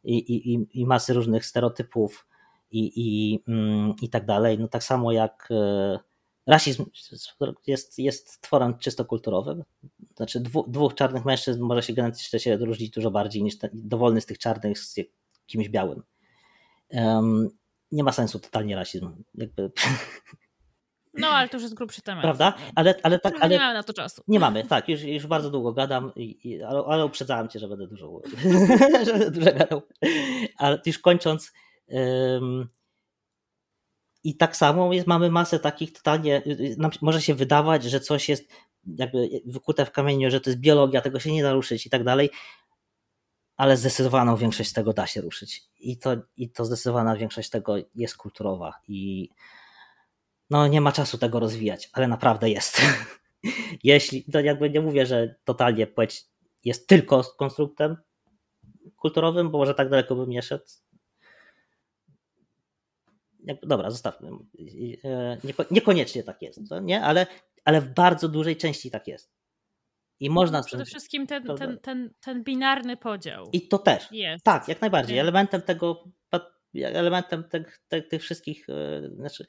i, 0.04 0.18
i, 0.18 0.68
i 0.74 0.86
masy 0.86 1.14
różnych 1.14 1.46
stereotypów 1.46 2.28
i, 2.72 2.92
i, 2.96 3.40
mm, 3.48 3.94
i 4.02 4.10
tak 4.10 4.26
dalej. 4.26 4.60
No 4.60 4.68
tak 4.68 4.84
samo 4.84 5.12
jak 5.12 5.50
e, 5.52 6.00
rasizm 6.48 6.86
jest, 7.68 8.00
jest 8.00 8.42
tworem 8.42 8.78
czysto 8.78 9.06
kulturowym. 9.06 9.64
Znaczy 10.16 10.40
dwu, 10.40 10.66
dwóch 10.68 10.96
czarnych 10.96 11.26
mężczyzn 11.26 11.62
może 11.62 11.84
się 11.84 11.94
genetycznie 11.94 12.40
się 12.40 12.58
różnić 12.58 12.90
dużo 12.90 13.12
bardziej 13.12 13.44
niż 13.44 13.58
ten, 13.58 13.70
dowolny 13.74 14.22
z 14.22 14.26
tych 14.26 14.38
czarnych 14.38 14.80
z 14.80 14.96
kimś 15.46 15.70
białym. 15.70 16.04
Um, 16.90 17.50
nie 17.92 18.04
ma 18.04 18.12
sensu 18.12 18.40
totalnie 18.40 18.76
rasizm. 18.76 19.24
Jakby 19.36 19.72
No, 21.14 21.28
ale 21.28 21.50
to 21.50 21.58
już 21.58 21.64
jest 21.64 21.74
grubszy 21.74 22.02
temat. 22.02 22.24
Prawda? 22.24 22.54
Ale, 22.76 22.96
ale 23.04 23.20
tak. 23.20 23.34
Ale 23.42 23.50
nie 23.50 23.60
mamy 23.60 23.74
na 23.74 23.84
to 23.84 23.94
czasu. 23.94 24.24
Nie 24.28 24.40
mamy, 24.40 24.64
tak. 24.68 24.90
Już, 24.90 25.02
już 25.02 25.28
bardzo 25.28 25.50
długo 25.50 25.74
gadam, 25.74 26.12
i, 26.16 26.50
i, 26.50 26.64
ale, 26.64 26.84
ale 26.88 27.06
uprzedzałem 27.06 27.50
cię, 27.50 27.60
że 27.60 27.68
będę 27.68 27.88
dużo, 27.88 28.22
że 29.06 29.14
będę 29.14 29.32
dużo 29.32 29.52
gadał. 29.52 29.82
Ale 30.58 30.82
już 30.86 31.00
kończąc. 31.00 31.54
Um, 31.88 32.68
i 34.24 34.38
tak 34.38 34.58
samo 34.58 34.94
jest, 34.94 35.08
mamy 35.08 35.32
masę 35.32 35.60
takich 35.60 35.94
totalnie, 35.94 36.42
może 37.02 37.22
się 37.22 37.34
wydawać, 37.36 37.84
że 37.84 38.00
coś 38.00 38.30
jest 38.30 38.44
jakby 38.98 39.30
wykute 39.46 39.86
w 39.86 39.92
kamieniu, 39.92 40.32
że 40.32 40.42
to 40.42 40.50
jest 40.50 40.60
biologia, 40.60 41.02
tego 41.02 41.20
się 41.20 41.32
nie 41.32 41.44
da 41.44 41.54
ruszyć 41.54 41.86
i 41.86 41.90
tak 41.90 42.04
dalej, 42.04 42.30
ale 43.58 43.78
zdecydowaną 43.78 44.36
większość 44.36 44.70
z 44.70 44.74
tego 44.74 44.94
da 44.94 45.08
się 45.08 45.22
ruszyć. 45.22 45.64
I 45.80 45.98
to, 45.98 46.16
i 46.38 46.50
to 46.50 46.66
zdecydowana 46.66 47.16
większość 47.16 47.50
tego 47.50 47.76
jest 47.96 48.18
kulturowa. 48.18 48.74
I 48.88 49.30
no 50.54 50.68
nie 50.68 50.82
ma 50.82 50.92
czasu 50.92 51.18
tego 51.18 51.40
rozwijać, 51.40 51.90
ale 51.94 52.08
naprawdę 52.08 52.50
jest. 52.50 52.82
Jeśli, 53.84 54.24
to 54.24 54.40
jakby 54.40 54.70
nie 54.70 54.82
mówię, 54.82 55.06
że 55.06 55.36
totalnie 55.44 55.88
płeć 55.88 56.26
jest 56.64 56.88
tylko 56.88 57.24
konstruktem 57.38 57.98
kulturowym, 58.96 59.52
bo 59.52 59.58
może 59.58 59.74
tak 59.74 59.90
daleko 59.90 60.16
bym 60.16 60.30
nie 60.30 60.42
szedł. 60.42 60.64
Dobra, 63.64 63.90
zostawmy. 63.90 64.30
E, 65.04 65.38
niekoniecznie 65.72 66.24
tak 66.24 66.42
jest, 66.42 66.60
nie? 66.82 67.02
Ale, 67.02 67.28
ale 67.66 67.82
w 67.82 67.94
bardzo 67.94 68.30
dużej 68.30 68.58
części 68.58 68.92
tak 68.92 69.08
jest. 69.08 69.34
I 70.20 70.30
można. 70.30 70.58
No, 70.58 70.64
przede 70.64 70.86
wszystkim 70.86 71.28
ten, 71.28 71.58
ten, 71.58 71.80
ten, 71.80 72.14
ten 72.20 72.44
binarny 72.44 72.98
podział. 72.98 73.50
I 73.54 73.68
to 73.68 73.78
też. 73.78 74.12
Jest. 74.12 74.46
Tak, 74.46 74.68
jak 74.68 74.82
najbardziej. 74.82 75.18
Elementem 75.18 75.62
tego, 75.62 76.04
elementem 76.74 77.44
tych, 77.44 77.80
tych, 77.88 78.08
tych 78.08 78.22
wszystkich, 78.22 78.70
e, 78.70 79.10
znaczy 79.16 79.46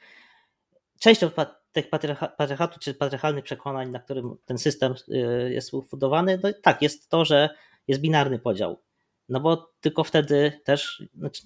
częścią 1.01 1.31
tych 1.73 1.91
patriarchatu 2.37 2.79
czy 2.81 2.95
patriarchalnych 2.95 3.45
przekonań, 3.45 3.91
na 3.91 3.99
którym 3.99 4.37
ten 4.45 4.59
system 4.59 4.95
y, 5.09 5.51
jest 5.53 5.75
ufundowany, 5.75 6.41
no 6.43 6.49
tak, 6.63 6.83
jest 6.83 7.09
to, 7.09 7.25
że 7.25 7.51
jest 7.89 8.01
binarny 8.01 8.39
podział. 8.39 8.83
No 9.29 9.41
bo 9.41 9.73
tylko 9.81 10.05
wtedy 10.05 10.61
też, 10.65 11.03
znaczy, 11.19 11.43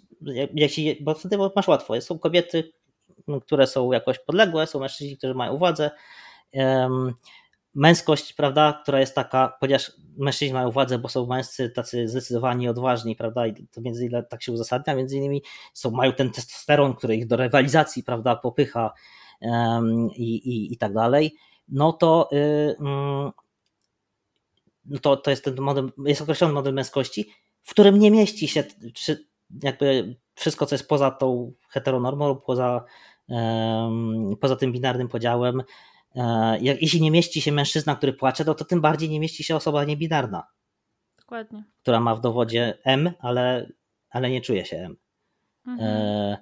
bo 1.01 1.15
wtedy 1.15 1.39
masz 1.57 1.69
łatwo. 1.69 2.01
Są 2.01 2.19
kobiety, 2.19 2.73
które 3.47 3.67
są 3.67 3.93
jakoś 3.93 4.19
podległe, 4.19 4.67
są 4.67 4.81
mężczyźni, 4.81 5.17
którzy 5.17 5.35
mają 5.35 5.57
władzę. 5.57 5.91
Męskość, 7.75 8.33
prawda, 8.33 8.81
która 8.83 9.01
jest 9.01 9.15
taka, 9.15 9.57
ponieważ 9.61 9.93
mężczyźni 10.17 10.55
mają 10.55 10.71
władzę, 10.71 10.99
bo 10.99 11.09
są 11.09 11.27
męscy 11.27 11.71
tacy 11.71 12.09
zdecydowani, 12.09 12.69
odważni, 12.69 13.17
prawda, 13.17 13.47
i 13.47 13.67
to 13.67 13.81
między 13.81 14.07
innymi 14.07 14.23
tak 14.31 14.43
się 14.43 14.53
uzasadnia, 14.53 14.95
między 14.95 15.17
innymi 15.17 15.43
są, 15.73 15.91
mają 15.91 16.13
ten 16.13 16.31
testosteron, 16.31 16.95
który 16.95 17.17
ich 17.17 17.27
do 17.27 17.37
rywalizacji, 17.37 18.03
prawda, 18.03 18.37
popycha, 18.37 18.93
i, 20.17 20.35
i, 20.35 20.73
i 20.73 20.77
tak 20.77 20.93
dalej, 20.93 21.37
no 21.69 21.93
to, 21.93 22.29
y, 22.33 22.77
mm, 22.81 23.33
no 24.85 24.99
to, 24.99 25.17
to 25.17 25.31
jest 25.31 25.45
ten 25.45 25.61
model, 25.61 25.93
jest 26.07 26.23
określony 26.23 26.55
model 26.55 26.75
męskości, 26.75 27.31
w 27.63 27.71
którym 27.71 27.99
nie 27.99 28.11
mieści 28.11 28.49
się 28.49 28.65
jakby 29.63 30.17
wszystko, 30.35 30.67
co 30.67 30.75
jest 30.75 30.89
poza 30.89 31.11
tą 31.11 31.53
heteronormą, 31.69 32.37
poza, 32.37 32.85
poza 34.41 34.57
tym 34.57 34.73
binarnym 34.73 35.09
podziałem. 35.09 35.63
E, 36.17 36.59
jeśli 36.61 37.01
nie 37.01 37.11
mieści 37.11 37.41
się 37.41 37.53
mężczyzna, 37.53 37.97
który 37.97 38.13
płacze, 38.13 38.45
no 38.45 38.55
to 38.55 38.65
tym 38.65 38.81
bardziej 38.81 39.11
nie 39.11 39.21
mieści 39.21 39.45
się 39.45 39.57
osoba 39.57 39.85
niebinarna. 39.85 40.47
Dokładnie. 41.19 41.65
Która 41.83 42.01
ma 42.01 42.15
w 42.15 42.21
dowodzie 42.21 42.79
M, 42.85 43.13
ale, 43.19 43.73
ale 44.11 44.31
nie 44.31 44.41
czuje 44.41 44.65
się 44.65 44.77
M. 44.77 44.97
Mhm. 45.67 45.91
E, 45.91 46.39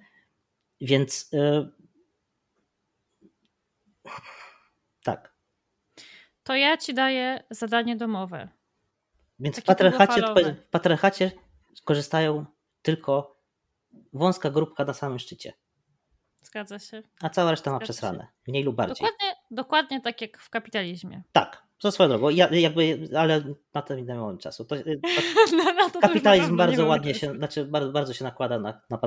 więc 0.81 1.31
e, 1.35 1.69
tak. 5.05 5.37
To 6.47 6.55
ja 6.55 6.77
ci 6.77 6.95
daję 6.95 7.45
zadanie 7.51 7.97
domowe. 7.97 8.49
Więc 9.39 9.61
w 9.61 9.65
patriarchacie, 9.65 10.23
w 10.67 10.71
patriarchacie 10.71 11.33
korzystają 11.85 12.47
tylko 12.83 13.41
wąska 14.13 14.51
grupka 14.51 14.85
na 14.85 14.95
samym 14.95 15.19
szczycie. 15.19 15.53
Zgadza 16.43 16.79
się. 16.79 17.03
A 17.21 17.31
cała 17.31 17.51
reszta 17.51 17.63
Zgadza 17.63 17.79
ma 17.79 17.85
przesrane, 17.85 18.27
mniej 18.49 18.65
lub 18.65 18.77
bardziej. 18.77 19.07
Dokładnie, 19.07 19.37
dokładnie 19.51 20.01
tak 20.01 20.21
jak 20.21 20.39
w 20.39 20.51
kapitalizmie. 20.51 21.23
Tak, 21.33 21.66
za 21.81 21.91
swoją 21.91 22.09
drogą, 22.09 22.29
ja, 22.29 22.49
jakby, 22.49 23.09
ale 23.17 23.43
na 23.75 23.83
to 23.83 23.95
nie 23.95 24.15
mamy 24.15 24.39
czasu. 24.39 24.65
To, 24.65 24.77
y, 24.77 25.01
to, 25.03 25.09
no, 25.57 25.91
to 25.91 26.01
kapitalizm 26.01 26.57
bardzo 26.57 26.87
ładnie 26.87 27.15
się, 27.15 27.35
znaczy 27.35 27.65
bardzo, 27.65 27.93
bardzo 27.93 28.15
się 28.15 28.25
nakłada 28.25 28.59
na, 28.59 28.81
na, 28.91 28.99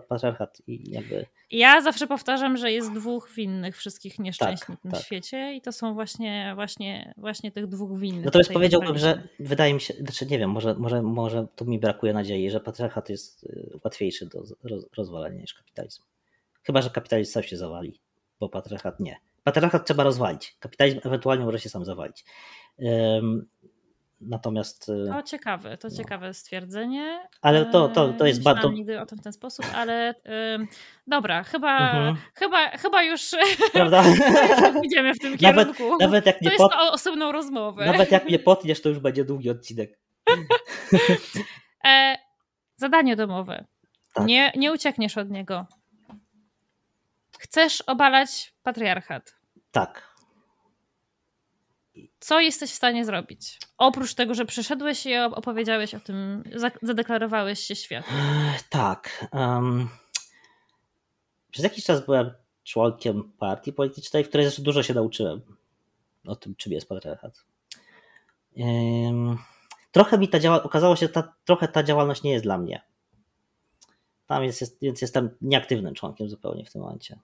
patriarchat 0.00 0.62
i 0.66 0.90
jakby... 0.90 1.26
Ja 1.50 1.80
zawsze 1.80 2.06
powtarzam, 2.06 2.56
że 2.56 2.72
jest 2.72 2.92
dwóch 2.92 3.30
winnych 3.36 3.76
wszystkich 3.76 4.18
nieszczęść 4.18 4.62
tak, 4.66 4.84
na 4.84 4.90
tak. 4.90 5.02
świecie 5.02 5.54
i 5.54 5.60
to 5.60 5.72
są 5.72 5.94
właśnie, 5.94 6.52
właśnie, 6.54 7.14
właśnie 7.16 7.52
tych 7.52 7.66
dwóch 7.66 7.98
winnych. 7.98 8.24
Natomiast 8.24 8.52
powiedziałbym, 8.52 8.98
że 8.98 9.22
wydaje 9.40 9.74
mi 9.74 9.80
się, 9.80 9.94
znaczy 9.94 10.26
nie 10.26 10.38
wiem, 10.38 10.50
może, 10.50 10.74
może, 10.74 11.02
może 11.02 11.46
tu 11.56 11.64
mi 11.64 11.78
brakuje 11.78 12.12
nadziei, 12.12 12.50
że 12.50 12.60
patriarchat 12.60 13.08
jest 13.08 13.44
y, 13.44 13.78
łatwiejszy 13.84 14.26
do 14.26 14.42
rozwalenia 14.96 15.40
niż 15.40 15.54
kapitalizm. 15.54 16.02
Chyba, 16.62 16.82
że 16.82 16.90
kapitalizm 16.90 17.32
sam 17.32 17.42
się 17.42 17.56
zawali, 17.56 18.00
bo 18.40 18.48
patriarchat 18.48 19.00
nie. 19.00 19.16
Patriarchat 19.44 19.86
trzeba 19.86 20.04
rozwalić. 20.04 20.56
Kapitalizm 20.60 21.00
ewentualnie 21.04 21.44
może 21.44 21.60
się 21.60 21.68
sam 21.68 21.84
zawalić. 21.84 22.24
Natomiast. 24.20 24.90
E, 25.08 25.12
to 25.12 25.22
ciekawe, 25.22 25.76
to 25.76 25.88
no. 25.88 25.96
ciekawe 25.96 26.34
stwierdzenie. 26.34 27.28
Ale 27.42 27.66
to, 27.66 27.88
to, 27.88 28.12
to 28.12 28.26
jest 28.26 28.42
bardzo. 28.42 28.70
nigdy 28.70 29.00
o 29.00 29.06
tym 29.06 29.18
w 29.18 29.22
ten 29.22 29.32
sposób, 29.32 29.66
ale 29.74 30.14
dobra, 31.06 31.42
chyba, 31.42 31.90
mhm. 31.90 32.16
chyba, 32.34 32.70
chyba 32.70 33.02
już. 33.02 33.30
Prawda? 33.72 34.04
idziemy 34.84 35.14
w 35.14 35.18
tym 35.18 35.36
nawet, 35.40 35.76
kierunku. 35.76 35.98
Nawet 36.00 36.26
jak 36.26 36.42
nie 36.42 36.50
to 36.50 36.56
pot... 36.56 36.72
jest 36.72 36.94
osobną 36.94 37.32
rozmowę. 37.32 37.86
Nawet 37.86 38.10
jak 38.10 38.24
mnie 38.24 38.38
potniesz, 38.52 38.82
to 38.82 38.88
już 38.88 38.98
będzie 38.98 39.24
długi 39.24 39.50
odcinek. 39.50 39.98
e, 41.86 42.16
zadanie 42.76 43.16
domowe. 43.16 43.64
Tak. 44.14 44.26
Nie, 44.26 44.52
nie 44.56 44.72
uciekniesz 44.72 45.18
od 45.18 45.30
niego. 45.30 45.66
Chcesz 47.40 47.80
obalać 47.80 48.54
patriarchat. 48.62 49.34
Tak. 49.70 50.14
Co 52.18 52.40
jesteś 52.40 52.70
w 52.70 52.74
stanie 52.74 53.04
zrobić? 53.04 53.58
Oprócz 53.78 54.14
tego, 54.14 54.34
że 54.34 54.44
przyszedłeś 54.44 55.06
i 55.06 55.16
opowiedziałeś 55.16 55.94
o 55.94 56.00
tym, 56.00 56.44
zadeklarowałeś 56.82 57.60
się 57.60 57.76
światu. 57.76 58.08
Tak. 58.70 59.26
Um, 59.32 59.88
przez 61.50 61.64
jakiś 61.64 61.84
czas 61.84 62.06
byłem 62.06 62.30
członkiem 62.64 63.32
partii 63.38 63.72
politycznej, 63.72 64.24
w 64.24 64.28
której 64.28 64.46
zresztą 64.46 64.62
dużo 64.62 64.82
się 64.82 64.94
nauczyłem 64.94 65.40
o 66.26 66.36
tym, 66.36 66.54
czym 66.54 66.72
jest 66.72 66.88
patriarchat. 66.88 67.44
Um, 68.56 69.38
trochę 69.92 70.18
mi 70.18 70.28
ta 70.28 70.40
działalność, 70.40 70.66
okazało 70.66 70.96
się, 70.96 71.06
że 71.06 71.12
ta, 71.12 71.34
trochę 71.44 71.68
ta 71.68 71.82
działalność 71.82 72.22
nie 72.22 72.32
jest 72.32 72.44
dla 72.44 72.58
mnie. 72.58 72.82
Tam 74.26 74.44
jest, 74.44 74.60
jest, 74.60 74.80
więc 74.82 75.02
jestem 75.02 75.36
nieaktywnym 75.40 75.94
członkiem 75.94 76.28
zupełnie 76.28 76.64
w 76.64 76.72
tym 76.72 76.82
momencie. 76.82 77.18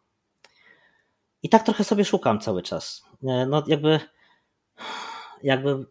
I 1.47 1.49
tak 1.49 1.63
trochę 1.63 1.85
sobie 1.85 2.05
szukam 2.05 2.41
cały 2.41 2.63
czas. 2.63 3.03
E, 3.29 3.47
no 3.47 3.65
jakby, 3.67 4.01
jakby. 5.43 5.87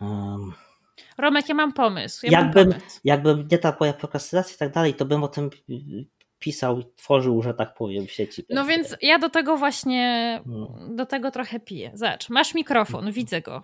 Um, 0.00 0.54
Romek, 1.18 1.48
ja 1.48 1.54
mam 1.54 1.72
pomysł. 1.72 2.26
Ja 2.26 2.40
jakbym, 2.40 2.68
mam 2.68 2.80
pomysł. 2.80 3.00
jakbym 3.04 3.48
nie 3.50 3.58
ta 3.58 3.76
moja 3.80 3.92
prokrastynacja 3.92 4.54
i 4.54 4.58
tak 4.58 4.72
dalej, 4.72 4.94
to 4.94 5.04
bym 5.04 5.24
o 5.24 5.28
tym 5.28 5.50
pisał, 6.44 6.82
tworzył, 6.96 7.42
że 7.42 7.54
tak 7.54 7.74
powiem, 7.74 8.06
w 8.06 8.12
sieci. 8.12 8.44
No 8.50 8.64
więc 8.64 8.96
ja 9.02 9.18
do 9.18 9.30
tego 9.30 9.56
właśnie, 9.56 10.40
no. 10.46 10.78
do 10.90 11.06
tego 11.06 11.30
trochę 11.30 11.60
piję. 11.60 11.90
Zobacz, 11.94 12.30
masz 12.30 12.54
mikrofon, 12.54 13.12
widzę 13.12 13.40
go. 13.40 13.62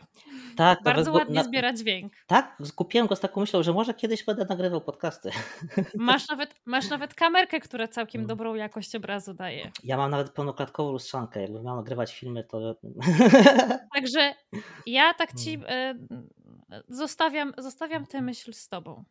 Tak. 0.56 0.82
Bardzo 0.82 1.12
ładnie 1.12 1.34
na... 1.34 1.44
zbiera 1.44 1.72
dźwięk. 1.72 2.12
Tak, 2.26 2.56
skupiłem 2.64 3.06
go 3.06 3.16
z 3.16 3.20
taką 3.20 3.40
myślą, 3.40 3.62
że 3.62 3.72
może 3.72 3.94
kiedyś 3.94 4.24
będę 4.24 4.46
nagrywał 4.48 4.80
podcasty. 4.80 5.30
Masz 5.94 6.28
nawet, 6.28 6.54
masz 6.66 6.90
nawet 6.90 7.14
kamerkę, 7.14 7.60
która 7.60 7.88
całkiem 7.88 8.18
mm. 8.18 8.28
dobrą 8.28 8.54
jakość 8.54 8.96
obrazu 8.96 9.34
daje. 9.34 9.70
Ja 9.84 9.96
mam 9.96 10.10
nawet 10.10 10.30
pełnoklatkową 10.30 10.92
lustrzankę. 10.92 11.40
Jakbym 11.40 11.64
miał 11.64 11.76
nagrywać 11.76 12.14
filmy, 12.14 12.44
to... 12.44 12.76
Także 13.94 14.34
ja 14.86 15.14
tak 15.14 15.34
ci 15.34 15.54
mm. 15.54 16.28
e, 16.70 16.82
zostawiam, 16.88 17.52
zostawiam 17.58 18.06
tę 18.06 18.20
myśl 18.20 18.52
z 18.52 18.68
tobą. 18.68 19.04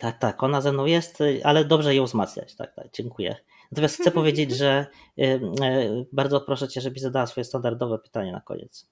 Tak, 0.00 0.18
tak, 0.18 0.42
ona 0.42 0.60
ze 0.60 0.72
mną 0.72 0.86
jest, 0.86 1.20
y, 1.20 1.40
ale 1.44 1.64
dobrze 1.64 1.94
ją 1.94 2.04
wzmacniać. 2.04 2.54
Tak, 2.54 2.74
tak, 2.74 2.86
dziękuję. 2.92 3.36
Natomiast 3.72 4.00
chcę 4.00 4.10
powiedzieć, 4.20 4.50
że 4.50 4.86
y, 5.18 5.22
y, 5.22 6.06
bardzo 6.12 6.40
proszę 6.40 6.68
cię, 6.68 6.80
żebyś 6.80 7.02
zadała 7.02 7.26
swoje 7.26 7.44
standardowe 7.44 7.98
pytanie 7.98 8.32
na 8.32 8.40
koniec. 8.40 8.86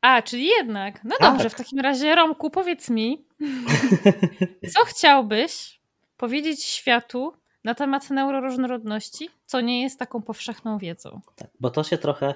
A, 0.00 0.22
czyli 0.22 0.46
jednak. 0.46 1.04
No 1.04 1.16
tak. 1.18 1.32
dobrze, 1.32 1.50
w 1.50 1.54
takim 1.54 1.80
razie 1.80 2.14
Romku, 2.14 2.50
powiedz 2.50 2.90
mi, 2.90 3.26
co 4.74 4.84
chciałbyś 4.84 5.80
powiedzieć 6.16 6.64
światu 6.64 7.32
na 7.64 7.74
temat 7.74 8.10
neuroróżnorodności, 8.10 9.30
co 9.46 9.60
nie 9.60 9.82
jest 9.82 9.98
taką 9.98 10.22
powszechną 10.22 10.78
wiedzą? 10.78 11.20
Tak, 11.36 11.48
bo 11.60 11.70
to 11.70 11.84
się 11.84 11.98
trochę, 11.98 12.34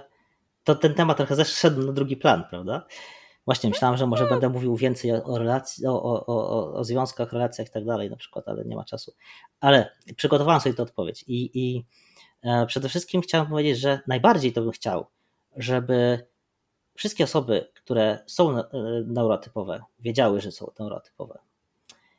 to 0.64 0.74
ten 0.74 0.94
temat 0.94 1.16
trochę 1.16 1.36
zeszedł 1.36 1.86
na 1.86 1.92
drugi 1.92 2.16
plan, 2.16 2.44
prawda? 2.50 2.86
Właśnie 3.48 3.70
myślałam, 3.70 3.96
że 3.96 4.06
może 4.06 4.26
będę 4.26 4.48
mówił 4.48 4.76
więcej 4.76 5.12
o, 5.12 5.38
relacji, 5.38 5.86
o, 5.86 6.02
o, 6.02 6.26
o, 6.26 6.74
o 6.74 6.84
związkach, 6.84 7.32
relacjach 7.32 7.68
i 7.68 7.70
tak 7.70 7.84
dalej 7.84 8.10
na 8.10 8.16
przykład, 8.16 8.48
ale 8.48 8.64
nie 8.64 8.76
ma 8.76 8.84
czasu. 8.84 9.14
Ale 9.60 9.90
przygotowałam 10.16 10.60
sobie 10.60 10.74
tę 10.74 10.82
odpowiedź 10.82 11.24
i, 11.26 11.50
i 11.54 11.84
e, 12.42 12.66
przede 12.66 12.88
wszystkim 12.88 13.20
chciałem 13.20 13.46
powiedzieć, 13.46 13.78
że 13.78 14.00
najbardziej 14.06 14.52
to 14.52 14.62
bym 14.62 14.70
chciał, 14.70 15.06
żeby 15.56 16.26
wszystkie 16.94 17.24
osoby, 17.24 17.68
które 17.74 18.18
są 18.26 18.58
e, 18.58 18.64
neurotypowe, 19.06 19.82
wiedziały, 19.98 20.40
że 20.40 20.52
są 20.52 20.70
neurotypowe. 20.78 21.38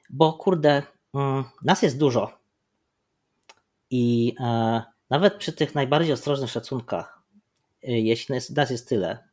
Bo 0.10 0.34
kurde, 0.34 0.84
mm, 1.14 1.44
nas 1.64 1.82
jest 1.82 1.98
dużo. 1.98 2.32
I 3.90 4.36
e, 4.40 4.84
nawet 5.10 5.36
przy 5.36 5.54
tych 5.54 5.76
najbardziej 5.76 6.14
ostrożnych 6.14 6.52
szacunkach, 6.52 7.22
jeśli 7.82 8.36
nas 8.56 8.70
jest 8.70 8.90
tyle, 8.90 9.29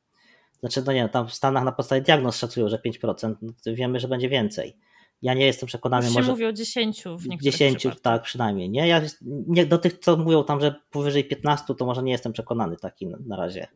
znaczy, 0.66 0.86
no 0.86 0.92
nie, 0.92 1.08
tam 1.08 1.28
w 1.28 1.34
Stanach 1.34 1.64
na 1.64 1.72
podstawie 1.72 2.00
diagnoz 2.00 2.38
szacują, 2.38 2.68
że 2.68 2.78
5%, 2.78 3.34
no 3.42 3.52
wiemy, 3.66 4.00
że 4.00 4.08
będzie 4.08 4.28
więcej. 4.28 4.76
Ja 5.22 5.34
nie 5.34 5.46
jestem 5.46 5.66
przekonany, 5.66 6.06
Już 6.06 6.14
może. 6.14 6.30
mówi 6.30 6.44
o 6.44 6.52
10 6.52 7.04
w 7.04 7.28
niektórych 7.28 7.40
10, 7.40 7.78
przypadkach. 7.78 8.02
tak, 8.02 8.22
przynajmniej. 8.22 8.70
Nie? 8.70 8.88
Ja 8.88 9.02
nie, 9.22 9.66
do 9.66 9.78
tych, 9.78 9.98
co 9.98 10.16
mówią 10.16 10.44
tam, 10.44 10.60
że 10.60 10.74
powyżej 10.90 11.24
15, 11.24 11.74
to 11.74 11.86
może 11.86 12.02
nie 12.02 12.12
jestem 12.12 12.32
przekonany 12.32 12.76
taki 12.76 13.06
na, 13.06 13.18
na 13.26 13.36
razie. 13.36 13.66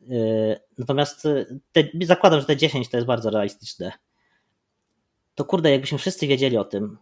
Yy, 0.00 0.60
natomiast 0.78 1.24
y, 1.24 1.60
te, 1.72 1.84
zakładam, 2.02 2.40
że 2.40 2.46
te 2.46 2.56
10 2.56 2.88
to 2.88 2.96
jest 2.96 3.06
bardzo 3.06 3.30
realistyczne. 3.30 3.92
To 5.34 5.44
kurde, 5.44 5.70
jakbyśmy 5.70 5.98
wszyscy 5.98 6.26
wiedzieli 6.26 6.56
o 6.56 6.64
tym, 6.64 6.98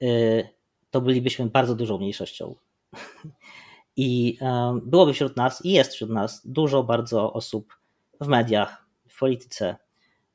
yy, 0.00 0.48
to 0.90 1.00
bylibyśmy 1.00 1.46
bardzo 1.46 1.74
dużą 1.74 1.98
mniejszością. 1.98 2.54
I 3.96 4.38
yy, 4.40 4.80
byłoby 4.82 5.12
wśród 5.12 5.36
nas, 5.36 5.64
i 5.64 5.72
jest 5.72 5.92
wśród 5.92 6.10
nas 6.10 6.42
dużo 6.44 6.82
bardzo 6.82 7.32
osób, 7.32 7.81
w 8.22 8.28
mediach, 8.28 8.86
w 9.08 9.18
polityce, 9.18 9.76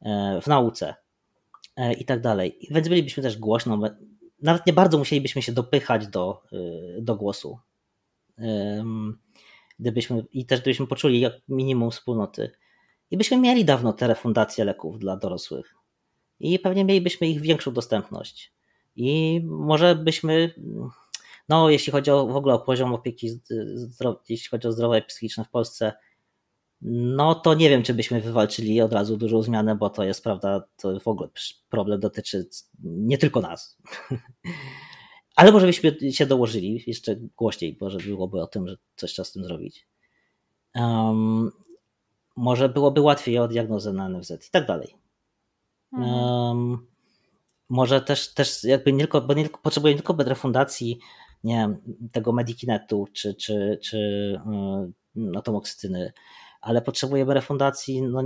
e, 0.01 0.41
w 0.41 0.47
nauce 0.47 0.95
e, 1.75 1.93
i 1.93 2.05
tak 2.05 2.21
dalej. 2.21 2.59
Więc 2.71 2.87
bylibyśmy 2.87 3.23
też 3.23 3.37
głośno, 3.37 3.79
nawet 4.41 4.65
nie 4.65 4.73
bardzo 4.73 4.97
musielibyśmy 4.97 5.41
się 5.41 5.51
dopychać 5.51 6.07
do, 6.07 6.43
e, 6.51 7.01
do 7.01 7.15
głosu. 7.15 7.59
Gdybyśmy, 9.79 10.25
I 10.31 10.45
też 10.45 10.61
gdybyśmy 10.61 10.87
poczuli 10.87 11.19
jak 11.19 11.33
minimum 11.49 11.91
wspólnoty. 11.91 12.51
I 13.11 13.17
byśmy 13.17 13.37
mieli 13.37 13.65
dawno 13.65 13.93
te 13.93 14.07
refundacje 14.07 14.65
leków 14.65 14.99
dla 14.99 15.17
dorosłych. 15.17 15.75
I 16.39 16.59
pewnie 16.59 16.85
mielibyśmy 16.85 17.27
ich 17.27 17.41
większą 17.41 17.73
dostępność. 17.73 18.53
I 18.95 19.41
może 19.45 19.95
byśmy, 19.95 20.53
no 21.49 21.69
jeśli 21.69 21.91
chodzi 21.91 22.11
o, 22.11 22.27
w 22.27 22.35
ogóle 22.35 22.53
o 22.53 22.59
poziom 22.59 22.93
opieki, 22.93 23.39
jeśli 24.29 24.49
chodzi 24.49 24.67
o 24.67 24.71
zdrowie 24.71 25.01
psychiczne 25.01 25.43
w 25.43 25.49
Polsce, 25.49 25.93
no 26.81 27.35
to 27.35 27.53
nie 27.53 27.69
wiem, 27.69 27.83
czy 27.83 27.93
byśmy 27.93 28.21
wywalczyli 28.21 28.81
od 28.81 28.93
razu 28.93 29.17
dużą 29.17 29.41
zmianę, 29.41 29.75
bo 29.75 29.89
to 29.89 30.03
jest 30.03 30.23
prawda, 30.23 30.63
to 30.77 30.99
w 30.99 31.07
ogóle 31.07 31.29
problem 31.69 31.99
dotyczy 31.99 32.49
nie 32.83 33.17
tylko 33.17 33.41
nas. 33.41 33.77
Ale 35.35 35.51
może 35.51 35.65
byśmy 35.65 36.11
się 36.11 36.25
dołożyli 36.25 36.83
jeszcze 36.87 37.15
głośniej, 37.15 37.77
może 37.81 37.97
byłoby 37.99 38.41
o 38.41 38.47
tym, 38.47 38.67
że 38.67 38.77
coś 38.95 39.11
trzeba 39.11 39.25
z 39.25 39.31
tym 39.31 39.43
zrobić. 39.43 39.87
Um, 40.75 41.51
może 42.35 42.69
byłoby 42.69 43.01
łatwiej 43.01 43.39
o 43.39 43.47
diagnozę 43.47 43.93
na 43.93 44.09
NFZ 44.09 44.31
i 44.31 44.51
tak 44.51 44.67
dalej. 44.67 44.95
Um, 45.91 46.87
może 47.69 48.01
też, 48.01 48.33
też 48.33 48.63
jakby 48.63 48.93
nie 48.93 48.99
tylko, 48.99 49.21
bo 49.21 49.33
nie 49.33 49.43
tylko, 49.43 49.59
potrzebujemy 49.61 49.95
nie 49.99 50.03
tylko 50.03 50.23
refundacji 50.23 50.99
nie 51.43 51.55
wiem, 51.55 51.77
tego 52.11 52.33
Medikinetu 52.33 53.07
czy, 53.13 53.35
czy, 53.35 53.79
czy 53.83 53.97
yy, 55.15 55.37
atomoksytyny, 55.37 56.13
ale 56.67 56.81
potrzebujemy 56.81 57.33
refundacji 57.33 58.01
no, 58.01 58.23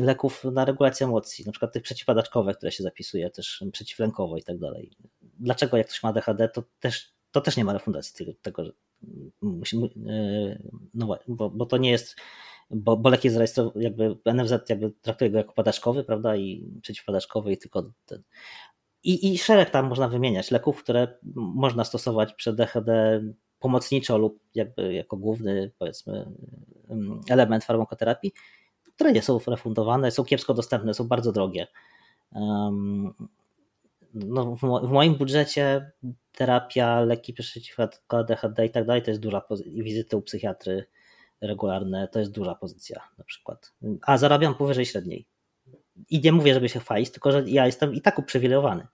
leków 0.00 0.44
na 0.44 0.64
regulację 0.64 1.06
emocji, 1.06 1.44
na 1.46 1.52
przykład 1.52 1.72
tych 1.72 1.82
przeciwpadaczkowych, 1.82 2.56
które 2.56 2.72
się 2.72 2.82
zapisuje, 2.82 3.30
też 3.30 3.64
przeciwlękowo 3.72 4.36
i 4.36 4.42
tak 4.42 4.58
dalej. 4.58 4.90
Dlaczego 5.20 5.76
jak 5.76 5.86
ktoś 5.86 6.02
ma 6.02 6.08
ADHD, 6.08 6.48
to 6.48 6.62
też, 6.80 7.12
to 7.30 7.40
też 7.40 7.56
nie 7.56 7.64
ma 7.64 7.72
refundacji 7.72 8.26
tego, 8.26 8.38
tego 8.42 8.64
musimy, 9.42 9.88
no 10.94 11.18
bo, 11.28 11.50
bo 11.50 11.66
to 11.66 11.76
nie 11.76 11.90
jest, 11.90 12.16
bo, 12.70 12.96
bo 12.96 13.10
lek 13.10 13.24
jest 13.24 13.34
zarejestrowany, 13.34 13.84
jakby 13.84 14.16
NFZ 14.34 14.52
jakby 14.68 14.92
traktuje 15.02 15.30
go 15.30 15.38
jako 15.38 15.52
padaczkowy, 15.52 16.04
prawda, 16.04 16.36
i 16.36 16.70
przeciwpadaczkowy 16.82 17.52
i 17.52 17.58
tylko 17.58 17.92
ten. 18.06 18.22
I, 19.04 19.32
I 19.32 19.38
szereg 19.38 19.70
tam 19.70 19.86
można 19.86 20.08
wymieniać 20.08 20.50
leków, 20.50 20.82
które 20.82 21.18
można 21.34 21.84
stosować 21.84 22.34
przy 22.34 22.52
DHD 22.52 23.22
pomocniczo 23.62 24.18
lub 24.18 24.38
jakby 24.54 24.94
jako 24.94 25.16
główny 25.16 25.70
powiedzmy 25.78 26.26
element 27.28 27.64
farmakoterapii, 27.64 28.32
które 28.94 29.12
nie 29.12 29.22
są 29.22 29.38
refundowane, 29.46 30.10
są 30.10 30.24
kiepsko 30.24 30.54
dostępne, 30.54 30.94
są 30.94 31.08
bardzo 31.08 31.32
drogie. 31.32 31.66
No, 34.14 34.56
w 34.82 34.90
moim 34.90 35.14
budżecie 35.14 35.90
terapia, 36.32 37.00
leki 37.00 37.32
przeciwko 37.32 37.88
ADHD 38.08 38.66
i 38.66 38.70
tak 38.70 38.86
dalej 38.86 39.02
to 39.02 39.10
jest 39.10 39.20
duża 39.20 39.40
pozycja, 39.40 39.82
wizyty 39.82 40.16
u 40.16 40.22
psychiatry 40.22 40.84
regularne 41.40 42.08
to 42.08 42.18
jest 42.18 42.32
duża 42.32 42.54
pozycja 42.54 43.00
na 43.18 43.24
przykład. 43.24 43.72
A 44.02 44.18
zarabiam 44.18 44.54
powyżej 44.54 44.86
średniej. 44.86 45.26
I 46.10 46.20
nie 46.20 46.32
mówię, 46.32 46.54
żeby 46.54 46.68
się 46.68 46.80
chwalić, 46.80 47.10
tylko 47.10 47.32
że 47.32 47.44
ja 47.46 47.66
jestem 47.66 47.94
i 47.94 48.00
tak 48.00 48.18
uprzywilejowany. 48.18 48.86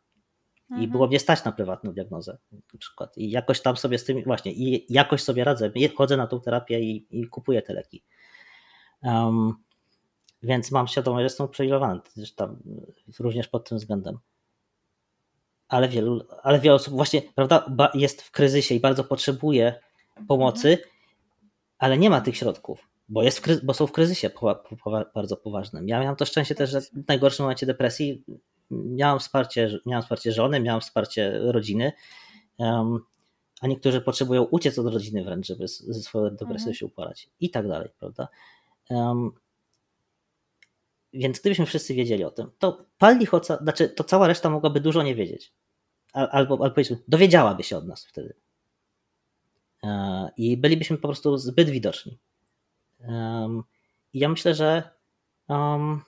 Mhm. 0.71 0.83
I 0.83 0.89
było 0.89 1.07
mnie 1.07 1.21
stać 1.21 1.45
na 1.45 1.53
prywatną 1.53 1.93
diagnozę 1.93 2.39
na 2.53 2.79
przykład. 2.79 3.19
I 3.19 3.31
jakoś 3.31 3.61
tam 3.61 3.77
sobie 3.77 3.99
z 3.99 4.05
tym, 4.05 4.23
właśnie, 4.25 4.53
i 4.53 4.93
jakoś 4.93 5.23
sobie 5.23 5.45
radzę. 5.45 5.71
Chodzę 5.97 6.17
na 6.17 6.27
tą 6.27 6.41
terapię 6.41 6.81
i, 6.81 7.07
i 7.11 7.27
kupuję 7.27 7.63
te 7.63 7.73
leki. 7.73 8.03
Um, 9.03 9.55
więc 10.43 10.71
mam 10.71 10.89
świadomość, 10.89 11.21
że 11.21 11.25
jestem 11.25 11.47
uprzywilejowany 11.47 12.01
tam, 12.37 12.59
również 13.19 13.49
pod 13.49 13.69
tym 13.69 13.79
względem. 13.79 14.19
Ale 15.69 15.89
wielu, 15.89 16.21
ale 16.43 16.61
wiele 16.61 16.75
osób 16.75 16.95
właśnie, 16.95 17.23
prawda, 17.35 17.67
jest 17.95 18.23
w 18.23 18.31
kryzysie 18.31 18.75
i 18.75 18.81
bardzo 18.81 19.05
potrzebuje 19.05 19.81
pomocy, 20.29 20.71
mhm. 20.71 20.89
ale 21.79 21.99
nie 21.99 22.11
ma 22.11 22.21
tych 22.21 22.37
środków, 22.37 22.89
bo, 23.09 23.23
jest 23.23 23.47
w, 23.47 23.65
bo 23.65 23.75
są 23.75 23.87
w 23.87 23.93
kryzysie 23.93 24.31
po, 24.31 24.55
po, 24.85 25.05
bardzo 25.15 25.37
poważnym. 25.37 25.89
Ja 25.89 26.01
miałem 26.01 26.17
to 26.17 26.25
szczęście 26.25 26.55
też, 26.55 26.71
że 26.71 26.81
w 26.81 27.09
najgorszym 27.09 27.45
momencie 27.45 27.67
depresji 27.67 28.25
miałam 28.71 29.19
wsparcie, 29.19 29.79
miałam 29.87 30.03
wsparcie 30.03 30.33
żony, 30.33 30.61
miałam 30.61 30.81
wsparcie 30.81 31.39
rodziny, 31.39 31.93
um, 32.59 33.01
a 33.61 33.67
niektórzy 33.67 34.01
potrzebują 34.01 34.43
uciec 34.43 34.79
od 34.79 34.87
rodziny 34.87 35.25
wręcz, 35.25 35.47
żeby 35.47 35.69
ze 35.69 36.03
swoją 36.03 36.31
depresją 36.31 36.55
mhm. 36.55 36.75
się 36.75 36.87
uporać 36.87 37.31
i 37.41 37.51
tak 37.51 37.69
dalej, 37.69 37.89
prawda? 37.99 38.29
Um, 38.91 39.33
więc 41.13 41.41
gdybyśmy 41.41 41.67
wszyscy 41.67 41.95
wiedzieli 41.95 42.25
o 42.25 42.31
tym, 42.31 42.51
to 42.59 42.85
pal 42.99 43.19
lichoca, 43.19 43.57
znaczy 43.57 43.89
to 43.89 44.05
cała 44.05 44.27
reszta 44.27 44.51
mogłaby 44.51 44.81
dużo 44.81 45.03
nie 45.03 45.15
wiedzieć. 45.15 45.53
Albo, 46.13 46.55
albo 46.55 46.71
powiedzmy, 46.71 46.99
dowiedziałaby 47.09 47.63
się 47.63 47.77
od 47.77 47.87
nas 47.87 48.07
wtedy. 48.07 48.35
E, 49.85 50.31
I 50.37 50.57
bylibyśmy 50.57 50.97
po 50.97 51.09
prostu 51.09 51.37
zbyt 51.37 51.71
widoczni. 51.71 52.19
I 54.13 54.19
ja 54.19 54.29
myślę, 54.29 54.55
że 54.55 54.91
um, 55.49 56.03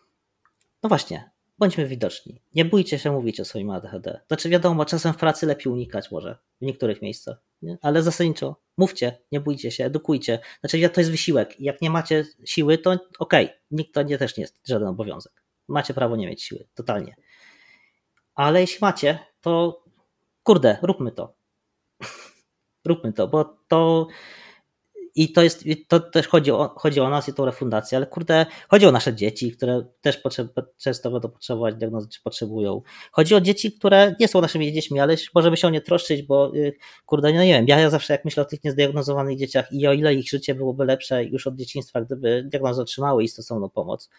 No 0.83 0.89
właśnie, 0.89 1.31
bądźmy 1.61 1.87
widoczni. 1.87 2.43
Nie 2.55 2.65
bójcie 2.65 2.99
się 2.99 3.13
mówić 3.13 3.41
o 3.41 3.45
swoim 3.45 3.71
ADHD. 3.71 4.21
Znaczy 4.29 4.49
wiadomo, 4.49 4.85
czasem 4.85 5.13
w 5.13 5.17
pracy 5.17 5.47
lepiej 5.47 5.73
unikać 5.73 6.11
może, 6.11 6.39
w 6.61 6.65
niektórych 6.65 7.03
miejscach, 7.03 7.43
nie? 7.63 7.79
ale 7.83 8.03
zasadniczo 8.03 8.57
mówcie, 8.77 9.19
nie 9.33 9.41
bójcie 9.41 9.71
się, 9.71 9.85
edukujcie. 9.85 10.39
Znaczy 10.61 10.89
to 10.89 11.01
jest 11.01 11.11
wysiłek. 11.11 11.61
Jak 11.61 11.83
nie 11.83 11.91
macie 11.91 12.25
siły, 12.45 12.79
to 12.79 12.91
okej, 13.19 13.47
okay. 13.47 13.59
nikt 13.71 13.95
to 13.95 14.03
nie, 14.03 14.19
też 14.19 14.37
nie 14.37 14.41
jest 14.41 14.61
żaden 14.65 14.89
obowiązek. 14.89 15.33
Macie 15.69 15.95
prawo 15.95 16.17
nie 16.17 16.27
mieć 16.27 16.43
siły, 16.43 16.69
totalnie. 16.75 17.17
Ale 18.35 18.61
jeśli 18.61 18.79
macie, 18.81 19.19
to 19.41 19.85
kurde, 20.43 20.79
róbmy 20.83 21.13
to. 21.13 21.35
róbmy 22.89 23.13
to, 23.13 23.29
bo 23.29 23.45
to 23.69 24.07
i 25.15 25.33
to 25.33 25.43
jest, 25.43 25.65
to 25.89 26.01
też 26.01 26.29
chodzi 26.29 26.51
o, 26.51 26.75
chodzi 26.77 27.01
o 27.01 27.11
nas 27.11 27.29
i 27.29 27.35
tą 27.35 27.45
refundację, 27.45 27.97
ale 27.99 28.07
kurde, 28.07 28.47
chodzi 28.69 28.87
o 28.87 28.93
nasze 28.93 29.15
dzieci, 29.15 29.53
które 29.53 29.85
też 30.01 30.17
potrzeb, 30.17 30.49
często 30.77 31.11
będą 31.11 31.29
potrzebować 31.29 31.75
diagnozy, 31.75 32.09
czy 32.09 32.23
potrzebują. 32.23 32.83
Chodzi 33.13 33.35
o 33.35 33.41
dzieci, 33.41 33.73
które 33.73 34.15
nie 34.21 34.29
są 34.29 34.41
naszymi 34.41 34.73
dziećmi, 34.73 35.01
ale 35.01 35.17
możemy 35.35 35.57
się 35.57 35.67
o 35.67 35.71
nie 35.71 35.81
troszczyć, 35.81 36.23
bo 36.23 36.55
y, 36.55 36.73
kurde, 37.07 37.33
no 37.33 37.43
nie 37.43 37.53
wiem, 37.53 37.65
ja, 37.69 37.79
ja 37.79 37.91
zawsze 37.91 38.13
jak 38.13 38.25
myślę 38.25 38.43
o 38.43 38.47
tych 38.47 38.65
niezdiagnozowanych 38.65 39.39
dzieciach 39.39 39.73
i 39.73 39.87
o 39.87 39.93
ile 39.93 40.15
ich 40.15 40.29
życie 40.29 40.55
byłoby 40.55 40.85
lepsze 40.85 41.25
już 41.25 41.47
od 41.47 41.57
dzieciństwa, 41.57 42.01
gdyby 42.01 42.43
diagnozę 42.47 42.83
otrzymały 42.83 43.25
i 43.25 43.29
stosowną 43.29 43.69
pomoc, 43.69 44.11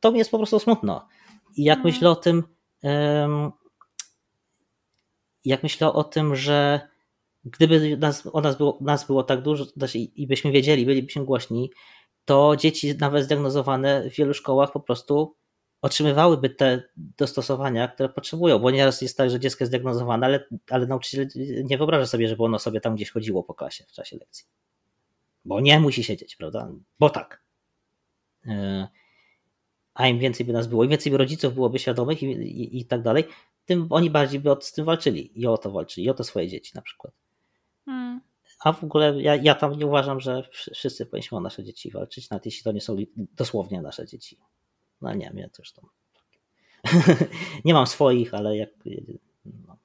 to 0.00 0.12
mi 0.12 0.18
jest 0.18 0.30
po 0.30 0.38
prostu 0.38 0.58
smutno. 0.58 1.08
I 1.56 1.64
jak 1.64 1.78
mhm. 1.78 1.94
myślę 1.94 2.10
o 2.10 2.16
tym, 2.16 2.42
jak 5.44 5.62
myślę 5.62 5.92
o 5.92 6.04
tym, 6.04 6.36
że 6.36 6.89
gdyby 7.52 7.96
nas, 7.96 8.28
o 8.32 8.40
nas 8.40 8.56
było, 8.56 8.78
nas 8.80 9.06
było 9.06 9.22
tak 9.22 9.42
dużo 9.42 9.64
znaczy 9.64 9.98
i 9.98 10.26
byśmy 10.26 10.52
wiedzieli, 10.52 10.86
bylibyśmy 10.86 11.24
głośni, 11.24 11.70
to 12.24 12.56
dzieci 12.56 12.94
nawet 12.98 13.24
zdiagnozowane 13.24 14.10
w 14.10 14.14
wielu 14.14 14.34
szkołach 14.34 14.72
po 14.72 14.80
prostu 14.80 15.36
otrzymywałyby 15.82 16.50
te 16.50 16.82
dostosowania, 16.96 17.88
które 17.88 18.08
potrzebują, 18.08 18.58
bo 18.58 18.70
nieraz 18.70 19.02
jest 19.02 19.16
tak, 19.16 19.30
że 19.30 19.40
dziecko 19.40 19.64
jest 19.64 19.70
zdiagnozowane, 19.70 20.26
ale, 20.26 20.44
ale 20.70 20.86
nauczyciel 20.86 21.28
nie 21.64 21.78
wyobraża 21.78 22.06
sobie, 22.06 22.28
żeby 22.28 22.44
ono 22.44 22.58
sobie 22.58 22.80
tam 22.80 22.94
gdzieś 22.94 23.10
chodziło 23.10 23.42
po 23.42 23.54
klasie 23.54 23.84
w 23.84 23.92
czasie 23.92 24.16
lekcji. 24.16 24.46
Bo 25.44 25.60
nie 25.60 25.80
musi 25.80 26.04
siedzieć, 26.04 26.36
prawda? 26.36 26.72
Bo 26.98 27.10
tak. 27.10 27.42
E, 28.46 28.88
a 29.94 30.08
im 30.08 30.18
więcej 30.18 30.46
by 30.46 30.52
nas 30.52 30.66
było, 30.66 30.84
im 30.84 30.90
więcej 30.90 31.12
by 31.12 31.18
rodziców 31.18 31.54
byłoby 31.54 31.78
świadomych 31.78 32.22
i, 32.22 32.26
i, 32.26 32.80
i 32.80 32.84
tak 32.84 33.02
dalej, 33.02 33.24
tym 33.64 33.86
oni 33.90 34.10
bardziej 34.10 34.40
by 34.40 34.56
z 34.60 34.72
tym 34.72 34.84
walczyli 34.84 35.40
i 35.40 35.46
o 35.46 35.58
to 35.58 35.70
walczyli, 35.70 36.06
i 36.06 36.10
o 36.10 36.14
to 36.14 36.24
swoje 36.24 36.48
dzieci 36.48 36.72
na 36.74 36.82
przykład. 36.82 37.14
Hmm. 37.84 38.20
A 38.64 38.72
w 38.72 38.84
ogóle 38.84 39.22
ja, 39.22 39.36
ja 39.36 39.54
tam 39.54 39.78
nie 39.78 39.86
uważam, 39.86 40.20
że 40.20 40.42
wszyscy 40.52 41.06
powinniśmy 41.06 41.38
o 41.38 41.40
nasze 41.40 41.64
dzieci 41.64 41.90
walczyć, 41.90 42.30
nawet 42.30 42.46
jeśli 42.46 42.64
to 42.64 42.72
nie 42.72 42.80
są 42.80 42.96
dosłownie 43.16 43.82
nasze 43.82 44.06
dzieci. 44.06 44.38
No 45.00 45.14
nie, 45.14 45.32
ja 45.34 45.48
też 45.48 45.72
tam. 45.72 45.86
nie 47.64 47.74
mam 47.74 47.86
swoich, 47.86 48.34
ale 48.34 48.56
jak. 48.56 48.70
No. 49.44 49.76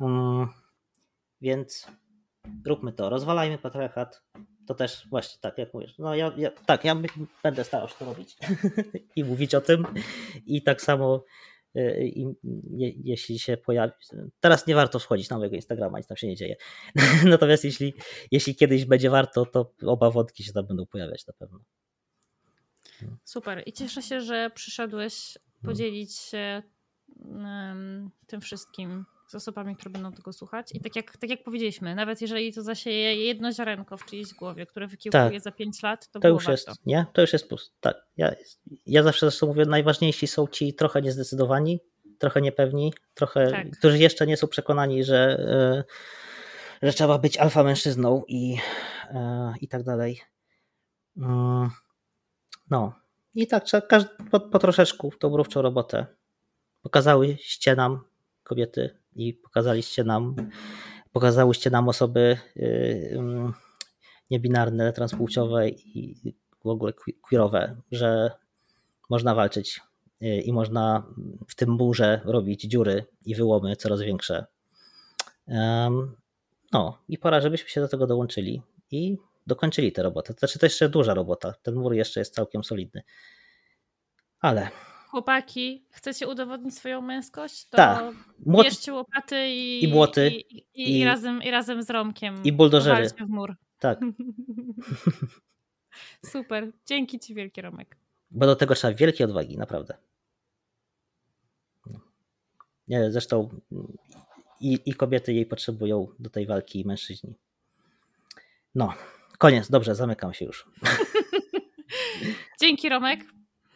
Um, 0.00 0.48
więc 1.40 1.86
róbmy 2.66 2.92
to, 2.92 3.10
rozwalajmy 3.10 3.58
patriarchat. 3.58 4.22
To 4.66 4.74
też 4.74 5.08
właśnie 5.08 5.40
tak, 5.40 5.58
jak 5.58 5.74
mówisz. 5.74 5.98
No 5.98 6.14
ja, 6.14 6.32
ja 6.36 6.50
tak, 6.50 6.84
ja 6.84 6.96
będę 7.42 7.64
starał 7.64 7.88
się 7.88 7.94
to 7.98 8.04
robić 8.04 8.36
i 9.16 9.24
mówić 9.24 9.54
o 9.54 9.60
tym. 9.60 9.86
I 10.46 10.62
tak 10.62 10.82
samo 10.82 11.24
i 11.74 12.26
jeśli 13.04 13.38
się 13.38 13.56
pojawi. 13.56 13.92
Teraz 14.40 14.66
nie 14.66 14.74
warto 14.74 14.98
wchodzić 14.98 15.30
na 15.30 15.38
mojego 15.38 15.56
Instagrama, 15.56 15.98
nic 15.98 16.06
tam 16.06 16.16
się 16.16 16.26
nie 16.26 16.36
dzieje. 16.36 16.56
Natomiast 17.24 17.64
jeśli, 17.64 17.94
jeśli 18.30 18.54
kiedyś 18.54 18.84
będzie 18.84 19.10
warto, 19.10 19.46
to 19.46 19.72
oba 19.86 20.10
wątki 20.10 20.44
się 20.44 20.52
tam 20.52 20.66
będą 20.66 20.86
pojawiać 20.86 21.26
na 21.26 21.32
pewno. 21.32 21.60
Super. 23.24 23.62
I 23.66 23.72
cieszę 23.72 24.02
się, 24.02 24.20
że 24.20 24.50
przyszedłeś 24.54 25.38
podzielić 25.62 26.16
się 26.16 26.62
tym 28.26 28.40
wszystkim 28.40 29.04
z 29.30 29.34
osobami, 29.34 29.76
które 29.76 29.90
będą 29.90 30.12
tego 30.12 30.32
słuchać. 30.32 30.74
I 30.74 30.80
tak 30.80 30.96
jak, 30.96 31.16
tak 31.16 31.30
jak 31.30 31.42
powiedzieliśmy, 31.42 31.94
nawet 31.94 32.20
jeżeli 32.20 32.52
to 32.52 32.62
zasieje 32.62 33.14
jedno 33.14 33.52
ziarenko 33.52 33.96
w 33.96 34.04
czyjejś 34.04 34.34
głowie, 34.34 34.66
które 34.66 34.86
wykiełkuje 34.86 35.30
tak. 35.30 35.40
za 35.40 35.50
5 35.50 35.82
lat, 35.82 36.08
to, 36.10 36.20
to 36.20 36.28
już 36.28 36.44
warto. 36.44 36.70
jest, 36.70 36.86
nie? 36.86 37.06
To 37.12 37.20
już 37.20 37.32
jest 37.32 37.48
plus. 37.48 37.72
Tak. 37.80 37.96
Ja, 38.16 38.34
ja 38.86 39.02
zawsze 39.02 39.26
zresztą 39.26 39.46
mówię, 39.46 39.64
najważniejsi 39.64 40.26
są 40.26 40.46
ci 40.46 40.74
trochę 40.74 41.02
niezdecydowani, 41.02 41.80
trochę 42.18 42.40
niepewni, 42.40 42.92
trochę, 43.14 43.50
tak. 43.50 43.70
którzy 43.70 43.98
jeszcze 43.98 44.26
nie 44.26 44.36
są 44.36 44.48
przekonani, 44.48 45.04
że, 45.04 45.38
e, 46.82 46.86
że 46.86 46.92
trzeba 46.92 47.18
być 47.18 47.38
alfa 47.38 47.62
mężczyzną 47.62 48.22
i, 48.28 48.56
e, 49.10 49.54
i 49.60 49.68
tak 49.68 49.82
dalej. 49.82 50.20
Mm, 51.16 51.70
no. 52.70 52.92
I 53.34 53.46
tak 53.46 53.64
trzeba 53.64 53.86
każdy, 53.86 54.10
po, 54.30 54.40
po 54.40 54.58
troszeczku 54.58 55.12
tą 55.18 55.30
mrówczą 55.30 55.62
robotę. 55.62 56.06
Pokazałyście 56.82 57.76
nam 57.76 58.00
kobiety 58.42 58.99
i 59.14 59.34
pokazaliście 59.34 60.04
nam, 60.04 60.34
pokazałyście 61.12 61.70
nam 61.70 61.88
osoby 61.88 62.38
y, 62.56 63.18
niebinarne, 64.30 64.92
transpłciowe 64.92 65.68
i 65.68 66.16
w 66.64 66.66
ogóle 66.66 66.92
queerowe, 67.22 67.76
że 67.92 68.30
można 69.10 69.34
walczyć 69.34 69.80
y, 70.22 70.26
i 70.26 70.52
można 70.52 71.06
w 71.48 71.54
tym 71.54 71.70
murze 71.70 72.20
robić 72.24 72.62
dziury 72.62 73.04
i 73.24 73.34
wyłomy 73.34 73.76
coraz 73.76 74.00
większe. 74.00 74.46
No 76.72 76.98
i 77.08 77.18
pora, 77.18 77.40
żebyśmy 77.40 77.68
się 77.68 77.80
do 77.80 77.88
tego 77.88 78.06
dołączyli 78.06 78.62
i 78.90 79.18
dokończyli 79.46 79.92
tę 79.92 80.02
robotę. 80.02 80.34
To 80.34 80.38
znaczy 80.38 80.58
to 80.58 80.66
jeszcze 80.66 80.88
duża 80.88 81.14
robota. 81.14 81.54
Ten 81.62 81.74
mur 81.74 81.94
jeszcze 81.94 82.20
jest 82.20 82.34
całkiem 82.34 82.64
solidny. 82.64 83.02
Ale 84.40 84.70
chłopaki, 85.10 85.84
chcecie 85.90 86.28
udowodnić 86.28 86.74
swoją 86.74 87.00
męskość, 87.00 87.64
to 87.64 87.76
Ta. 87.76 88.12
Młot... 88.46 88.64
bierzcie 88.64 88.92
łopaty 88.92 89.48
i, 89.48 89.84
i 89.84 89.88
młoty 89.88 90.30
i, 90.30 90.56
i, 90.74 90.98
i, 90.98 91.04
razem, 91.04 91.42
i 91.42 91.50
razem 91.50 91.82
z 91.82 91.90
Romkiem 91.90 92.42
i 92.44 92.52
buldożery 92.52 93.08
w 93.08 93.28
mur. 93.28 93.56
Tak. 93.78 94.00
Super. 96.32 96.72
Dzięki 96.86 97.18
Ci 97.18 97.34
wielkie, 97.34 97.62
Romek. 97.62 97.96
Bo 98.30 98.46
do 98.46 98.56
tego 98.56 98.74
trzeba 98.74 98.94
wielkiej 98.94 99.24
odwagi, 99.24 99.58
naprawdę. 99.58 99.96
Nie, 102.88 103.10
zresztą 103.10 103.48
i, 104.60 104.78
i 104.86 104.94
kobiety 104.94 105.32
jej 105.32 105.46
potrzebują 105.46 106.08
do 106.18 106.30
tej 106.30 106.46
walki 106.46 106.80
i 106.80 106.84
mężczyźni. 106.84 107.34
No, 108.74 108.94
koniec. 109.38 109.70
Dobrze, 109.70 109.94
zamykam 109.94 110.34
się 110.34 110.44
już. 110.44 110.66
Dzięki, 112.60 112.88
Romek. 112.88 113.20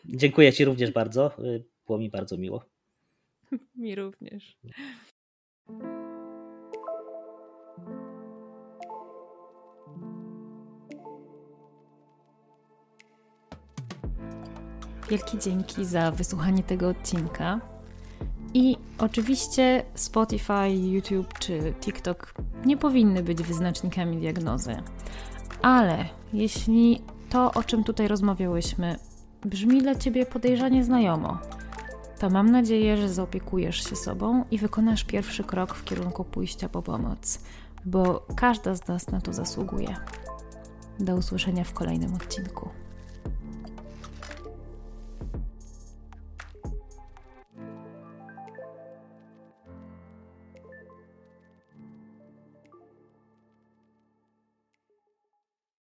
Dziękuję 0.05 0.53
Ci 0.53 0.65
również 0.65 0.91
bardzo. 0.91 1.31
Było 1.87 1.99
mi 1.99 2.11
bardzo 2.11 2.37
miło. 2.37 2.65
Mi 3.77 3.95
również. 3.95 4.59
Wielkie 15.11 15.39
dzięki 15.39 15.85
za 15.85 16.11
wysłuchanie 16.11 16.63
tego 16.63 16.89
odcinka. 16.89 17.61
I 18.55 18.77
oczywiście 18.99 19.85
Spotify, 19.95 20.71
YouTube 20.71 21.39
czy 21.39 21.75
TikTok 21.81 22.35
nie 22.67 22.77
powinny 22.77 23.23
być 23.23 23.43
wyznacznikami 23.43 24.17
diagnozy. 24.17 24.77
Ale 25.63 26.05
jeśli 26.33 27.01
to, 27.31 27.53
o 27.55 27.63
czym 27.63 27.85
tutaj 27.85 28.09
rozmawiałyśmy, 28.09 28.97
brzmi 29.45 29.83
dla 29.83 29.95
ciebie 29.95 30.27
podejrzanie 30.27 30.85
znajomo, 30.85 31.39
to 32.19 32.31
mam 32.31 32.51
nadzieję, 32.51 32.97
że 32.97 33.09
zaopiekujesz 33.09 33.91
się 33.91 33.97
sobą 33.97 34.45
i 34.51 34.59
wykonasz 34.59 35.05
pierwszy 35.05 35.45
krok 35.45 35.75
w 35.75 35.85
kierunku 35.85 36.25
pójścia 36.25 36.69
po 36.69 36.83
pomoc, 36.83 37.41
bo 37.85 38.27
każda 38.37 38.75
z 38.75 38.89
nas 38.89 39.09
na 39.09 39.21
to 39.21 39.33
zasługuje. 39.33 39.97
Do 41.01 41.17
usłyszenia 41.17 41.65
w 41.65 41.73
kolejnym 41.73 42.15
odcinku. 42.15 42.69